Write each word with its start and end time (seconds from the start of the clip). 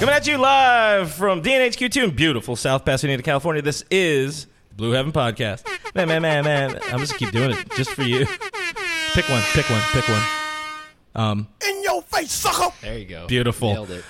Coming 0.00 0.14
at 0.14 0.26
you 0.26 0.38
live 0.38 1.12
from 1.12 1.42
DNHQ2 1.42 2.04
in 2.04 2.10
beautiful 2.16 2.56
South 2.56 2.86
Pasadena, 2.86 3.22
California. 3.22 3.60
This 3.60 3.84
is 3.90 4.46
the 4.70 4.74
Blue 4.74 4.92
Heaven 4.92 5.12
Podcast. 5.12 5.66
Man, 5.94 6.08
man, 6.08 6.22
man, 6.22 6.42
man. 6.44 6.80
I'm 6.90 7.00
just 7.00 7.18
keep 7.18 7.30
doing 7.32 7.50
it 7.50 7.70
just 7.76 7.90
for 7.90 8.02
you. 8.04 8.24
Pick 9.12 9.28
one, 9.28 9.42
pick 9.52 9.68
one, 9.68 9.82
pick 9.92 10.08
one. 10.08 10.22
Um, 11.14 11.48
In 11.68 11.82
your 11.82 12.00
face, 12.00 12.32
sucker! 12.32 12.74
There 12.80 12.96
you 12.96 13.04
go. 13.04 13.26
Beautiful. 13.26 13.74
Nailed 13.74 13.90
it. 13.90 14.04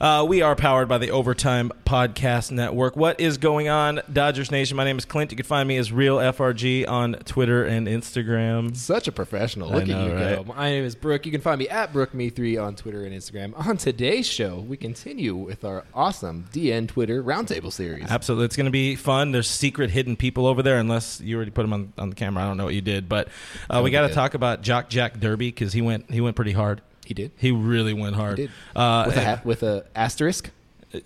Uh, 0.00 0.24
we 0.28 0.42
are 0.42 0.54
powered 0.54 0.88
by 0.88 0.98
the 0.98 1.10
Overtime 1.10 1.72
Podcast 1.86 2.50
Network. 2.50 2.96
What 2.96 3.18
is 3.18 3.38
going 3.38 3.68
on, 3.68 4.02
Dodgers 4.12 4.50
Nation? 4.50 4.76
My 4.76 4.84
name 4.84 4.98
is 4.98 5.06
Clint. 5.06 5.30
You 5.30 5.36
can 5.38 5.46
find 5.46 5.66
me 5.66 5.78
as 5.78 5.90
Real 5.90 6.18
FRG 6.18 6.86
on 6.86 7.14
Twitter 7.24 7.64
and 7.64 7.86
Instagram. 7.86 8.76
Such 8.76 9.08
a 9.08 9.12
professional. 9.12 9.72
I 9.72 9.76
Look 9.76 9.86
know, 9.86 9.98
at 9.98 10.06
you 10.06 10.14
right? 10.14 10.36
go. 10.46 10.52
My 10.54 10.68
name 10.70 10.84
is 10.84 10.94
Brooke. 10.94 11.24
You 11.24 11.32
can 11.32 11.40
find 11.40 11.58
me 11.58 11.68
at 11.70 11.94
BrookeMe3 11.94 12.62
on 12.62 12.76
Twitter 12.76 13.04
and 13.04 13.14
Instagram. 13.14 13.54
On 13.66 13.78
today's 13.78 14.26
show, 14.26 14.58
we 14.58 14.76
continue 14.76 15.34
with 15.34 15.64
our 15.64 15.84
awesome 15.94 16.44
DN 16.52 16.88
Twitter 16.88 17.22
Roundtable 17.22 17.72
series. 17.72 18.10
Absolutely, 18.10 18.44
it's 18.44 18.56
going 18.56 18.66
to 18.66 18.70
be 18.70 18.96
fun. 18.96 19.32
There's 19.32 19.48
secret 19.48 19.90
hidden 19.90 20.16
people 20.16 20.46
over 20.46 20.62
there, 20.62 20.78
unless 20.78 21.22
you 21.22 21.36
already 21.36 21.52
put 21.52 21.62
them 21.62 21.72
on, 21.72 21.92
on 21.96 22.10
the 22.10 22.16
camera. 22.16 22.42
I 22.44 22.46
don't 22.48 22.58
know 22.58 22.64
what 22.64 22.74
you 22.74 22.82
did, 22.82 23.08
but 23.08 23.28
uh, 23.70 23.80
we 23.82 23.90
got 23.90 24.06
to 24.06 24.12
talk 24.12 24.34
about 24.34 24.62
Joc 24.62 24.88
Jack 24.90 25.18
Derby 25.20 25.48
because 25.48 25.72
he 25.72 25.80
went 25.80 26.10
he 26.10 26.20
went 26.20 26.36
pretty 26.36 26.52
hard. 26.52 26.82
He 27.06 27.14
did. 27.14 27.30
He 27.36 27.52
really 27.52 27.94
went 27.94 28.16
hard. 28.16 28.38
He 28.38 28.46
did. 28.46 28.52
Uh, 28.74 29.04
with, 29.06 29.16
a 29.16 29.24
ha- 29.24 29.40
with 29.44 29.62
a 29.62 29.86
asterisk. 29.94 30.50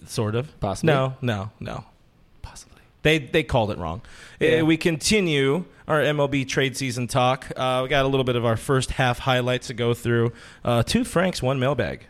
sort 0.07 0.35
of. 0.35 0.59
Possibly. 0.61 0.93
No, 0.95 1.15
no, 1.21 1.51
no. 1.61 1.85
Possibly. 2.43 2.81
They 3.03 3.19
they 3.19 3.43
called 3.43 3.71
it 3.71 3.79
wrong. 3.79 4.01
Yeah. 4.39 4.61
Uh, 4.61 4.65
we 4.65 4.77
continue 4.77 5.65
our 5.87 6.01
MLB 6.01 6.49
trade 6.49 6.77
season 6.77 7.07
talk. 7.07 7.51
Uh, 7.57 7.81
we 7.83 7.89
got 7.89 8.05
a 8.05 8.09
little 8.09 8.25
bit 8.25 8.37
of 8.37 8.45
our 8.45 8.57
first 8.57 8.93
half 8.93 9.19
highlights 9.21 9.67
to 9.67 9.75
go 9.75 9.93
through. 9.95 10.33
Uh, 10.65 10.83
two 10.83 11.05
Franks, 11.05 11.43
one 11.43 11.59
mailbag. 11.59 12.07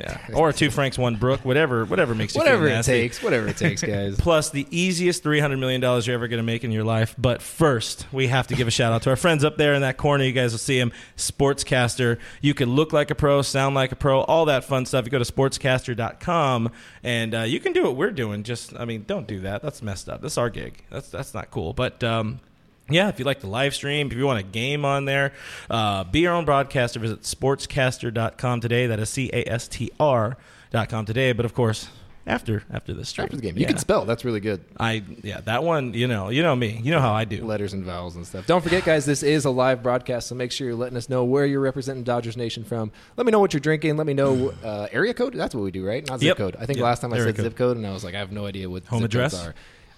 Yeah, 0.00 0.18
or 0.34 0.52
two 0.52 0.70
Franks, 0.70 0.98
one 0.98 1.16
Brook. 1.16 1.44
Whatever, 1.44 1.84
whatever 1.84 2.14
makes 2.14 2.34
you 2.34 2.40
Whatever 2.40 2.66
it 2.66 2.70
nasty. 2.70 2.92
takes. 2.92 3.22
Whatever 3.22 3.46
it 3.46 3.56
takes, 3.56 3.80
guys. 3.82 4.16
plus 4.18 4.50
the 4.50 4.66
easiest 4.70 5.22
$300 5.22 5.58
million 5.58 5.80
you're 5.80 6.14
ever 6.14 6.26
going 6.26 6.38
to 6.38 6.42
make 6.42 6.64
in 6.64 6.72
your 6.72 6.82
life. 6.82 7.14
But 7.16 7.40
first, 7.42 8.06
we 8.12 8.26
have 8.26 8.48
to 8.48 8.56
give 8.56 8.66
a 8.66 8.72
shout 8.72 8.92
out 8.92 9.02
to 9.02 9.10
our 9.10 9.16
friends 9.16 9.44
up 9.44 9.56
there 9.56 9.72
in 9.74 9.82
that 9.82 9.96
corner. 9.96 10.24
You 10.24 10.32
guys 10.32 10.50
will 10.52 10.58
see 10.58 10.78
him, 10.78 10.92
Sportscaster. 11.16 12.18
You 12.40 12.54
can 12.54 12.70
look 12.74 12.92
like 12.92 13.10
a 13.10 13.14
pro, 13.14 13.42
sound 13.42 13.74
like 13.74 13.92
a 13.92 13.96
pro, 13.96 14.22
all 14.22 14.46
that 14.46 14.64
fun 14.64 14.84
stuff. 14.86 15.04
You 15.04 15.10
go 15.12 15.18
to 15.22 15.32
sportscaster.com 15.32 16.70
and 17.02 17.34
uh, 17.34 17.42
you 17.42 17.60
can 17.60 17.72
do 17.72 17.84
what 17.84 17.96
we're 17.96 18.10
doing. 18.10 18.42
Just, 18.42 18.74
I 18.76 18.84
mean, 18.84 19.04
don't 19.06 19.26
do 19.26 19.40
that. 19.40 19.62
That's 19.62 19.82
messed 19.82 20.08
up. 20.08 20.22
That's 20.22 20.38
our 20.38 20.50
gig. 20.50 20.84
That's, 20.90 21.08
that's 21.08 21.34
not 21.34 21.50
cool. 21.50 21.72
But, 21.72 22.02
um, 22.02 22.40
yeah, 22.90 23.08
if 23.08 23.18
you 23.18 23.24
like 23.24 23.40
the 23.40 23.46
live 23.46 23.74
stream, 23.74 24.08
if 24.08 24.12
you 24.14 24.26
want 24.26 24.40
a 24.40 24.42
game 24.42 24.84
on 24.84 25.04
there, 25.04 25.32
uh, 25.70 26.04
be 26.04 26.20
your 26.20 26.32
own 26.32 26.44
broadcaster. 26.44 26.98
Visit 27.00 27.22
sportscaster.com 27.22 28.60
today. 28.60 28.86
That 28.86 28.98
is 29.00 29.08
C 29.10 29.30
A 29.32 29.44
S 29.48 29.68
T 29.68 29.90
R 29.98 30.36
dot 30.70 30.88
com 30.88 31.04
today. 31.04 31.32
But 31.32 31.44
of 31.46 31.54
course, 31.54 31.88
after 32.26 32.62
after 32.70 32.94
this 32.94 33.10
stream. 33.10 33.24
After 33.26 33.36
the 33.36 33.42
game. 33.42 33.56
You 33.56 33.62
Yeah. 33.62 33.68
can 33.68 33.78
spell. 33.78 34.04
That's 34.06 34.24
really 34.24 34.40
good. 34.40 34.62
I 34.80 35.02
yeah, 35.22 35.40
that 35.42 35.62
one, 35.62 35.92
you 35.94 36.06
know, 36.06 36.30
you 36.30 36.42
know 36.42 36.56
me. 36.56 36.80
You 36.82 36.90
know 36.92 37.00
how 37.00 37.12
I 37.12 37.24
do. 37.24 37.44
Letters 37.44 37.72
and 37.74 37.84
vowels 37.84 38.16
and 38.16 38.26
stuff. 38.26 38.46
Don't 38.46 38.62
forget, 38.62 38.84
guys, 38.84 39.04
this 39.04 39.22
is 39.22 39.44
a 39.44 39.50
live 39.50 39.82
broadcast, 39.82 40.28
so 40.28 40.34
make 40.34 40.50
sure 40.52 40.66
you're 40.66 40.76
letting 40.76 40.96
us 40.96 41.08
know 41.10 41.22
where 41.24 41.44
you're 41.46 41.60
representing 41.60 42.02
Dodgers 42.02 42.36
Nation 42.36 42.64
from. 42.64 42.92
Let 43.16 43.26
me 43.26 43.30
know 43.32 43.40
what 43.40 43.52
you're 43.52 43.60
drinking. 43.60 43.96
Let 43.98 44.06
me 44.06 44.14
know 44.14 44.52
uh, 44.64 44.88
area 44.90 45.12
code. 45.14 45.34
That's 45.34 45.54
what 45.54 45.64
we 45.64 45.70
do, 45.70 45.84
right? 45.86 46.06
Not 46.08 46.20
zip 46.20 46.28
Yep. 46.28 46.36
code. 46.38 46.56
I 46.58 46.64
think 46.66 46.78
Yep. 46.78 46.84
last 46.84 47.00
time 47.00 47.12
I 47.12 47.16
Area 47.16 47.28
said 47.28 47.36
code. 47.36 47.44
zip 47.44 47.56
code, 47.56 47.76
and 47.76 47.86
I 47.86 47.92
was 47.92 48.04
like, 48.04 48.14
I 48.14 48.18
have 48.18 48.32
no 48.32 48.46
idea 48.46 48.68
what 48.70 48.84
Home 48.86 49.00
zip 49.02 49.10
codes 49.12 49.34
address? 49.34 49.46
are. 49.46 49.54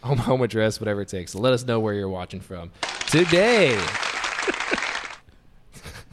Home, 0.06 0.18
home 0.18 0.42
address, 0.42 0.78
whatever 0.80 1.00
it 1.00 1.08
takes. 1.08 1.32
So 1.32 1.40
let 1.40 1.52
us 1.52 1.64
know 1.66 1.80
where 1.80 1.92
you're 1.92 2.08
watching 2.08 2.40
from. 2.40 2.70
Today, 3.08 3.76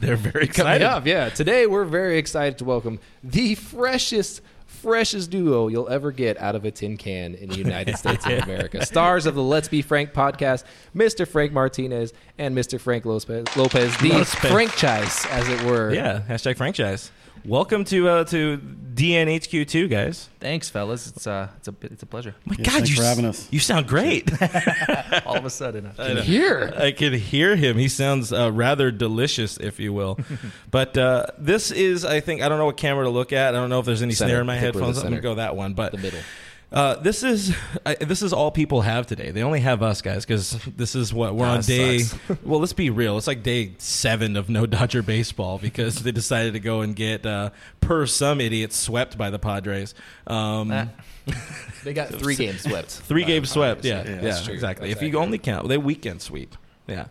They're 0.00 0.16
very 0.16 0.48
coming 0.48 0.72
excited. 0.74 0.82
up, 0.84 1.06
yeah. 1.06 1.28
Today 1.30 1.66
we're 1.66 1.84
very 1.84 2.18
excited 2.18 2.58
to 2.58 2.64
welcome 2.64 2.98
the 3.22 3.54
freshest, 3.54 4.42
freshest 4.84 5.30
duo 5.30 5.68
you'll 5.68 5.88
ever 5.88 6.12
get 6.12 6.38
out 6.38 6.54
of 6.54 6.64
a 6.66 6.70
tin 6.70 6.98
can 6.98 7.34
in 7.34 7.48
the 7.48 7.56
United 7.56 7.96
States 7.98 8.26
of 8.26 8.32
America. 8.44 8.84
Stars 8.84 9.24
of 9.24 9.34
the 9.34 9.42
Let's 9.42 9.66
Be 9.66 9.80
Frank 9.80 10.12
podcast, 10.12 10.64
Mr. 10.94 11.26
Frank 11.26 11.52
Martinez 11.52 12.12
and 12.36 12.54
Mr. 12.56 12.78
Frank 12.78 13.06
Lopez, 13.06 13.56
Lopez 13.56 13.96
the 13.96 14.10
Lopez. 14.10 14.34
franchise, 14.34 15.24
as 15.30 15.48
it 15.48 15.62
were. 15.62 15.92
Yeah, 15.92 16.20
hashtag 16.28 16.58
franchise. 16.58 17.10
Welcome 17.46 17.84
to 17.86 18.08
uh, 18.08 18.24
to 18.24 18.56
DNHQ2, 18.58 19.90
guys. 19.90 20.30
Thanks, 20.40 20.70
fellas. 20.70 21.08
It's 21.08 21.26
uh, 21.26 21.48
it's 21.58 21.68
a 21.68 21.74
it's 21.82 22.02
a 22.02 22.06
pleasure. 22.06 22.34
My 22.46 22.54
Yeah, 22.58 22.70
God, 22.70 22.88
you 22.88 22.96
for 22.96 23.02
having 23.02 23.26
us. 23.26 23.48
You 23.52 23.58
sound 23.60 23.86
great. 23.86 24.30
All 25.26 25.36
of 25.36 25.44
a 25.44 25.50
sudden, 25.50 25.90
And 25.98 26.20
Here. 26.20 26.72
I 26.74 26.92
can 26.92 27.12
hear 27.12 27.54
him. 27.56 27.76
He 27.76 27.88
sounds 27.88 28.32
uh, 28.32 28.50
rather 28.50 28.90
delicious, 28.90 29.58
if 29.58 29.78
you 29.78 29.92
will. 29.92 30.18
but 30.70 30.96
uh, 30.96 31.26
this 31.36 31.70
is, 31.70 32.04
I 32.06 32.20
think, 32.20 32.40
I 32.40 32.48
don't 32.48 32.56
know 32.58 32.64
what 32.66 32.78
camera 32.78 33.04
to 33.04 33.10
look 33.10 33.32
at. 33.34 33.54
I 33.54 33.58
don't 33.58 33.68
know 33.68 33.80
if 33.80 33.84
there's 33.84 34.00
any 34.02 34.14
Center. 34.14 34.30
snare 34.30 34.40
in 34.40 34.46
my 34.46 34.56
I 34.56 34.60
think 34.60 34.73
we're 34.73 34.73
the 34.73 34.73
headphones. 34.80 34.98
I'm 34.98 35.10
gonna 35.10 35.20
go 35.22 35.34
that 35.36 35.56
one. 35.56 35.74
But 35.74 35.92
The 35.92 35.98
middle. 35.98 36.20
Uh, 36.72 36.96
this 36.96 37.22
is 37.22 37.54
I, 37.86 37.94
this 37.94 38.20
is 38.20 38.32
all 38.32 38.50
people 38.50 38.80
have 38.80 39.06
today. 39.06 39.30
They 39.30 39.44
only 39.44 39.60
have 39.60 39.80
us 39.80 40.02
guys 40.02 40.24
because 40.24 40.58
this 40.76 40.96
is 40.96 41.14
what 41.14 41.36
we're 41.36 41.46
on 41.46 41.60
day. 41.60 41.98
sucks. 42.00 42.42
well, 42.44 42.58
let's 42.58 42.72
be 42.72 42.90
real. 42.90 43.16
It's 43.16 43.28
like 43.28 43.44
day 43.44 43.74
seven 43.78 44.36
of 44.36 44.48
no 44.48 44.66
Dodger 44.66 45.02
baseball 45.02 45.58
because 45.58 46.02
they 46.02 46.10
decided 46.10 46.54
to 46.54 46.60
go 46.60 46.80
and 46.80 46.96
get 46.96 47.24
uh, 47.24 47.50
per 47.80 48.06
some 48.06 48.40
idiot 48.40 48.72
swept 48.72 49.16
by 49.16 49.30
the 49.30 49.38
Padres. 49.38 49.94
Um, 50.26 50.72
Ah. 50.72 50.88
They 51.84 51.92
got 51.92 52.08
three 52.08 52.34
games 52.34 52.62
swept. 52.62 52.88
three 52.90 53.22
by 53.22 53.28
games 53.28 53.50
swept. 53.50 53.82
Padres. 53.82 54.06
Yeah, 54.08 54.14
yeah, 54.14 54.20
that's 54.20 54.44
true. 54.44 54.54
exactly. 54.54 54.88
That's 54.88 55.00
if 55.02 55.06
you 55.08 55.18
only 55.18 55.38
count 55.38 55.68
they 55.68 55.78
weekend 55.78 56.22
sweep. 56.22 56.56
Yeah. 56.86 57.06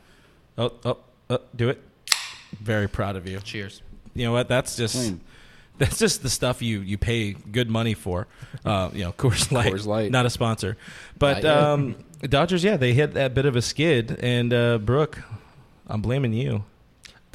Oh, 0.57 0.73
oh, 0.83 0.97
oh, 1.29 1.39
do 1.55 1.69
it. 1.69 1.81
Very 2.59 2.87
proud 2.89 3.15
of 3.15 3.27
you. 3.27 3.39
cheers. 3.39 3.81
You 4.13 4.25
know 4.25 4.31
what? 4.33 4.47
That's 4.49 4.75
just. 4.75 4.95
Clean. 4.95 5.21
That's 5.79 5.97
just 5.97 6.21
the 6.21 6.29
stuff 6.29 6.61
you, 6.61 6.79
you 6.81 6.97
pay 6.97 7.33
good 7.33 7.69
money 7.69 7.93
for. 7.95 8.27
Uh, 8.63 8.89
you 8.93 9.03
know, 9.03 9.11
Coors 9.11 9.51
Light, 9.51 9.73
Coors 9.73 9.85
Light. 9.85 10.11
not 10.11 10.25
a 10.25 10.29
sponsor. 10.29 10.77
But 11.17 11.43
um, 11.45 11.95
Dodgers, 12.21 12.63
yeah, 12.63 12.77
they 12.77 12.93
hit 12.93 13.13
that 13.15 13.33
bit 13.33 13.45
of 13.45 13.55
a 13.55 13.61
skid. 13.61 14.17
And 14.21 14.53
uh, 14.53 14.77
Brooke, 14.77 15.19
I'm 15.87 16.01
blaming 16.01 16.33
you. 16.33 16.63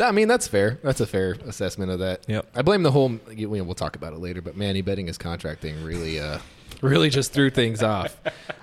I 0.01 0.13
mean, 0.13 0.29
that's 0.29 0.47
fair. 0.47 0.79
That's 0.85 1.01
a 1.01 1.07
fair 1.07 1.33
assessment 1.45 1.91
of 1.91 1.99
that. 1.99 2.25
Yep. 2.29 2.47
I 2.55 2.63
blame 2.63 2.85
the 2.85 2.93
whole. 2.93 3.19
you 3.35 3.49
know, 3.49 3.65
We'll 3.65 3.75
talk 3.75 3.97
about 3.97 4.13
it 4.13 4.21
later, 4.21 4.41
but 4.41 4.57
Manny 4.57 4.81
betting 4.81 5.09
his 5.09 5.19
contract 5.19 5.61
thing 5.61 5.83
really, 5.83 6.21
uh, 6.21 6.39
really 6.81 7.11
just 7.11 7.33
threw 7.33 7.51
things 7.51 7.83
off. 7.83 8.17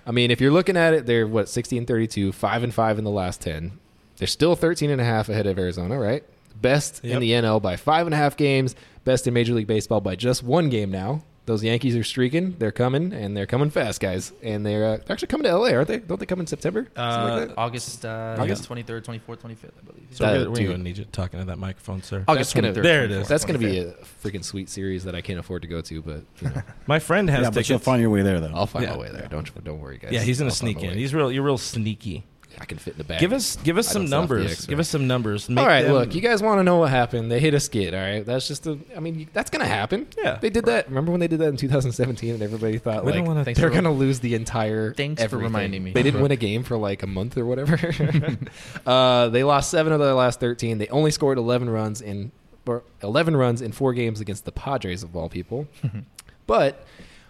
I 0.08 0.12
mean, 0.12 0.32
if 0.32 0.40
you're 0.40 0.54
looking 0.54 0.78
at 0.78 0.94
it, 0.94 1.06
they're 1.06 1.28
what 1.28 1.50
16 1.50 1.86
32, 1.86 2.32
five 2.32 2.64
and 2.64 2.74
five 2.74 2.98
in 2.98 3.04
the 3.04 3.12
last 3.12 3.42
ten. 3.42 3.78
They're 4.16 4.30
still 4.30 4.56
13 4.56 4.90
and 4.92 5.02
a 5.02 5.04
half 5.04 5.28
ahead 5.28 5.46
of 5.46 5.60
Arizona, 5.60 6.00
right? 6.00 6.24
Best 6.62 7.02
Yep. 7.04 7.16
in 7.16 7.20
the 7.20 7.32
NL 7.32 7.62
by 7.62 7.76
five 7.76 8.08
and 8.08 8.14
a 8.14 8.18
half 8.18 8.38
games. 8.38 8.74
Best 9.06 9.28
in 9.28 9.34
Major 9.34 9.54
League 9.54 9.68
Baseball 9.68 10.02
by 10.02 10.16
just 10.16 10.44
one 10.44 10.70
game 10.70 10.92
now. 10.92 11.24
Those 11.46 11.64
Yankees 11.64 11.96
are 11.96 12.04
streaking. 12.04 12.56
They're 12.58 12.72
coming, 12.72 13.14
and 13.14 13.38
they're 13.38 13.46
coming 13.46 13.70
fast, 13.70 14.02
guys. 14.02 14.34
And 14.42 14.66
they're, 14.66 14.84
uh, 14.84 14.98
they're 14.98 15.12
actually 15.14 15.28
coming 15.28 15.44
to 15.44 15.56
LA, 15.56 15.70
aren't 15.74 15.88
they? 15.88 16.00
Don't 16.00 16.20
they 16.20 16.26
come 16.26 16.40
in 16.40 16.48
September? 16.48 16.88
Uh, 16.98 17.46
like? 17.48 17.56
August 17.56 18.04
uh, 18.04 18.36
August? 18.40 18.64
twenty 18.64 18.82
third, 18.82 19.06
twenty 19.06 19.20
fourth, 19.20 19.42
twenty 19.42 19.54
fifth, 19.54 19.74
I 19.80 19.86
believe. 19.86 20.08
So 20.10 20.24
That- 20.24 20.48
we're, 20.50 20.54
we're 20.54 20.68
going 20.70 20.78
to 20.78 20.84
need 20.84 20.98
you 20.98 21.06
talking 21.06 21.40
to 21.40 21.46
that 21.46 21.60
microphone, 21.60 22.02
sir. 22.02 22.24
August 22.28 22.56
gonna, 22.56 22.74
23rd, 22.74 22.82
There 22.82 23.04
it 23.06 23.12
is. 23.12 23.28
That's 23.28 23.46
going 23.46 23.60
to 23.60 23.64
be 23.64 23.78
a 23.78 23.92
freaking 24.24 24.44
sweet 24.44 24.70
series 24.70 25.04
that 25.04 25.14
I 25.14 25.22
can't 25.22 25.38
afford 25.38 25.62
to 25.62 25.68
go 25.68 25.82
to, 25.82 26.02
but 26.02 26.24
you 26.42 26.50
know, 26.50 26.64
My 26.88 26.98
friend 26.98 27.30
has 27.30 27.44
yeah, 27.44 27.50
but 27.52 27.70
you'll 27.70 27.78
find 27.78 28.02
your 28.02 28.10
way 28.10 28.24
there, 28.24 28.40
though. 28.40 28.52
I'll 28.52 28.66
find 28.66 28.86
Yeah. 28.86 28.94
my 28.94 28.98
way 28.98 29.12
there. 29.12 29.28
Don't 29.30 29.64
don't 29.64 29.80
worry, 29.80 30.00
guys. 30.00 30.14
yeah, 30.14 30.22
he's 30.22 30.40
going 30.40 30.50
to 30.50 30.56
sneak 30.58 30.82
in. 30.82 30.98
He's 30.98 31.14
real. 31.14 31.32
You're 31.32 31.44
real 31.44 31.60
sneaky. 31.60 32.24
I 32.60 32.66
can 32.66 32.78
fit 32.78 32.94
in 32.94 32.98
the 33.00 33.04
bag. 33.04 33.20
Give 33.20 33.34
us 33.34 33.58
give 33.58 33.78
us 33.78 33.90
I 33.90 33.94
some 33.94 34.02
don't 34.04 34.10
sell 34.10 34.28
for 34.28 34.36
the 34.36 34.40
numbers. 34.44 34.66
Give 34.66 34.80
us 34.80 34.90
some 34.90 35.08
numbers. 35.08 35.50
all 35.50 35.56
Make 35.56 35.66
right, 35.68 35.82
them- 35.84 35.94
look, 35.94 36.16
you 36.16 36.22
guys 36.22 36.42
want 36.42 36.60
to 36.60 36.64
know 36.64 36.78
what 36.78 36.90
happened? 36.90 37.32
They 37.32 37.40
hit 37.40 37.54
a 37.54 37.60
skid. 37.60 37.94
All 37.94 38.00
right, 38.00 38.26
that's 38.26 38.48
just 38.48 38.66
a. 38.68 38.80
I 38.96 39.00
mean, 39.00 39.28
that's 39.34 39.50
gonna 39.50 39.66
happen. 39.66 40.08
Yeah. 40.18 40.38
they 40.42 40.50
did 40.50 40.66
that. 40.66 40.88
Remember 40.88 41.12
when 41.12 41.20
they 41.20 41.28
did 41.28 41.40
that 41.40 41.50
in 41.50 41.58
2017, 41.58 42.34
and 42.36 42.42
everybody 42.44 42.78
thought 42.78 43.04
We 43.06 43.12
like 43.12 43.26
wanna- 43.26 43.44
they're 43.44 43.56
for- 43.56 43.70
gonna 43.70 43.92
lose 43.92 44.20
the 44.20 44.36
entire. 44.36 44.94
Thanks 44.94 45.24
for 45.26 45.38
reminding 45.38 45.84
me. 45.84 45.92
They 45.92 46.04
didn't 46.04 46.22
win 46.22 46.32
a 46.32 46.36
game 46.38 46.64
for 46.64 46.78
like 46.78 47.04
a 47.04 47.08
month 47.08 47.38
or 47.38 47.46
whatever. 47.46 47.78
uh, 48.86 49.30
they 49.30 49.44
lost 49.44 49.70
seven 49.70 49.94
of 49.94 50.00
their 50.00 50.14
last 50.14 50.40
13. 50.40 50.78
They 50.78 50.88
only 50.88 51.12
scored 51.12 51.38
11 51.38 51.70
runs 51.70 52.02
in 52.02 52.32
or 52.68 52.84
11 53.04 53.36
runs 53.38 53.62
in 53.62 53.72
four 53.72 53.94
games 53.94 54.20
against 54.22 54.46
the 54.46 54.52
Padres 54.52 55.04
of 55.04 55.16
all 55.16 55.30
people. 55.30 55.68
but 56.48 56.86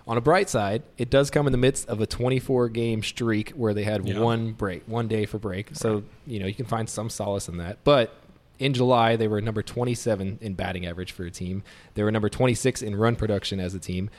on 0.07 0.17
a 0.17 0.21
bright 0.21 0.49
side, 0.49 0.83
it 0.97 1.09
does 1.09 1.31
come 1.31 1.47
in 1.47 1.51
the 1.51 1.57
midst 1.57 1.87
of 1.89 1.99
a 1.99 2.05
24 2.05 2.69
game 2.69 3.01
streak 3.01 3.49
where 3.51 3.73
they 3.73 3.83
had 3.83 4.07
Yeah. 4.07 4.19
one 4.19 4.51
break, 4.51 4.83
one 4.87 5.07
day 5.07 5.25
for 5.25 5.39
break. 5.39 5.69
So, 5.73 6.03
you 6.27 6.39
know, 6.39 6.45
you 6.45 6.53
can 6.53 6.65
find 6.65 6.87
some 6.89 7.09
solace 7.09 7.47
in 7.49 7.57
that. 7.57 7.77
But 7.83 8.13
in 8.59 8.73
July, 8.73 9.15
they 9.15 9.27
were 9.27 9.41
number 9.41 9.61
27 9.63 10.37
in 10.41 10.53
batting 10.53 10.85
average 10.85 11.11
for 11.11 11.23
a 11.25 11.31
team. 11.31 11.63
They 11.95 12.03
were 12.03 12.11
number 12.11 12.29
26 12.29 12.81
in 12.81 12.95
run 12.95 13.15
production 13.15 13.59
as 13.59 13.73
a 13.73 13.79
team. 13.79 14.09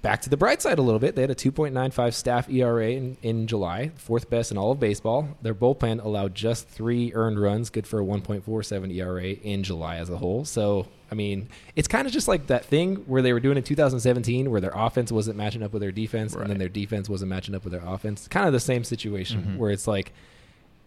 Back 0.00 0.22
to 0.22 0.30
the 0.30 0.36
bright 0.36 0.62
side 0.62 0.78
a 0.78 0.82
little 0.82 1.00
bit. 1.00 1.14
They 1.16 1.22
had 1.22 1.30
a 1.30 1.34
2.95 1.34 2.14
staff 2.14 2.48
ERA 2.48 2.90
in, 2.90 3.16
in 3.22 3.46
July, 3.46 3.90
fourth 3.96 4.30
best 4.30 4.50
in 4.52 4.56
all 4.58 4.72
of 4.72 4.78
baseball. 4.80 5.28
Their 5.42 5.54
bullpen 5.54 6.04
allowed 6.04 6.34
just 6.34 6.68
three 6.68 7.12
earned 7.14 7.40
runs, 7.40 7.68
good 7.70 7.86
for 7.86 8.00
a 8.00 8.04
1.47 8.04 8.94
ERA 8.96 9.24
in 9.24 9.62
July 9.64 9.96
as 9.96 10.08
a 10.08 10.16
whole. 10.16 10.44
So, 10.44 10.86
I 11.10 11.14
mean, 11.14 11.48
it's 11.74 11.88
kind 11.88 12.06
of 12.06 12.12
just 12.12 12.28
like 12.28 12.46
that 12.46 12.64
thing 12.64 12.96
where 13.06 13.22
they 13.22 13.32
were 13.32 13.40
doing 13.40 13.56
in 13.56 13.64
2017 13.64 14.50
where 14.50 14.60
their 14.60 14.72
offense 14.74 15.10
wasn't 15.10 15.36
matching 15.36 15.62
up 15.62 15.72
with 15.72 15.82
their 15.82 15.92
defense 15.92 16.34
and 16.34 16.48
then 16.48 16.58
their 16.58 16.68
defense 16.68 17.08
wasn't 17.08 17.30
matching 17.30 17.54
up 17.54 17.64
with 17.64 17.72
their 17.72 17.84
offense. 17.84 18.28
Kind 18.28 18.46
of 18.46 18.52
the 18.52 18.60
same 18.60 18.84
situation 18.84 19.42
Mhm. 19.42 19.56
where 19.58 19.70
it's 19.70 19.88
like 19.88 20.12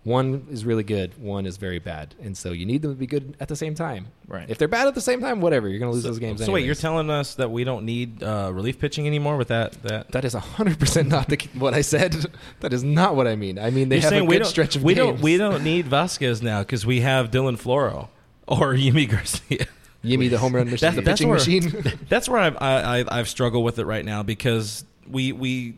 one 0.04 0.48
is 0.50 0.66
really 0.66 0.84
good, 0.84 1.16
one 1.22 1.46
is 1.46 1.58
very 1.58 1.78
bad. 1.78 2.16
And 2.22 2.36
so 2.36 2.52
you 2.54 2.66
need 2.66 2.82
them 2.82 2.92
to 2.92 2.98
be 2.98 3.06
good 3.06 3.36
at 3.40 3.48
the 3.50 3.56
same 3.56 3.76
time. 3.76 4.08
Right. 4.28 4.50
If 4.50 4.58
they're 4.58 4.68
bad 4.68 4.88
at 4.88 4.96
the 4.96 5.02
same 5.02 5.22
time, 5.22 5.42
whatever, 5.42 5.68
you're 5.70 5.78
going 5.78 5.92
to 5.92 5.94
lose 5.94 6.04
those 6.04 6.18
games 6.18 6.42
anyway. 6.42 6.46
So 6.46 6.54
wait, 6.54 6.66
you're 6.66 6.74
telling 6.74 7.10
us 7.12 7.36
that 7.36 7.52
we 7.52 7.64
don't 7.64 7.86
need 7.86 8.24
uh, 8.24 8.50
relief 8.52 8.80
pitching 8.80 9.06
anymore 9.06 9.38
with 9.38 9.50
that? 9.50 9.74
That 9.84 10.12
That 10.12 10.26
is 10.26 10.34
100% 10.34 11.08
not 11.08 11.28
the, 11.28 11.38
what 11.54 11.74
I 11.76 11.82
said. 11.82 12.26
That 12.62 12.74
is 12.74 12.84
not 12.84 13.16
what 13.16 13.28
I 13.28 13.36
mean. 13.36 13.60
I 13.60 13.70
mean, 13.70 13.90
they 13.90 13.98
you're 14.00 14.12
have 14.12 14.24
a 14.24 14.26
good 14.26 14.46
stretch 14.48 14.76
of 14.76 14.84
we 14.84 14.94
games. 14.96 15.08
don't 15.08 15.22
we 15.22 15.38
don't 15.38 15.64
need 15.64 15.86
Vazquez 15.88 16.42
now 16.42 16.62
because 16.62 16.86
we 16.86 17.02
have 17.02 17.30
Dylan 17.32 17.60
Floro 17.62 18.08
or 18.48 18.74
Yimi 18.76 19.10
Garcia. 19.10 19.68
Yimi, 20.04 20.30
the 20.32 20.40
home 20.40 20.56
run 20.56 20.70
machine, 20.70 20.90
That- 20.90 20.96
the 20.96 21.02
that's 21.02 21.20
pitching 21.20 21.30
where- 21.30 21.38
machine. 21.38 22.00
That's 22.10 22.28
where 22.28 22.40
I've, 22.40 22.58
I, 22.60 23.02
I, 23.02 23.20
I've 23.20 23.30
struggled 23.30 23.64
with 23.64 23.78
it 23.78 23.86
right 23.86 24.04
now 24.04 24.24
because 24.24 24.84
we 25.08 25.32
we 25.32 25.76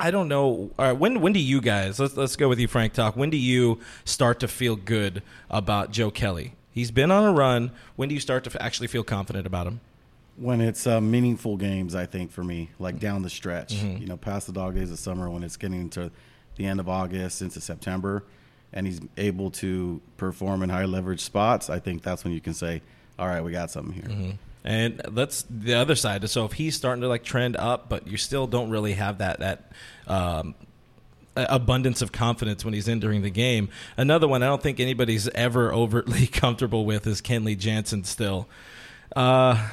I 0.00 0.10
don't 0.10 0.28
know. 0.28 0.70
All 0.78 0.84
right, 0.86 0.92
when 0.92 1.20
when 1.20 1.32
do 1.32 1.38
you 1.40 1.60
guys 1.60 2.00
let's 2.00 2.16
let's 2.16 2.36
go 2.36 2.48
with 2.48 2.58
you, 2.58 2.66
Frank? 2.68 2.92
Talk. 2.94 3.16
When 3.16 3.30
do 3.30 3.36
you 3.36 3.78
start 4.04 4.40
to 4.40 4.48
feel 4.48 4.74
good 4.76 5.22
about 5.50 5.90
Joe 5.92 6.10
Kelly? 6.10 6.54
He's 6.72 6.90
been 6.90 7.10
on 7.10 7.24
a 7.24 7.32
run. 7.32 7.70
When 7.96 8.08
do 8.08 8.14
you 8.14 8.20
start 8.20 8.44
to 8.44 8.50
f- 8.50 8.56
actually 8.60 8.86
feel 8.88 9.04
confident 9.04 9.46
about 9.46 9.66
him? 9.66 9.80
when 10.36 10.62
it's 10.62 10.86
uh, 10.86 11.02
meaningful 11.02 11.58
games, 11.58 11.94
I 11.94 12.06
think 12.06 12.30
for 12.30 12.42
me, 12.42 12.70
like 12.78 12.98
down 12.98 13.20
the 13.20 13.28
stretch, 13.28 13.74
Mm-hmm. 13.74 14.00
you 14.00 14.06
know, 14.08 14.16
past 14.16 14.46
the 14.46 14.54
dog 14.54 14.74
days 14.74 14.90
of 14.90 14.98
summer, 14.98 15.28
when 15.28 15.42
it's 15.42 15.58
getting 15.58 15.82
into 15.82 16.10
the 16.56 16.64
end 16.64 16.80
of 16.80 16.88
August 16.88 17.42
into 17.42 17.60
September, 17.60 18.24
and 18.72 18.86
he's 18.86 19.00
able 19.18 19.50
to 19.50 20.00
perform 20.16 20.62
in 20.62 20.70
high 20.70 20.86
leverage 20.86 21.20
spots, 21.20 21.68
I 21.68 21.78
think 21.78 22.02
that's 22.02 22.24
when 22.24 22.32
you 22.32 22.40
can 22.40 22.54
say, 22.54 22.80
"All 23.18 23.26
right, 23.26 23.42
we 23.44 23.52
got 23.52 23.70
something 23.70 23.92
here." 23.92 24.04
Mm-hmm. 24.04 24.30
And 24.64 25.00
that's 25.12 25.44
the 25.48 25.74
other 25.74 25.94
side. 25.94 26.28
So 26.28 26.44
if 26.44 26.52
he's 26.52 26.76
starting 26.76 27.00
to 27.02 27.08
like 27.08 27.24
trend 27.24 27.56
up, 27.56 27.88
but 27.88 28.06
you 28.06 28.16
still 28.16 28.46
don't 28.46 28.68
really 28.70 28.92
have 28.92 29.18
that 29.18 29.40
that 29.40 29.72
um, 30.06 30.54
abundance 31.36 32.02
of 32.02 32.12
confidence 32.12 32.64
when 32.64 32.74
he's 32.74 32.88
entering 32.88 33.22
the 33.22 33.30
game. 33.30 33.68
Another 33.96 34.28
one 34.28 34.42
I 34.42 34.46
don't 34.46 34.62
think 34.62 34.78
anybody's 34.80 35.28
ever 35.30 35.72
overtly 35.72 36.26
comfortable 36.32 36.84
with 36.84 37.06
is 37.06 37.22
Kenley 37.22 37.56
Jansen. 37.58 38.04
Still, 38.04 38.48
uh, 39.16 39.68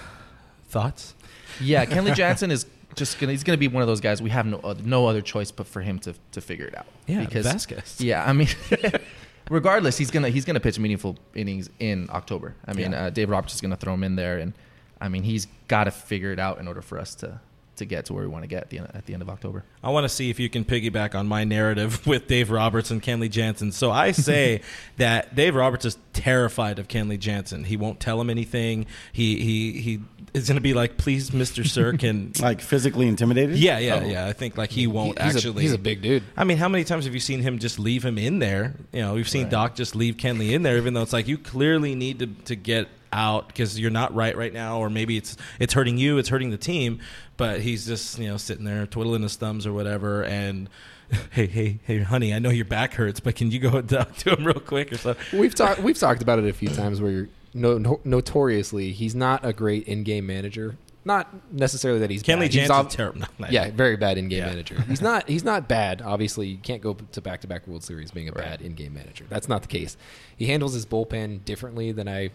thoughts? 0.69 1.13
Yeah, 1.59 1.85
Kenley 1.85 2.15
Jansen 2.15 2.51
is 2.51 2.65
just 2.95 3.19
gonna. 3.19 3.33
He's 3.33 3.43
gonna 3.43 3.57
be 3.57 3.67
one 3.67 3.81
of 3.81 3.87
those 3.87 3.99
guys. 4.01 4.21
We 4.21 4.29
have 4.29 4.45
no 4.45 4.59
other, 4.59 4.81
no 4.83 5.07
other 5.07 5.21
choice 5.21 5.51
but 5.51 5.67
for 5.67 5.81
him 5.81 5.99
to 5.99 6.13
to 6.31 6.39
figure 6.41 6.65
it 6.65 6.77
out. 6.77 6.85
Yeah, 7.07 7.21
because 7.25 7.45
Vazquez. 7.45 7.99
Yeah, 7.99 8.23
I 8.25 8.31
mean, 8.33 8.47
regardless, 9.49 9.97
he's 9.97 10.11
gonna 10.11 10.29
he's 10.29 10.45
gonna 10.45 10.59
pitch 10.59 10.79
meaningful 10.79 11.17
innings 11.35 11.69
in 11.79 12.09
October. 12.11 12.55
I 12.65 12.73
mean, 12.73 12.91
Yeah. 12.91 13.05
uh, 13.05 13.09
Dave 13.09 13.29
Roberts 13.29 13.55
is 13.55 13.61
gonna 13.61 13.75
throw 13.75 13.93
him 13.93 14.03
in 14.03 14.15
there, 14.15 14.37
and 14.37 14.53
I 14.99 15.09
mean, 15.09 15.23
he's 15.23 15.47
got 15.67 15.85
to 15.85 15.91
figure 15.91 16.31
it 16.31 16.39
out 16.39 16.59
in 16.59 16.67
order 16.67 16.81
for 16.81 16.99
us 16.99 17.15
to 17.15 17.39
to 17.77 17.85
get 17.85 18.05
to 18.05 18.13
where 18.13 18.23
we 18.23 18.27
want 18.27 18.41
to 18.41 18.47
get 18.47 18.63
at 18.63 18.69
the 18.71 18.79
end, 18.79 18.87
at 18.95 19.05
the 19.05 19.13
end 19.13 19.21
of 19.21 19.29
October. 19.29 19.63
I 19.83 19.91
want 19.91 20.03
to 20.05 20.09
see 20.09 20.31
if 20.31 20.39
you 20.39 20.49
can 20.49 20.65
piggyback 20.65 21.13
on 21.13 21.27
my 21.27 21.43
narrative 21.43 22.07
with 22.07 22.25
Dave 22.25 22.49
Roberts 22.49 22.89
and 22.89 23.03
Kenley 23.03 23.29
Jansen. 23.29 23.71
So 23.71 23.91
I 23.91 24.13
say 24.13 24.61
that 24.97 25.35
Dave 25.35 25.53
Roberts 25.53 25.85
is 25.85 25.95
terrified 26.13 26.79
of 26.79 26.87
Kenley 26.87 27.19
Jansen. 27.19 27.63
He 27.65 27.77
won't 27.77 27.99
tell 27.99 28.19
him 28.19 28.31
anything. 28.31 28.87
He 29.13 29.39
he 29.43 29.79
he 29.79 29.99
is 30.33 30.47
going 30.47 30.55
to 30.55 30.61
be 30.61 30.73
like, 30.73 30.97
"Please, 30.97 31.31
Mister 31.31 31.63
Sir, 31.63 31.93
can." 31.93 32.31
Like 32.41 32.61
physically 32.61 33.07
intimidated. 33.07 33.57
yeah, 33.57 33.77
yeah, 33.77 34.01
Oh. 34.03 34.07
yeah. 34.07 34.25
I 34.25 34.33
think 34.33 34.57
like 34.57 34.71
he 34.71 34.87
won't 34.87 35.21
he's 35.21 35.35
actually. 35.35 35.59
A, 35.59 35.61
he's 35.61 35.73
a 35.73 35.77
big 35.77 36.01
dude. 36.01 36.23
I 36.35 36.45
mean, 36.45 36.57
how 36.57 36.69
many 36.69 36.83
times 36.83 37.05
have 37.05 37.13
you 37.13 37.19
seen 37.19 37.41
him 37.41 37.59
just 37.59 37.77
leave 37.77 38.03
him 38.03 38.17
in 38.17 38.39
there? 38.39 38.73
You 38.91 39.01
know, 39.01 39.13
we've 39.13 39.29
seen 39.29 39.49
Doc 39.49 39.75
just 39.75 39.95
leave 39.95 40.17
Kenley 40.17 40.53
in 40.53 40.63
there, 40.63 40.77
even 40.77 40.95
though 40.95 41.03
it's 41.03 41.13
like 41.13 41.27
you 41.27 41.37
clearly 41.37 41.93
need 41.93 42.17
to, 42.19 42.27
to 42.45 42.55
get 42.55 42.87
out 43.13 43.47
because 43.47 43.79
you're 43.79 43.91
not 43.91 44.13
right 44.13 44.35
right 44.35 44.53
now, 44.53 44.79
or 44.79 44.89
maybe 44.89 45.17
it's 45.17 45.37
it's 45.59 45.73
hurting 45.73 45.97
you, 45.97 46.17
it's 46.17 46.29
hurting 46.29 46.49
the 46.51 46.57
team. 46.57 46.99
But 47.37 47.61
he's 47.61 47.85
just 47.85 48.17
you 48.19 48.27
know 48.27 48.37
sitting 48.37 48.65
there 48.65 48.85
twiddling 48.85 49.21
his 49.21 49.35
thumbs 49.35 49.65
or 49.67 49.73
whatever, 49.73 50.23
and 50.23 50.69
hey, 51.31 51.47
hey, 51.47 51.79
hey, 51.83 51.99
honey, 51.99 52.33
I 52.33 52.39
know 52.39 52.49
your 52.49 52.65
back 52.65 52.93
hurts, 52.95 53.19
but 53.19 53.35
can 53.35 53.51
you 53.51 53.59
go 53.59 53.81
talk 53.81 54.15
to 54.17 54.35
him 54.35 54.45
real 54.45 54.59
quick 54.59 54.91
or 54.91 54.97
something? 54.97 55.39
We've 55.39 55.55
talked 55.55 55.81
we've 55.81 55.97
talked 55.97 56.21
about 56.21 56.39
it 56.39 56.45
a 56.45 56.53
few 56.53 56.69
times 56.69 57.01
where 57.01 57.11
you're 57.11 57.29
no, 57.53 57.77
no, 57.77 57.99
notoriously 58.03 58.91
he's 58.91 59.15
not 59.15 59.45
a 59.45 59.53
great 59.53 59.87
in-game 59.87 60.27
manager. 60.27 60.75
Not 61.05 61.29
necessarily 61.53 62.01
that 62.01 62.09
he's 62.09 62.21
Kenley. 62.21 62.49
Jansen's 62.49 62.69
ob- 62.69 62.89
terrible. 62.89 63.21
No, 63.39 63.47
Yeah, 63.49 63.71
very 63.71 63.95
bad 63.95 64.17
in-game 64.17 64.39
Yeah. 64.39 64.47
manager. 64.47 64.81
He's 64.81 65.01
not. 65.01 65.29
He's 65.29 65.45
not 65.45 65.69
bad. 65.69 66.01
Obviously, 66.01 66.47
you 66.49 66.57
can't 66.57 66.81
go 66.81 66.95
to 67.13 67.21
back-to-back 67.21 67.65
World 67.65 67.85
Series 67.85 68.11
being 68.11 68.27
a 68.27 68.33
bad 68.33 68.61
in-game 68.61 68.93
manager. 68.93 69.25
That's 69.29 69.47
not 69.47 69.61
the 69.61 69.69
case. 69.69 69.95
He 70.35 70.47
handles 70.47 70.73
his 70.73 70.85
bullpen 70.85 71.45
differently 71.45 71.93
than 71.93 72.09
I 72.09 72.31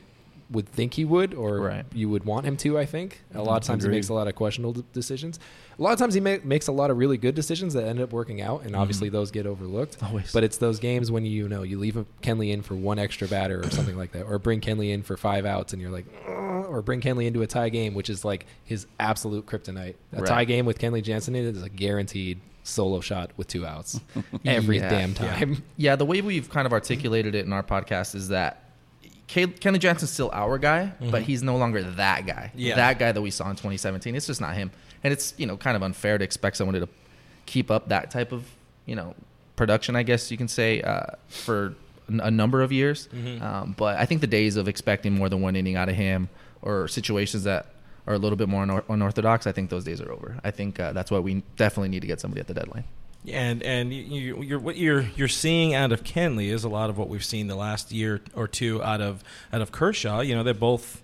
would 0.52 0.68
think 0.68 0.94
he 0.94 1.04
would, 1.04 1.34
or 1.34 1.58
Right. 1.60 1.84
you 1.92 2.08
would 2.08 2.24
want 2.24 2.46
him 2.46 2.56
to. 2.58 2.78
I 2.78 2.84
think 2.86 3.22
a 3.34 3.42
lot 3.42 3.56
of 3.62 3.64
times 3.66 3.84
Agreed. 3.84 3.94
he 3.94 3.98
makes 3.98 4.08
a 4.10 4.14
lot 4.14 4.28
of 4.28 4.34
questionable 4.34 4.84
decisions. 4.92 5.40
A 5.78 5.82
lot 5.82 5.92
of 5.94 5.98
times 5.98 6.14
he 6.14 6.20
ma- 6.20 6.36
makes 6.44 6.68
a 6.68 6.72
lot 6.72 6.90
of 6.90 6.98
really 6.98 7.16
good 7.16 7.34
decisions 7.34 7.72
that 7.74 7.84
end 7.86 7.98
up 8.00 8.12
working 8.12 8.40
out, 8.42 8.64
and 8.64 8.76
obviously 8.76 9.08
mm-hmm. 9.08 9.16
those 9.16 9.30
get 9.30 9.46
overlooked. 9.46 9.96
Always. 10.02 10.30
But 10.32 10.44
it's 10.44 10.58
those 10.58 10.78
games 10.78 11.10
when 11.10 11.24
you 11.24 11.48
know 11.48 11.62
you 11.62 11.78
leave 11.78 11.96
Kenley 12.22 12.52
in 12.52 12.62
for 12.62 12.74
one 12.74 12.98
extra 12.98 13.26
batter 13.26 13.60
or 13.60 13.70
something 13.70 13.96
like 13.96 14.12
that, 14.12 14.24
or 14.24 14.38
bring 14.38 14.60
Kenley 14.60 14.92
in 14.92 15.02
for 15.02 15.16
five 15.16 15.44
outs, 15.46 15.72
and 15.72 15.80
you're 15.80 15.90
like, 15.90 16.04
or 16.26 16.82
bring 16.82 17.00
Kenley 17.00 17.26
into 17.26 17.42
a 17.42 17.46
tie 17.46 17.68
game, 17.70 17.94
which 17.94 18.10
is 18.10 18.24
like 18.24 18.46
his 18.64 18.86
absolute 19.00 19.46
kryptonite. 19.46 19.94
A 20.12 20.18
Right. 20.20 20.26
tie 20.26 20.44
game 20.44 20.66
with 20.66 20.78
Kenley 20.78 21.02
Jansen 21.02 21.34
in 21.34 21.46
it 21.46 21.56
is 21.56 21.62
a 21.62 21.68
guaranteed 21.70 22.40
solo 22.64 23.00
shot 23.00 23.30
with 23.36 23.48
two 23.48 23.66
outs 23.66 23.98
every 24.44 24.76
Yeah. 24.78 24.88
damn 24.90 25.14
time. 25.14 25.62
Yeah, 25.76 25.96
the 25.96 26.04
way 26.06 26.20
we've 26.20 26.48
kind 26.48 26.64
of 26.66 26.72
articulated 26.72 27.34
it 27.34 27.44
in 27.46 27.52
our 27.52 27.62
podcast 27.64 28.14
is 28.14 28.28
that 28.28 28.58
Ke- 28.58 28.60
Kenley 29.32 29.78
Jansen's 29.78 30.10
still 30.10 30.30
our 30.32 30.58
guy, 30.58 30.92
but 31.10 31.22
he's 31.22 31.42
no 31.42 31.56
longer 31.56 31.82
that 31.82 32.26
guy. 32.26 32.52
Yeah. 32.54 32.76
That 32.76 32.98
guy 32.98 33.12
that 33.12 33.20
we 33.22 33.30
saw 33.30 33.44
in 33.50 33.56
2017. 33.56 34.14
It's 34.14 34.26
just 34.26 34.40
not 34.40 34.54
him. 34.54 34.70
And 35.04 35.12
it's, 35.12 35.34
you 35.36 35.46
know, 35.46 35.56
kind 35.56 35.76
of 35.76 35.82
unfair 35.82 36.18
to 36.18 36.24
expect 36.24 36.56
someone 36.56 36.74
to 36.80 36.88
keep 37.46 37.70
up 37.70 37.88
that 37.88 38.10
type 38.10 38.30
of, 38.32 38.44
you 38.86 38.94
know, 38.94 39.14
production, 39.56 39.96
I 39.96 40.02
guess 40.02 40.30
you 40.30 40.36
can 40.36 40.48
say, 40.48 40.80
uh, 40.82 41.06
for 41.28 41.74
a 42.08 42.30
number 42.30 42.62
of 42.62 42.72
years. 42.72 43.08
Um, 43.42 43.74
but 43.76 43.96
I 43.98 44.04
think 44.06 44.20
the 44.20 44.26
days 44.26 44.56
of 44.56 44.68
expecting 44.68 45.12
more 45.14 45.28
than 45.28 45.40
one 45.40 45.56
inning 45.56 45.76
out 45.76 45.88
of 45.88 45.94
him 45.94 46.28
or 46.62 46.86
situations 46.88 47.44
that 47.44 47.66
are 48.06 48.14
a 48.14 48.18
little 48.18 48.36
bit 48.36 48.48
more 48.48 48.64
unor- 48.64 48.84
unorthodox, 48.88 49.46
I 49.46 49.52
think 49.52 49.70
those 49.70 49.84
days 49.84 50.00
are 50.00 50.10
over. 50.12 50.38
I 50.44 50.50
think 50.50 50.78
uh, 50.80 50.92
that's 50.92 51.10
why 51.10 51.18
we 51.20 51.42
definitely 51.56 51.88
need 51.88 52.00
to 52.00 52.06
get 52.06 52.20
somebody 52.20 52.40
at 52.40 52.48
the 52.48 52.54
deadline. 52.54 52.84
And 53.28 53.62
and 53.62 53.92
you, 53.92 54.02
you, 54.02 54.42
you're, 54.42 54.58
what 54.58 54.76
you're 54.76 55.02
you're 55.14 55.28
seeing 55.28 55.74
out 55.74 55.92
of 55.92 56.02
Kenley 56.02 56.48
is 56.48 56.64
a 56.64 56.68
lot 56.68 56.90
of 56.90 56.98
what 56.98 57.08
we've 57.08 57.24
seen 57.24 57.46
the 57.46 57.54
last 57.54 57.92
year 57.92 58.20
or 58.34 58.48
two 58.48 58.82
out 58.82 59.00
of 59.00 59.22
out 59.52 59.60
of 59.62 59.70
Kershaw. 59.70 60.20
You 60.22 60.34
know, 60.34 60.42
they 60.42 60.52
both 60.52 61.02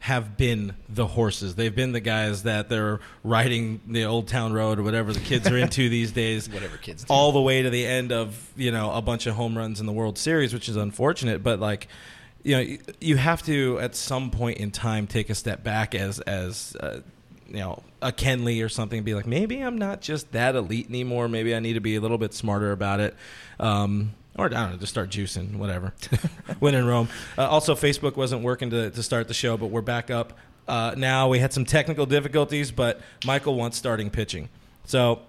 have 0.00 0.36
been 0.36 0.74
the 0.88 1.06
horses. 1.06 1.54
They've 1.54 1.74
been 1.74 1.92
the 1.92 2.00
guys 2.00 2.42
that 2.42 2.68
they're 2.68 3.00
riding 3.24 3.80
the 3.88 4.04
Old 4.04 4.28
Town 4.28 4.52
Road 4.52 4.78
or 4.78 4.82
whatever 4.82 5.12
the 5.14 5.20
kids 5.20 5.48
are 5.48 5.56
into 5.56 5.88
these 5.88 6.12
days. 6.12 6.48
Whatever 6.50 6.76
kids 6.76 7.04
do. 7.04 7.12
all 7.12 7.32
the 7.32 7.40
way 7.40 7.62
to 7.62 7.70
the 7.70 7.86
end 7.86 8.12
of 8.12 8.52
you 8.54 8.70
know 8.70 8.92
a 8.92 9.00
bunch 9.00 9.26
of 9.26 9.34
home 9.34 9.56
runs 9.56 9.80
in 9.80 9.86
the 9.86 9.92
World 9.92 10.18
Series, 10.18 10.52
which 10.52 10.68
is 10.68 10.76
unfortunate. 10.76 11.42
But 11.42 11.58
like, 11.58 11.88
you 12.42 12.54
know, 12.54 12.60
you- 12.60 12.78
you 13.00 13.16
have 13.16 13.42
to 13.46 13.78
at 13.80 13.96
some 13.96 14.30
point 14.30 14.58
in 14.58 14.70
time 14.70 15.06
take 15.06 15.30
a 15.30 15.34
step 15.34 15.64
back 15.64 15.94
as 15.94 16.20
as 16.20 16.76
uh, 16.78 17.00
you 17.48 17.56
know 17.58 17.82
a 18.02 18.12
Kenley 18.12 18.64
or 18.64 18.68
something, 18.68 18.98
and 18.98 19.04
be 19.06 19.14
like, 19.14 19.26
maybe 19.26 19.60
I'm 19.60 19.78
not 19.78 20.00
just 20.00 20.32
that 20.32 20.54
elite 20.54 20.88
anymore. 20.88 21.28
Maybe 21.28 21.54
I 21.54 21.60
need 21.60 21.74
to 21.74 21.80
be 21.80 21.96
a 21.96 22.00
little 22.00 22.18
bit 22.18 22.34
smarter 22.34 22.72
about 22.72 23.00
it. 23.00 23.14
Um, 23.58 24.12
or 24.38 24.46
I 24.46 24.48
don't 24.48 24.70
know, 24.72 24.76
just 24.76 24.92
start 24.92 25.08
juicing, 25.10 25.56
whatever. 25.56 25.94
when 26.58 26.74
in 26.74 26.86
Rome. 26.86 27.08
Uh, 27.38 27.48
also, 27.48 27.74
Facebook 27.74 28.16
wasn't 28.16 28.42
working 28.42 28.68
to, 28.70 28.90
to 28.90 29.02
start 29.02 29.28
the 29.28 29.34
show, 29.34 29.56
but 29.56 29.68
we're 29.68 29.80
back 29.80 30.10
up 30.10 30.34
uh, 30.68 30.94
now. 30.96 31.28
We 31.28 31.38
had 31.38 31.52
some 31.54 31.64
technical 31.64 32.04
difficulties, 32.04 32.70
but 32.70 33.00
Michael 33.24 33.54
wants 33.54 33.78
starting 33.78 34.10
pitching. 34.10 34.50
So 34.84 35.20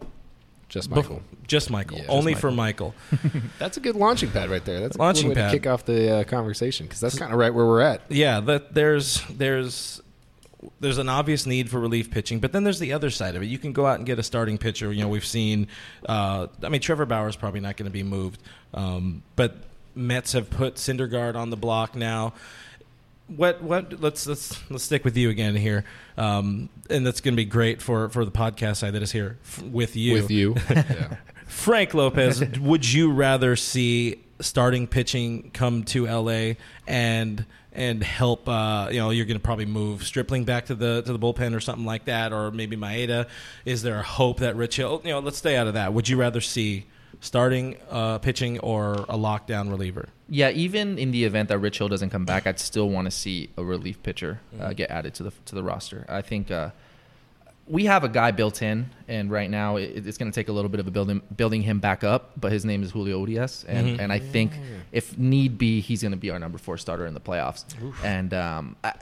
Just 0.68 0.90
Bef- 0.90 0.96
Michael. 0.98 1.22
just 1.48 1.70
Michael. 1.70 1.98
Yeah, 2.00 2.04
just 2.04 2.14
Only 2.14 2.34
for 2.34 2.52
Michael. 2.52 2.94
That's 3.60 3.78
a 3.78 3.80
good 3.80 3.96
launching 3.96 4.30
pad 4.30 4.50
right 4.50 4.66
there. 4.66 4.82
That's 4.82 4.98
a 4.98 5.00
Launching 5.00 5.30
good 5.30 5.38
way 5.38 5.42
pad. 5.44 5.52
to 5.52 5.58
kick 5.58 5.68
off 5.68 5.86
the 5.86 6.18
uh, 6.18 6.24
conversation 6.26 6.86
because 6.86 7.00
that's 7.00 7.18
kind 7.18 7.32
of 7.32 7.40
right 7.40 7.54
where 7.54 7.66
we're 7.66 7.80
at. 7.82 8.02
yeah, 8.10 8.42
that 8.42 8.74
there's 8.74 9.24
there's 9.30 10.02
there's 10.80 10.98
an 10.98 11.10
obvious 11.10 11.46
need 11.46 11.70
for 11.70 11.80
relief 11.80 12.10
pitching, 12.10 12.40
but 12.40 12.52
then 12.52 12.64
there's 12.64 12.80
the 12.80 12.94
other 12.94 13.10
side 13.10 13.36
of 13.36 13.44
it. 13.44 13.46
You 13.46 13.58
can 13.58 13.74
go 13.74 13.86
out 13.86 13.98
and 13.98 14.06
get 14.06 14.18
a 14.20 14.24
starting 14.24 14.58
pitcher. 14.58 14.92
You 14.92 15.04
know, 15.04 15.10
we've 15.10 15.26
seen. 15.26 15.68
Uh, 16.08 16.48
I 16.64 16.70
mean, 16.70 16.82
Trevor 16.82 17.06
Bauer 17.06 17.30
is 17.30 17.36
probably 17.36 17.60
not 17.60 17.78
going 17.78 17.86
to 17.86 17.92
be 17.92 18.04
moved, 18.04 18.42
um, 18.74 19.24
but 19.36 19.56
Mets 19.96 20.34
have 20.34 20.50
put 20.50 20.76
Syndergaard 20.76 21.36
on 21.36 21.50
the 21.50 21.58
block 21.58 21.96
now. 21.96 22.34
What 23.28 23.62
what? 23.62 24.02
Let's 24.02 24.26
let's 24.26 24.58
let's 24.72 24.84
stick 24.84 25.04
with 25.04 25.18
you 25.18 25.30
again 25.30 25.56
here, 25.56 25.84
um, 26.18 26.70
and 26.90 27.06
that's 27.06 27.22
going 27.22 27.34
to 27.34 27.38
be 27.38 27.46
great 27.46 27.82
for 27.82 28.10
for 28.10 28.26
the 28.26 28.32
podcast 28.32 28.78
side 28.78 28.94
that 28.94 29.04
is 29.04 29.12
here 29.12 29.38
f- 29.44 29.62
with 29.64 29.96
you. 29.96 30.14
With 30.14 30.32
you, 30.32 30.56
yeah. 30.70 31.18
Frank 31.46 31.94
Lopez, 31.94 32.44
would 32.60 32.90
you 32.90 33.12
rather 33.12 33.56
see 33.56 34.24
starting 34.40 34.88
pitching 34.88 35.52
come 35.54 35.84
to 35.84 36.06
LA 36.06 36.54
and 36.88 37.46
and 37.78 38.04
help. 38.04 38.50
Uh, 38.50 38.90
you 38.92 38.98
know, 39.00 39.12
you're 39.12 39.26
going 39.26 39.38
to 39.40 39.44
probably 39.44 39.66
move 39.68 40.04
Stripling 40.04 40.44
back 40.44 40.66
to 40.66 40.76
the 40.76 41.02
to 41.04 41.14
the 41.14 41.20
bullpen 41.20 41.56
or 41.56 41.62
something 41.62 41.86
like 41.86 42.06
that, 42.06 42.34
or 42.34 42.52
maybe 42.52 42.76
Maeda. 42.76 43.28
Is 43.64 43.84
there 43.84 44.00
a 44.00 44.04
hope 44.04 44.40
that 44.40 44.58
Rich 44.58 44.76
Hill? 44.76 45.02
You 45.06 45.12
know, 45.12 45.20
let's 45.20 45.38
stay 45.38 45.56
out 45.56 45.68
of 45.68 45.76
that. 45.76 45.94
Would 45.94 46.10
you 46.10 46.18
rather 46.18 46.42
see 46.42 46.86
starting 47.22 47.78
uh, 47.90 48.18
pitching 48.20 48.60
or 48.60 48.94
a 49.08 49.18
lockdown 49.18 49.70
reliever? 49.70 50.10
Yeah, 50.30 50.50
even 50.50 50.98
in 50.98 51.12
the 51.12 51.24
event 51.24 51.50
that 51.50 51.60
Rich 51.60 51.78
Hill 51.78 51.88
doesn't 51.88 52.10
come 52.10 52.26
back, 52.26 52.46
I'd 52.46 52.60
still 52.60 52.90
want 52.90 53.06
to 53.06 53.12
see 53.12 53.50
a 53.58 53.64
relief 53.64 54.04
pitcher 54.04 54.42
uh, 54.60 54.66
Mhm. 54.70 54.76
get 54.76 54.90
added 54.92 55.14
to 55.16 55.24
the 55.24 55.32
to 55.46 55.56
the 55.56 55.64
roster. 55.64 56.06
I 56.10 56.22
think 56.22 56.52
uh, 56.52 56.72
we 57.70 57.86
have 57.86 58.04
a 58.04 58.10
guy 58.10 58.32
built 58.32 58.62
in, 58.62 58.90
and 59.08 59.30
right 59.30 59.50
now 59.50 59.76
it, 59.76 60.08
it's 60.08 60.18
going 60.18 60.32
to 60.32 60.36
take 60.36 60.48
a 60.48 60.52
little 60.52 60.70
bit 60.70 60.80
of 60.80 60.88
a 60.88 60.92
building 60.92 61.22
building 61.36 61.62
him 61.64 61.80
back 61.80 62.04
up. 62.04 62.32
But 62.40 62.52
his 62.52 62.64
name 62.66 62.82
is 62.84 62.92
Julio 62.92 63.20
Urias, 63.26 63.66
and 63.68 63.88
Mhm. 63.88 64.00
and 64.02 64.14
I 64.14 64.20
think 64.20 64.52
if 64.92 65.18
need 65.18 65.58
be, 65.58 65.82
he's 65.82 66.02
going 66.02 66.12
to 66.14 66.18
be 66.18 66.30
our 66.32 66.40
number 66.40 66.58
four 66.58 66.78
starter 66.78 67.06
in 67.06 67.14
the 67.14 67.20
playoffs. 67.20 67.66
And 68.04 68.34
um, 68.34 68.76
I, 68.84 68.94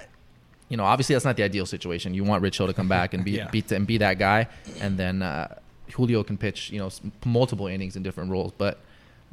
you 0.70 0.78
know, 0.78 0.84
obviously 0.84 1.14
that's 1.14 1.26
not 1.26 1.38
the 1.38 1.44
ideal 1.44 1.66
situation. 1.68 2.14
You 2.16 2.24
want 2.24 2.42
Rich 2.42 2.58
Hill 2.58 2.68
to 2.68 2.74
come 2.74 2.88
back 2.88 3.14
and 3.14 3.24
be 3.24 3.32
Yeah. 3.40 3.50
be 3.50 3.64
and 3.72 3.86
be 3.86 3.98
that 4.00 4.18
guy, 4.18 4.48
and 4.82 4.98
then 4.98 5.22
uh, 5.22 5.56
Julio 5.94 6.24
can 6.24 6.38
pitch 6.38 6.72
you 6.72 6.80
know 6.80 6.90
multiple 7.24 7.68
innings 7.68 7.96
in 7.96 8.02
different 8.04 8.32
roles. 8.32 8.52
But 8.58 8.80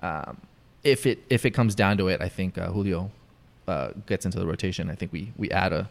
um, 0.03 0.37
if 0.85 1.07
it 1.07 1.23
if 1.31 1.47
it 1.47 1.53
comes 1.53 1.75
down 1.75 1.97
to 1.99 2.09
it, 2.09 2.21
I 2.21 2.29
think 2.29 2.59
uh, 2.59 2.71
Julio 2.71 3.11
uh, 3.67 3.93
gets 4.07 4.27
into 4.27 4.39
the 4.39 4.47
rotation. 4.47 4.91
I 4.91 4.95
think 4.95 5.11
we 5.13 5.33
we 5.39 5.51
add 5.51 5.73
a 5.73 5.89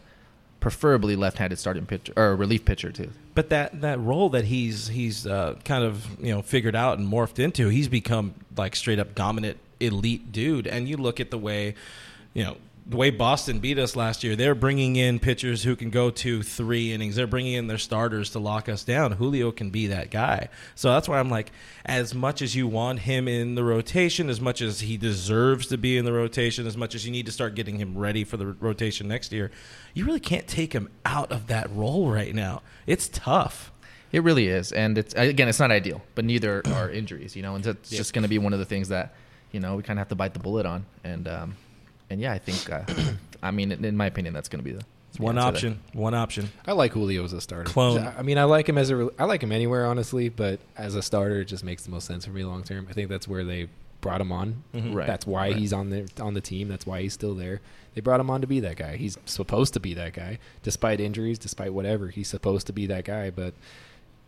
preferably 0.62 1.16
left-handed 1.16 1.58
starting 1.58 1.84
pitcher 1.84 2.14
or 2.16 2.34
relief 2.34 2.64
pitcher 2.64 2.90
too. 2.90 3.10
But 3.34 3.50
that 3.50 3.82
that 3.82 4.00
role 4.00 4.30
that 4.30 4.46
he's 4.46 4.88
he's 4.88 5.26
uh, 5.26 5.56
kind 5.66 5.84
of 5.84 6.06
you 6.18 6.32
know 6.32 6.40
figured 6.40 6.74
out 6.74 6.98
and 6.98 7.06
morphed 7.12 7.38
into, 7.38 7.68
he's 7.68 7.88
become 7.88 8.34
like 8.56 8.74
straight 8.74 8.98
up 8.98 9.14
dominant 9.14 9.58
elite 9.80 10.32
dude. 10.32 10.66
And 10.66 10.88
you 10.88 10.96
look 10.96 11.20
at 11.20 11.30
the 11.30 11.38
way, 11.38 11.74
you 12.32 12.44
know. 12.44 12.56
The 12.84 12.96
way 12.96 13.10
Boston 13.10 13.60
beat 13.60 13.78
us 13.78 13.94
last 13.94 14.24
year, 14.24 14.34
they're 14.34 14.56
bringing 14.56 14.96
in 14.96 15.20
pitchers 15.20 15.62
who 15.62 15.76
can 15.76 15.90
go 15.90 16.10
to 16.10 16.42
three 16.42 16.92
innings. 16.92 17.14
They're 17.14 17.28
bringing 17.28 17.52
in 17.52 17.68
their 17.68 17.78
starters 17.78 18.30
to 18.30 18.40
lock 18.40 18.68
us 18.68 18.82
down. 18.82 19.12
Julio 19.12 19.52
can 19.52 19.70
be 19.70 19.86
that 19.86 20.10
guy. 20.10 20.48
So 20.74 20.90
that's 20.90 21.08
why 21.08 21.20
I'm 21.20 21.30
like, 21.30 21.52
as 21.86 22.12
much 22.12 22.42
as 22.42 22.56
you 22.56 22.66
want 22.66 23.00
him 23.00 23.28
in 23.28 23.54
the 23.54 23.62
rotation, 23.62 24.28
as 24.28 24.40
much 24.40 24.60
as 24.60 24.80
he 24.80 24.96
deserves 24.96 25.68
to 25.68 25.78
be 25.78 25.96
in 25.96 26.04
the 26.04 26.12
rotation, 26.12 26.66
as 26.66 26.76
much 26.76 26.96
as 26.96 27.06
you 27.06 27.12
need 27.12 27.26
to 27.26 27.32
start 27.32 27.54
getting 27.54 27.78
him 27.78 27.96
ready 27.96 28.24
for 28.24 28.36
the 28.36 28.46
rotation 28.46 29.06
next 29.06 29.32
year, 29.32 29.52
you 29.94 30.04
really 30.04 30.20
can't 30.20 30.48
take 30.48 30.72
him 30.72 30.88
out 31.04 31.30
of 31.30 31.46
that 31.46 31.70
role 31.70 32.10
right 32.10 32.34
now. 32.34 32.62
It's 32.86 33.08
tough. 33.08 33.70
It 34.10 34.22
really 34.22 34.48
is, 34.48 34.72
and 34.72 34.98
it's 34.98 35.14
again, 35.14 35.48
it's 35.48 35.58
not 35.58 35.70
ideal, 35.70 36.02
but 36.14 36.26
neither 36.26 36.62
are 36.66 36.90
injuries. 36.90 37.34
You 37.34 37.42
know, 37.42 37.54
and 37.54 37.66
it's 37.66 37.88
just 37.88 38.12
going 38.12 38.24
to 38.24 38.28
be 38.28 38.38
one 38.38 38.52
of 38.52 38.58
the 38.58 38.66
things 38.66 38.88
that 38.88 39.14
you 39.52 39.60
know 39.60 39.76
we 39.76 39.82
kind 39.82 39.98
of 39.98 40.02
have 40.02 40.08
to 40.08 40.14
bite 40.14 40.34
the 40.34 40.38
bullet 40.38 40.66
on. 40.66 40.84
And 41.02 41.26
um, 41.26 41.56
and 42.12 42.20
yeah, 42.20 42.32
I 42.32 42.38
think, 42.38 42.70
uh, 42.70 42.84
I 43.42 43.50
mean, 43.50 43.72
in 43.72 43.84
in 43.84 43.96
my 43.96 44.06
opinion, 44.06 44.34
that's 44.34 44.48
going 44.48 44.60
to 44.62 44.70
be 44.70 44.72
the 44.76 44.84
It's 45.10 45.18
one 45.18 45.34
the 45.34 45.40
answer 45.42 45.56
option. 45.56 45.80
One 45.92 46.14
option. 46.14 46.50
I 46.66 46.72
like 46.72 46.92
Julio 46.92 47.24
as 47.24 47.32
a 47.32 47.40
starter. 47.40 47.64
Clone. 47.70 48.06
I 48.16 48.22
mean, 48.22 48.38
I 48.38 48.44
like 48.44 48.68
him 48.68 48.78
as 48.78 48.90
a. 48.90 49.10
I 49.18 49.24
like 49.24 49.42
him 49.42 49.50
anywhere, 49.52 49.86
honestly. 49.86 50.28
But 50.28 50.60
as 50.76 50.94
a 50.94 51.02
starter, 51.02 51.40
it 51.40 51.46
just 51.46 51.64
makes 51.64 51.82
the 51.84 51.90
most 51.90 52.06
sense 52.06 52.24
for 52.24 52.30
me 52.30 52.44
long 52.44 52.62
term. 52.62 52.86
I 52.88 52.92
think 52.92 53.08
that's 53.08 53.26
where 53.26 53.44
they 53.44 53.68
brought 54.00 54.20
him 54.20 54.32
on. 54.32 54.62
Mhm. 54.74 54.94
Right. 54.94 55.06
That's 55.06 55.26
why 55.26 55.48
Right. 55.48 55.56
he's 55.56 55.72
on 55.72 55.90
the 55.90 56.08
on 56.20 56.34
the 56.34 56.40
team. 56.40 56.68
That's 56.68 56.86
why 56.86 57.02
he's 57.02 57.12
still 57.14 57.34
there. 57.34 57.60
They 57.94 58.00
brought 58.00 58.20
him 58.20 58.30
on 58.30 58.40
to 58.40 58.46
be 58.46 58.58
that 58.60 58.76
guy. 58.76 58.96
He's 58.96 59.18
supposed 59.26 59.74
to 59.74 59.80
be 59.80 59.94
that 59.94 60.12
guy, 60.14 60.38
despite 60.62 61.00
injuries, 61.00 61.38
despite 61.38 61.72
whatever. 61.74 62.08
He's 62.08 62.28
supposed 62.28 62.66
to 62.68 62.72
be 62.72 62.86
that 62.86 63.04
guy. 63.04 63.30
But 63.30 63.54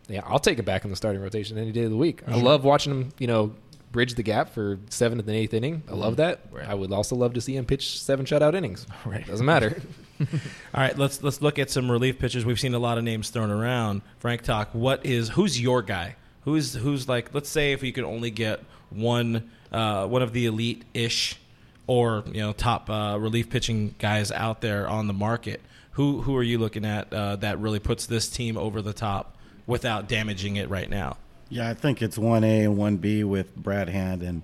yeah, 0.07 0.21
I'll 0.25 0.39
take 0.39 0.59
him 0.59 0.65
back 0.65 0.83
in 0.85 0.91
the 0.91 0.95
starting 0.95 1.21
rotation 1.21 1.57
any 1.57 1.71
day 1.71 1.83
of 1.83 1.89
the 1.89 1.97
week. 1.97 2.21
I 2.27 2.39
love 2.39 2.63
watching 2.63 2.91
him. 2.93 3.09
You 3.17 3.27
know. 3.27 3.53
Bridge 3.95 4.15
the 4.15 4.23
gap 4.23 4.49
for 4.49 4.77
seventh 4.89 5.21
and 5.21 5.37
eighth 5.37 5.53
inning. 5.53 5.81
I 5.89 5.93
love 5.93 6.17
that. 6.17 6.41
Right. 6.51 6.67
I 6.67 6.73
would 6.73 6.91
also 6.91 7.15
love 7.15 7.33
to 7.35 7.39
see 7.39 7.55
him 7.55 7.63
pitch 7.63 7.97
seven 7.97 8.25
shutout 8.25 8.53
innings. 8.53 8.85
Right. 9.05 9.25
Doesn't 9.25 9.45
matter. 9.45 9.81
All 10.19 10.27
right, 10.73 10.97
let's 10.97 11.23
let's 11.23 11.41
look 11.41 11.59
at 11.59 11.69
some 11.69 11.89
relief 11.89 12.19
pitchers. 12.19 12.43
We've 12.43 12.59
seen 12.59 12.73
a 12.73 12.79
lot 12.79 12.97
of 12.97 13.05
names 13.05 13.29
thrown 13.29 13.51
around. 13.51 14.01
Frank 14.19 14.41
Talk, 14.41 14.69
what 14.73 15.05
is 15.05 15.29
who's 15.29 15.61
your 15.61 15.81
guy? 15.81 16.17
Who's 16.43 16.73
who's 16.73 17.07
like? 17.07 17.33
Let's 17.33 17.47
say 17.47 17.71
if 17.71 17.83
you 17.83 17.93
could 17.93 18.03
only 18.03 18.31
get 18.31 18.59
one 18.89 19.49
uh, 19.71 20.07
one 20.07 20.21
of 20.21 20.33
the 20.33 20.45
elite 20.45 20.83
ish 20.93 21.39
or 21.87 22.25
you 22.27 22.41
know 22.41 22.51
top 22.51 22.89
uh, 22.89 23.17
relief 23.17 23.49
pitching 23.49 23.95
guys 23.97 24.29
out 24.29 24.59
there 24.59 24.89
on 24.89 25.07
the 25.07 25.13
market. 25.13 25.61
Who 25.91 26.21
who 26.21 26.35
are 26.35 26.43
you 26.43 26.57
looking 26.57 26.83
at 26.83 27.13
uh, 27.13 27.37
that 27.37 27.59
really 27.59 27.79
puts 27.79 28.07
this 28.07 28.27
team 28.27 28.57
over 28.57 28.81
the 28.81 28.93
top 28.93 29.37
without 29.65 30.09
damaging 30.09 30.57
it 30.57 30.69
right 30.69 30.89
now? 30.89 31.15
Yeah, 31.49 31.69
I 31.69 31.73
think 31.73 32.01
it's 32.01 32.17
one 32.17 32.43
A 32.43 32.63
and 32.63 32.77
one 32.77 32.97
B 32.97 33.23
with 33.23 33.55
Brad 33.55 33.89
Hand 33.89 34.23
and 34.23 34.41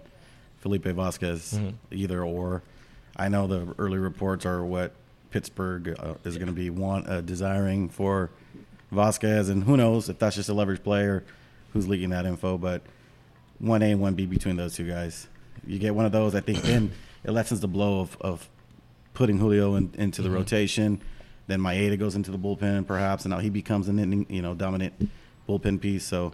Felipe 0.59 0.83
Vazquez, 0.85 1.57
Mhm. 1.57 1.73
either 1.91 2.23
or. 2.23 2.61
I 3.15 3.27
know 3.27 3.47
the 3.47 3.73
early 3.77 3.97
reports 3.97 4.45
are 4.45 4.63
what 4.63 4.93
Pittsburgh 5.31 5.95
uh, 5.99 6.13
is 6.23 6.37
going 6.37 6.47
to 6.47 6.53
be 6.53 6.69
want 6.69 7.07
uh, 7.09 7.21
desiring 7.21 7.89
for 7.89 8.29
Vazquez, 8.93 9.49
and 9.49 9.63
who 9.63 9.77
knows 9.77 10.09
if 10.09 10.19
that's 10.19 10.35
just 10.35 10.49
a 10.49 10.53
leverage 10.53 10.83
player 10.83 11.23
who's 11.73 11.87
leaking 11.87 12.09
that 12.09 12.25
info. 12.25 12.57
But 12.57 12.81
one 13.59 13.81
A 13.81 13.91
and 13.91 14.01
one 14.01 14.13
B 14.13 14.25
between 14.25 14.55
those 14.57 14.75
two 14.75 14.87
guys, 14.87 15.27
you 15.65 15.79
get 15.79 15.95
one 15.95 16.05
of 16.05 16.11
those. 16.11 16.35
I 16.35 16.41
think 16.41 16.61
then 16.63 16.91
it 17.23 17.31
lessens 17.31 17.61
the 17.61 17.67
blow 17.67 18.01
of, 18.01 18.17
of 18.21 18.49
putting 19.13 19.39
Julio 19.39 19.75
in, 19.75 19.91
into 19.97 20.21
the 20.21 20.29
Mhm. 20.29 20.33
rotation. 20.35 21.01
Then 21.47 21.59
Maeda 21.59 21.97
goes 21.97 22.15
into 22.15 22.31
the 22.31 22.37
bullpen, 22.39 22.85
perhaps, 22.85 23.25
and 23.25 23.31
now 23.31 23.39
he 23.39 23.49
becomes 23.49 23.87
an 23.87 24.25
you 24.29 24.41
know 24.41 24.53
dominant 24.53 25.09
bullpen 25.49 25.81
piece. 25.81 26.05
So 26.05 26.33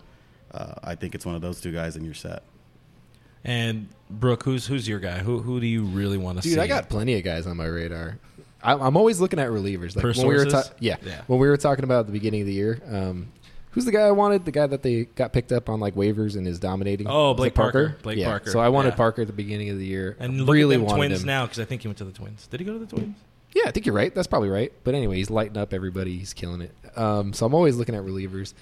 uh, 0.51 0.73
I 0.83 0.95
think 0.95 1.15
it's 1.15 1.25
one 1.25 1.35
of 1.35 1.41
those 1.41 1.59
two 1.61 1.71
guys, 1.71 1.95
and 1.95 2.05
you're 2.05 2.13
set. 2.13 2.43
And 3.43 3.87
Brooke, 4.09 4.43
who's 4.43 4.65
who's 4.67 4.87
your 4.87 4.99
guy? 4.99 5.19
Who 5.19 5.39
who 5.39 5.59
do 5.59 5.67
you 5.67 5.83
really 5.83 6.17
want 6.17 6.37
to 6.37 6.43
see? 6.43 6.49
Dude, 6.51 6.59
I 6.59 6.67
got 6.67 6.89
plenty 6.89 7.15
of 7.15 7.23
guys 7.23 7.47
on 7.47 7.57
my 7.57 7.65
radar. 7.65 8.17
I, 8.61 8.73
I'm 8.73 8.97
always 8.97 9.19
looking 9.21 9.39
at 9.39 9.49
relievers. 9.49 9.95
Like 9.95 10.01
Per 10.03 10.13
when 10.13 10.27
we 10.27 10.35
were 10.35 10.45
ta- 10.45 10.63
yeah, 10.79 10.97
Yeah. 11.05 11.21
when 11.27 11.39
we 11.39 11.47
were 11.47 11.57
talking 11.57 11.83
about 11.83 12.01
at 12.01 12.05
the 12.07 12.11
beginning 12.11 12.41
of 12.41 12.47
the 12.47 12.53
year. 12.53 12.81
Um, 12.91 13.27
who's 13.71 13.85
the 13.85 13.91
guy 13.91 14.01
I 14.01 14.11
wanted? 14.11 14.45
The 14.45 14.51
guy 14.51 14.65
that 14.67 14.81
they 14.81 15.05
got 15.05 15.31
picked 15.31 15.51
up 15.51 15.69
on 15.69 15.79
like 15.79 15.93
waivers 15.95 16.35
and 16.35 16.47
is 16.47 16.59
dominating. 16.59 17.07
Oh, 17.07 17.29
Was 17.29 17.33
it 17.33 17.37
Blake 17.37 17.53
Parker. 17.53 17.95
Blake 18.01 18.17
yeah. 18.17 18.25
Parker. 18.27 18.49
So 18.49 18.59
I 18.59 18.69
wanted 18.69 18.89
Yeah. 18.89 18.95
Parker 18.95 19.21
at 19.21 19.27
the 19.27 19.33
beginning 19.33 19.69
of 19.69 19.77
the 19.77 19.85
year. 19.85 20.17
and 20.19 20.39
look 20.41 20.53
really 20.53 20.75
at 20.75 20.79
them 20.79 20.87
wanted 20.87 21.07
Twins 21.09 21.21
him. 21.21 21.27
now 21.27 21.45
because 21.45 21.59
I 21.59 21.65
think 21.65 21.83
he 21.83 21.87
went 21.87 21.99
to 21.99 22.05
the 22.05 22.11
Twins. 22.11 22.47
Did 22.47 22.59
he 22.59 22.65
go 22.65 22.73
to 22.73 22.79
the 22.79 22.87
Twins? 22.87 23.15
Yeah, 23.53 23.63
I 23.67 23.71
think 23.71 23.85
you're 23.85 23.95
right. 23.95 24.13
That's 24.13 24.27
probably 24.27 24.49
right. 24.49 24.73
But 24.83 24.93
anyway, 24.95 25.17
he's 25.17 25.29
lighting 25.29 25.57
up 25.57 25.73
everybody. 25.73 26.17
He's 26.17 26.33
killing 26.33 26.61
it. 26.61 26.71
Um, 26.97 27.31
so 27.33 27.45
I'm 27.45 27.53
always 27.53 27.75
looking 27.77 27.95
at 27.95 28.03
relievers. 28.03 28.53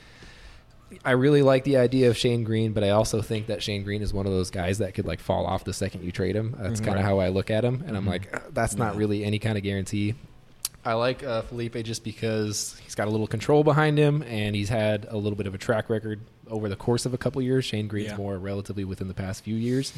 I 1.04 1.12
really 1.12 1.42
like 1.42 1.64
the 1.64 1.78
idea 1.78 2.10
of 2.10 2.18
Shane 2.18 2.44
Greene, 2.44 2.72
but 2.74 2.84
I 2.84 2.90
also 2.92 3.22
think 3.22 3.48
that 3.48 3.62
Shane 3.64 3.84
Greene 3.84 4.02
is 4.02 4.14
one 4.14 4.26
of 4.26 4.32
those 4.32 4.50
guys 4.52 4.78
that 4.78 4.94
could 4.94 5.06
like 5.06 5.20
fall 5.20 5.46
off 5.46 5.64
the 5.64 5.74
second 5.74 6.04
you 6.04 6.12
trade 6.12 6.36
him. 6.36 6.56
That's 6.60 6.80
Mhm. 6.80 6.86
kind 6.86 7.00
of 7.00 7.06
how 7.06 7.20
I 7.20 7.30
look 7.30 7.50
at 7.52 7.64
him, 7.66 7.84
and 7.88 7.98
I'm 7.98 8.06
like, 8.06 8.34
"Uh, 8.34 8.40
that's 8.54 8.76
not 8.76 8.96
really 8.96 9.24
any 9.24 9.40
kind 9.40 9.58
of 9.58 9.64
guarantee. 9.64 10.14
I 10.86 10.94
like 10.94 11.24
uh, 11.24 11.42
Felipe 11.42 11.76
just 11.84 12.04
because 12.04 12.80
he's 12.84 12.94
got 12.94 13.08
a 13.08 13.12
little 13.12 13.26
control 13.26 13.64
behind 13.64 13.98
him, 13.98 14.22
and 14.24 14.56
he's 14.56 14.70
had 14.70 15.08
a 15.10 15.18
little 15.18 15.36
bit 15.36 15.48
of 15.48 15.56
a 15.56 15.58
track 15.58 15.90
record 15.90 16.20
over 16.48 16.70
the 16.70 16.76
course 16.76 17.08
of 17.08 17.14
a 17.14 17.18
couple 17.18 17.42
years. 17.42 17.66
Shane 17.66 17.88
Greene's 17.88 18.12
Yeah. 18.12 18.18
more 18.18 18.38
relatively 18.38 18.86
within 18.86 19.08
the 19.08 19.16
past 19.16 19.44
few 19.44 19.56
years. 19.56 19.92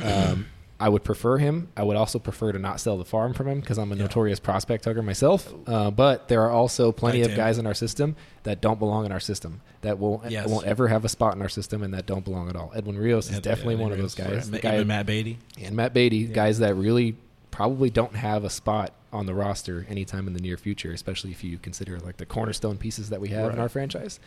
Um, 0.00 0.46
I 0.80 0.88
would 0.88 1.04
prefer 1.04 1.36
him. 1.36 1.68
I 1.76 1.82
would 1.82 1.96
also 1.96 2.18
prefer 2.18 2.52
to 2.52 2.58
not 2.58 2.80
sell 2.80 2.96
the 2.96 3.04
farm 3.04 3.34
from 3.34 3.46
him 3.48 3.60
because 3.60 3.78
I'm 3.78 3.92
a 3.92 3.94
Yeah. 3.94 4.02
notorious 4.04 4.40
prospect 4.40 4.86
hugger 4.86 5.02
myself. 5.02 5.52
Uh, 5.66 5.90
but 5.90 6.28
there 6.28 6.42
are 6.42 6.50
also 6.50 6.90
plenty 6.90 7.20
of 7.22 7.36
guys 7.36 7.58
in 7.58 7.66
our 7.66 7.74
system 7.74 8.16
that 8.44 8.60
don't 8.62 8.78
belong 8.78 9.04
in 9.04 9.12
our 9.12 9.20
system 9.20 9.60
that 9.82 9.98
won't 9.98 10.30
Yes. 10.30 10.48
won't 10.48 10.66
ever 10.66 10.88
have 10.88 11.04
a 11.04 11.08
spot 11.08 11.34
in 11.36 11.42
our 11.42 11.48
system 11.50 11.82
and 11.82 11.92
that 11.94 12.06
don't 12.06 12.24
belong 12.24 12.48
at 12.48 12.56
all. 12.56 12.72
Edwin 12.74 12.96
Rios 12.98 13.26
is 13.28 13.34
Yeah, 13.34 13.40
definitely 13.40 13.74
yeah, 13.76 13.82
one 13.82 13.92
of 13.92 13.98
Rios, 13.98 14.14
those 14.14 14.26
guys. 14.26 14.50
right. 14.50 14.62
Guy- 14.62 14.82
Matt 14.84 15.04
Beaty. 15.06 15.38
and 15.62 15.76
Matt 15.76 15.92
Beaty, 15.92 16.24
guys 16.24 16.58
that 16.60 16.74
really 16.74 17.16
probably 17.50 17.90
don't 17.90 18.16
have 18.16 18.44
a 18.44 18.50
spot 18.50 18.92
on 19.12 19.26
the 19.26 19.34
roster 19.34 19.84
anytime 19.90 20.26
in 20.28 20.34
the 20.34 20.40
near 20.40 20.56
future, 20.56 20.92
especially 20.92 21.30
if 21.32 21.42
you 21.44 21.58
consider 21.58 21.98
like 21.98 22.16
the 22.16 22.24
cornerstone 22.26 22.76
pieces 22.78 23.10
that 23.10 23.20
we 23.20 23.28
have 23.28 23.52
in 23.52 23.58
our 23.58 23.68
franchise. 23.68 24.18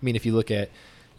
I 0.00 0.04
mean, 0.04 0.16
if 0.16 0.24
you 0.26 0.34
look 0.34 0.50
at, 0.50 0.70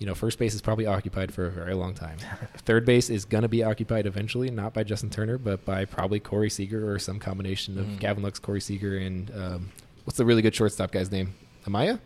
you 0.01 0.07
know, 0.07 0.15
first 0.15 0.39
base 0.39 0.55
is 0.55 0.61
probably 0.61 0.87
occupied 0.87 1.31
for 1.31 1.45
a 1.45 1.51
very 1.51 1.75
long 1.75 1.93
time. 1.93 2.17
Third 2.65 2.85
base 2.85 3.09
is 3.11 3.23
going 3.23 3.43
to 3.43 3.47
be 3.47 3.63
occupied 3.63 4.07
eventually, 4.07 4.49
not 4.49 4.73
by 4.73 4.83
Justin 4.83 5.11
Turner, 5.11 5.37
but 5.37 5.63
by 5.63 5.85
probably 5.85 6.19
Corey 6.19 6.49
Seager 6.49 6.91
or 6.91 6.97
some 6.97 7.19
combination 7.19 7.77
of 7.77 7.85
Mhm. 7.85 7.99
Gavin 7.99 8.23
Lux, 8.23 8.39
Corey 8.39 8.61
Seager, 8.61 8.97
and 8.97 9.31
um, 9.35 9.69
what's 10.05 10.17
the 10.17 10.25
really 10.25 10.41
good 10.41 10.55
shortstop 10.55 10.91
guy's 10.91 11.11
name? 11.11 11.35
Amaya? 11.67 11.99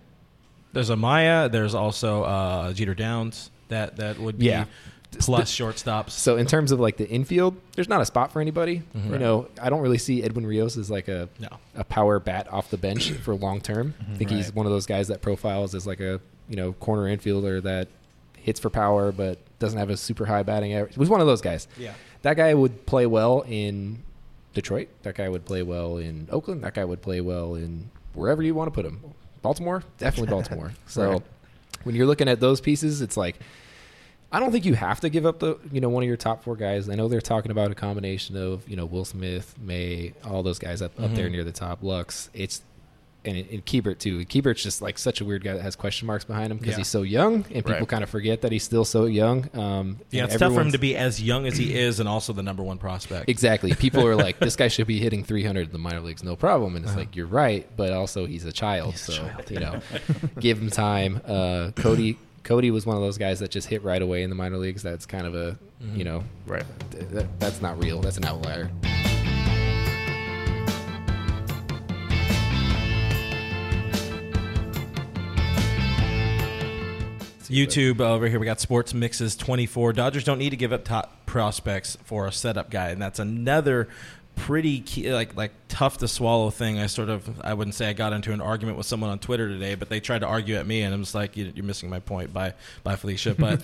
There's 0.74 0.90
Amaya. 0.90 1.50
There's 1.50 1.74
also 1.74 2.24
uh, 2.24 2.74
Jeter 2.74 2.94
Downs. 2.96 3.50
That 3.70 3.96
that 3.96 4.20
would 4.20 4.38
be 4.38 4.48
Yeah. 4.48 4.66
plus 5.18 5.50
shortstops. 5.50 6.10
So 6.10 6.36
in 6.36 6.46
terms 6.48 6.74
of 6.74 6.82
like 6.82 6.98
the 6.98 7.08
infield, 7.10 7.56
there's 7.76 7.88
not 7.88 8.02
a 8.02 8.06
spot 8.06 8.34
for 8.34 8.42
anybody. 8.42 8.84
Mhm. 8.94 9.12
You 9.12 9.18
know, 9.20 9.48
I 9.62 9.70
don't 9.70 9.80
really 9.82 9.98
see 9.98 10.22
Edwin 10.22 10.46
Rios 10.46 10.76
as 10.76 10.92
like 10.92 11.08
a 11.08 11.30
No. 11.40 11.48
a 11.76 11.86
power 11.86 12.20
bat 12.20 12.52
off 12.52 12.70
the 12.70 12.78
bench 12.78 13.12
for 13.12 13.34
long 13.36 13.62
term. 13.62 13.94
I 14.12 14.18
think 14.18 14.30
he's 14.32 14.54
one 14.54 14.66
of 14.66 14.74
those 14.74 14.86
guys 14.86 15.08
that 15.08 15.22
profiles 15.22 15.74
as 15.74 15.88
like 15.88 16.02
a 16.02 16.20
you 16.50 16.56
know 16.56 16.74
corner 16.74 17.04
infielder 17.16 17.62
that 17.64 17.88
hits 18.38 18.60
for 18.60 18.70
power 18.70 19.12
but 19.12 19.40
doesn't 19.60 19.80
have 19.80 19.90
a 19.90 19.98
super 19.98 20.26
high 20.26 20.44
batting 20.44 20.74
average. 20.74 20.94
He 20.94 21.00
was 21.00 21.10
one 21.10 21.22
of 21.22 21.28
those 21.28 21.42
guys. 21.42 21.68
Yeah. 21.78 21.94
That 22.22 22.36
guy 22.38 22.54
would 22.54 22.86
play 22.86 23.06
well 23.06 23.42
in 23.48 24.04
Detroit. 24.54 24.90
That 25.04 25.16
guy 25.16 25.28
would 25.30 25.46
play 25.46 25.64
well 25.64 25.98
in 25.98 26.28
Oakland. 26.32 26.64
That 26.64 26.74
guy 26.76 26.86
would 26.86 27.02
play 27.02 27.22
well 27.22 27.56
in 27.56 27.90
wherever 28.14 28.42
you 28.44 28.54
want 28.56 28.68
to 28.68 28.72
put 28.72 28.86
him. 28.86 29.02
Baltimore, 29.42 29.84
definitely 29.98 30.30
Baltimore. 30.32 30.72
So 30.88 31.12
Right. 31.12 31.22
when 31.84 31.96
you're 31.96 32.06
looking 32.08 32.28
at 32.30 32.40
those 32.40 32.62
pieces, 32.62 33.02
it's 33.02 33.18
like 33.18 33.40
I 34.32 34.40
don't 34.40 34.52
think 34.52 34.66
you 34.66 34.74
have 34.74 35.00
to 35.02 35.10
give 35.10 35.26
up 35.26 35.40
the 35.40 35.58
you 35.72 35.80
know 35.82 35.90
one 35.90 36.04
of 36.04 36.08
your 36.08 36.18
top 36.18 36.44
four 36.44 36.56
guys. 36.56 36.90
I 36.90 36.96
know 36.96 37.08
they're 37.08 37.22
talking 37.22 37.52
about 37.52 37.72
a 37.72 37.76
combination 37.76 38.36
of 38.36 38.68
you 38.68 38.76
know 38.76 38.86
Will 38.86 39.06
Smith, 39.06 39.56
May, 39.60 40.14
all 40.26 40.44
those 40.44 40.60
guys 40.60 40.82
up, 40.82 41.00
up 41.00 41.14
there 41.16 41.28
Mhm. 41.30 41.32
near 41.34 41.44
the 41.44 41.52
top. 41.54 41.82
Lux, 41.84 42.30
it's 42.34 42.62
and 43.28 43.38
and 43.38 43.66
Keibert 43.66 44.00
too. 44.00 44.20
Keibert's 44.26 44.62
just 44.64 44.82
like 44.82 44.98
such 44.98 45.22
a 45.22 45.26
weird 45.26 45.44
guy 45.44 45.54
that 45.54 45.62
has 45.62 45.76
question 45.76 46.06
marks 46.08 46.24
behind 46.26 46.52
him 46.52 46.58
because 46.58 46.74
Yeah. 46.74 46.78
he's 46.78 46.88
so 46.88 47.02
young, 47.02 47.36
and 47.52 47.64
people 47.66 47.72
Right. 47.74 47.88
kind 47.88 48.04
of 48.04 48.10
forget 48.10 48.42
that 48.42 48.52
he's 48.52 48.64
still 48.64 48.86
so 48.86 49.06
young. 49.06 49.50
Um, 49.54 49.98
Yeah, 50.12 50.26
it's 50.26 50.38
tough 50.38 50.54
for 50.54 50.62
him 50.62 50.72
to 50.72 50.78
be 50.78 50.96
as 50.96 51.22
young 51.22 51.46
as 51.48 51.58
he 51.58 51.74
is 51.76 52.00
and 52.00 52.08
also 52.10 52.34
the 52.34 52.44
number 52.44 52.64
one 52.64 52.78
prospect. 52.78 53.30
Exactly. 53.30 53.74
People 53.86 54.06
are 54.06 54.16
like, 54.16 54.40
this 54.40 54.56
guy 54.56 54.68
should 54.68 54.88
be 54.88 55.00
hitting 55.00 55.24
300 55.24 55.68
in 55.68 55.72
the 55.72 55.78
minor 55.80 56.02
leagues, 56.02 56.24
no 56.24 56.36
problem. 56.36 56.76
And 56.76 56.84
it's 56.86 56.92
Uh-huh. 56.92 57.00
like, 57.02 57.16
you're 57.16 57.26
right, 57.28 57.68
but 57.76 57.92
also 57.92 58.26
he's 58.26 58.46
a 58.46 58.52
child, 58.52 58.92
He's 58.94 59.10
a 59.10 59.12
so 59.14 59.18
child, 59.28 59.52
you 59.52 59.60
know, 59.60 59.80
give 60.40 60.60
him 60.62 60.70
time. 60.70 61.22
Uh, 61.26 61.72
Cody, 61.76 62.18
Cody 62.44 62.70
was 62.72 62.86
one 62.86 62.96
of 62.96 63.02
those 63.02 63.18
guys 63.18 63.40
that 63.40 63.50
just 63.52 63.68
hit 63.68 63.84
right 63.84 64.02
away 64.02 64.22
in 64.24 64.30
the 64.30 64.36
minor 64.36 64.58
leagues. 64.58 64.84
That's 64.84 65.06
kind 65.06 65.26
of 65.26 65.34
a, 65.36 65.58
Mhm. 65.84 65.98
you 65.98 66.04
know, 66.04 66.24
Right. 66.46 66.64
th- 66.92 67.06
that, 67.10 67.40
that's 67.40 67.62
not 67.62 67.82
real. 67.84 68.02
That's 68.02 68.18
an 68.18 68.26
outlier. 68.26 68.70
YouTube 77.50 78.02
over 78.02 78.28
here, 78.28 78.40
we 78.40 78.46
got 78.46 78.60
Sports 78.60 78.94
Mixes 78.94 79.36
24. 79.36 79.94
Dodgers 79.94 80.24
don't 80.24 80.40
need 80.40 80.52
to 80.52 80.56
give 80.56 80.74
up 80.74 80.84
top 80.84 81.26
prospects 81.26 81.98
for 82.04 82.28
a 82.28 82.32
setup 82.32 82.70
guy, 82.70 82.90
and 82.90 83.02
that's 83.02 83.20
another 83.20 83.88
pretty 84.36 84.80
key, 84.82 85.12
like 85.14 85.36
like 85.36 85.52
tough 85.68 85.98
to 86.00 86.08
swallow 86.08 86.50
thing. 86.50 86.80
I 86.80 86.88
sort 86.88 87.10
of 87.10 87.30
I 87.42 87.54
wouldn't 87.54 87.76
say 87.76 87.88
I 87.90 87.94
got 87.94 88.14
into 88.14 88.32
an 88.34 88.42
argument 88.42 88.78
with 88.78 88.86
someone 88.86 89.10
on 89.10 89.20
Twitter 89.20 89.48
today, 89.48 89.76
but 89.76 89.90
they 89.90 90.00
tried 90.00 90.20
to 90.20 90.28
argue 90.28 90.56
at 90.56 90.68
me, 90.68 90.82
and 90.82 90.94
I'm 90.94 91.02
just 91.02 91.16
like, 91.16 91.36
"You- 91.38 91.52
you're 91.56 91.66
missing 91.66 91.90
my 91.90 92.00
point. 92.00 92.34
By 92.34 92.54
by 92.84 92.96
Felicia, 92.96 93.36
but. 93.40 93.62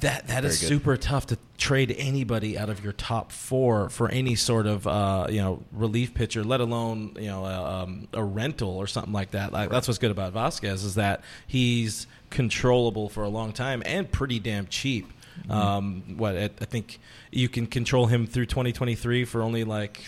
That 0.00 0.26
that 0.26 0.44
is 0.44 0.58
super 0.58 0.96
tough 0.96 1.26
to 1.26 1.38
trade 1.56 1.94
anybody 1.96 2.58
out 2.58 2.70
of 2.70 2.82
your 2.82 2.92
top 2.92 3.30
four 3.30 3.88
for 3.88 4.08
any 4.10 4.34
sort 4.34 4.66
of 4.66 4.84
uh, 4.84 5.28
you 5.30 5.40
know 5.40 5.62
relief 5.70 6.12
pitcher, 6.12 6.42
let 6.42 6.60
alone 6.60 7.12
you 7.16 7.28
know 7.28 7.44
a, 7.44 7.82
um, 7.84 8.08
a 8.12 8.22
rental 8.22 8.76
or 8.76 8.88
something 8.88 9.12
like 9.12 9.30
that. 9.30 9.52
Like 9.52 9.70
that's 9.70 9.86
what's 9.86 9.98
good 9.98 10.10
about 10.10 10.34
Vazquez 10.34 10.84
is 10.84 10.96
that 10.96 11.22
he's 11.46 12.08
controllable 12.30 13.08
for 13.08 13.22
a 13.22 13.28
long 13.28 13.52
time 13.52 13.80
and 13.86 14.10
pretty 14.10 14.40
damn 14.40 14.66
cheap. 14.66 15.12
Um, 15.48 16.02
what 16.16 16.36
I 16.36 16.44
I 16.44 16.64
think 16.64 17.00
you 17.30 17.48
can 17.48 17.66
control 17.66 18.06
him 18.06 18.26
through 18.26 18.46
2023 18.46 19.24
for 19.24 19.42
only 19.42 19.64
like 19.64 20.00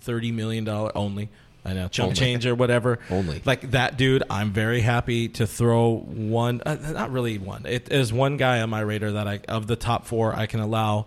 30 0.00 0.32
million 0.32 0.64
dollar 0.64 0.96
only. 0.96 1.28
I 1.64 1.74
know 1.74 1.88
chump 1.88 2.14
change 2.14 2.46
or 2.46 2.54
whatever. 2.54 2.98
Only. 3.10 3.42
Like 3.44 3.72
that 3.72 3.98
dude, 3.98 4.22
I'm 4.30 4.52
very 4.52 4.80
happy 4.80 5.28
to 5.30 5.46
throw 5.46 5.98
one. 5.98 6.62
Uh, 6.64 6.76
not 6.92 7.10
really 7.10 7.36
one. 7.36 7.66
It 7.66 7.92
is 7.92 8.10
one 8.10 8.38
guy 8.38 8.62
on 8.62 8.70
my 8.70 8.80
radar 8.80 9.12
that 9.12 9.28
I 9.28 9.40
of 9.48 9.66
the 9.66 9.76
top 9.76 10.06
four 10.06 10.34
I 10.34 10.46
can 10.46 10.60
allow, 10.60 11.06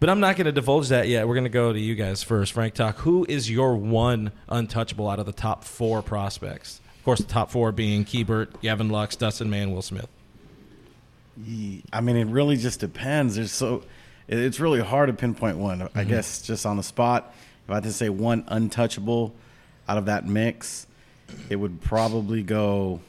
but 0.00 0.10
I'm 0.10 0.20
not 0.20 0.36
going 0.36 0.44
to 0.44 0.52
divulge 0.52 0.88
that 0.88 1.08
yet. 1.08 1.26
We're 1.26 1.34
going 1.34 1.44
to 1.44 1.50
go 1.50 1.72
to 1.72 1.78
you 1.78 1.94
guys 1.94 2.22
first. 2.22 2.52
Frank, 2.52 2.74
talk. 2.74 2.98
Who 2.98 3.24
is 3.28 3.50
your 3.50 3.76
one 3.76 4.32
untouchable 4.48 5.08
out 5.08 5.20
of 5.20 5.26
the 5.26 5.32
top 5.32 5.64
four 5.64 6.02
prospects? 6.02 6.82
Of 6.98 7.04
course, 7.04 7.20
the 7.20 7.26
top 7.26 7.50
four 7.50 7.72
being 7.72 8.04
Keibert, 8.04 8.60
Gavin 8.60 8.90
Lux, 8.90 9.16
Dustin 9.16 9.48
May, 9.48 9.60
and 9.60 9.72
Will 9.72 9.80
Smith. 9.82 10.08
Ye- 11.42 11.82
I 11.92 12.00
mean, 12.00 12.16
it 12.16 12.26
really 12.26 12.56
just 12.56 12.80
depends. 12.80 13.36
There's 13.36 13.52
so 13.52 13.82
it's 14.28 14.60
really 14.60 14.80
hard 14.80 15.08
to 15.08 15.12
pinpoint 15.14 15.58
one. 15.58 15.88
I 15.94 16.04
guess 16.04 16.42
just 16.42 16.64
on 16.66 16.76
the 16.76 16.82
spot, 16.82 17.34
if 17.64 17.70
I 17.70 17.74
had 17.74 17.82
to 17.84 17.92
say 17.92 18.08
one 18.08 18.44
untouchable 18.48 19.34
out 19.88 19.98
of 19.98 20.06
that 20.06 20.26
mix, 20.26 20.86
it 21.50 21.56
would 21.56 21.80
probably 21.80 22.42
go 22.42 23.00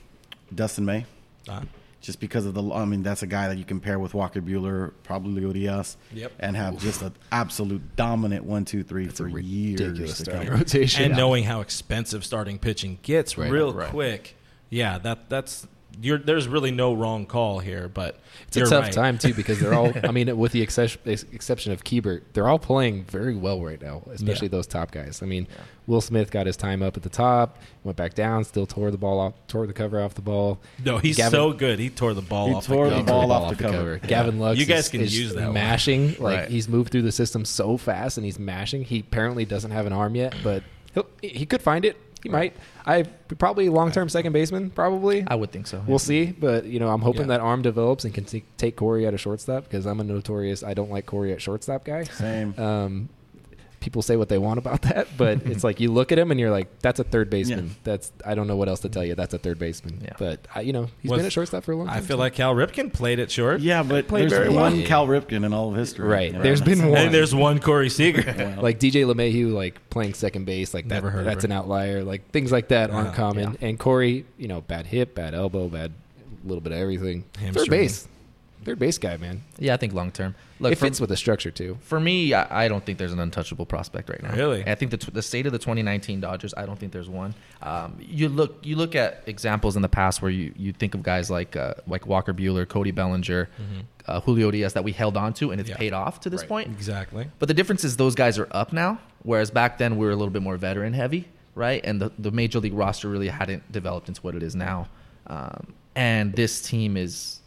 Dustin 0.53 0.85
May. 0.85 1.05
Uh, 1.47 1.61
Just 2.01 2.19
because 2.19 2.45
of 2.45 2.53
the, 2.53 2.61
I 2.71 2.85
mean, 2.85 3.01
that's 3.01 3.23
a 3.23 3.27
guy 3.27 3.47
that 3.47 3.57
you 3.57 3.63
compare 3.63 3.97
with 3.97 4.13
Walker 4.13 4.39
Buehler, 4.41 4.91
probably 5.03 5.41
Urias, 5.41 5.97
Yep. 6.13 6.33
and 6.39 6.55
have 6.55 6.77
just 6.79 7.01
an 7.01 7.13
absolute 7.31 7.95
dominant 7.95 8.43
one, 8.45 8.63
two, 8.65 8.83
three 8.83 9.05
It's 9.05 9.19
a 9.19 9.23
for 9.29 9.39
years. 9.39 9.79
ridiculous 9.81 10.17
starting 10.19 10.49
rotation. 10.51 11.05
and 11.05 11.15
knowing 11.17 11.43
how 11.45 11.61
expensive 11.61 12.23
starting 12.25 12.59
pitching 12.59 12.99
gets 13.03 13.37
Right, 13.37 13.49
real 13.51 13.73
right. 13.73 13.89
quick, 13.89 14.35
yeah, 14.69 14.97
that 14.99 15.29
that's 15.29 15.65
you're, 15.65 15.71
there's 15.99 16.47
really 16.47 16.71
no 16.71 16.93
wrong 16.93 17.25
call 17.25 17.59
here, 17.59 17.87
but 17.87 18.19
It's 18.47 18.57
a 18.57 18.61
tough 18.65 18.83
right. 18.85 18.91
time 18.93 19.17
too 19.17 19.33
because 19.33 19.59
they're 19.59 19.73
all. 19.73 19.91
I 20.03 20.11
mean, 20.11 20.35
with 20.37 20.51
the 20.51 20.61
exception, 20.61 21.01
exception 21.05 21.71
of 21.71 21.83
Keibert, 21.83 22.21
they're 22.33 22.47
all 22.47 22.59
playing 22.59 23.03
very 23.05 23.35
well 23.35 23.61
right 23.61 23.81
now, 23.81 24.03
especially 24.11 24.47
Yeah. 24.47 24.51
those 24.51 24.67
top 24.67 24.91
guys. 24.91 25.21
I 25.23 25.25
mean, 25.25 25.47
Will 25.87 26.01
Smith 26.01 26.31
got 26.31 26.47
his 26.47 26.57
time 26.57 26.81
up 26.81 26.97
at 26.97 27.03
the 27.03 27.09
top, 27.09 27.57
went 27.83 27.95
back 27.97 28.13
down, 28.15 28.43
still 28.43 28.65
tore 28.65 28.89
the 28.91 28.97
ball 28.97 29.19
off, 29.19 29.33
tore 29.47 29.67
the 29.67 29.73
cover 29.73 30.01
off 30.01 30.15
the 30.15 30.21
ball. 30.21 30.59
No, 30.83 30.97
he's 30.97 31.17
Gavin- 31.17 31.31
so 31.31 31.53
good. 31.53 31.77
He 31.79 31.89
tore 31.89 32.13
the 32.13 32.21
ball 32.23 32.47
He 32.47 32.53
off. 32.55 32.65
tore 32.65 32.89
the 32.89 32.95
the 32.97 33.03
cover. 33.03 33.07
ball 33.11 33.27
Tore 33.27 33.33
off 33.51 33.57
the 33.57 33.63
cover. 33.63 33.97
Gavin 33.99 34.39
Lux, 34.39 34.59
You 34.59 34.65
guys 34.65 34.85
is- 34.85 34.89
can 34.89 35.01
is 35.01 35.17
use 35.17 35.33
that 35.35 35.45
one. 35.45 35.53
mashing. 35.53 36.15
Like 36.19 36.19
Right. 36.39 36.49
he's 36.49 36.67
moved 36.67 36.91
through 36.91 37.03
the 37.03 37.11
system 37.11 37.45
so 37.45 37.77
fast, 37.77 38.17
and 38.17 38.25
he's 38.25 38.39
mashing. 38.39 38.83
He 38.83 38.99
apparently 38.99 39.45
doesn't 39.45 39.71
have 39.71 39.85
an 39.85 39.93
arm 39.93 40.15
yet, 40.15 40.33
but 40.43 40.63
he'll, 40.93 41.05
he 41.21 41.45
could 41.45 41.61
find 41.61 41.85
it. 41.85 41.97
He 42.25 42.29
might. 42.29 42.55
I 42.87 43.03
probably 43.37 43.69
long 43.69 43.91
term 43.91 44.09
second 44.09 44.33
baseman. 44.33 44.71
Probably. 44.71 45.23
I 45.27 45.35
would 45.35 45.51
think 45.51 45.67
so. 45.67 45.83
We'll 45.85 45.99
see, 45.99 46.25
but 46.31 46.65
you 46.65 46.79
know, 46.79 46.89
I'm 46.89 47.01
hoping 47.01 47.21
Yeah. 47.23 47.27
that 47.37 47.41
arm 47.41 47.61
develops 47.61 48.03
and 48.03 48.13
can 48.13 48.25
t- 48.25 48.43
take 48.57 48.75
Corey 48.75 49.05
at 49.05 49.13
a 49.13 49.17
shortstop 49.17 49.65
because 49.65 49.85
I'm 49.85 49.99
a 49.99 50.03
notorious 50.03 50.63
I 50.63 50.73
don't 50.73 50.89
like 50.89 51.05
Corey 51.05 51.31
at 51.33 51.41
shortstop 51.41 51.85
guy. 51.85 52.03
Same. 52.05 52.53
Um, 52.59 53.09
people 53.85 54.01
say 54.01 54.17
what 54.17 54.27
they 54.29 54.37
want 54.39 54.57
about 54.57 54.81
that, 54.89 55.07
but 55.15 55.45
it's 55.45 55.63
like 55.63 55.79
you 55.79 55.91
look 55.91 56.11
at 56.11 56.17
him 56.17 56.31
and 56.31 56.39
you're 56.39 56.49
like, 56.49 56.79
that's 56.79 56.99
a 56.99 57.03
third 57.03 57.29
baseman. 57.29 57.67
Yeah. 57.67 57.73
That's 57.83 58.11
I 58.25 58.33
don't 58.33 58.47
know 58.47 58.55
what 58.55 58.67
else 58.67 58.79
to 58.81 58.89
tell 58.89 59.05
you. 59.05 59.13
That's 59.15 59.33
a 59.33 59.37
third 59.37 59.59
baseman. 59.59 59.99
Yeah. 60.03 60.13
But 60.17 60.39
I, 60.53 60.61
you 60.61 60.73
know, 60.73 60.87
he's 61.01 61.11
Was- 61.11 61.19
been 61.19 61.25
at 61.27 61.31
shortstop 61.31 61.63
for 61.63 61.71
a 61.73 61.75
long 61.75 61.85
time. 61.87 61.95
I 61.97 62.01
feel 62.01 62.17
so- 62.17 62.21
like 62.21 62.33
Cal 62.33 62.55
Ripken 62.55 62.91
played 62.91 63.19
it 63.19 63.29
short. 63.29 63.61
Yeah, 63.61 63.83
but 63.83 64.07
Played 64.07 64.23
there's 64.23 64.33
very 64.33 64.49
one 64.49 64.77
well. 64.79 64.85
Cal 64.87 65.07
Ripken 65.07 65.45
in 65.45 65.53
all 65.53 65.69
of 65.69 65.75
history. 65.75 66.07
Right. 66.09 66.31
you 66.31 66.37
know? 66.37 66.41
There's 66.43 66.61
been 66.61 66.89
one. 66.89 66.97
And 66.99 67.13
there's 67.13 67.33
one 67.35 67.59
Corey 67.59 67.89
Seager. 67.89 68.23
Yeah. 68.35 68.59
like 68.59 68.79
DJ 68.79 69.05
LeMahieu, 69.05 69.53
like 69.53 69.89
playing 69.89 70.15
second 70.15 70.45
base, 70.45 70.73
like 70.73 70.87
that, 70.89 70.95
Never 70.95 71.09
heard 71.11 71.25
that's 71.25 71.43
her. 71.43 71.47
an 71.47 71.51
outlier. 71.53 72.03
Like 72.03 72.31
things 72.31 72.51
like 72.51 72.67
that 72.69 72.89
aren't 72.89 73.09
Uh, 73.09 73.13
common. 73.13 73.57
And 73.61 73.79
Corey, 73.79 74.25
you 74.37 74.47
know, 74.47 74.61
bad 74.61 74.87
hip, 74.87 75.13
bad 75.15 75.33
elbow, 75.35 75.67
bad 75.69 75.91
little 76.43 76.61
bit 76.61 76.73
of 76.73 76.79
everything. 76.79 77.23
Third 77.51 77.69
base, 77.69 78.07
third 78.65 78.79
base 78.79 78.97
guy, 78.97 79.15
man. 79.17 79.43
Yeah, 79.59 79.73
I 79.73 79.77
think 79.77 79.93
long 79.93 80.11
term. 80.11 80.35
Look, 80.59 80.71
it 80.71 80.75
for, 80.75 80.85
fits 80.85 80.99
with 81.01 81.09
the 81.09 81.17
structure 81.17 81.51
too. 81.51 81.77
for 81.81 81.99
me, 81.99 82.33
I, 82.33 82.65
I 82.65 82.67
don't 82.67 82.83
think 82.85 82.97
there's 82.97 83.11
an 83.13 83.19
untouchable 83.19 83.65
prospect 83.65 84.09
right 84.09 84.21
now. 84.23 84.33
Really? 84.33 84.61
And 84.61 84.69
I 84.69 84.75
think 84.75 84.91
the, 84.91 84.97
t- 84.97 85.11
the 85.11 85.21
state 85.21 85.45
of 85.45 85.51
the 85.51 85.57
2019 85.59 86.21
Dodgers, 86.21 86.53
I 86.55 86.65
don't 86.65 86.77
think 86.79 86.91
there's 86.93 87.09
one. 87.09 87.33
Um, 87.61 87.95
you 87.99 88.27
look 88.29 88.57
you 88.65 88.75
look 88.75 88.95
at 88.95 89.23
examples 89.27 89.75
in 89.75 89.81
the 89.81 89.89
past 89.89 90.21
where 90.21 90.31
you, 90.31 90.53
you 90.57 90.71
think 90.73 90.95
of 90.95 91.03
guys 91.03 91.29
like 91.29 91.55
uh, 91.55 91.75
like 91.87 92.07
Walker 92.07 92.33
Buehler, 92.33 92.67
Cody 92.67 92.91
Bellinger, 92.91 93.49
uh, 94.07 94.19
Julio 94.21 94.49
Diaz 94.51 94.73
that 94.73 94.83
we 94.83 94.91
held 94.91 95.17
on 95.17 95.33
to 95.35 95.51
and 95.51 95.59
it's 95.61 95.69
Mm-hmm. 95.69 95.75
Yeah. 95.81 95.89
paid 95.89 95.93
off 95.93 96.19
to 96.21 96.29
this 96.29 96.41
Right. 96.41 96.49
point. 96.49 96.67
Exactly. 96.71 97.27
But 97.39 97.47
the 97.47 97.53
difference 97.53 97.83
is 97.83 97.97
those 97.97 98.15
guys 98.15 98.37
are 98.39 98.47
up 98.51 98.71
now, 98.71 98.99
whereas 99.23 99.51
back 99.51 99.77
then 99.77 99.97
we 99.97 100.05
were 100.05 100.11
a 100.11 100.15
little 100.15 100.31
bit 100.33 100.41
more 100.41 100.57
veteran 100.57 100.93
heavy, 100.93 101.27
right? 101.55 101.81
And 101.83 101.99
the, 102.01 102.11
the 102.17 102.31
major 102.31 102.59
league 102.59 102.73
roster 102.73 103.09
really 103.09 103.27
hadn't 103.29 103.69
developed 103.71 104.07
into 104.07 104.21
what 104.21 104.35
it 104.35 104.43
is 104.43 104.55
now. 104.55 104.87
Um, 105.27 105.73
and 105.95 106.33
this 106.33 106.61
team 106.61 106.97
is, 106.97 107.39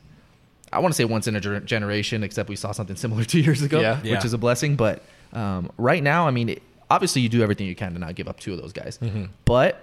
I 0.73 0.79
want 0.81 0.93
to 0.93 0.97
say 0.97 1.05
once 1.05 1.27
in 1.27 1.37
a 1.37 1.41
ger- 1.41 1.61
generation, 1.61 2.23
except 2.23 2.49
we 2.49 2.57
saw 2.57 2.73
something 2.73 2.97
similar 2.97 3.25
two 3.33 3.41
years 3.41 3.63
ago, 3.63 3.81
Yeah. 3.81 4.01
which 4.03 4.25
is 4.25 4.33
a 4.33 4.39
blessing. 4.39 4.77
But 4.77 5.03
um, 5.33 5.71
right 5.79 6.03
now, 6.03 6.27
I 6.27 6.31
mean, 6.31 6.49
it, 6.51 6.63
obviously 6.91 7.23
you 7.23 7.29
do 7.29 7.43
everything 7.43 7.67
you 7.67 7.75
can 7.75 7.93
to 7.95 7.99
not 7.99 8.15
give 8.15 8.29
up 8.29 8.39
two 8.41 8.53
of 8.53 8.61
those 8.61 8.73
guys. 8.73 8.99
Mhm. 9.03 9.29
But 9.45 9.81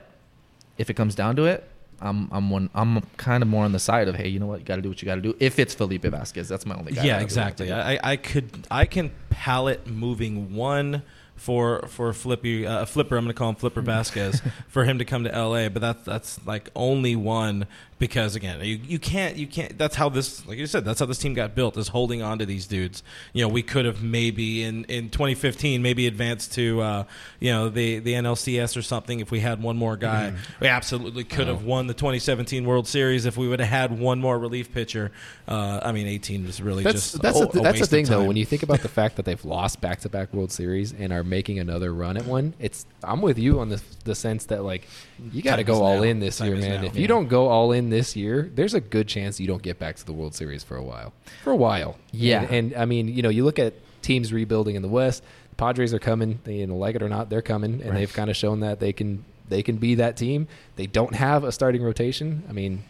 if 0.78 0.90
it 0.90 0.96
comes 0.96 1.16
down 1.16 1.36
to 1.38 1.46
it, 1.46 1.64
I'm 2.02 2.28
I'm 2.32 2.50
one 2.50 2.70
I'm 2.76 3.02
kind 3.18 3.42
of 3.42 3.48
more 3.48 3.64
on 3.64 3.72
the 3.72 3.80
side 3.80 4.08
of 4.10 4.16
hey, 4.16 4.28
you 4.28 4.40
know 4.40 4.48
what, 4.48 4.60
you 4.60 4.66
got 4.66 4.76
to 4.76 4.82
do 4.82 4.90
what 4.90 5.02
you 5.02 5.06
got 5.06 5.16
to 5.16 5.22
do. 5.22 5.34
If 5.40 5.60
it's 5.60 5.74
Felipe 5.74 6.04
Vazquez, 6.04 6.48
that's 6.50 6.66
my 6.66 6.76
only 6.76 6.92
guy. 6.92 7.04
Yeah, 7.06 7.22
exactly. 7.22 7.72
I, 7.72 7.98
I 8.12 8.16
could 8.18 8.68
I 8.70 8.86
can 8.86 9.12
palette 9.30 9.88
moving 9.88 10.54
one 10.56 11.04
for 11.38 11.88
for 11.88 12.12
Flippy 12.12 12.68
uh, 12.68 12.84
Flipper. 12.86 13.16
I'm 13.16 13.24
going 13.24 13.34
to 13.34 13.38
call 13.38 13.50
him 13.50 13.56
Flipper 13.56 13.82
Vazquez 13.82 14.42
for 14.68 14.84
him 14.84 14.98
to 15.00 15.06
come 15.06 15.24
to 15.24 15.34
L.A. 15.34 15.70
But 15.70 15.82
that's 15.82 16.04
that's 16.04 16.46
like 16.46 16.70
only 16.76 17.16
one 17.16 17.66
because 17.98 18.36
again 18.36 18.60
you, 18.60 18.76
you 18.86 19.00
can't 19.00 19.38
you 19.38 19.48
can't. 19.48 19.78
That's 19.78 19.96
how 19.96 20.10
this 20.10 20.46
like 20.46 20.58
you 20.58 20.68
said 20.68 20.84
that's 20.84 21.00
how 21.00 21.06
this 21.06 21.18
team 21.18 21.34
got 21.34 21.56
built 21.56 21.78
is 21.78 21.88
holding 21.88 22.22
on 22.22 22.40
to 22.40 22.46
these 22.46 22.68
dudes. 22.68 23.04
You 23.32 23.44
know 23.44 23.48
we 23.48 23.64
could 23.64 23.86
have 23.86 24.04
maybe 24.04 24.64
in 24.64 24.84
in 24.86 25.10
2015 25.10 25.82
maybe 25.82 26.06
advanced 26.06 26.54
to 26.56 26.82
uh, 26.82 27.04
you 27.40 27.52
know 27.52 27.70
the 27.70 28.00
the 28.00 28.14
NLCS 28.14 28.76
or 28.76 28.82
something 28.82 29.22
if 29.22 29.32
we 29.32 29.40
had 29.40 29.62
one 29.64 29.78
more 29.78 29.96
guy. 29.96 30.34
We 30.60 30.68
absolutely 30.68 31.24
could 31.24 31.48
have 31.48 31.64
won 31.64 31.88
the 31.88 31.94
2017 31.94 32.66
World 32.66 32.88
Series 32.88 33.26
if 33.26 33.38
we 33.38 33.48
would 33.48 33.60
have 33.60 33.70
had 33.70 33.98
one 33.98 34.20
more 34.20 34.38
relief 34.38 34.74
pitcher. 34.74 35.12
Uh, 35.48 35.80
I 35.82 35.92
mean 35.94 36.08
18 36.08 36.46
was 36.46 36.62
really 36.62 36.84
That's 36.84 37.12
just 37.12 37.22
that's 37.22 37.40
a, 37.40 37.46
the, 37.46 37.60
a 37.60 37.64
that's 37.64 37.80
waste 37.80 37.92
the 37.92 37.98
thing 37.98 38.06
though. 38.06 38.26
When 38.26 38.36
you 38.36 38.46
think 38.46 38.64
about 38.64 38.82
the 38.82 38.90
fact 38.90 39.16
that 39.16 39.24
they've 39.26 39.46
lost 39.46 39.80
back 39.80 40.02
to 40.02 40.10
back 40.10 40.34
World 40.34 40.52
Series 40.52 40.92
and 40.92 41.14
are 41.14 41.24
making 41.24 41.60
another 41.60 41.94
run 41.94 42.18
at 42.18 42.26
one, 42.26 42.54
it's 42.60 42.86
I'm 43.04 43.22
with 43.22 43.40
you 43.40 43.60
on 43.62 43.70
the 43.70 43.82
the 44.04 44.16
sense 44.16 44.46
that 44.48 44.64
like 44.64 44.88
you 45.32 45.42
got 45.42 45.58
to 45.58 45.64
go 45.64 45.82
all 45.84 45.98
now. 45.98 46.04
in 46.04 46.20
this 46.20 46.40
Time 46.40 46.48
year, 46.50 46.58
man. 46.58 46.82
now. 46.82 46.88
If 46.88 46.96
Yeah. 46.96 47.02
you 47.02 47.08
don't 47.08 47.28
go 47.30 47.48
all 47.48 47.72
in 47.72 47.85
this 47.90 48.16
year, 48.16 48.50
there's 48.56 48.74
a 48.74 48.80
good 48.82 49.08
chance 49.08 49.40
you 49.40 49.48
don't 49.48 49.62
get 49.62 49.80
back 49.80 49.96
to 49.98 50.06
the 50.06 50.14
World 50.14 50.36
Series 50.36 50.64
for 50.64 50.76
a 50.78 50.84
while. 50.84 51.14
For 51.44 51.52
a 51.52 51.56
while, 51.56 51.98
Yeah. 52.12 52.44
And, 52.44 52.52
and 52.72 52.76
I 52.76 52.86
mean, 52.86 53.08
you 53.08 53.22
know, 53.22 53.30
you 53.30 53.44
look 53.44 53.60
at 53.60 53.74
teams 54.02 54.32
rebuilding 54.34 54.76
in 54.76 54.82
the 54.82 54.88
West. 54.88 55.24
The 55.52 55.56
Padres 55.56 55.94
are 55.94 56.00
coming. 56.00 56.40
They, 56.44 56.58
you 56.58 56.68
know, 56.68 56.76
like 56.76 56.96
it 56.96 57.02
or 57.04 57.10
not, 57.10 57.30
they're 57.30 57.42
coming, 57.42 57.82
and 57.82 57.86
Right. 57.92 57.94
they've 58.00 58.14
kind 58.14 58.30
of 58.30 58.36
shown 58.38 58.60
that 58.62 58.80
they 58.80 58.94
can 58.94 59.24
they 59.48 59.62
can 59.62 59.78
be 59.78 59.94
that 59.96 60.18
team. 60.18 60.48
They 60.76 60.88
don't 60.88 61.14
have 61.14 61.44
a 61.44 61.52
starting 61.52 61.84
rotation. 61.84 62.42
I 62.50 62.52
mean, 62.52 62.82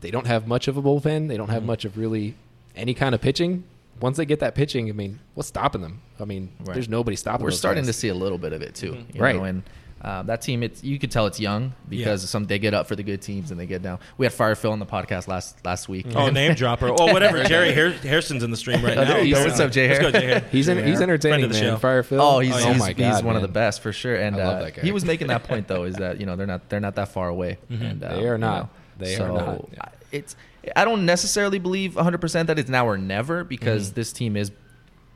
they 0.00 0.10
don't 0.10 0.26
have 0.26 0.48
much 0.48 0.66
of 0.66 0.76
a 0.76 0.82
bullpen. 0.82 1.28
They 1.28 1.36
don't 1.36 1.50
have 1.50 1.62
Mhm. 1.62 1.66
much 1.66 1.84
of 1.84 1.96
really 1.96 2.34
any 2.74 2.94
kind 2.94 3.14
of 3.14 3.20
pitching. 3.20 3.62
Once 4.00 4.16
they 4.16 4.24
get 4.26 4.40
that 4.40 4.56
pitching, 4.56 4.88
I 4.88 4.92
mean, 4.92 5.20
what's 5.34 5.48
stopping 5.48 5.82
them? 5.82 6.00
I 6.18 6.24
mean, 6.24 6.48
Right. 6.64 6.74
there's 6.74 6.88
nobody 6.88 7.16
stopping. 7.16 7.44
We're 7.44 7.52
starting 7.52 7.84
guys. 7.84 7.94
to 7.94 8.00
see 8.00 8.08
a 8.08 8.14
little 8.14 8.38
bit 8.38 8.52
of 8.52 8.60
it 8.60 8.74
too, 8.74 8.90
Mm-hmm. 8.94 9.22
Right. 9.22 9.36
Know? 9.36 9.44
And 9.44 9.62
uh, 10.04 10.22
that 10.24 10.42
team, 10.42 10.62
it's 10.62 10.84
you 10.84 10.98
could 10.98 11.10
tell 11.10 11.26
it's 11.26 11.40
young 11.40 11.72
because 11.88 12.22
Yeah. 12.22 12.26
some 12.28 12.44
they 12.44 12.58
get 12.58 12.74
up 12.74 12.86
for 12.86 12.94
the 12.94 13.02
good 13.02 13.22
teams 13.22 13.50
and 13.50 13.58
they 13.58 13.64
get 13.66 13.80
down. 13.82 13.98
We 14.18 14.26
had 14.26 14.34
Fire 14.34 14.54
Phil 14.54 14.70
on 14.70 14.78
the 14.78 14.84
podcast 14.86 15.28
last 15.28 15.64
last 15.64 15.88
week. 15.88 16.06
Oh, 16.14 16.28
name 16.28 16.54
dropper. 16.56 16.88
Oh, 16.90 17.12
whatever. 17.12 17.42
Jerry 17.44 17.72
Har- 17.74 17.90
Harrison's 18.06 18.42
in 18.42 18.50
the 18.50 18.56
stream 18.58 18.84
right 18.84 18.92
Oh, 18.98 19.02
now. 19.04 19.14
there 19.14 19.24
you 19.24 19.34
What's 19.36 19.58
up, 19.60 19.72
Jay 19.72 19.88
Let's 19.88 20.00
go, 20.00 20.10
Jay 20.12 20.26
Hare. 20.26 20.40
He's 20.52 20.68
in, 20.68 20.84
he's 20.86 21.00
entertaining, 21.00 21.40
Friend 21.40 21.44
of 21.44 21.52
the 21.52 21.60
man. 21.64 21.72
show. 21.74 21.78
Fire 21.78 22.02
Phil. 22.02 22.20
Oh, 22.20 22.38
he's, 22.40 22.54
Oh, 22.54 22.58
he's, 22.72 22.78
my 22.78 22.88
he's 22.88 22.96
god, 22.96 23.24
one 23.24 23.36
of 23.36 23.42
the 23.42 23.48
best 23.48 23.80
for 23.80 23.92
sure. 23.92 24.14
And 24.16 24.36
I 24.36 24.38
love 24.44 24.56
uh, 24.58 24.62
that 24.64 24.74
guy. 24.74 24.82
he 24.82 24.92
was 24.92 25.04
making 25.06 25.28
that 25.28 25.44
point 25.44 25.68
though, 25.68 25.84
is 25.84 25.96
that 25.96 26.20
you 26.20 26.26
know 26.26 26.36
they're 26.36 26.46
not 26.46 26.68
they're 26.68 26.80
not 26.80 26.96
that 26.96 27.08
far 27.08 27.28
away. 27.28 27.56
And 27.70 28.04
uh, 28.04 28.14
They 28.14 28.26
are 28.28 28.34
you 28.34 28.38
not. 28.38 28.62
know, 28.64 28.68
They 28.98 29.14
are 29.14 29.18
so 29.18 29.34
not. 29.34 29.68
I- 29.80 29.88
It's 30.12 30.36
I 30.76 30.84
don't 30.84 31.04
necessarily 31.06 31.58
believe 31.58 31.94
100 31.96 32.20
percent 32.20 32.46
that 32.48 32.58
it's 32.58 32.70
now 32.70 32.86
or 32.86 32.96
never 32.98 33.42
because 33.44 33.86
Mm-hmm. 33.88 33.94
this 33.94 34.12
team 34.12 34.36
is. 34.36 34.50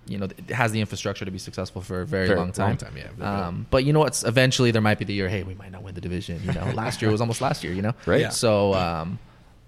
You 0.08 0.18
know, 0.18 0.24
it 0.26 0.50
has 0.50 0.72
the 0.72 0.80
infrastructure 0.80 1.24
to 1.24 1.30
be 1.30 1.38
successful 1.38 1.82
for 1.82 2.00
a 2.00 2.06
very, 2.06 2.26
For 2.26 2.34
a 2.34 2.36
long 2.36 2.52
time. 2.52 2.68
long 2.68 2.76
time, 2.76 2.94
yeah. 2.96 3.46
Um, 3.46 3.66
but 3.70 3.84
you 3.84 3.92
know 3.92 4.00
what? 4.00 4.22
Eventually, 4.26 4.70
there 4.70 4.82
might 4.82 4.98
be 4.98 5.04
the 5.04 5.14
year. 5.14 5.28
Hey, 5.28 5.42
we 5.42 5.54
might 5.54 5.72
not 5.72 5.82
win 5.82 5.94
the 5.94 6.00
division. 6.00 6.40
You 6.44 6.52
know, 6.52 6.70
last 6.74 7.02
year 7.02 7.10
was 7.10 7.20
almost 7.20 7.40
last 7.40 7.62
year. 7.64 7.72
You 7.72 7.82
know, 7.82 7.92
Right. 8.06 8.20
Yeah. 8.20 8.28
So, 8.30 8.74
um, 8.74 9.18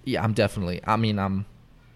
yeah, 0.05 0.22
I'm 0.22 0.33
definitely. 0.33 0.81
I 0.87 0.96
mean, 0.96 1.18
I'm 1.18 1.46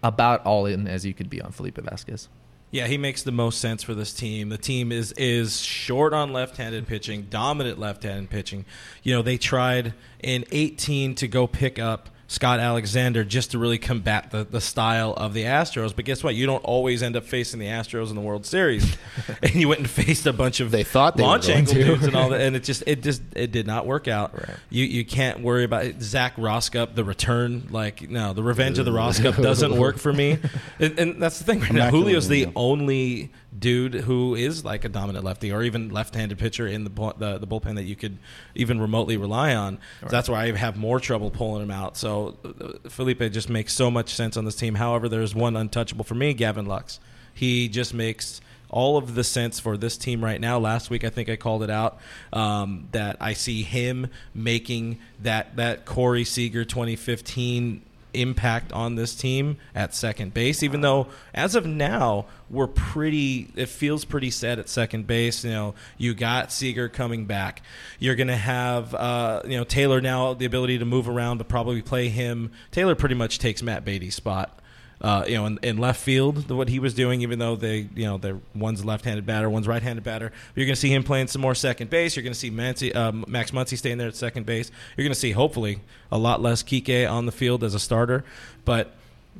about 0.02 0.44
all 0.44 0.66
in 0.66 0.86
as 0.86 1.06
you 1.06 1.14
could 1.14 1.30
be 1.30 1.40
on 1.40 1.52
Felipe 1.52 1.76
Vazquez. 1.78 2.28
Yeah, 2.70 2.88
he 2.88 2.98
makes 2.98 3.22
the 3.22 3.30
most 3.30 3.60
sense 3.60 3.84
for 3.84 3.94
this 3.94 4.12
team. 4.12 4.48
The 4.48 4.58
team 4.58 4.90
is 4.90 5.12
is 5.12 5.60
short 5.60 6.12
on 6.12 6.32
left-handed 6.32 6.88
pitching, 6.88 7.28
dominant 7.30 7.78
left-handed 7.78 8.30
pitching. 8.30 8.64
You 9.04 9.14
know, 9.14 9.22
they 9.22 9.38
tried 9.38 9.94
in 10.20 10.44
18 10.50 11.14
to 11.16 11.28
go 11.28 11.46
pick 11.46 11.78
up 11.78 12.10
Scott 12.26 12.58
Alexander 12.58 13.22
just 13.24 13.50
to 13.50 13.58
really 13.58 13.78
combat 13.78 14.30
the, 14.30 14.44
the 14.44 14.60
style 14.60 15.12
of 15.14 15.34
the 15.34 15.44
Astros. 15.44 15.94
But 15.94 16.04
guess 16.04 16.24
what? 16.24 16.34
You 16.34 16.46
don't 16.46 16.64
always 16.64 17.02
end 17.02 17.16
up 17.16 17.24
facing 17.24 17.60
the 17.60 17.66
Astros 17.66 18.08
in 18.08 18.14
the 18.14 18.20
World 18.22 18.46
Series. 18.46 18.96
and 19.42 19.54
you 19.54 19.68
went 19.68 19.80
and 19.80 19.90
faced 19.90 20.26
a 20.26 20.32
bunch 20.32 20.60
of 20.60 20.70
They 20.70 20.84
thought 20.84 21.16
they 21.16 21.22
launch 21.22 21.48
angle 21.48 21.74
to. 21.74 21.84
dudes 21.84 22.06
and 22.06 22.16
all 22.16 22.30
that, 22.30 22.40
and 22.42 22.56
it 22.56 22.64
just 22.64 22.82
it 22.86 23.02
just 23.02 23.22
it 23.34 23.52
did 23.52 23.66
not 23.66 23.86
work 23.86 24.08
out. 24.08 24.34
Right. 24.34 24.56
You 24.70 24.84
you 24.84 25.04
can't 25.04 25.40
worry 25.40 25.64
about 25.64 25.84
it. 25.84 26.02
Zac 26.02 26.36
Rosscup, 26.36 26.94
the 26.94 27.04
return. 27.04 27.68
Like 27.70 28.08
no, 28.10 28.32
the 28.32 28.42
revenge 28.42 28.78
of 28.78 28.84
the 28.84 28.92
Rosscup 28.92 29.36
doesn't 29.42 29.76
work 29.76 29.98
for 29.98 30.12
me. 30.12 30.38
And, 30.78 30.98
and 30.98 31.22
that's 31.22 31.38
the 31.38 31.44
thing 31.44 31.60
right 31.60 31.72
now. 31.72 31.90
Julio's 31.90 32.28
the 32.28 32.48
only 32.56 33.32
dude 33.56 33.94
who 33.94 34.34
is 34.34 34.64
like 34.64 34.84
a 34.84 34.88
dominant 34.88 35.24
lefty 35.24 35.52
or 35.52 35.62
even 35.62 35.90
left-handed 35.90 36.38
pitcher 36.38 36.66
in 36.66 36.84
the 36.84 36.90
bu- 36.90 37.12
the, 37.18 37.38
the 37.38 37.46
bullpen 37.46 37.76
that 37.76 37.84
you 37.84 37.96
could 37.96 38.18
even 38.54 38.80
remotely 38.80 39.16
rely 39.16 39.54
on. 39.54 39.78
So 40.00 40.08
that's 40.08 40.28
why 40.28 40.44
I 40.44 40.52
have 40.52 40.76
more 40.76 41.00
trouble 41.00 41.30
pulling 41.30 41.62
him 41.62 41.70
out. 41.70 41.96
So 41.96 42.36
uh, 42.44 42.88
Felipe 42.88 43.20
just 43.32 43.48
makes 43.48 43.72
so 43.72 43.90
much 43.90 44.14
sense 44.14 44.36
on 44.36 44.44
this 44.44 44.56
team. 44.56 44.74
However, 44.74 45.08
there's 45.08 45.34
one 45.34 45.56
untouchable 45.56 46.04
for 46.04 46.14
me, 46.14 46.34
Gavin 46.34 46.66
Lux. 46.66 47.00
He 47.32 47.68
just 47.68 47.94
makes 47.94 48.40
all 48.70 48.96
of 48.96 49.14
the 49.14 49.22
sense 49.22 49.60
for 49.60 49.76
this 49.76 49.96
team 49.96 50.24
right 50.24 50.40
now. 50.40 50.58
Last 50.58 50.90
week, 50.90 51.04
I 51.04 51.10
think 51.10 51.28
I 51.28 51.36
called 51.36 51.62
it 51.62 51.70
out 51.70 51.98
um, 52.32 52.88
that 52.90 53.16
I 53.20 53.34
see 53.34 53.62
him 53.62 54.08
making 54.34 54.98
that 55.22 55.56
that 55.56 55.84
Corey 55.84 56.24
Seager 56.24 56.64
2015 56.64 57.82
impact 58.14 58.72
on 58.72 58.94
this 58.94 59.14
team 59.14 59.56
at 59.74 59.94
second 59.94 60.34
base. 60.34 60.62
Even 60.62 60.80
though, 60.80 61.08
as 61.32 61.54
of 61.54 61.66
now, 61.66 62.26
we're 62.50 62.66
pretty. 62.66 63.48
It 63.56 63.68
feels 63.68 64.04
pretty 64.04 64.30
set 64.30 64.58
at 64.58 64.68
second 64.68 65.06
base. 65.06 65.44
You 65.44 65.50
know, 65.50 65.74
you 65.98 66.14
got 66.14 66.52
Seager 66.52 66.88
coming 66.88 67.26
back. 67.26 67.62
You're 67.98 68.16
going 68.16 68.28
to 68.28 68.36
have 68.36 68.94
uh, 68.94 69.42
you 69.44 69.56
know 69.56 69.64
Taylor 69.64 70.00
now 70.00 70.34
the 70.34 70.46
ability 70.46 70.78
to 70.78 70.84
move 70.84 71.08
around, 71.08 71.38
but 71.38 71.48
probably 71.48 71.82
play 71.82 72.08
him. 72.08 72.52
Taylor 72.70 72.94
pretty 72.94 73.14
much 73.14 73.38
takes 73.38 73.62
Matt 73.62 73.84
Beaty's 73.84 74.14
spot 74.14 74.60
uh, 75.04 75.22
you 75.28 75.34
know, 75.34 75.44
in, 75.44 75.58
in 75.62 75.76
left 75.76 76.00
field, 76.00 76.50
what 76.50 76.70
he 76.70 76.78
was 76.78 76.94
doing, 76.94 77.20
even 77.20 77.38
though 77.38 77.56
they, 77.56 77.86
you 77.94 78.06
know, 78.06 78.16
they're 78.16 78.40
one's 78.54 78.82
left-handed 78.82 79.26
batter, 79.26 79.50
one's 79.50 79.68
right-handed 79.68 80.02
batter. 80.02 80.32
You're 80.54 80.64
going 80.64 80.74
to 80.74 80.80
see 80.80 80.90
him 80.90 81.02
playing 81.02 81.26
some 81.26 81.42
more 81.42 81.54
second 81.54 81.90
base. 81.90 82.16
You're 82.16 82.22
going 82.22 82.32
to 82.32 82.38
see 82.38 82.48
Mancy, 82.48 82.94
uh, 82.94 83.12
Max 83.12 83.50
Muncy 83.50 83.76
staying 83.76 83.98
there 83.98 84.08
at 84.08 84.16
second 84.16 84.46
base. 84.46 84.70
You're 84.96 85.04
going 85.04 85.12
to 85.12 85.18
see 85.18 85.32
hopefully 85.32 85.80
a 86.10 86.16
lot 86.16 86.40
less 86.40 86.62
Kike 86.62 87.06
on 87.10 87.26
the 87.26 87.32
field 87.32 87.62
as 87.62 87.74
a 87.74 87.78
starter, 87.78 88.24
but 88.64 88.94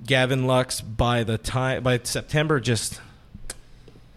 Gavin 0.05 0.47
Lux 0.47 0.83
by 0.83 1.25
the 1.25 1.39
time 1.39 1.83
by 1.83 1.99
September 2.03 2.61
just 2.61 3.01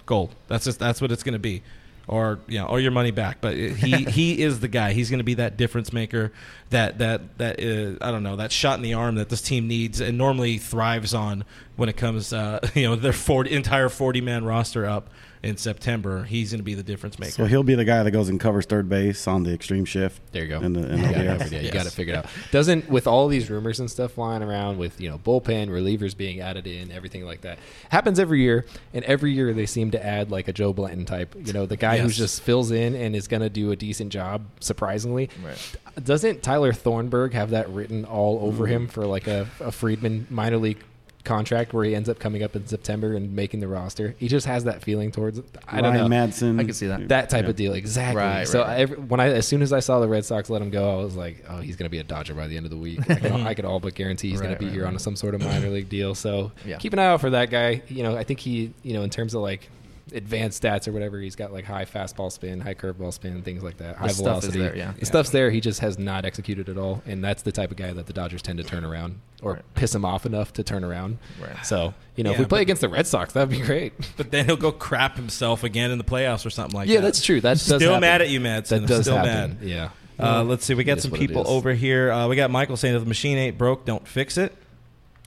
gold. 0.05 0.36
That's 0.49 0.65
just 0.65 0.79
that's 0.79 0.99
what 0.99 1.13
it's 1.13 1.23
going 1.23 1.31
to 1.31 1.39
be. 1.39 1.63
Or 2.07 2.39
you 2.47 2.59
know, 2.59 2.67
or 2.67 2.79
your 2.79 2.91
money 2.91 3.11
back. 3.11 3.41
But 3.41 3.57
he 3.57 4.03
he 4.09 4.41
is 4.41 4.61
the 4.61 4.69
guy. 4.69 4.93
He's 4.93 5.09
going 5.09 5.19
to 5.19 5.25
be 5.25 5.33
that 5.35 5.57
difference 5.57 5.91
maker. 5.91 6.31
That 6.69 6.99
that 6.99 7.37
that 7.37 7.59
uh, 7.59 8.05
I 8.05 8.11
don't 8.11 8.23
know 8.23 8.37
that 8.37 8.51
shot 8.51 8.77
in 8.77 8.83
the 8.83 8.93
arm 8.93 9.15
that 9.15 9.27
this 9.27 9.41
team 9.41 9.67
needs 9.67 9.99
and 9.99 10.17
normally 10.17 10.57
thrives 10.57 11.13
on 11.13 11.43
when 11.75 11.89
it 11.89 11.97
comes. 11.97 12.31
Uh, 12.31 12.65
you 12.75 12.83
know, 12.83 12.95
their 12.95 13.11
40, 13.11 13.51
entire 13.51 13.89
forty 13.89 14.21
man 14.21 14.45
roster 14.45 14.85
up 14.85 15.09
in 15.43 15.58
September. 15.58 16.23
He's 16.23 16.52
going 16.52 16.60
to 16.60 16.63
be 16.63 16.73
the 16.73 16.84
difference 16.84 17.19
maker. 17.19 17.32
So 17.32 17.45
he'll 17.45 17.63
be 17.63 17.76
the 17.76 17.86
guy 17.86 18.04
that 18.04 18.12
goes 18.12 18.30
and 18.30 18.39
covers 18.39 18.65
third 18.65 18.89
base 18.89 19.28
on 19.28 19.43
the 19.43 19.54
extreme 19.54 19.86
shift. 19.86 20.21
There 20.32 20.43
you 20.43 20.50
go. 20.50 20.60
In 20.62 20.73
the, 20.73 20.91
in 20.91 20.97
You 21.00 21.08
the 21.08 21.13
got 21.13 21.21
it 21.21 21.28
ODS. 21.28 21.38
covered, 21.38 21.52
yeah, 21.52 21.60
you 21.60 21.65
Yes. 21.65 21.73
got 21.73 21.86
it 21.86 21.91
figured 21.91 22.15
out. 22.17 22.26
Doesn't 22.52 22.89
with 22.89 23.08
all 23.08 23.28
these 23.28 23.50
rumors 23.50 23.80
and 23.80 23.89
stuff 23.89 24.13
flying 24.13 24.41
around 24.43 24.78
with 24.78 25.00
you 25.02 25.10
know 25.10 25.17
bullpen 25.17 25.69
relievers 25.69 26.15
being 26.17 26.39
added 26.41 26.65
in, 26.67 26.91
everything 26.91 27.26
like 27.26 27.41
that 27.41 27.60
happens 27.89 28.19
every 28.19 28.41
year, 28.41 28.65
and 28.93 29.04
every 29.06 29.32
year 29.32 29.54
they 29.54 29.65
seem 29.65 29.91
to 29.91 30.06
add 30.06 30.32
like 30.32 30.47
a 30.47 30.54
Joe 30.54 30.73
Blanton 30.73 31.06
type. 31.06 31.36
You 31.45 31.54
know, 31.54 31.65
the 31.65 31.78
guy 31.78 31.97
who 32.00 32.10
just 32.10 32.41
fills 32.41 32.71
in 32.71 32.95
and 32.95 33.15
is 33.15 33.28
going 33.28 33.41
to 33.41 33.50
do 33.50 33.71
a 33.71 33.76
decent 33.76 34.12
job. 34.12 34.45
Surprisingly, 34.60 35.30
Right. 35.43 35.76
doesn't 36.04 36.43
Tyler 36.43 36.73
Thornburg 36.73 37.34
have 37.34 37.52
that 37.52 37.69
written 37.69 38.06
all 38.06 38.39
over 38.41 38.65
Mm. 38.65 38.69
him 38.69 38.88
for 38.88 39.06
like 39.06 39.28
a, 39.28 39.47
a 39.60 39.71
Friedman 39.71 40.28
minor 40.30 40.58
league? 40.58 40.84
Contract 41.27 41.73
where 41.73 41.83
he 41.83 41.93
ends 41.93 42.07
up 42.09 42.17
coming 42.19 42.41
up 42.41 42.55
in 42.55 42.65
September 42.65 43.13
and 43.13 43.35
making 43.35 43.59
the 43.59 43.67
roster. 43.67 44.15
He 44.17 44.27
just 44.27 44.47
has 44.47 44.63
that 44.63 44.81
feeling 44.81 45.11
towards. 45.11 45.39
I 45.67 45.81
don't 45.81 45.93
Ryan 45.93 46.09
know 46.09 46.15
Madson. 46.15 46.59
I 46.59 46.63
can 46.63 46.73
see 46.73 46.87
that. 46.87 47.09
that 47.09 47.29
type 47.29 47.43
Yeah. 47.43 47.49
of 47.49 47.55
deal 47.55 47.73
exactly 47.73 48.21
Right, 48.21 48.47
so 48.47 48.61
right, 48.61 48.67
right. 48.67 48.79
Every, 48.79 48.97
when 48.97 49.19
i 49.19 49.27
as 49.29 49.45
soon 49.47 49.61
as 49.61 49.71
i 49.73 49.79
saw 49.79 49.99
the 49.99 50.07
red 50.07 50.23
sox 50.25 50.49
let 50.49 50.61
him 50.61 50.69
go 50.69 50.99
i 50.99 51.03
was 51.03 51.15
like 51.15 51.43
oh 51.49 51.57
he's 51.59 51.75
going 51.75 51.85
to 51.85 51.89
be 51.89 51.99
a 51.99 52.03
dodger 52.03 52.33
by 52.33 52.47
the 52.47 52.55
end 52.57 52.65
of 52.65 52.69
the 52.71 52.77
week 52.77 52.99
i 53.09 53.15
could, 53.15 53.31
I 53.31 53.53
could 53.53 53.65
all 53.65 53.79
but 53.79 53.93
guarantee 53.93 54.29
he's 54.29 54.39
going 54.41 54.53
to 54.53 54.59
be 54.59 54.65
right, 54.65 54.73
here 54.73 54.85
on 54.87 54.97
some 54.99 55.15
sort 55.15 55.35
of 55.35 55.41
minor 55.41 55.69
league 55.69 55.89
deal 55.89 56.15
so 56.15 56.51
Yeah. 56.65 56.77
keep 56.77 56.93
an 56.93 56.99
eye 56.99 57.05
out 57.07 57.21
for 57.21 57.29
that 57.31 57.49
guy 57.49 57.81
you 57.89 58.03
know 58.03 58.15
i 58.15 58.23
think 58.23 58.39
he 58.39 58.73
you 58.83 58.93
know 58.93 59.01
in 59.03 59.09
terms 59.09 59.33
of 59.35 59.41
like 59.41 59.69
advanced 60.13 60.61
stats 60.63 60.87
or 60.87 60.91
whatever 60.91 61.19
he's 61.19 61.35
got 61.35 61.51
like 61.51 61.65
high 61.65 61.83
fastball 61.85 62.31
spin 62.31 62.61
high 62.61 62.73
curveball 62.73 63.11
spin 63.13 63.41
things 63.41 63.61
like 63.63 63.77
that 63.77 63.95
high 63.97 64.07
stuff 64.07 64.11
is 64.11 64.49
velocity 64.49 64.59
there, 64.59 64.75
yeah. 64.75 64.93
the 64.99 65.05
stuff's 65.05 65.29
there 65.31 65.49
he 65.51 65.59
just 65.59 65.79
has 65.81 65.99
not 65.99 66.23
executed 66.25 66.69
at 66.69 66.77
all 66.77 67.01
and 67.05 67.23
that's 67.23 67.41
the 67.43 67.51
type 67.51 67.71
of 67.71 67.77
guy 67.77 67.91
that 67.91 68.05
the 68.07 68.13
dodgers 68.13 68.41
tend 68.41 68.57
to 68.57 68.63
turn 68.63 68.83
around 68.85 69.19
or 69.41 69.53
Right. 69.53 69.61
piss 69.75 69.93
him 69.93 70.05
off 70.05 70.25
enough 70.25 70.53
to 70.53 70.63
turn 70.63 70.83
around 70.83 71.17
Right. 71.41 71.65
so 71.65 71.93
you 72.15 72.23
know 72.23 72.31
if 72.31 72.39
we 72.39 72.45
play 72.45 72.59
but- 72.59 72.61
against 72.61 72.81
the 72.81 72.89
red 72.89 73.05
sox 73.07 73.33
that'd 73.33 73.49
be 73.49 73.59
great 73.59 73.93
But 74.17 74.31
then 74.31 74.45
he'll 74.45 74.55
go 74.57 74.71
crap 74.71 75.15
himself 75.17 75.63
again 75.63 75.91
in 75.91 75.97
the 75.97 76.03
playoffs 76.03 76.45
or 76.45 76.49
something 76.49 76.77
like 76.77 76.87
yeah 76.87 76.95
that. 76.95 76.99
Yeah, 76.99 77.01
that's 77.01 77.21
true 77.21 77.41
That's 77.41 77.61
Still 77.61 77.79
happen. 77.79 77.99
mad 78.01 78.21
at 78.21 78.29
you, 78.29 78.39
Madson. 78.39 78.67
that 78.69 78.75
I'm 78.81 78.85
does 78.85 79.01
still 79.05 79.15
happen 79.17 79.57
mad. 79.59 79.67
yeah 79.67 79.89
Uh, 80.19 80.43
let's 80.43 80.65
see. 80.65 80.73
We 80.73 80.83
got 80.83 80.99
some 80.99 81.11
people 81.11 81.47
over 81.47 81.73
here. 81.73 82.11
Uh, 82.11 82.27
we 82.27 82.35
got 82.35 82.49
Michael 82.49 82.75
saying 82.75 82.95
if 82.95 83.01
the 83.03 83.07
machine 83.07 83.37
ain't 83.37 83.55
broke, 83.55 83.85
don't 83.85 84.07
fix 84.07 84.35
it. 84.37 84.55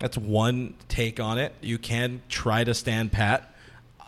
That's 0.00 0.16
one 0.18 0.74
take 0.88 1.20
on 1.20 1.38
it. 1.38 1.54
You 1.60 1.78
can 1.78 2.22
try 2.28 2.64
to 2.64 2.74
stand 2.74 3.12
pat. 3.12 3.49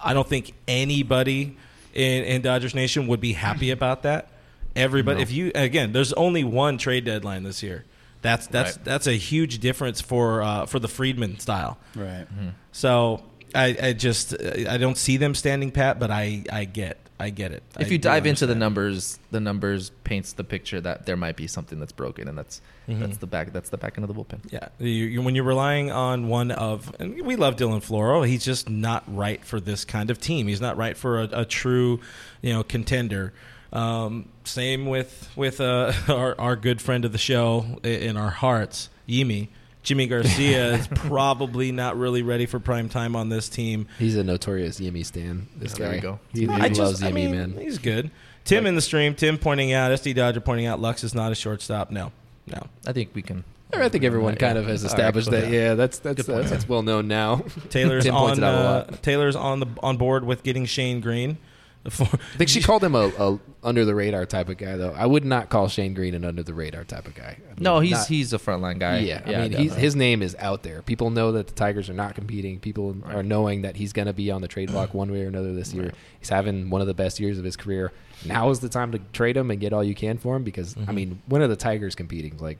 I 0.03 0.15
don't 0.15 0.29
think 0.29 0.53
anybody 0.69 1.57
in, 1.95 2.25
in 2.25 2.43
Dodgers 2.43 2.75
Nation 2.75 3.07
would 3.09 3.21
be 3.21 3.33
happy 3.33 3.71
about 3.71 4.03
that. 4.03 4.29
Everybody, 4.75 5.21
if 5.23 5.31
you 5.31 5.53
again, 5.55 5.93
there's 5.93 6.13
only 6.15 6.45
one 6.45 6.79
trade 6.79 7.05
deadline 7.05 7.43
this 7.43 7.63
year. 7.63 7.85
That's 8.23 8.47
that's 8.47 8.77
Right. 8.77 8.85
that's 8.85 9.07
a 9.07 9.13
huge 9.13 9.59
difference 9.59 10.01
for 10.01 10.43
uh, 10.43 10.67
for 10.67 10.79
the 10.79 10.89
Friedman 10.89 11.39
style. 11.41 11.77
Right. 11.95 12.27
So 12.73 13.23
I, 13.55 13.77
I 13.83 13.93
just 13.93 14.35
I 14.43 14.79
don't 14.79 14.97
see 14.97 15.19
them 15.19 15.35
standing 15.35 15.71
pat, 15.73 15.99
but 15.99 16.11
I 16.11 16.45
I 16.51 16.65
get 16.65 16.99
I 17.23 17.31
get 17.31 17.53
it. 17.53 17.63
If 17.79 17.87
I 17.89 17.91
you 17.91 17.99
dive 17.99 18.27
into 18.27 18.47
the 18.47 18.55
numbers, 18.55 19.19
the 19.31 19.41
numbers 19.41 19.91
paints 20.05 20.33
the 20.33 20.45
picture 20.45 20.81
that 20.81 21.07
there 21.07 21.17
might 21.17 21.37
be 21.37 21.47
something 21.47 21.79
that's 21.79 21.93
broken, 21.93 22.27
and 22.29 22.37
that's 22.37 22.61
Mhm. 22.89 22.99
that's 23.01 23.19
the 23.19 23.27
back 23.29 23.53
that's 23.53 23.71
the 23.71 23.79
back 23.79 23.97
end 23.97 24.05
of 24.09 24.15
the 24.15 24.21
bullpen. 24.21 24.41
Yeah, 24.51 24.69
you, 24.79 24.89
you, 24.89 25.23
when 25.23 25.35
you're 25.37 25.45
relying 25.45 25.91
on 25.93 26.27
one 26.29 26.51
of, 26.51 26.95
and 26.99 27.23
we 27.25 27.37
love 27.37 27.55
Dylan 27.57 27.81
Floro, 27.85 28.27
he's 28.27 28.45
just 28.45 28.69
not 28.69 29.05
right 29.07 29.45
for 29.45 29.61
this 29.61 29.85
kind 29.85 30.11
of 30.11 30.19
team. 30.21 30.49
He's 30.49 30.61
not 30.61 30.77
right 30.77 30.97
for 30.97 31.21
a, 31.21 31.29
a 31.33 31.45
true, 31.45 32.01
you 32.43 32.53
know, 32.53 32.65
contender. 32.65 33.33
Um, 33.73 34.29
same 34.45 34.87
with 34.87 35.31
with 35.37 35.61
uh, 35.61 35.93
our 36.09 36.35
our 36.41 36.57
good 36.57 36.83
friend 36.83 37.05
of 37.05 37.13
the 37.13 37.19
show 37.19 37.79
in 37.85 38.17
our 38.17 38.31
hearts, 38.31 38.89
Yimi. 39.09 39.49
Jimmy 39.83 40.07
Garcia 40.09 40.75
is 40.75 40.87
probably 40.89 41.73
not 41.73 41.97
really 41.99 42.23
ready 42.23 42.47
for 42.47 42.59
prime 42.61 42.89
time 42.89 43.17
on 43.17 43.29
this 43.29 43.49
team. 43.49 43.87
He's 43.99 44.17
a 44.17 44.25
notorious 44.25 44.79
Yimmy 44.81 45.05
stan. 45.05 45.49
This 45.57 45.75
Oh, 45.75 45.79
guy. 45.79 45.85
there 45.87 45.95
you 45.97 46.01
go. 46.01 46.21
He, 46.33 46.41
he 46.43 46.49
I 46.49 46.69
just- 46.69 46.81
loves 46.81 47.03
I 47.03 47.09
Yimmy, 47.09 47.27
mean, 47.27 47.31
man. 47.33 47.57
He's 47.61 47.79
good. 47.79 48.11
Tim 48.45 48.67
in 48.67 48.75
the 48.75 48.81
stream. 48.81 49.15
Tim 49.15 49.39
pointing 49.39 49.73
out 49.73 49.93
SD 49.93 50.15
Dodger 50.15 50.41
pointing 50.41 50.67
out 50.67 50.81
Lux 50.81 51.05
is 51.05 51.15
not 51.15 51.31
a 51.31 51.35
shortstop. 51.35 51.91
No, 51.91 52.11
no. 52.47 52.67
I 52.87 52.93
think 52.93 53.11
we 53.15 53.23
can. 53.23 53.45
I 53.75 53.89
think 53.89 54.05
everyone 54.05 54.35
kind 54.37 54.59
of 54.59 54.67
has 54.67 54.83
All 54.85 54.89
right, 54.91 54.99
established 54.99 55.31
cool. 55.31 55.41
that. 55.41 55.49
Yeah, 55.51 55.75
that's 55.75 55.99
that's 56.01 56.23
Good 56.25 56.37
that's, 56.37 56.51
that's 56.51 56.69
well 56.69 56.83
known 56.83 57.09
now. 57.09 57.43
Taylor's 57.71 58.07
on 58.09 58.37
it 58.39 58.43
uh. 58.45 58.85
Taylor's 59.01 59.35
on 59.37 59.61
the 59.61 59.67
on 59.83 59.97
board 59.97 60.25
with 60.25 60.43
getting 60.43 60.67
Shane 60.67 61.01
Greene. 61.01 61.39
For- 61.91 62.05
I 62.05 62.37
think 62.37 62.49
she 62.49 62.63
called 62.63 62.85
him 62.85 62.95
a, 62.95 63.09
a 63.19 63.41
under 63.65 63.85
the 63.85 63.95
radar 63.95 64.25
type 64.25 64.49
of 64.49 64.57
guy, 64.57 64.77
though. 64.77 64.93
I 64.97 65.05
would 65.05 65.25
not 65.25 65.49
call 65.49 65.69
Shane 65.69 65.95
Greene 65.95 66.15
an 66.15 66.25
under 66.25 66.43
the 66.43 66.55
radar 66.55 66.85
type 66.85 67.07
of 67.07 67.15
guy. 67.15 67.37
I 67.39 67.55
mean, 67.55 67.57
No, 67.59 67.81
he's 67.81 67.93
not- 67.93 68.07
he's 68.07 68.33
a 68.33 68.39
frontline 68.39 68.79
guy. 68.79 68.99
yeah. 69.01 69.23
I 69.27 69.49
mean, 69.49 69.53
he's, 69.53 69.75
his 69.75 69.97
name 69.97 70.23
is 70.23 70.37
out 70.39 70.63
there. 70.63 70.83
People 70.83 71.11
know 71.11 71.33
that 71.33 71.49
the 71.49 71.55
Tigers 71.55 71.91
are 71.91 71.95
not 71.95 72.15
competing. 72.15 72.61
People 72.61 72.97
are 73.05 73.23
knowing 73.23 73.63
that 73.63 73.77
he's 73.77 73.93
going 73.93 74.07
to 74.07 74.13
be 74.13 74.31
on 74.31 74.43
the 74.43 74.49
trade 74.49 74.71
block 74.71 74.95
one 74.95 75.11
way 75.11 75.25
or 75.25 75.29
another 75.29 75.53
this 75.53 75.75
year. 75.75 75.93
He's 76.21 76.29
having 76.29 76.71
one 76.71 76.81
of 76.81 76.87
the 76.87 76.95
best 76.95 77.19
years 77.19 77.39
of 77.39 77.45
his 77.45 77.57
career. 77.57 77.93
Now 78.25 78.51
is 78.51 78.61
the 78.61 78.69
time 78.69 78.93
to 78.93 78.99
trade 79.13 79.37
him 79.37 79.51
and 79.51 79.61
get 79.61 79.73
all 79.73 79.83
you 79.83 79.95
can 79.95 80.19
for 80.19 80.37
him 80.37 80.45
because 80.45 80.77
I 80.77 80.81
mm-hmm. 80.81 80.95
mean, 80.95 81.23
when 81.27 81.43
are 81.43 81.49
the 81.49 81.57
Tigers 81.57 81.95
competing? 81.97 82.39
Like 82.39 82.59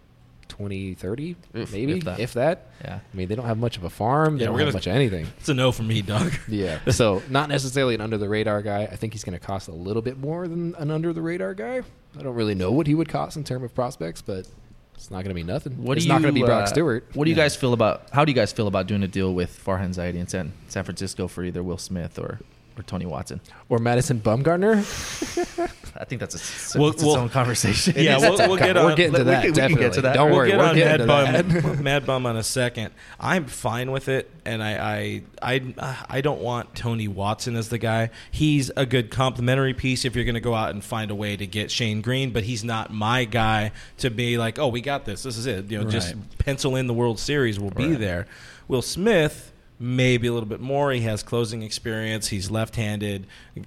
20, 0.53 0.95
30, 0.95 1.37
If- 1.55 1.73
maybe 1.73 1.93
if 1.99 2.05
that. 2.05 2.21
if 2.21 2.33
that. 2.35 2.67
Yeah. 2.85 3.01
I 3.13 3.17
mean, 3.17 3.29
they 3.29 3.35
don't 3.35 3.47
have 3.47 3.57
much 3.59 3.77
of 3.79 3.85
a 3.85 3.91
farm. 3.91 4.37
They 4.37 4.43
Yeah, 4.43 4.47
don't 4.47 4.55
we're 4.55 4.61
have 4.61 4.67
gonna- 4.69 4.77
much 4.77 4.87
of 4.87 4.95
anything. 4.95 5.27
it's 5.39 5.49
a 5.49 5.55
no 5.55 5.73
for 5.73 5.83
me, 5.83 6.03
Doug. 6.03 6.33
Yeah. 6.49 6.79
So 6.91 7.23
not 7.31 7.49
necessarily 7.49 7.95
an 7.95 8.01
under 8.03 8.19
the 8.19 8.29
radar 8.29 8.61
guy. 8.63 8.83
I 8.83 8.97
think 8.97 9.15
he's 9.15 9.25
going 9.25 9.39
to 9.39 9.45
cost 9.45 9.69
a 9.69 9.73
little 9.73 10.03
bit 10.03 10.19
more 10.19 10.47
than 10.47 10.75
an 10.77 10.91
under 10.91 11.13
the 11.15 11.23
radar 11.23 11.55
guy. 11.55 11.83
I 12.19 12.23
don't 12.23 12.35
really 12.35 12.55
know 12.55 12.71
what 12.71 12.87
he 12.87 12.95
would 12.95 13.09
cost 13.09 13.37
in 13.39 13.45
terms 13.45 13.65
of 13.65 13.75
prospects, 13.75 14.21
but 14.21 14.47
it's 14.95 15.11
not 15.11 15.25
going 15.25 15.29
to 15.31 15.35
be 15.35 15.43
nothing. 15.43 15.83
What 15.83 15.97
it's 15.97 16.05
do 16.05 16.13
not 16.13 16.21
going 16.23 16.35
to 16.35 16.39
be 16.41 16.45
Brock 16.45 16.65
uh, 16.65 16.67
Stewart. 16.67 17.07
What 17.15 17.25
do 17.25 17.31
you 17.31 17.37
Yeah. 17.37 17.45
guys 17.45 17.57
feel 17.57 17.73
about? 17.73 18.11
How 18.13 18.25
do 18.27 18.31
you 18.31 18.37
guys 18.37 18.53
feel 18.53 18.69
about 18.69 18.87
doing 18.87 19.03
a 19.03 19.09
deal 19.09 19.33
with 19.33 19.59
Farhan 19.65 19.95
Zaidi 19.95 20.17
in 20.17 20.27
San 20.29 20.53
San 20.69 20.85
Francisco 20.85 21.27
for 21.29 21.43
either 21.43 21.63
Will 21.63 21.79
Smith 21.79 22.19
or 22.19 22.41
or 22.79 22.83
Tony 22.83 23.07
Watson? 23.07 23.41
Or 23.69 23.79
Madison 23.79 24.21
Bumgarner. 24.21 24.79
I 25.95 26.05
think 26.05 26.21
that's 26.21 26.35
a, 26.35 26.39
it's 26.39 26.75
Well- 26.75 26.91
its 26.91 27.03
well- 27.05 27.17
own 27.17 27.29
conversation. 27.29 27.95
Yeah, 27.97 28.19
we'll, 28.21 28.37
we'll 28.37 28.57
get 28.57 28.77
We're 28.77 28.83
on. 28.91 28.97
getting 28.97 29.13
to 29.13 29.19
we 29.21 29.25
that. 29.25 29.43
can- 29.43 29.53
we 29.53 29.61
can 29.75 29.79
get 29.79 29.93
to 29.95 30.01
that. 30.03 30.15
Don't 30.15 30.31
We'll 30.31 30.39
worry. 30.39 30.49
We'll 30.57 30.59
We're 30.69 30.75
get 30.75 31.01
on 31.01 31.07
getting 31.07 31.07
Mad 31.07 31.49
to 31.49 31.53
that. 31.53 31.63
Bum, 31.63 31.83
Mad 31.85 32.07
Bum 32.07 32.27
on 32.27 32.37
a 32.37 32.43
second. 32.43 32.93
I'm 33.21 33.45
fine 33.47 33.91
with 33.93 34.09
it, 34.09 34.31
and 34.47 34.63
I, 34.63 35.23
I, 35.43 35.63
I, 35.79 35.97
I 36.09 36.21
don't 36.23 36.41
want 36.41 36.75
Tony 36.75 37.09
Watson 37.09 37.57
as 37.57 37.69
the 37.69 37.79
guy. 37.79 38.11
He's 38.31 38.71
a 38.77 38.87
good 38.87 39.11
complementary 39.11 39.75
piece 39.75 40.05
if 40.05 40.17
you're 40.17 40.25
going 40.25 40.35
to 40.35 40.41
go 40.41 40.55
out 40.55 40.71
and 40.71 40.83
find 40.83 41.11
a 41.11 41.15
way 41.15 41.37
to 41.37 41.47
get 41.47 41.71
Shane 41.71 42.01
Greene, 42.01 42.31
but 42.31 42.43
he's 42.45 42.65
not 42.65 42.93
my 42.93 43.25
guy 43.25 43.73
to 43.99 44.11
be 44.11 44.39
like, 44.39 44.59
oh, 44.59 44.69
we 44.69 44.81
got 44.81 45.05
this. 45.05 45.23
This 45.23 45.37
is 45.37 45.47
it. 45.47 45.71
You 45.71 45.83
know, 45.85 45.91
just 45.91 46.15
pencil 46.39 46.77
in 46.77 46.87
the 46.87 46.95
World 46.95 47.19
Series. 47.21 47.61
We'll 47.61 47.71
be 47.71 47.91
Right. 47.91 47.99
there. 47.99 48.27
Will 48.67 48.83
Smith. 48.83 49.52
Maybe 49.85 50.29
a 50.29 50.33
little 50.33 50.49
bit 50.49 50.61
more. 50.61 50.93
He 50.93 51.01
has 51.01 51.25
closing 51.25 51.65
experience. 51.65 52.29
He's 52.29 52.53
left-handed. 52.53 53.27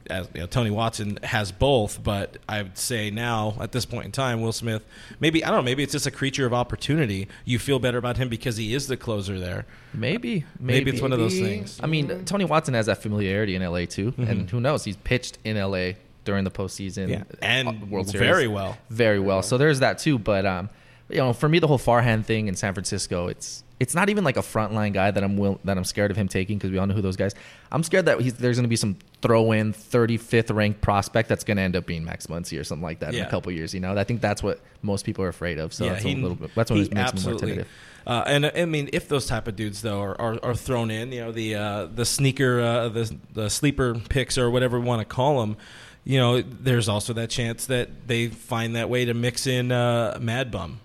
As, 0.10 0.30
you 0.34 0.40
know, 0.40 0.48
Tony 0.48 0.72
Watson 0.72 1.20
has 1.24 1.52
both, 1.52 2.02
but 2.02 2.38
I 2.48 2.62
would 2.64 2.78
say 2.78 3.12
now 3.12 3.58
at 3.60 3.74
this 3.74 3.86
point 3.86 4.06
in 4.06 4.12
time, 4.14 4.40
Will 4.40 4.54
Smith. 4.54 4.86
Maybe 5.20 5.44
I 5.44 5.50
don't 5.50 5.58
know. 5.58 5.64
Maybe 5.64 5.84
it's 5.84 5.92
just 5.92 6.08
a 6.08 6.12
creature 6.12 6.46
of 6.46 6.54
opportunity. 6.54 7.28
You 7.44 7.60
feel 7.60 7.80
better 7.80 7.98
about 7.98 8.16
him 8.16 8.30
because 8.30 8.56
he 8.56 8.74
is 8.74 8.88
the 8.88 8.96
closer 8.96 9.38
there. 9.42 9.66
Maybe, 9.94 10.46
Maybe 10.58 10.90
it's 10.92 11.02
one 11.02 11.12
of 11.12 11.20
those 11.20 11.38
things. 11.38 11.82
I 11.84 11.88
mean, 11.88 12.24
Tony 12.24 12.46
Watson 12.46 12.76
has 12.76 12.86
that 12.86 13.02
familiarity 13.02 13.54
in 13.56 13.62
LA 13.62 13.86
too, 13.86 14.14
Mhm. 14.14 14.30
and 14.30 14.50
who 14.50 14.62
knows? 14.62 14.86
He's 14.86 14.96
pitched 14.98 15.38
in 15.44 15.58
LA 15.58 15.96
during 16.24 16.46
the 16.46 16.52
postseason, 16.52 17.10
Yeah, 17.10 17.24
and 17.42 17.68
uh, 17.68 17.74
World 17.90 18.08
Series 18.10 18.26
very 18.26 18.48
well. 18.48 18.78
very 18.90 19.20
well. 19.20 19.42
So 19.44 19.58
there's 19.58 19.82
that 19.82 20.00
too. 20.00 20.18
But 20.18 20.46
um, 20.46 20.70
you 21.10 21.18
know, 21.18 21.34
for 21.34 21.48
me, 21.48 21.60
the 21.60 21.68
whole 21.68 21.78
Farhan 21.78 22.24
thing 22.24 22.48
in 22.48 22.56
San 22.56 22.74
Francisco, 22.74 23.28
it's 23.28 23.64
it's 23.80 23.94
not 23.94 24.10
even 24.10 24.24
like 24.24 24.38
a 24.38 24.42
frontline 24.42 24.94
guy 24.94 25.12
that 25.12 25.24
I'm 25.24 25.36
will, 25.38 25.60
that 25.66 25.78
I'm 25.78 25.84
scared 25.84 26.10
of 26.10 26.18
him 26.18 26.28
taking 26.28 26.58
because 26.58 26.72
we 26.72 26.78
all 26.78 26.88
know 26.88 26.94
who 26.94 27.02
those 27.02 27.18
guys. 27.18 27.36
I'm 27.72 27.84
scared 27.84 28.06
that 28.06 28.22
he's, 28.22 28.34
there's 28.36 28.56
going 28.56 28.64
to 28.64 28.70
be 28.70 28.78
some 28.78 28.96
throw 29.22 29.52
in 29.52 29.74
35th 29.74 30.56
ranked 30.56 30.80
prospect 30.82 31.28
that's 31.28 31.44
going 31.44 31.58
to 31.58 31.64
end 31.64 31.76
up 31.76 31.86
being 31.86 32.06
Max 32.06 32.28
Muncy 32.28 32.60
or 32.60 32.64
something 32.64 32.84
like 32.84 33.00
that 33.00 33.14
in 33.14 33.24
a 33.24 33.30
couple 33.30 33.52
years. 33.52 33.74
You 33.74 33.82
know, 33.82 33.98
I 33.98 34.06
think 34.06 34.22
that's 34.22 34.42
what 34.42 34.62
most 34.82 35.06
people 35.06 35.26
are 35.26 35.30
afraid 35.30 35.60
of. 35.60 35.74
So 35.74 35.90
that's 35.90 36.06
a 36.06 36.16
little 36.16 36.36
bit. 36.36 36.52
That's 36.56 36.72
what 36.72 36.78
he 36.78 36.84
makes 36.84 36.92
me 36.92 36.96
more 36.96 37.08
absolutely- 37.08 37.40
tentative. 37.48 37.68
Uh, 38.08 38.24
and 38.28 38.46
I 38.46 38.66
mean, 38.66 38.92
if 38.94 39.08
those 39.08 39.26
type 39.26 39.48
of 39.48 39.56
dudes 39.56 39.82
though 39.82 40.00
are, 40.00 40.22
are, 40.22 40.40
are 40.44 40.54
thrown 40.54 40.92
in, 40.92 41.12
you 41.12 41.22
know, 41.22 41.32
the 41.32 41.56
uh, 41.56 41.86
the 41.88 42.06
sneaker, 42.06 42.62
uh, 42.62 42.90
the 42.90 43.18
the 43.34 43.50
sleeper 43.50 43.96
picks 43.96 44.38
or 44.38 44.52
whatever 44.52 44.80
we 44.80 44.86
want 44.86 45.00
to 45.00 45.06
call 45.06 45.40
them, 45.42 45.58
you 46.04 46.20
know, 46.20 46.40
there's 46.40 46.88
also 46.88 47.14
that 47.14 47.32
chance 47.32 47.66
that 47.66 48.08
they 48.08 48.28
find 48.28 48.76
that 48.76 48.92
way 48.92 49.06
to 49.06 49.16
mix 49.16 49.48
in 49.48 49.72
uh, 49.72 50.20
Mad 50.22 50.52
Bum. 50.52 50.82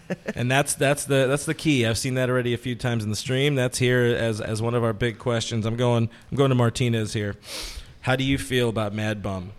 and 0.34 0.50
that's 0.50 0.74
that's 0.74 1.04
the 1.04 1.26
that's 1.26 1.44
the 1.44 1.54
key. 1.54 1.86
I've 1.86 1.98
seen 1.98 2.14
that 2.14 2.30
already 2.30 2.54
a 2.54 2.58
few 2.58 2.74
times 2.74 3.04
in 3.04 3.10
the 3.10 3.16
stream. 3.16 3.54
That's 3.54 3.78
here 3.78 4.02
as 4.04 4.40
as 4.40 4.62
one 4.62 4.74
of 4.74 4.82
our 4.84 4.92
big 4.92 5.18
questions. 5.18 5.66
I'm 5.66 5.76
going 5.76 6.08
I'm 6.30 6.36
going 6.36 6.48
to 6.50 6.54
Martinez 6.54 7.12
here. 7.12 7.36
How 8.02 8.16
do 8.16 8.24
you 8.24 8.38
feel 8.38 8.68
about 8.68 8.94
Mad 8.94 9.22
Bum 9.22 9.52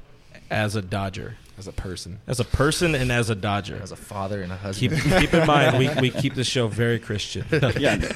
as 0.49 0.75
a 0.75 0.81
Dodger, 0.81 1.37
As 1.57 1.67
a 1.67 1.71
person. 1.71 2.19
as 2.27 2.39
a 2.39 2.43
person 2.43 2.93
and 2.95 3.11
as 3.11 3.29
a 3.29 3.35
Dodger? 3.35 3.79
As 3.81 3.91
a 3.91 3.95
father 3.95 4.41
and 4.41 4.51
a 4.51 4.73
Keep 4.73 4.91
husband. 4.91 5.21
keep 5.21 5.33
in 5.33 5.47
mind 5.47 5.77
we, 5.77 5.89
we 6.01 6.09
keep 6.09 6.35
the 6.35 6.43
show 6.43 6.67
very 6.67 6.99
Christian. 6.99 7.45
yeah. 7.79 8.11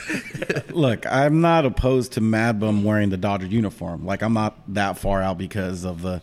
Look, 0.70 1.06
I'm 1.06 1.40
not 1.42 1.66
opposed 1.66 2.14
to 2.14 2.22
Mad 2.22 2.60
Bum 2.60 2.84
wearing 2.84 3.10
the 3.10 3.18
Dodger 3.18 3.46
uniform. 3.48 4.06
Like 4.06 4.22
I'm 4.22 4.34
not 4.34 4.58
that 4.74 4.98
far 4.98 5.22
out 5.22 5.38
because 5.38 5.86
of 5.86 6.02
the. 6.02 6.22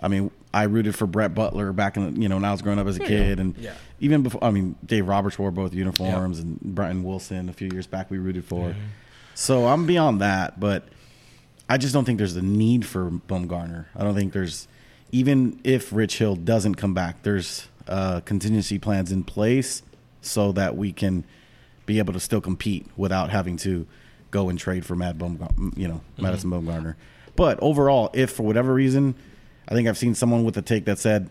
I 0.00 0.08
mean, 0.08 0.30
I 0.54 0.64
rooted 0.64 0.94
for 0.94 1.06
Brett 1.06 1.34
Butler 1.34 1.72
back 1.72 1.96
in 1.96 2.14
the, 2.14 2.20
you 2.20 2.28
know 2.28 2.36
when 2.36 2.44
I 2.44 2.52
was 2.52 2.60
growing 2.62 2.78
up 2.78 2.86
as 2.86 2.96
a 2.96 3.00
kid, 3.00 3.40
and 3.40 3.56
Yeah. 3.56 3.72
even 4.00 4.22
before. 4.22 4.42
I 4.44 4.50
mean, 4.50 4.74
Dave 4.84 5.06
Roberts 5.08 5.38
wore 5.38 5.50
both 5.50 5.72
uniforms, 5.74 6.38
and 6.40 6.60
Brian 6.60 7.02
Wilson 7.02 7.48
a 7.48 7.52
few 7.52 7.68
years 7.72 7.86
back 7.86 8.10
we 8.10 8.18
rooted 8.18 8.44
for. 8.44 8.74
So 9.34 9.66
I'm 9.66 9.86
beyond 9.86 10.20
that, 10.20 10.60
but 10.60 10.88
I 11.68 11.78
just 11.78 11.94
don't 11.94 12.04
think 12.04 12.18
there's 12.18 12.36
a 12.36 12.42
need 12.42 12.84
for 12.84 13.10
Bumgarner. 13.10 13.86
I 13.96 14.04
don't 14.04 14.14
think 14.14 14.32
there's 14.34 14.68
even 15.10 15.58
if 15.64 15.92
Rich 15.92 16.18
Hill 16.18 16.36
doesn't 16.36 16.74
come 16.74 16.92
back, 16.94 17.22
there's 17.22 17.68
uh, 17.88 18.20
contingency 18.20 18.78
plans 18.78 19.10
in 19.12 19.24
place 19.24 19.82
so 20.20 20.52
that 20.52 20.76
we 20.76 20.92
can 20.92 21.24
be 21.86 21.98
able 21.98 22.12
to 22.12 22.20
still 22.20 22.40
compete 22.40 22.86
without 22.96 23.30
having 23.30 23.56
to 23.58 23.86
go 24.30 24.48
and 24.48 24.58
trade 24.58 24.84
for 24.86 24.94
Matt 24.96 25.18
Bumgar- 25.18 25.76
you 25.76 25.88
know, 25.88 26.00
Madison 26.18 26.50
Bumgarner. 26.50 26.94
But 27.36 27.58
overall, 27.60 28.10
if 28.14 28.30
for 28.30 28.42
whatever 28.44 28.72
reason, 28.72 29.14
I 29.68 29.74
think 29.74 29.88
I've 29.88 29.98
seen 29.98 30.14
someone 30.14 30.44
with 30.44 30.56
a 30.56 30.62
take 30.62 30.84
that 30.86 30.98
said 30.98 31.30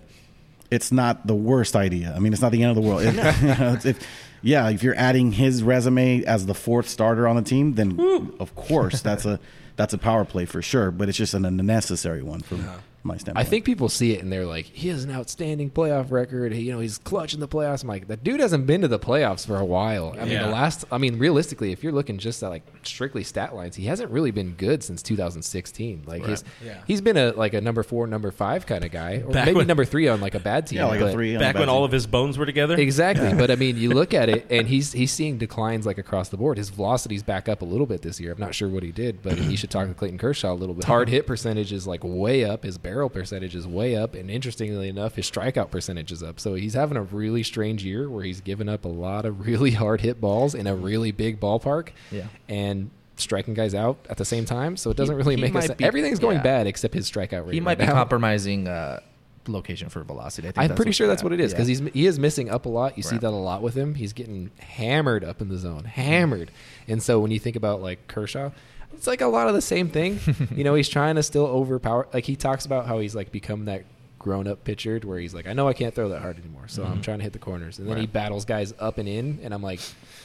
it's 0.69 0.91
not 0.91 1.27
the 1.27 1.35
worst 1.35 1.75
idea. 1.75 2.13
I 2.15 2.19
mean, 2.19 2.33
it's 2.33 2.41
not 2.41 2.51
the 2.51 2.63
end 2.63 2.75
of 2.77 2.81
the 2.81 2.87
world. 2.89 3.03
If, 3.03 3.15
you 3.41 3.47
know, 3.47 3.73
it's- 3.73 3.85
if, 3.85 3.99
yeah, 4.41 4.69
if 4.69 4.81
you're 4.81 4.95
adding 4.95 5.33
his 5.33 5.61
resume 5.61 6.23
as 6.23 6.45
the 6.45 6.53
fourth 6.55 6.89
starter 6.89 7.27
on 7.27 7.35
the 7.35 7.41
team, 7.43 7.75
then 7.75 7.91
hmm. 7.91 8.29
of 8.39 8.55
course 8.55 9.01
that's 9.01 9.25
a 9.25 9.39
that's 9.75 9.93
a 9.93 9.97
power 9.97 10.25
play 10.25 10.45
for 10.45 10.61
sure. 10.61 10.91
But 10.91 11.09
it's 11.09 11.17
just 11.17 11.33
an 11.33 11.45
unnecessary 11.45 12.23
one 12.23 12.41
from 12.41 12.67
my 13.03 13.17
standpoint. 13.17 13.45
I 13.45 13.49
think 13.49 13.65
people 13.65 13.89
see 13.89 14.13
it 14.13 14.21
and 14.21 14.31
they're 14.31 14.45
like, 14.45 14.65
he 14.65 14.89
has 14.89 15.03
an 15.03 15.11
outstanding 15.11 15.69
playoff 15.71 16.11
record. 16.11 16.53
He, 16.53 16.63
you 16.63 16.71
know, 16.73 16.79
he's 16.79 16.97
clutch 16.97 17.33
in 17.33 17.39
the 17.39 17.47
playoffs. 17.47 17.81
I'm 17.83 17.89
like, 17.89 18.07
that 18.07 18.23
dude 18.23 18.39
hasn't 18.39 18.65
been 18.67 18.81
to 18.81 18.87
the 18.87 18.99
playoffs 18.99 19.45
for 19.45 19.57
a 19.57 19.65
while. 19.65 20.15
I 20.19 20.25
mean, 20.25 20.39
the 20.39 20.47
last, 20.47 20.85
I 20.91 20.97
mean, 20.97 21.17
realistically, 21.17 21.71
if 21.71 21.83
you're 21.83 21.91
looking 21.93 22.17
just 22.17 22.41
at 22.43 22.49
like 22.49 22.63
strictly 22.83 23.23
stat 23.23 23.55
lines, 23.55 23.75
he 23.75 23.85
hasn't 23.85 24.11
really 24.11 24.31
been 24.31 24.51
good 24.53 24.83
since 24.83 25.01
2016. 25.01 26.03
Like 26.05 26.25
he's 26.25 26.43
Yeah. 26.63 26.81
he's 26.85 27.01
been 27.01 27.17
a 27.17 27.31
like 27.31 27.53
a 27.53 27.61
number 27.61 27.83
four, 27.83 28.07
number 28.07 28.31
five 28.31 28.65
kind 28.65 28.83
of 28.83 28.91
guy, 28.91 29.23
or 29.25 29.31
Back 29.31 29.45
maybe 29.45 29.57
when- 29.57 29.67
number 29.67 29.85
three 29.85 30.07
on 30.07 30.21
like 30.21 30.35
a 30.35 30.39
bad 30.39 30.67
team. 30.67 30.77
yeah, 30.79 30.85
like 30.85 30.99
but- 30.99 31.09
a 31.09 31.11
three. 31.11 31.37
Back 31.37 31.53
the 31.55 31.59
when 31.61 31.67
bad 31.67 31.71
all 31.71 31.79
team. 31.79 31.85
of 31.85 31.91
his 31.91 32.07
bones 32.07 32.37
were 32.37 32.45
together. 32.45 32.75
Exactly, 32.77 33.33
but 33.33 33.49
I 33.51 33.55
mean, 33.55 33.77
you 33.77 33.89
look 33.91 34.13
at 34.13 34.29
it, 34.29 34.45
and 34.51 34.67
he's 34.67 34.91
he's 34.91 35.11
seeing 35.11 35.37
declines 35.37 35.85
like 35.85 35.97
across 35.97 36.29
the 36.29 36.37
board. 36.37 36.57
His 36.57 36.69
velocity's 36.69 37.23
back 37.23 37.49
up 37.49 37.61
a 37.61 37.65
little 37.65 37.85
bit 37.85 38.01
this 38.01 38.19
year. 38.19 38.31
I'm 38.31 38.39
not 38.39 38.53
sure 38.55 38.69
what 38.69 38.83
he 38.83 38.91
did, 38.91 39.21
but 39.21 39.37
he 39.37 39.55
should 39.55 39.69
talk 39.71 39.87
to 39.87 39.93
Clayton 39.93 40.17
Kershaw 40.17 40.51
a 40.51 40.55
little 40.55 40.75
bit. 40.75 40.85
Hard 40.85 41.09
hit 41.09 41.25
percentage 41.27 41.71
is 41.73 41.87
like 41.87 42.01
way 42.03 42.43
up. 42.45 42.63
His 42.63 42.77
barrel 42.91 43.09
percentage 43.09 43.55
is 43.55 43.65
way 43.65 43.95
up, 43.95 44.13
and 44.15 44.29
interestingly 44.29 44.89
enough, 44.89 45.15
his 45.15 45.29
strikeout 45.31 45.71
percentage 45.71 46.11
is 46.11 46.21
up. 46.21 46.39
So 46.41 46.55
he's 46.55 46.73
having 46.73 46.97
a 46.97 47.03
really 47.03 47.41
strange 47.41 47.85
year 47.85 48.09
where 48.09 48.23
he's 48.25 48.41
given 48.41 48.67
up 48.67 48.83
a 48.83 48.89
lot 48.89 49.25
of 49.25 49.45
really 49.47 49.71
hard 49.71 50.01
hit 50.01 50.19
balls 50.19 50.53
in 50.53 50.67
a 50.67 50.75
really 50.75 51.11
big 51.11 51.39
ballpark, 51.39 51.89
Yeah. 52.11 52.25
and 52.49 52.89
striking 53.15 53.53
guys 53.53 53.73
out 53.73 53.97
at 54.09 54.17
the 54.17 54.25
same 54.25 54.43
time. 54.43 54.75
So 54.75 54.89
it 54.89 54.97
doesn't 54.97 55.15
He- 55.15 55.17
really 55.23 55.35
he 55.37 55.41
make 55.41 55.53
sense. 55.53 55.73
be- 55.77 55.83
Everything's 55.85 56.19
going 56.19 56.37
yeah. 56.37 56.43
bad 56.43 56.67
except 56.67 56.93
his 56.93 57.09
strikeout 57.09 57.45
rate. 57.45 57.53
He 57.53 57.59
might 57.61 57.71
right 57.71 57.79
be 57.79 57.85
now. 57.85 57.93
compromising 57.93 58.67
uh, 58.67 58.99
location 59.47 59.87
for 59.89 60.03
velocity. 60.03 60.49
I 60.49 60.51
think 60.51 60.61
I'm 60.63 60.67
that's 60.69 60.77
pretty 60.77 60.91
sure 60.91 61.07
that's 61.07 61.23
what 61.23 61.31
it 61.31 61.39
is 61.39 61.53
because 61.53 61.69
happen. 61.69 61.85
he's 61.87 61.93
he 61.93 62.05
is 62.07 62.19
missing 62.19 62.49
up 62.49 62.65
a 62.65 62.69
lot. 62.69 62.97
You 62.97 63.03
see 63.03 63.17
that 63.17 63.27
a 63.27 63.29
lot 63.29 63.61
with 63.61 63.73
him. 63.75 63.95
He's 63.95 64.11
getting 64.13 64.51
hammered 64.59 65.23
up 65.23 65.39
in 65.41 65.47
the 65.49 65.57
zone, 65.57 65.85
hammered. 65.85 66.51
And 66.89 67.01
so 67.01 67.19
when 67.19 67.31
you 67.31 67.39
think 67.39 67.55
about 67.55 67.81
like 67.81 68.07
Kershaw, 68.07 68.51
it's 68.93 69.07
like 69.07 69.21
a 69.21 69.27
lot 69.27 69.47
of 69.47 69.53
the 69.53 69.61
same 69.61 69.89
thing. 69.89 70.19
you 70.55 70.63
know, 70.63 70.75
he's 70.75 70.89
trying 70.89 71.15
to 71.15 71.23
still 71.23 71.45
overpower. 71.45 72.07
Like 72.13 72.25
he 72.25 72.35
talks 72.35 72.65
about 72.65 72.85
how 72.87 72.99
he's 72.99 73.15
like 73.15 73.31
become 73.31 73.65
that 73.65 73.85
grown 74.19 74.47
up 74.47 74.63
pitcher 74.63 74.99
where 75.03 75.17
he's 75.17 75.33
like, 75.33 75.47
I 75.47 75.53
know 75.53 75.67
I 75.67 75.73
can't 75.73 75.95
throw 75.95 76.09
that 76.09 76.21
hard 76.21 76.37
anymore, 76.37 76.67
so 76.67 76.83
I'm 76.83 77.01
trying 77.01 77.17
to 77.17 77.23
hit 77.23 77.33
the 77.33 77.39
corners. 77.39 77.79
And 77.79 77.89
then 77.89 77.97
he 77.97 78.05
battles 78.05 78.45
guys 78.45 78.71
up 78.77 78.99
and 78.99 79.09
in, 79.09 79.39
and 79.41 79.51
I'm 79.51 79.63
like, 79.63 79.79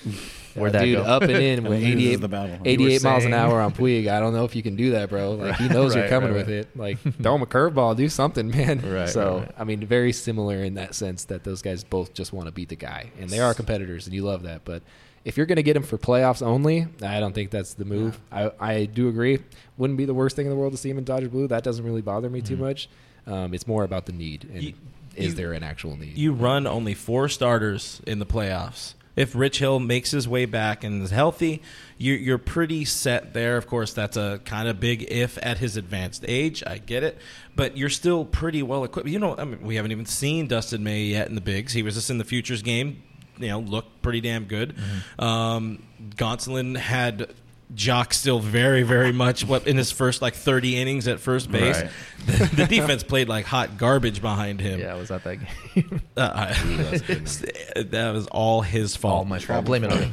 Where'd 0.54 0.76
"Uh, 0.76 0.78
that 0.80 0.84
dude, 0.84 0.96
go?" 0.98 1.02
up 1.04 1.22
and 1.22 1.32
in 1.32 1.64
with 1.68 1.82
88, 1.82 2.16
the 2.16 2.28
battle. 2.28 2.58
88 2.62 3.02
miles 3.02 3.24
an 3.24 3.32
hour 3.32 3.58
on 3.58 3.72
Puig. 3.72 4.08
I 4.08 4.20
don't 4.20 4.34
know 4.34 4.44
if 4.44 4.54
you 4.54 4.62
can 4.62 4.76
do 4.76 4.90
that, 4.90 5.08
bro. 5.08 5.32
Like 5.32 5.56
he 5.56 5.68
knows 5.68 5.94
you're 5.94 6.08
coming 6.08 6.28
right, 6.34 6.36
with 6.36 6.50
it. 6.50 6.76
Like 6.76 6.98
throw 7.22 7.36
him 7.36 7.42
a 7.42 7.46
curveball, 7.46 7.96
do 7.96 8.10
something, 8.10 8.48
man. 8.50 8.80
Right, 8.82 9.08
So 9.08 9.38
right, 9.38 9.40
right. 9.46 9.54
I 9.58 9.64
mean, 9.64 9.80
very 9.86 10.12
similar 10.12 10.62
in 10.62 10.74
that 10.74 10.94
sense 10.94 11.24
that 11.24 11.44
those 11.44 11.62
guys 11.62 11.82
both 11.82 12.12
just 12.12 12.34
want 12.34 12.48
to 12.48 12.52
beat 12.52 12.68
the 12.68 12.76
guy, 12.76 13.10
and 13.18 13.30
they 13.30 13.40
are 13.40 13.54
competitors, 13.54 14.06
and 14.06 14.14
you 14.14 14.22
love 14.24 14.42
that. 14.42 14.66
But 14.66 14.82
if 15.26 15.36
you're 15.36 15.44
going 15.46 15.56
to 15.56 15.62
get 15.62 15.76
him 15.76 15.82
for 15.82 15.98
playoffs 15.98 16.40
only, 16.40 16.86
I 17.02 17.18
don't 17.20 17.34
think 17.34 17.50
that's 17.50 17.74
the 17.74 17.84
move. 17.84 18.18
I, 18.30 18.52
I 18.60 18.84
do 18.84 19.08
agree. 19.08 19.40
Wouldn't 19.76 19.96
be 19.98 20.04
the 20.04 20.14
worst 20.14 20.36
thing 20.36 20.46
in 20.46 20.50
the 20.50 20.56
world 20.56 20.72
to 20.72 20.78
see 20.78 20.88
him 20.88 20.98
in 20.98 21.04
Dodger 21.04 21.28
blue. 21.28 21.48
That 21.48 21.64
doesn't 21.64 21.84
really 21.84 22.00
bother 22.00 22.30
me 22.30 22.40
too 22.40 22.56
much. 22.56 22.88
Um, 23.26 23.52
it's 23.52 23.66
more 23.66 23.82
about 23.82 24.06
the 24.06 24.12
need 24.12 24.48
and 24.54 24.62
You- 24.62 24.74
is 25.16 25.26
you- 25.26 25.32
there 25.32 25.52
an 25.52 25.64
actual 25.64 25.96
need? 25.96 26.16
You 26.16 26.32
run 26.32 26.66
only 26.66 26.94
four 26.94 27.28
starters 27.28 28.00
in 28.06 28.20
the 28.20 28.26
playoffs. 28.26 28.94
If 29.16 29.34
Rich 29.34 29.58
Hill 29.60 29.80
makes 29.80 30.10
his 30.10 30.28
way 30.28 30.44
back 30.44 30.84
and 30.84 31.02
is 31.02 31.10
healthy, 31.10 31.62
you're, 31.98 32.18
you're 32.18 32.38
pretty 32.38 32.84
set 32.84 33.32
there. 33.32 33.56
Of 33.56 33.66
course, 33.66 33.94
that's 33.94 34.16
a 34.18 34.40
kind 34.44 34.68
of 34.68 34.78
big 34.78 35.06
if 35.10 35.38
at 35.42 35.56
his 35.58 35.76
advanced 35.78 36.24
age. 36.28 36.62
I 36.66 36.76
get 36.78 37.02
it, 37.02 37.16
but 37.56 37.76
you're 37.78 37.88
still 37.88 38.26
pretty 38.26 38.62
well 38.62 38.84
equipped. 38.84 39.08
You 39.08 39.18
know, 39.18 39.34
I 39.36 39.44
mean, 39.46 39.62
we 39.62 39.76
haven't 39.76 39.90
even 39.92 40.04
seen 40.06 40.46
Dustin 40.48 40.84
May 40.84 41.04
yet 41.04 41.28
in 41.28 41.34
the 41.34 41.40
bigs. 41.40 41.72
He 41.72 41.82
was 41.82 41.94
just 41.94 42.10
in 42.10 42.18
the 42.18 42.24
futures 42.24 42.60
game. 42.62 43.02
You 43.38 43.48
know, 43.48 43.60
looked 43.60 44.02
pretty 44.02 44.20
damn 44.20 44.44
good. 44.44 44.74
Um, 45.18 45.82
Gonsolin 46.16 46.76
had 46.76 47.32
Jock 47.74 48.14
still 48.14 48.38
very, 48.38 48.82
very 48.84 49.12
much 49.12 49.44
what 49.44 49.66
in 49.66 49.76
his 49.76 49.90
first 49.90 50.22
like 50.22 50.34
30 50.34 50.76
innings 50.76 51.08
at 51.08 51.18
first 51.20 51.50
base. 51.50 51.82
Right. 51.82 51.90
The, 52.26 52.56
the 52.56 52.66
defense 52.66 53.02
played 53.02 53.28
like 53.28 53.44
hot 53.44 53.76
garbage 53.76 54.20
behind 54.22 54.60
him. 54.60 54.78
Yeah, 54.80 54.94
I 54.94 54.96
was 54.98 55.10
at 55.10 55.24
that 55.24 55.36
game. 55.74 56.00
Uh, 56.16 56.30
I- 56.34 56.52
that 57.82 58.10
was 58.14 58.26
all 58.28 58.62
his 58.62 58.96
fault. 58.96 59.14
All 59.18 59.24
my 59.24 59.38
fault. 59.38 59.64
Blame 59.66 59.84
it 59.84 59.92
on 59.92 60.00
me. 60.00 60.12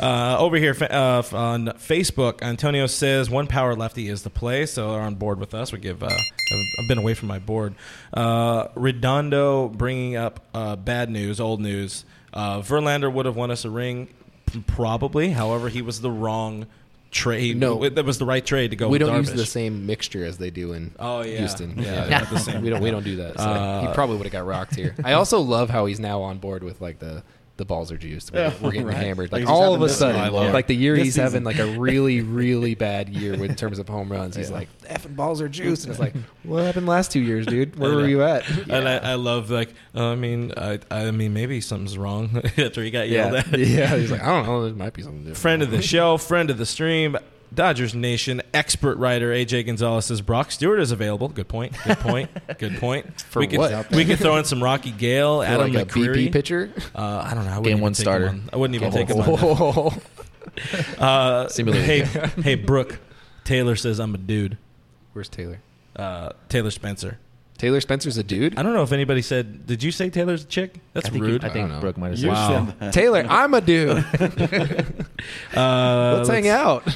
Uh, 0.00 0.36
over 0.38 0.56
here 0.56 0.74
fa- 0.74 0.92
uh, 0.94 1.22
on 1.32 1.66
Facebook, 1.78 2.42
Antonio 2.42 2.86
says 2.86 3.28
one 3.28 3.46
power 3.46 3.74
lefty 3.74 4.08
is 4.08 4.22
the 4.22 4.30
play, 4.30 4.66
so 4.66 4.92
they're 4.92 5.00
on 5.00 5.16
board 5.16 5.40
with 5.40 5.54
us. 5.54 5.72
We 5.72 5.78
give. 5.78 6.02
Uh, 6.02 6.08
I've, 6.08 6.88
been 6.88 6.98
away 6.98 7.14
from 7.14 7.28
my 7.28 7.38
board. 7.38 7.74
Uh, 8.14 8.68
Redondo 8.74 9.68
bringing 9.68 10.16
up 10.16 10.40
uh, 10.54 10.76
bad 10.76 11.10
news, 11.10 11.40
old 11.40 11.60
news. 11.60 12.04
Uh, 12.32 12.60
Verlander 12.60 13.12
would 13.12 13.26
have 13.26 13.36
won 13.36 13.50
us 13.50 13.64
a 13.64 13.70
ring, 13.70 14.08
probably. 14.66 15.30
However, 15.30 15.68
he 15.68 15.82
was 15.82 16.00
the 16.00 16.10
wrong 16.10 16.66
trade. 17.10 17.56
No. 17.56 17.88
that 17.88 18.04
was 18.04 18.18
the 18.18 18.26
right 18.26 18.44
trade 18.44 18.70
to 18.70 18.76
go. 18.76 18.88
we 18.88 18.92
with 18.98 19.00
don't 19.08 19.16
use 19.16 19.32
the 19.32 19.46
same 19.46 19.86
mixture 19.86 20.24
as 20.24 20.38
they 20.38 20.50
do 20.50 20.72
in 20.74 20.92
Oh, 20.98 21.22
yeah. 21.22 21.38
Houston. 21.38 21.74
Yeah, 21.78 22.04
Yeah, 22.06 22.18
not 22.20 22.30
the 22.30 22.38
same. 22.38 22.62
we 22.62 22.70
don't 22.70 22.82
we 22.82 22.90
don't 22.90 23.04
do 23.04 23.16
that. 23.16 23.38
So 23.38 23.44
Uh, 23.44 23.80
he 23.88 23.94
probably 23.94 24.16
would 24.16 24.26
have 24.26 24.32
got 24.32 24.46
rocked 24.46 24.74
here. 24.74 24.94
I 25.04 25.14
also 25.14 25.40
love 25.40 25.70
how 25.70 25.86
he's 25.86 25.98
now 26.00 26.20
on 26.22 26.38
board 26.38 26.62
with 26.62 26.80
like 26.80 26.98
the 26.98 27.22
the 27.58 27.64
balls 27.64 27.92
are 27.92 27.98
juiced. 27.98 28.32
We're, 28.32 28.40
Yeah, 28.40 28.52
we're 28.62 28.70
getting 28.70 28.86
right. 28.86 28.96
hammered. 28.96 29.30
Like 29.30 29.44
Like, 29.44 29.52
all 29.52 29.74
of 29.74 29.82
a 29.82 29.88
sudden, 29.88 30.32
like 30.52 30.66
the 30.68 30.74
year 30.74 30.94
This 30.96 31.04
he's 31.04 31.14
season. 31.14 31.24
having 31.24 31.44
like 31.44 31.58
a 31.58 31.78
really 31.78 32.20
really 32.22 32.74
bad 32.74 33.08
year 33.10 33.34
in 33.34 33.54
terms 33.54 33.78
of 33.78 33.88
home 33.88 34.10
runs. 34.10 34.36
He's 34.36 34.50
like 34.50 34.68
effing 34.84 35.14
balls 35.14 35.42
are 35.42 35.48
juiced, 35.48 35.84
and 35.84 35.90
it's 35.90 36.00
like 36.00 36.14
what 36.44 36.64
happened 36.64 36.86
last 36.86 37.10
two 37.12 37.20
years, 37.20 37.44
dude? 37.46 37.76
Where 37.76 37.94
were 37.94 38.08
you 38.08 38.22
at? 38.22 38.44
And 38.70 38.88
I, 38.88 38.96
I 38.98 39.14
love 39.14 39.50
like 39.50 39.74
uh, 39.94 40.12
I 40.12 40.14
mean 40.14 40.52
I 40.56 40.78
I 40.90 41.10
mean 41.10 41.32
maybe 41.34 41.60
something's 41.60 41.98
wrong 41.98 42.40
after 42.56 42.82
he 42.82 42.90
got 42.90 43.08
yelled 43.08 43.32
yeah, 43.34 43.38
at. 43.40 43.58
yeah. 43.58 43.96
He's 43.96 44.10
like 44.10 44.22
I 44.22 44.26
don't 44.26 44.46
know. 44.46 44.64
There 44.64 44.74
might 44.74 44.92
be 44.94 45.02
something 45.02 45.20
different. 45.20 45.38
friend 45.38 45.62
of 45.62 45.70
the 45.70 45.82
show, 45.82 46.16
friend 46.16 46.48
of 46.50 46.58
the 46.58 46.66
stream, 46.66 47.16
Dodgers 47.54 47.94
Nation 47.94 48.42
expert 48.52 48.96
writer 48.98 49.30
AJ 49.32 49.66
Gonzalez 49.66 50.06
says 50.06 50.20
Brock 50.20 50.50
Stewart 50.50 50.80
is 50.80 50.90
available. 50.92 51.28
Good 51.28 51.48
point. 51.48 51.74
Good 51.84 51.98
point. 52.00 52.30
Good 52.58 52.76
point. 52.78 53.20
For 53.22 53.40
we 53.40 53.46
could, 53.46 53.58
what? 53.58 53.90
We 53.90 54.04
could 54.04 54.18
throw 54.18 54.36
in 54.36 54.44
some 54.44 54.62
Rocky 54.62 54.90
Gale, 54.90 55.40
For 55.40 55.46
Adam 55.46 55.72
like 55.72 55.86
a 55.86 55.90
McCreery. 55.90 56.28
BP 56.28 56.32
pitcher. 56.32 56.70
Uh, 56.94 57.22
I 57.24 57.34
don't 57.34 57.44
know. 57.44 57.50
I 57.52 57.58
wouldn't 57.58 57.64
Game 57.76 57.80
one 57.80 57.94
starter. 57.94 58.28
him 58.28 58.50
I 58.52 58.56
wouldn't 58.56 58.74
even 58.74 58.90
Game 58.90 59.06
take 59.06 59.16
him 59.16 59.24
one. 59.24 59.40
on. 59.40 60.00
Uh, 60.98 61.46
Simulator. 61.48 61.84
hey, 61.84 62.00
hey, 62.42 62.54
Brooke. 62.56 62.98
Taylor 63.44 63.76
says 63.76 63.98
I'm 64.00 64.14
a 64.14 64.18
dude. 64.18 64.58
Where's 65.12 65.28
Taylor? 65.28 65.60
Uh, 65.94 66.30
Taylor 66.48 66.70
Spencer. 66.70 67.18
Taylor 67.58 67.80
Spencer's 67.80 68.16
a 68.16 68.22
dude. 68.22 68.56
I 68.56 68.62
don't 68.62 68.72
know 68.72 68.82
if 68.84 68.92
anybody 68.92 69.20
said. 69.20 69.66
Did 69.66 69.82
you 69.82 69.90
say 69.90 70.10
Taylor's 70.10 70.44
a 70.44 70.46
chick? 70.46 70.78
That's 70.94 71.06
I 71.06 71.10
think, 71.10 71.24
rude. 71.24 71.44
I 71.44 71.48
I 71.48 71.50
think 71.50 71.68
don't. 71.68 71.80
Brooke 71.80 71.98
might 71.98 72.10
have 72.10 72.18
said 72.20 72.28
Wow. 72.28 72.72
that. 72.78 72.92
Taylor, 72.92 73.26
I'm 73.28 73.52
a 73.54 73.60
dude. 73.60 74.04
Uh, 75.54 76.14
Let's 76.16 76.28
hang 76.28 76.48
out. 76.48 76.86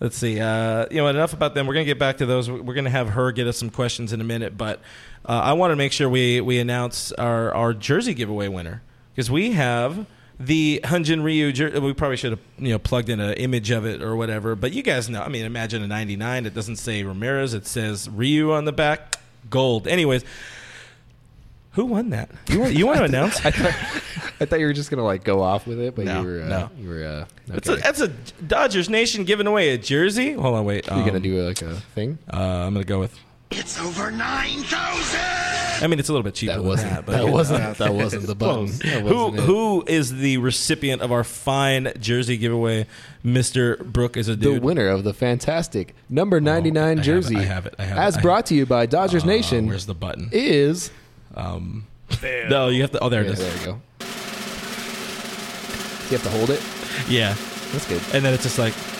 Let's 0.00 0.16
see. 0.16 0.40
Uh, 0.40 0.86
you 0.90 0.98
know, 0.98 1.08
enough 1.08 1.32
about 1.32 1.54
them. 1.54 1.66
We're 1.66 1.74
going 1.74 1.84
to 1.86 1.90
get 1.90 1.98
back 1.98 2.18
to 2.18 2.26
those. 2.26 2.50
We're 2.50 2.74
going 2.74 2.84
to 2.84 2.90
have 2.90 3.10
her 3.10 3.32
get 3.32 3.46
us 3.46 3.56
some 3.58 3.70
questions 3.70 4.12
in 4.12 4.20
a 4.20 4.24
minute, 4.24 4.56
but 4.56 4.80
uh, 5.26 5.32
I 5.32 5.52
want 5.54 5.72
to 5.72 5.76
make 5.76 5.92
sure 5.92 6.08
we 6.08 6.40
we 6.40 6.58
announce 6.58 7.12
our 7.12 7.52
our 7.54 7.72
jersey 7.72 8.14
giveaway 8.14 8.48
winner 8.48 8.82
because 9.14 9.30
we 9.30 9.52
have 9.52 10.06
the 10.40 10.80
Hyun-Jin 10.84 11.22
Ryu. 11.22 11.52
Jer- 11.52 11.80
we 11.80 11.92
probably 11.92 12.16
should 12.16 12.32
have 12.32 12.40
you 12.58 12.70
know 12.70 12.78
plugged 12.78 13.08
in 13.08 13.20
an 13.20 13.34
image 13.34 13.70
of 13.70 13.84
it 13.86 14.02
or 14.02 14.16
whatever. 14.16 14.54
But 14.56 14.72
you 14.72 14.82
guys 14.82 15.08
know. 15.08 15.22
I 15.22 15.28
mean, 15.28 15.44
imagine 15.44 15.82
a 15.82 15.86
'99. 15.88 16.46
It 16.46 16.54
doesn't 16.54 16.76
say 16.76 17.02
Ramirez. 17.02 17.54
It 17.54 17.66
says 17.66 18.08
Ryu 18.08 18.52
on 18.52 18.64
the 18.64 18.72
back. 18.72 19.16
Gold. 19.50 19.86
Anyways. 19.88 20.24
Who 21.72 21.86
won 21.86 22.10
that? 22.10 22.28
You 22.50 22.60
want, 22.60 22.74
you 22.74 22.86
want 22.86 22.98
to 22.98 23.04
announce? 23.12 23.46
I 23.46 23.50
thought, 23.50 23.74
I 24.40 24.44
thought 24.44 24.60
you 24.60 24.66
were 24.66 24.74
just 24.74 24.90
gonna 24.90 25.04
like 25.04 25.24
go 25.24 25.40
off 25.42 25.66
with 25.66 25.80
it, 25.80 25.94
but 25.96 26.04
No, 26.04 26.20
you 26.20 26.26
were 26.28 26.42
uh, 26.42 26.46
no. 26.48 26.70
you 26.78 26.88
were 26.88 27.02
uh, 27.02 27.24
That's, 27.46 27.66
a, 27.68 27.76
that's 27.76 28.00
a 28.02 28.08
Dodgers 28.46 28.90
Nation 28.90 29.24
giving 29.24 29.46
away 29.46 29.70
a 29.70 29.78
jersey. 29.78 30.34
Hold 30.34 30.54
on, 30.54 30.66
wait. 30.66 30.86
You're 30.86 30.98
gonna 31.06 31.16
Um, 31.16 31.22
do 31.22 31.46
like 31.46 31.62
a 31.62 31.74
thing. 31.94 32.18
Uh, 32.30 32.36
I'm 32.36 32.74
gonna 32.74 32.84
go 32.84 33.00
with. 33.00 33.18
It's 33.54 33.78
over 33.80 34.10
9,000! 34.10 35.20
I 35.82 35.86
mean, 35.88 35.98
it's 35.98 36.08
a 36.08 36.12
little 36.12 36.22
bit 36.22 36.34
cheaper 36.34 36.52
That 36.52 36.58
than 36.58 36.66
wasn't 36.68 36.90
that, 36.92 37.06
but 37.06 37.12
that 37.12 37.28
wasn't 37.28 37.78
that 37.78 37.94
wasn't 37.94 38.26
the 38.26 38.34
button. 38.34 38.66
Close. 38.68 38.78
That 38.78 39.02
who 39.02 39.14
wasn't 39.14 39.38
it. 39.38 39.42
who 39.44 39.84
is 39.86 40.16
the 40.16 40.36
recipient 40.38 41.02
of 41.02 41.10
our 41.12 41.24
fine 41.24 41.92
jersey 42.00 42.36
giveaway? 42.36 42.86
Mister 43.22 43.76
Brooke 43.76 44.16
is 44.16 44.28
a 44.28 44.36
the 44.36 44.58
winner 44.58 44.88
of 44.88 45.04
the 45.04 45.12
fantastic 45.12 45.94
number 46.08 46.40
99 46.40 46.82
I 46.82 46.88
have 46.88 46.98
it, 46.98 47.02
jersey, 47.02 47.36
I 47.36 47.42
have 47.42 47.66
it, 47.66 47.74
I 47.78 47.84
have 47.84 47.98
it, 47.98 48.00
as 48.00 48.14
I 48.14 48.18
have 48.18 48.22
brought 48.22 48.46
to 48.46 48.54
you 48.54 48.64
by 48.66 48.86
Dodgers 48.86 49.24
Uh, 49.24 49.26
Nation, 49.26 49.66
Where's 49.66 49.86
the 49.86 49.94
button? 49.94 50.28
is 50.32 50.90
Um, 51.34 51.86
no, 52.22 52.68
you 52.68 52.82
have 52.82 52.90
to. 52.92 53.00
Oh, 53.00 53.08
there 53.08 53.22
Yeah, 53.22 53.30
it 53.30 53.32
is. 53.32 53.38
there 53.40 53.56
you 53.58 53.64
go. 53.66 53.80
You 56.10 56.18
have 56.18 56.22
to 56.24 56.30
hold 56.30 56.50
it. 56.50 56.62
Yeah, 57.08 57.34
That's 57.72 57.88
good. 57.88 58.02
and 58.14 58.24
then 58.24 58.34
it's 58.34 58.42
just 58.42 58.58
like 58.58 58.74
How 58.74 58.91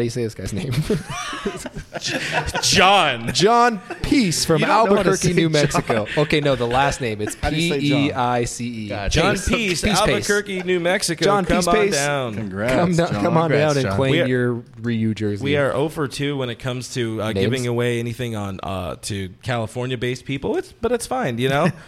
do 0.00 0.04
you 0.04 0.10
say 0.10 0.24
this 0.24 0.34
guy's 0.34 0.52
name? 0.52 0.72
John. 2.62 3.32
John 3.32 3.80
Peace 4.02 4.44
from 4.44 4.60
You 4.60 4.66
don't 4.66 4.88
know 4.90 4.96
how 4.96 5.02
to 5.02 5.08
Albuquerque, 5.10 5.28
say 5.28 5.32
New 5.34 5.42
John. 5.48 5.52
Mexico. 5.52 6.06
Okay, 6.16 6.40
no, 6.40 6.56
the 6.56 6.66
last 6.66 7.00
name 7.00 7.20
it's 7.20 7.34
How 7.36 7.50
do 7.50 7.56
you 7.56 7.72
say 7.72 7.80
John? 7.88 7.98
E 8.00 8.12
I 8.12 8.44
C 8.44 8.66
E. 8.66 8.88
Gotcha. 8.88 9.20
John 9.20 9.34
Peace. 9.34 9.48
Peace, 9.48 9.82
Peace 9.82 10.00
Pace. 10.00 10.10
Albuquerque, 10.30 10.62
New 10.62 10.80
Mexico. 10.80 11.24
John 11.24 11.44
come 11.44 11.58
Peace 11.58 11.66
on 11.68 11.74
Pace. 11.74 11.94
down. 11.94 12.34
Congrats. 12.34 12.74
Come, 12.74 12.96
down, 12.96 13.12
John. 13.12 13.22
come 13.22 13.36
on 13.36 13.50
Congrats, 13.50 13.74
down 13.74 13.76
and 13.84 13.88
John. 13.90 13.96
claim 13.96 14.22
are- 14.22 14.26
your 14.26 14.52
Ryu 14.80 15.14
jersey. 15.14 15.44
We 15.44 15.56
are 15.56 15.70
0 15.72 15.88
for 15.88 16.08
2 16.08 16.36
when 16.36 16.50
it 16.50 16.58
comes 16.58 16.94
to 16.94 17.22
uh, 17.22 17.32
Names? 17.32 17.38
giving 17.44 17.66
away 17.66 17.98
anything 17.98 18.36
on 18.36 18.60
uh, 18.62 18.96
to 19.02 19.28
California-based 19.42 20.24
people. 20.24 20.56
It's 20.56 20.72
but 20.72 20.92
it's 20.92 21.06
fine, 21.06 21.38
you 21.38 21.48
know. 21.48 21.68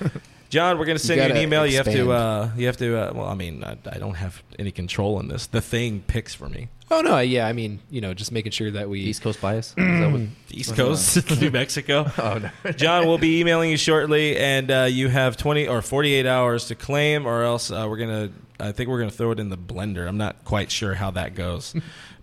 John, 0.52 0.78
we're 0.78 0.84
going 0.84 0.98
to 0.98 1.02
send 1.02 1.16
you, 1.16 1.22
an 1.22 1.28
gotta 1.30 1.40
email. 1.40 1.66
You 1.66 1.78
have 1.78 1.86
to. 1.86 2.12
Uh, 2.12 2.50
you 2.58 2.66
have 2.66 2.76
to. 2.76 2.94
Uh, 2.94 3.12
well, 3.14 3.26
I 3.26 3.34
mean, 3.34 3.64
I, 3.64 3.78
I 3.90 3.96
don't 3.96 4.16
have 4.16 4.42
any 4.58 4.70
control 4.70 5.18
in 5.18 5.28
this. 5.28 5.46
The 5.46 5.62
thing 5.62 6.04
picks 6.06 6.34
for 6.34 6.46
me. 6.46 6.68
Oh 6.90 7.00
no, 7.00 7.18
yeah. 7.20 7.46
I 7.46 7.54
mean, 7.54 7.80
you 7.88 8.02
know, 8.02 8.12
just 8.12 8.32
making 8.32 8.52
sure 8.52 8.70
that 8.70 8.90
we. 8.90 9.00
East 9.00 9.22
Coast 9.22 9.40
bias. 9.40 9.72
Is 9.78 10.12
what? 10.12 10.20
East 10.50 10.76
Coast, 10.76 11.30
New 11.40 11.50
Mexico. 11.50 12.04
Oh 12.18 12.38
no. 12.38 12.72
John 12.72 13.06
we'll 13.06 13.16
be 13.16 13.40
emailing 13.40 13.70
you 13.70 13.78
shortly, 13.78 14.36
and 14.36 14.70
uh, 14.70 14.82
you 14.90 15.08
have 15.08 15.38
20 15.38 15.68
or 15.68 15.80
48 15.80 16.26
hours 16.26 16.66
to 16.66 16.74
claim, 16.74 17.24
or 17.24 17.44
else 17.44 17.70
uh, 17.70 17.86
we're 17.88 17.96
gonna. 17.96 18.30
I 18.60 18.72
think 18.72 18.90
we're 18.90 18.98
gonna 18.98 19.10
throw 19.10 19.30
it 19.30 19.40
in 19.40 19.48
the 19.48 19.56
blender. 19.56 20.06
I'm 20.06 20.18
not 20.18 20.44
quite 20.44 20.70
sure 20.70 20.92
how 20.92 21.12
that 21.12 21.34
goes. 21.34 21.74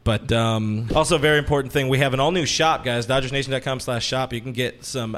But 0.05 0.31
um, 0.31 0.88
also, 0.95 1.17
a 1.17 1.19
very 1.19 1.38
important 1.38 1.73
thing: 1.73 1.88
we 1.89 1.99
have 1.99 2.13
an 2.13 2.19
all-new 2.19 2.45
shop, 2.45 2.83
guys. 2.85 3.05
DodgersNation.com 3.05 3.79
slash 3.81 4.05
shop. 4.05 4.31
You 4.33 4.41
can 4.41 4.53
get 4.53 4.83
some. 4.85 5.17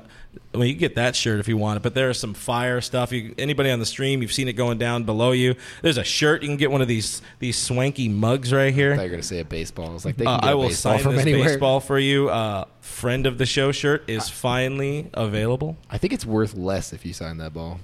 Well, 0.54 0.66
you 0.66 0.74
can 0.74 0.80
get 0.80 0.96
that 0.96 1.16
shirt 1.16 1.40
if 1.40 1.48
you 1.48 1.56
want 1.56 1.78
it, 1.78 1.84
but 1.84 1.94
there 1.94 2.10
is 2.10 2.20
some 2.20 2.34
fire 2.34 2.82
stuff. 2.82 3.12
You, 3.12 3.34
anybody 3.38 3.70
on 3.70 3.80
the 3.80 3.86
stream, 3.86 4.22
you've 4.22 4.34
seen 4.34 4.48
it 4.48 4.54
going 4.54 4.80
down 4.80 5.04
below 5.04 5.32
you. 5.32 5.56
There's 5.82 5.98
a 5.98 6.04
shirt. 6.04 6.42
You 6.42 6.48
can 6.50 6.58
get 6.58 6.72
one 6.72 6.82
of 6.82 6.88
these 6.88 7.22
these 7.40 7.58
swanky 7.58 8.10
mugs 8.10 8.52
right 8.52 8.74
here. 8.74 8.94
I 8.94 8.96
thought 8.98 9.02
you 9.04 9.10
were 9.10 9.16
gonna 9.18 9.24
say 9.24 9.40
a 9.40 9.46
baseball. 9.46 9.96
It's 9.96 10.04
like 10.04 10.18
they 10.18 10.26
can 10.26 10.34
Uh, 10.34 10.40
get 10.40 10.50
I 10.50 10.52
a 10.52 10.58
will 10.58 10.68
baseball 10.70 10.94
sign 10.94 11.04
from 11.04 11.16
this 11.16 11.22
anywhere. 11.26 11.50
baseball 11.50 11.80
for 11.80 12.00
you. 12.00 12.30
Uh, 12.30 12.66
friend 12.82 13.28
of 13.28 13.38
the 13.38 13.46
show 13.46 13.72
shirt 13.72 14.04
is 14.10 14.30
finally 14.30 15.10
available. 15.14 15.78
I 15.92 16.00
think 16.00 16.12
it's 16.12 16.26
worth 16.26 16.56
less 16.56 16.92
if 16.92 17.06
you 17.06 17.14
sign 17.14 17.38
that 17.38 17.54
ball. 17.54 17.80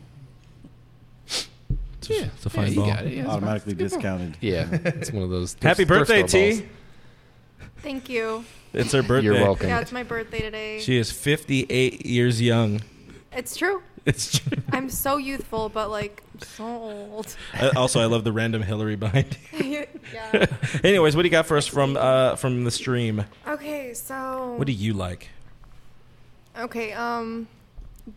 It's 1.28 2.10
a, 2.10 2.14
Yeah, 2.14 2.26
it's 2.36 2.46
a 2.46 2.50
fine 2.50 2.70
yeah, 2.74 2.76
ball. 2.76 2.88
got 2.88 3.06
it. 3.06 3.14
Yeah, 3.14 3.20
it's 3.22 3.30
Automatically 3.30 3.74
fine. 3.76 3.86
It's 3.86 3.94
a 3.94 3.98
good 3.98 4.04
ball. 4.04 4.18
discounted. 4.18 4.38
Yeah, 4.42 4.68
it's 5.00 5.12
one 5.12 5.24
of 5.24 5.30
those. 5.30 5.56
Happy 5.62 5.84
birthday, 5.86 6.24
T. 6.24 6.50
balls. 6.62 6.62
Thank 7.88 8.10
you. 8.10 8.44
It's 8.74 8.92
her 8.92 9.02
birthday. 9.02 9.28
You're 9.28 9.36
welcome. 9.36 9.70
Yeah, 9.70 9.80
it's 9.80 9.94
my 9.94 10.04
birthday 10.04 10.42
today. 10.42 10.82
She 10.82 10.98
is 10.98 11.10
58 11.10 12.06
years 12.06 12.42
young. 12.42 12.82
It's 13.32 13.56
true. 13.56 13.82
It's 14.06 14.40
true. 14.40 14.58
I'm 14.72 14.90
so 14.90 15.18
youthful, 15.18 15.68
but 15.68 15.90
like 15.90 16.24
so 16.40 16.66
old. 16.66 17.36
Uh, 17.58 17.72
also, 17.76 18.00
I 18.00 18.06
love 18.06 18.24
the 18.24 18.32
random 18.32 18.62
Hillary 18.62 18.96
behind. 18.96 19.38
you. 19.54 19.86
yeah. 20.14 20.46
Anyways, 20.84 21.16
what 21.16 21.24
do 21.24 21.28
you 21.28 21.32
got 21.32 21.46
for 21.46 21.58
us 21.58 21.68
from 21.68 21.98
uh, 21.98 22.38
from 22.38 22.64
the 22.64 22.72
stream? 22.72 23.26
Okay, 23.46 23.94
so 23.94 24.56
What 24.58 24.68
do 24.68 24.72
you 24.72 24.94
like? 24.94 25.30
Okay, 26.58 26.94
um 26.94 27.50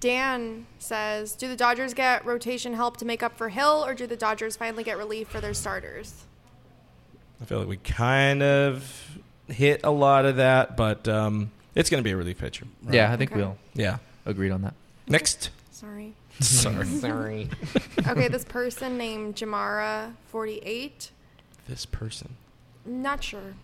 Dan 0.01 0.67
says, 0.79 1.35
"Do 1.35 1.49
the 1.49 1.57
Dodgers 1.57 1.93
get 1.93 2.25
rotation 2.25 2.75
help 2.75 2.97
to 2.99 3.05
make 3.05 3.25
up 3.25 3.37
for 3.37 3.49
Hill, 3.49 3.85
or 3.85 3.95
do 3.95 4.07
the 4.07 4.17
Dodgers 4.17 4.57
finally 4.57 4.85
get 4.85 4.97
relief 4.97 5.27
for 5.27 5.41
their 5.41 5.55
starters?" 5.55 6.25
I 7.41 7.47
feel 7.47 7.59
like 7.59 7.69
we 7.69 7.79
kind 7.79 8.43
of 8.43 9.10
hit 9.51 9.81
a 9.85 9.91
lot 9.91 10.25
of 10.25 10.37
that, 10.37 10.77
but 10.77 11.07
um, 11.09 11.51
it's 11.75 11.91
going 11.91 12.03
to 12.03 12.05
be 12.05 12.13
a 12.13 12.17
relief 12.17 12.39
pitcher. 12.39 12.67
Yeah, 12.91 13.13
I 13.13 13.17
think 13.17 13.33
Okay. 13.33 13.41
we'll 13.41 13.57
Yeah. 13.75 13.99
agreed 14.27 14.51
on 14.51 14.63
that. 14.63 14.75
Next. 15.09 15.51
Sorry. 15.71 16.15
Sorry. 16.41 16.87
Sorry. 17.01 17.49
Okay, 18.07 18.29
this 18.29 18.45
person 18.45 18.97
named 18.99 19.37
Jamara 19.37 20.13
forty 20.29 20.59
eight. 20.65 21.11
this 21.69 21.85
person. 21.87 22.37
Not 22.87 23.23
sure. 23.23 23.55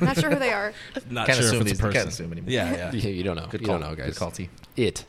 Not 0.00 0.18
sure 0.18 0.30
who 0.30 0.38
they 0.38 0.52
are. 0.52 0.72
Not 1.10 1.26
Can't 1.26 1.38
sure 1.38 1.46
assume 1.46 1.60
if 1.62 1.68
it's 1.68 1.78
a 1.78 1.82
person. 1.82 1.92
can't 1.92 2.08
assume 2.08 2.32
anymore. 2.32 2.50
Yeah, 2.50 2.72
yeah. 2.72 2.92
Yeah, 2.94 3.10
you 3.10 3.22
don't 3.22 3.36
know. 3.36 3.46
Good 3.48 3.60
you 3.60 3.66
call. 3.68 3.78
don't 3.78 3.90
know, 3.90 3.94
guys. 3.96 4.06
Good 4.14 4.16
call, 4.16 4.30
T. 4.30 4.48
It. 4.76 5.04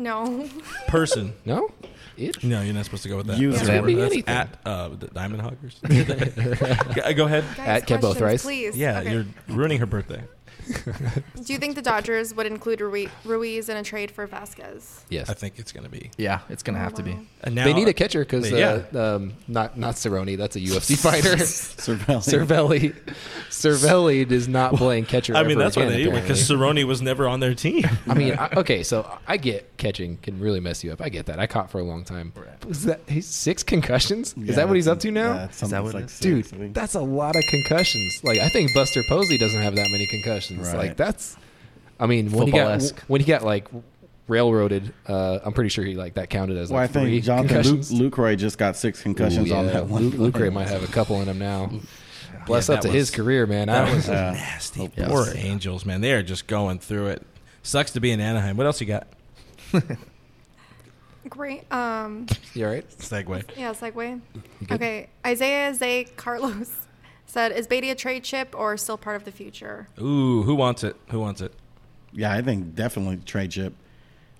No. 0.00 0.48
person. 0.88 1.34
No. 1.44 1.70
It. 2.16 2.42
No, 2.44 2.60
you're 2.60 2.74
not 2.74 2.84
supposed 2.84 3.02
to 3.04 3.08
go 3.08 3.16
with 3.16 3.28
that. 3.28 3.38
User. 3.38 3.64
That's, 3.64 3.86
be 3.86 3.94
that's 3.94 4.12
anything. 4.12 4.34
at 4.34 4.58
uh, 4.66 4.88
the 4.88 5.06
Diamond 5.06 5.40
Hoggers. 5.40 5.78
go, 5.82 7.14
go 7.14 7.24
ahead. 7.24 7.44
Guys, 7.56 7.66
At 7.66 7.82
Kembo 7.86 8.00
questions, 8.00 8.16
Thrice? 8.18 8.42
please. 8.42 8.76
Yeah, 8.76 8.98
Okay. 9.00 9.12
you're 9.12 9.26
ruining 9.48 9.78
her 9.78 9.86
birthday. 9.86 10.22
Do 11.44 11.52
you 11.52 11.58
think 11.58 11.74
the 11.74 11.82
Dodgers 11.82 12.34
would 12.34 12.46
include 12.46 12.80
Ruiz 12.80 13.68
in 13.68 13.76
a 13.76 13.82
trade 13.82 14.10
for 14.10 14.26
Vazquez? 14.26 15.00
Yes. 15.08 15.28
I 15.30 15.34
think 15.34 15.58
it's 15.58 15.72
going 15.72 15.84
to 15.84 15.90
be. 15.90 16.10
Yeah, 16.16 16.40
it's 16.48 16.62
gonna 16.62 16.78
have 16.78 16.94
to 16.94 17.02
be. 17.02 17.16
And 17.42 17.54
now, 17.54 17.64
they 17.64 17.72
need 17.72 17.88
a 17.88 17.92
catcher 17.92 18.20
because 18.20 18.50
Yeah. 18.50 18.82
uh, 18.94 19.16
um, 19.16 19.34
not 19.48 19.78
not 19.78 19.94
Cerrone. 19.96 20.36
That's 20.36 20.56
a 20.56 20.60
UFC 20.60 20.96
fighter. 21.02 21.36
Cervelli. 21.36 22.20
Cervelli, 22.20 22.94
Cervelli 23.48 24.30
is 24.30 24.48
not 24.48 24.74
playing 24.74 25.06
catcher. 25.06 25.34
I 25.36 25.42
mean, 25.42 25.52
ever 25.52 25.62
that's 25.62 25.76
why 25.76 25.86
they 25.86 25.98
need 25.98 26.08
one 26.08 26.20
because 26.22 26.50
apparently. 26.50 26.82
Cerrone 26.82 26.86
was 26.86 27.02
never 27.02 27.28
on 27.28 27.40
their 27.40 27.54
team. 27.54 27.84
I 28.06 28.14
mean, 28.14 28.34
I, 28.38 28.50
okay, 28.56 28.82
so 28.82 29.18
I 29.26 29.36
get 29.36 29.76
catching 29.76 30.16
can 30.18 30.38
really 30.40 30.60
mess 30.60 30.84
you 30.84 30.92
up. 30.92 31.00
I 31.00 31.08
get 31.08 31.26
that. 31.26 31.38
I 31.38 31.46
caught 31.46 31.70
for 31.70 31.78
a 31.78 31.84
long 31.84 32.04
time. 32.04 32.32
Was 32.66 32.84
that 32.84 33.00
he's 33.08 33.26
six 33.26 33.62
concussions? 33.62 34.34
Is 34.36 34.56
that 34.56 34.68
what 34.68 34.76
he's 34.76 34.88
up 34.88 35.00
to 35.00 35.10
now? 35.10 35.34
Yeah, 35.34 35.44
it's 35.46 35.56
something 35.58 35.76
that 35.76 35.82
what 35.84 35.94
like 35.94 36.04
it 36.04 36.10
is? 36.10 36.18
Dude, 36.20 36.44
six, 36.44 36.54
I 36.54 36.58
think. 36.58 36.74
that's 36.74 36.94
a 36.94 37.00
lot 37.00 37.36
of 37.36 37.44
concussions. 37.48 38.22
Like 38.24 38.38
I 38.38 38.48
think 38.48 38.72
Buster 38.74 39.02
Posey 39.08 39.38
doesn't 39.38 39.60
have 39.60 39.74
that 39.76 39.88
many 39.90 40.06
concussions. 40.06 40.59
Right. 40.68 40.76
Like 40.76 40.96
that's, 40.96 41.36
I 41.98 42.06
mean, 42.06 42.30
when 42.32 42.46
he 42.46 42.52
got 42.52 42.80
Football-esque. 42.80 43.00
when 43.08 43.20
he 43.20 43.26
got 43.26 43.42
like 43.42 43.68
railroaded, 44.28 44.92
uh, 45.06 45.40
I'm 45.44 45.52
pretty 45.52 45.70
sure 45.70 45.84
he 45.84 45.94
like 45.94 46.14
that 46.14 46.30
counted 46.30 46.56
as 46.56 46.70
Well, 46.70 46.78
I 46.78 46.82
like 46.84 46.92
three 46.92 47.10
think 47.20 47.24
Jonathan 47.24 47.56
Luke, 47.56 47.64
concussions. 47.64 48.00
Lucroy 48.00 48.36
just 48.38 48.58
got 48.58 48.76
six 48.76 49.02
concussions 49.02 49.50
Ooh, 49.50 49.54
on 49.54 49.66
that 49.66 49.86
one. 49.86 50.10
Luke, 50.10 50.34
Lucre 50.34 50.50
might 50.50 50.68
have 50.68 50.82
a 50.82 50.92
couple 50.92 51.20
in 51.20 51.28
him 51.28 51.38
now. 51.38 51.70
Bless 52.46 52.68
Yeah, 52.68 52.76
up 52.76 52.82
that 52.82 52.88
to 52.88 52.92
his 52.94 53.10
was- 53.10 53.16
career, 53.16 53.46
man. 53.46 53.68
I 53.68 53.72
That 53.84 53.84
was, 53.88 53.94
was 53.96 54.08
Yeah. 54.08 54.30
nasty. 54.32 54.90
Yes. 54.96 55.08
Poor 55.10 55.26
Angels, 55.36 55.84
man. 55.84 56.00
They 56.00 56.12
are 56.12 56.22
just 56.22 56.46
going 56.46 56.78
through 56.78 57.08
it. 57.08 57.26
Sucks 57.62 57.90
to 57.92 58.00
be 58.00 58.10
in 58.12 58.20
Anaheim. 58.20 58.56
What 58.56 58.66
else 58.66 58.80
you 58.80 58.86
got? 58.86 59.06
Great. 61.28 61.70
Um, 61.72 62.26
you 62.54 62.64
all 62.66 62.72
right? 62.72 62.88
Segway. 62.98 63.44
yeah, 63.56 63.72
segue. 63.72 64.20
Okay, 64.72 65.08
Isaiah 65.26 65.74
Zay 65.74 66.04
Carlos 66.16 66.70
said, 67.30 67.52
"Is 67.52 67.66
Beaty 67.66 67.90
a 67.90 67.94
trade 67.94 68.24
chip 68.24 68.54
or 68.58 68.76
still 68.76 68.98
part 68.98 69.16
of 69.16 69.24
the 69.24 69.32
future?" 69.32 69.88
Ooh, 70.00 70.42
who 70.42 70.54
wants 70.54 70.84
it? 70.84 70.96
Who 71.10 71.20
wants 71.20 71.40
it? 71.40 71.52
Yeah, 72.12 72.32
I 72.32 72.42
think 72.42 72.74
definitely 72.74 73.18
trade 73.24 73.50
chip. 73.52 73.74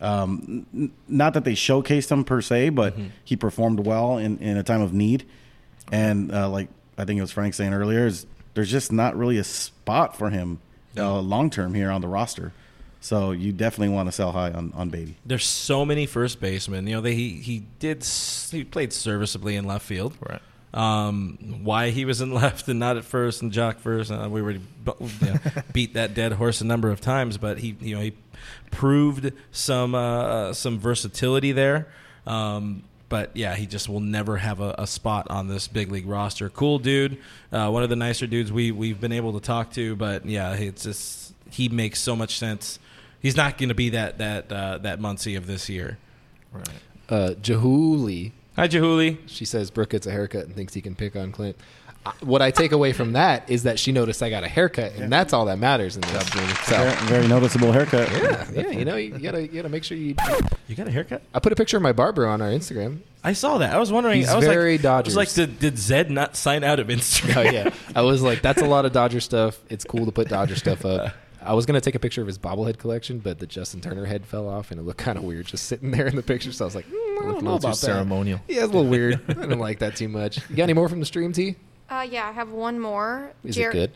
Um, 0.01 0.67
n- 0.75 0.93
not 1.09 1.35
that 1.35 1.45
they 1.45 1.53
showcased 1.53 2.11
him 2.11 2.25
per 2.25 2.41
se, 2.41 2.71
but 2.71 2.95
Mm-hmm. 2.97 3.09
he 3.25 3.37
performed 3.37 3.81
well 3.87 4.17
in, 4.19 4.39
in 4.39 4.57
a 4.57 4.63
time 4.63 4.81
of 4.81 4.93
need. 4.93 5.25
And 5.93 6.33
uh, 6.33 6.49
like 6.49 6.69
I 6.97 7.05
think 7.05 7.19
it 7.19 7.23
was 7.23 7.33
Frank 7.33 7.55
saying 7.55 7.73
earlier, 7.75 8.07
is 8.07 8.27
there's 8.55 8.71
just 8.71 8.93
not 8.93 9.17
really 9.17 9.39
a 9.39 9.45
spot 9.45 10.17
for 10.17 10.31
him 10.31 10.59
uh, 10.97 11.21
long 11.21 11.51
term 11.51 11.75
here 11.75 11.91
on 11.91 12.01
the 12.01 12.09
roster. 12.09 12.53
So 13.03 13.31
you 13.31 13.53
definitely 13.53 13.95
want 13.95 14.09
to 14.09 14.13
sell 14.13 14.33
high 14.33 14.51
on, 14.53 14.73
on 14.75 14.91
Beaty. 14.91 15.17
There's 15.25 15.47
so 15.47 15.87
many 15.87 16.05
first 16.07 16.39
basemen. 16.41 16.87
You 16.87 16.97
know, 16.97 17.01
they, 17.01 17.15
he 17.15 17.31
he 17.35 17.65
did 17.79 18.05
he 18.51 18.65
played 18.65 18.93
serviceably 18.93 19.57
in 19.57 19.65
left 19.65 19.87
field. 19.87 20.17
Right. 20.29 20.43
Um, 20.73 21.61
why 21.65 21.91
he 21.91 22.05
was 22.05 22.21
in 22.21 22.33
left 22.35 22.69
and 22.69 22.79
not 22.79 22.97
at 22.97 23.05
first 23.05 23.43
and 23.43 23.53
Joc 23.53 23.79
first, 23.79 24.11
uh, 24.11 24.29
we 24.31 24.41
already 24.41 24.61
you 24.87 25.11
know, 25.21 25.37
beat 25.73 25.95
that 25.95 26.15
dead 26.15 26.33
horse 26.33 26.61
a 26.61 26.65
number 26.65 26.91
of 26.91 27.01
times. 27.01 27.39
But 27.39 27.59
he 27.59 27.77
you 27.81 27.97
know 27.97 28.03
he 28.03 28.13
proved 28.71 29.33
some 29.53 29.95
uh, 29.95 30.53
some 30.53 30.79
versatility 30.79 31.53
there. 31.53 31.89
Um, 32.27 32.85
but 33.09 33.37
yeah, 33.37 33.57
he 33.57 33.67
just 33.67 33.89
will 33.89 34.01
never 34.01 34.37
have 34.37 34.61
a, 34.61 34.75
a 34.79 34.87
spot 34.87 35.27
on 35.31 35.49
this 35.49 35.67
big 35.67 35.91
league 35.91 36.07
roster. 36.07 36.49
Cool 36.49 36.79
dude, 36.79 37.19
uh, 37.53 37.69
one 37.69 37.83
of 37.83 37.91
the 37.91 37.97
nicer 37.97 38.27
dudes 38.27 38.53
we 38.53 38.71
we've 38.71 39.01
been 39.01 39.13
able 39.13 39.33
to 39.35 39.41
talk 39.41 39.73
to. 39.73 39.97
But 39.97 40.25
yeah, 40.25 40.55
it's 40.55 40.85
just 40.85 41.35
he 41.51 41.69
makes 41.69 42.01
so 42.01 42.15
much 42.15 42.39
sense. 42.39 42.79
He's 43.21 43.37
not 43.37 43.59
going 43.59 43.69
to 43.69 43.75
be 43.75 43.91
that 43.91 44.19
that 44.19 44.51
uh, 44.51 44.79
that 44.79 45.01
Muncy 45.01 45.37
of 45.37 45.47
this 45.47 45.69
year. 45.69 45.99
Right. 46.53 46.69
Uh, 47.09 47.35
Jahuli, 47.35 48.31
Hi, 48.57 48.69
Jahuli. 48.69 49.19
she 49.27 49.45
says 49.45 49.71
Brooke 49.71 49.91
gets 49.91 50.07
a 50.07 50.11
haircut 50.11 50.45
and 50.47 50.55
thinks 50.55 50.75
he 50.75 50.81
can 50.83 50.95
pick 50.95 51.17
on 51.17 51.33
Clint. 51.33 51.57
Uh, 52.05 52.13
What 52.21 52.43
I 52.43 52.51
take 52.51 52.73
away 52.73 52.93
from 52.93 53.13
that 53.13 53.49
is 53.49 53.63
that 53.63 53.79
she 53.79 53.93
noticed 53.93 54.23
I 54.23 54.31
got 54.31 54.43
a 54.45 54.49
haircut, 54.49 54.93
and 54.95 55.11
that's 55.13 55.33
all 55.33 55.47
that 55.47 55.59
matters 55.59 55.97
in 55.97 56.03
this. 56.03 56.29
Very, 56.31 56.55
So, 56.65 56.95
very 57.07 57.29
noticeable 57.29 57.73
haircut. 57.73 58.11
yeah, 58.11 58.51
yeah, 58.53 58.71
you 58.71 58.85
know, 58.85 58.97
you 58.97 59.19
gotta, 59.19 59.43
you 59.43 59.49
gotta 59.49 59.69
make 59.69 59.85
sure 59.85 59.97
you. 59.97 60.15
You 60.67 60.77
got 60.77 60.89
a 60.89 60.91
haircut? 60.91 61.23
I 61.35 61.39
put 61.41 61.53
a 61.53 61.57
picture 61.57 61.77
of 61.77 61.83
my 61.83 61.93
barber 61.93 62.27
on 62.27 62.41
our 62.43 62.49
Instagram. 62.49 62.99
I 63.23 63.33
saw 63.35 63.59
that. 63.59 63.75
I 63.75 63.79
was 63.79 63.93
wondering. 63.93 64.17
He's 64.21 64.29
I 64.31 64.37
was 64.37 64.47
very 64.47 64.79
like, 64.79 64.85
I 64.87 65.01
was 65.03 65.17
like, 65.17 65.33
did, 65.33 65.59
did 65.59 65.79
Zed 65.79 66.11
not 66.11 66.37
sign 66.37 66.65
out 66.65 66.81
of 66.81 66.87
Instagram? 66.89 67.37
Oh 67.37 67.43
yeah, 67.43 67.71
I 67.95 68.03
was 68.03 68.23
like, 68.23 68.41
that's 68.43 68.63
a 68.63 68.67
lot 68.67 68.85
of 68.87 68.93
Dodger 68.93 69.21
stuff. 69.21 69.59
It's 69.69 69.85
cool 69.85 70.07
to 70.07 70.13
put 70.13 70.29
Dodger 70.29 70.57
stuff 70.57 70.85
up. 70.85 71.15
I 71.43 71.55
was 71.55 71.67
gonna 71.67 71.81
take 71.81 71.95
a 71.95 71.99
picture 71.99 72.21
of 72.21 72.27
his 72.27 72.39
bobblehead 72.39 72.79
collection, 72.79 73.19
but 73.19 73.39
the 73.39 73.47
Justin 73.47 73.81
Turner 73.81 74.05
head 74.05 74.27
fell 74.27 74.49
off, 74.49 74.71
and 74.71 74.79
it 74.81 74.83
looked 74.85 74.99
kind 74.99 75.17
of 75.19 75.25
weird 75.25 75.47
just 75.47 75.65
sitting 75.67 75.91
there 75.91 76.07
in 76.07 76.17
the 76.17 76.23
picture. 76.23 76.53
So 76.53 76.65
I 76.65 76.67
was 76.67 76.75
like, 76.75 76.87
mm, 76.87 76.93
I 76.93 77.23
don't 77.23 77.23
a 77.23 77.25
know 77.25 77.33
little 77.33 77.59
too 77.59 77.67
about 77.67 77.71
that. 77.71 77.77
ceremonial. 77.77 78.41
Yeah, 78.49 78.65
it's 78.65 78.65
a 78.65 78.77
little 78.77 78.87
weird. 78.87 79.21
I 79.29 79.47
don't 79.47 79.59
like 79.59 79.79
that 79.81 79.97
too 79.97 80.09
much. 80.09 80.39
You 80.51 80.57
got 80.57 80.65
any 80.65 80.73
more 80.75 80.89
from 80.89 81.01
the 81.01 81.07
stream, 81.07 81.33
T? 81.33 81.57
Uh, 81.89 82.07
yeah, 82.09 82.29
I 82.29 82.33
have 82.33 82.51
one 82.51 82.79
more. 82.79 83.33
Is 83.45 83.57
Jer- 83.57 83.71
it 83.71 83.73
good? 83.73 83.91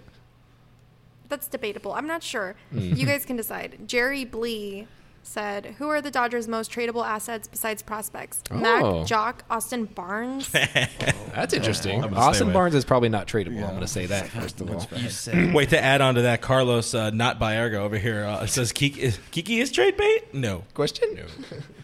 That's 1.29 1.47
debatable. 1.49 1.93
I'm 1.93 2.07
not 2.07 2.23
sure. 2.23 2.55
Mm. 2.73 2.97
You 2.97 3.07
guys 3.07 3.25
can 3.25 3.37
decide. 3.37 3.79
Jerry 3.87 4.25
Blee 4.25 4.87
said, 5.25 5.75
"Who 5.79 5.89
are 5.89 6.01
the 6.01 6.11
Dodgers' 6.11 6.47
most 6.47 6.71
tradable 6.71 7.05
assets 7.05 7.49
besides 7.49 7.83
prospects? 7.83 8.43
Oh. 8.51 8.57
Mac, 8.57 8.83
Joc, 9.09 9.37
Austin 9.51 9.87
Barnes." 9.87 10.49
That's 11.35 11.53
interesting. 11.53 11.97
I'm 12.05 12.11
gonna 12.11 12.17
stay 12.17 12.29
Austin. 12.29 12.53
Barnes 12.53 12.75
is 12.77 12.85
probably 12.85 13.09
not 13.09 13.27
tradable. 13.27 13.63
I'm 13.65 13.71
going 13.71 13.81
to 13.81 13.89
say 13.89 14.07
that 14.07 14.29
first 14.29 14.61
of 14.61 14.71
all. 14.71 14.87
Wait 15.53 15.71
to 15.71 15.83
add 15.83 16.01
on 16.01 16.15
to 16.15 16.23
that, 16.23 16.41
Carlos, 16.43 16.95
uh, 16.95 17.11
not 17.11 17.41
Baerga 17.41 17.75
over 17.77 17.99
here. 17.99 18.25
Uh, 18.25 18.47
says 18.47 18.71
Kiki 18.71 19.01
is, 19.03 19.19
Kiki 19.33 19.61
is 19.61 19.73
trade 19.73 19.97
bait? 19.97 20.33
No, 20.33 20.63
Question? 20.75 21.15
no, 21.15 21.25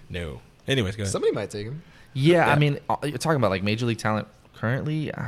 no. 0.08 0.40
Anyways, 0.68 0.94
go 0.96 1.02
ahead. 1.02 1.12
Somebody 1.12 1.32
might 1.32 1.50
take 1.50 1.66
him. 1.66 1.82
Yeah, 2.12 2.46
Yeah. 2.46 2.52
I 2.52 2.58
mean, 2.58 2.78
uh, 2.88 2.96
you're 3.02 3.18
talking 3.18 3.36
about 3.38 3.50
like 3.50 3.62
major 3.62 3.86
league 3.86 3.98
talent 3.98 4.28
currently. 4.54 5.12
Uh, 5.12 5.24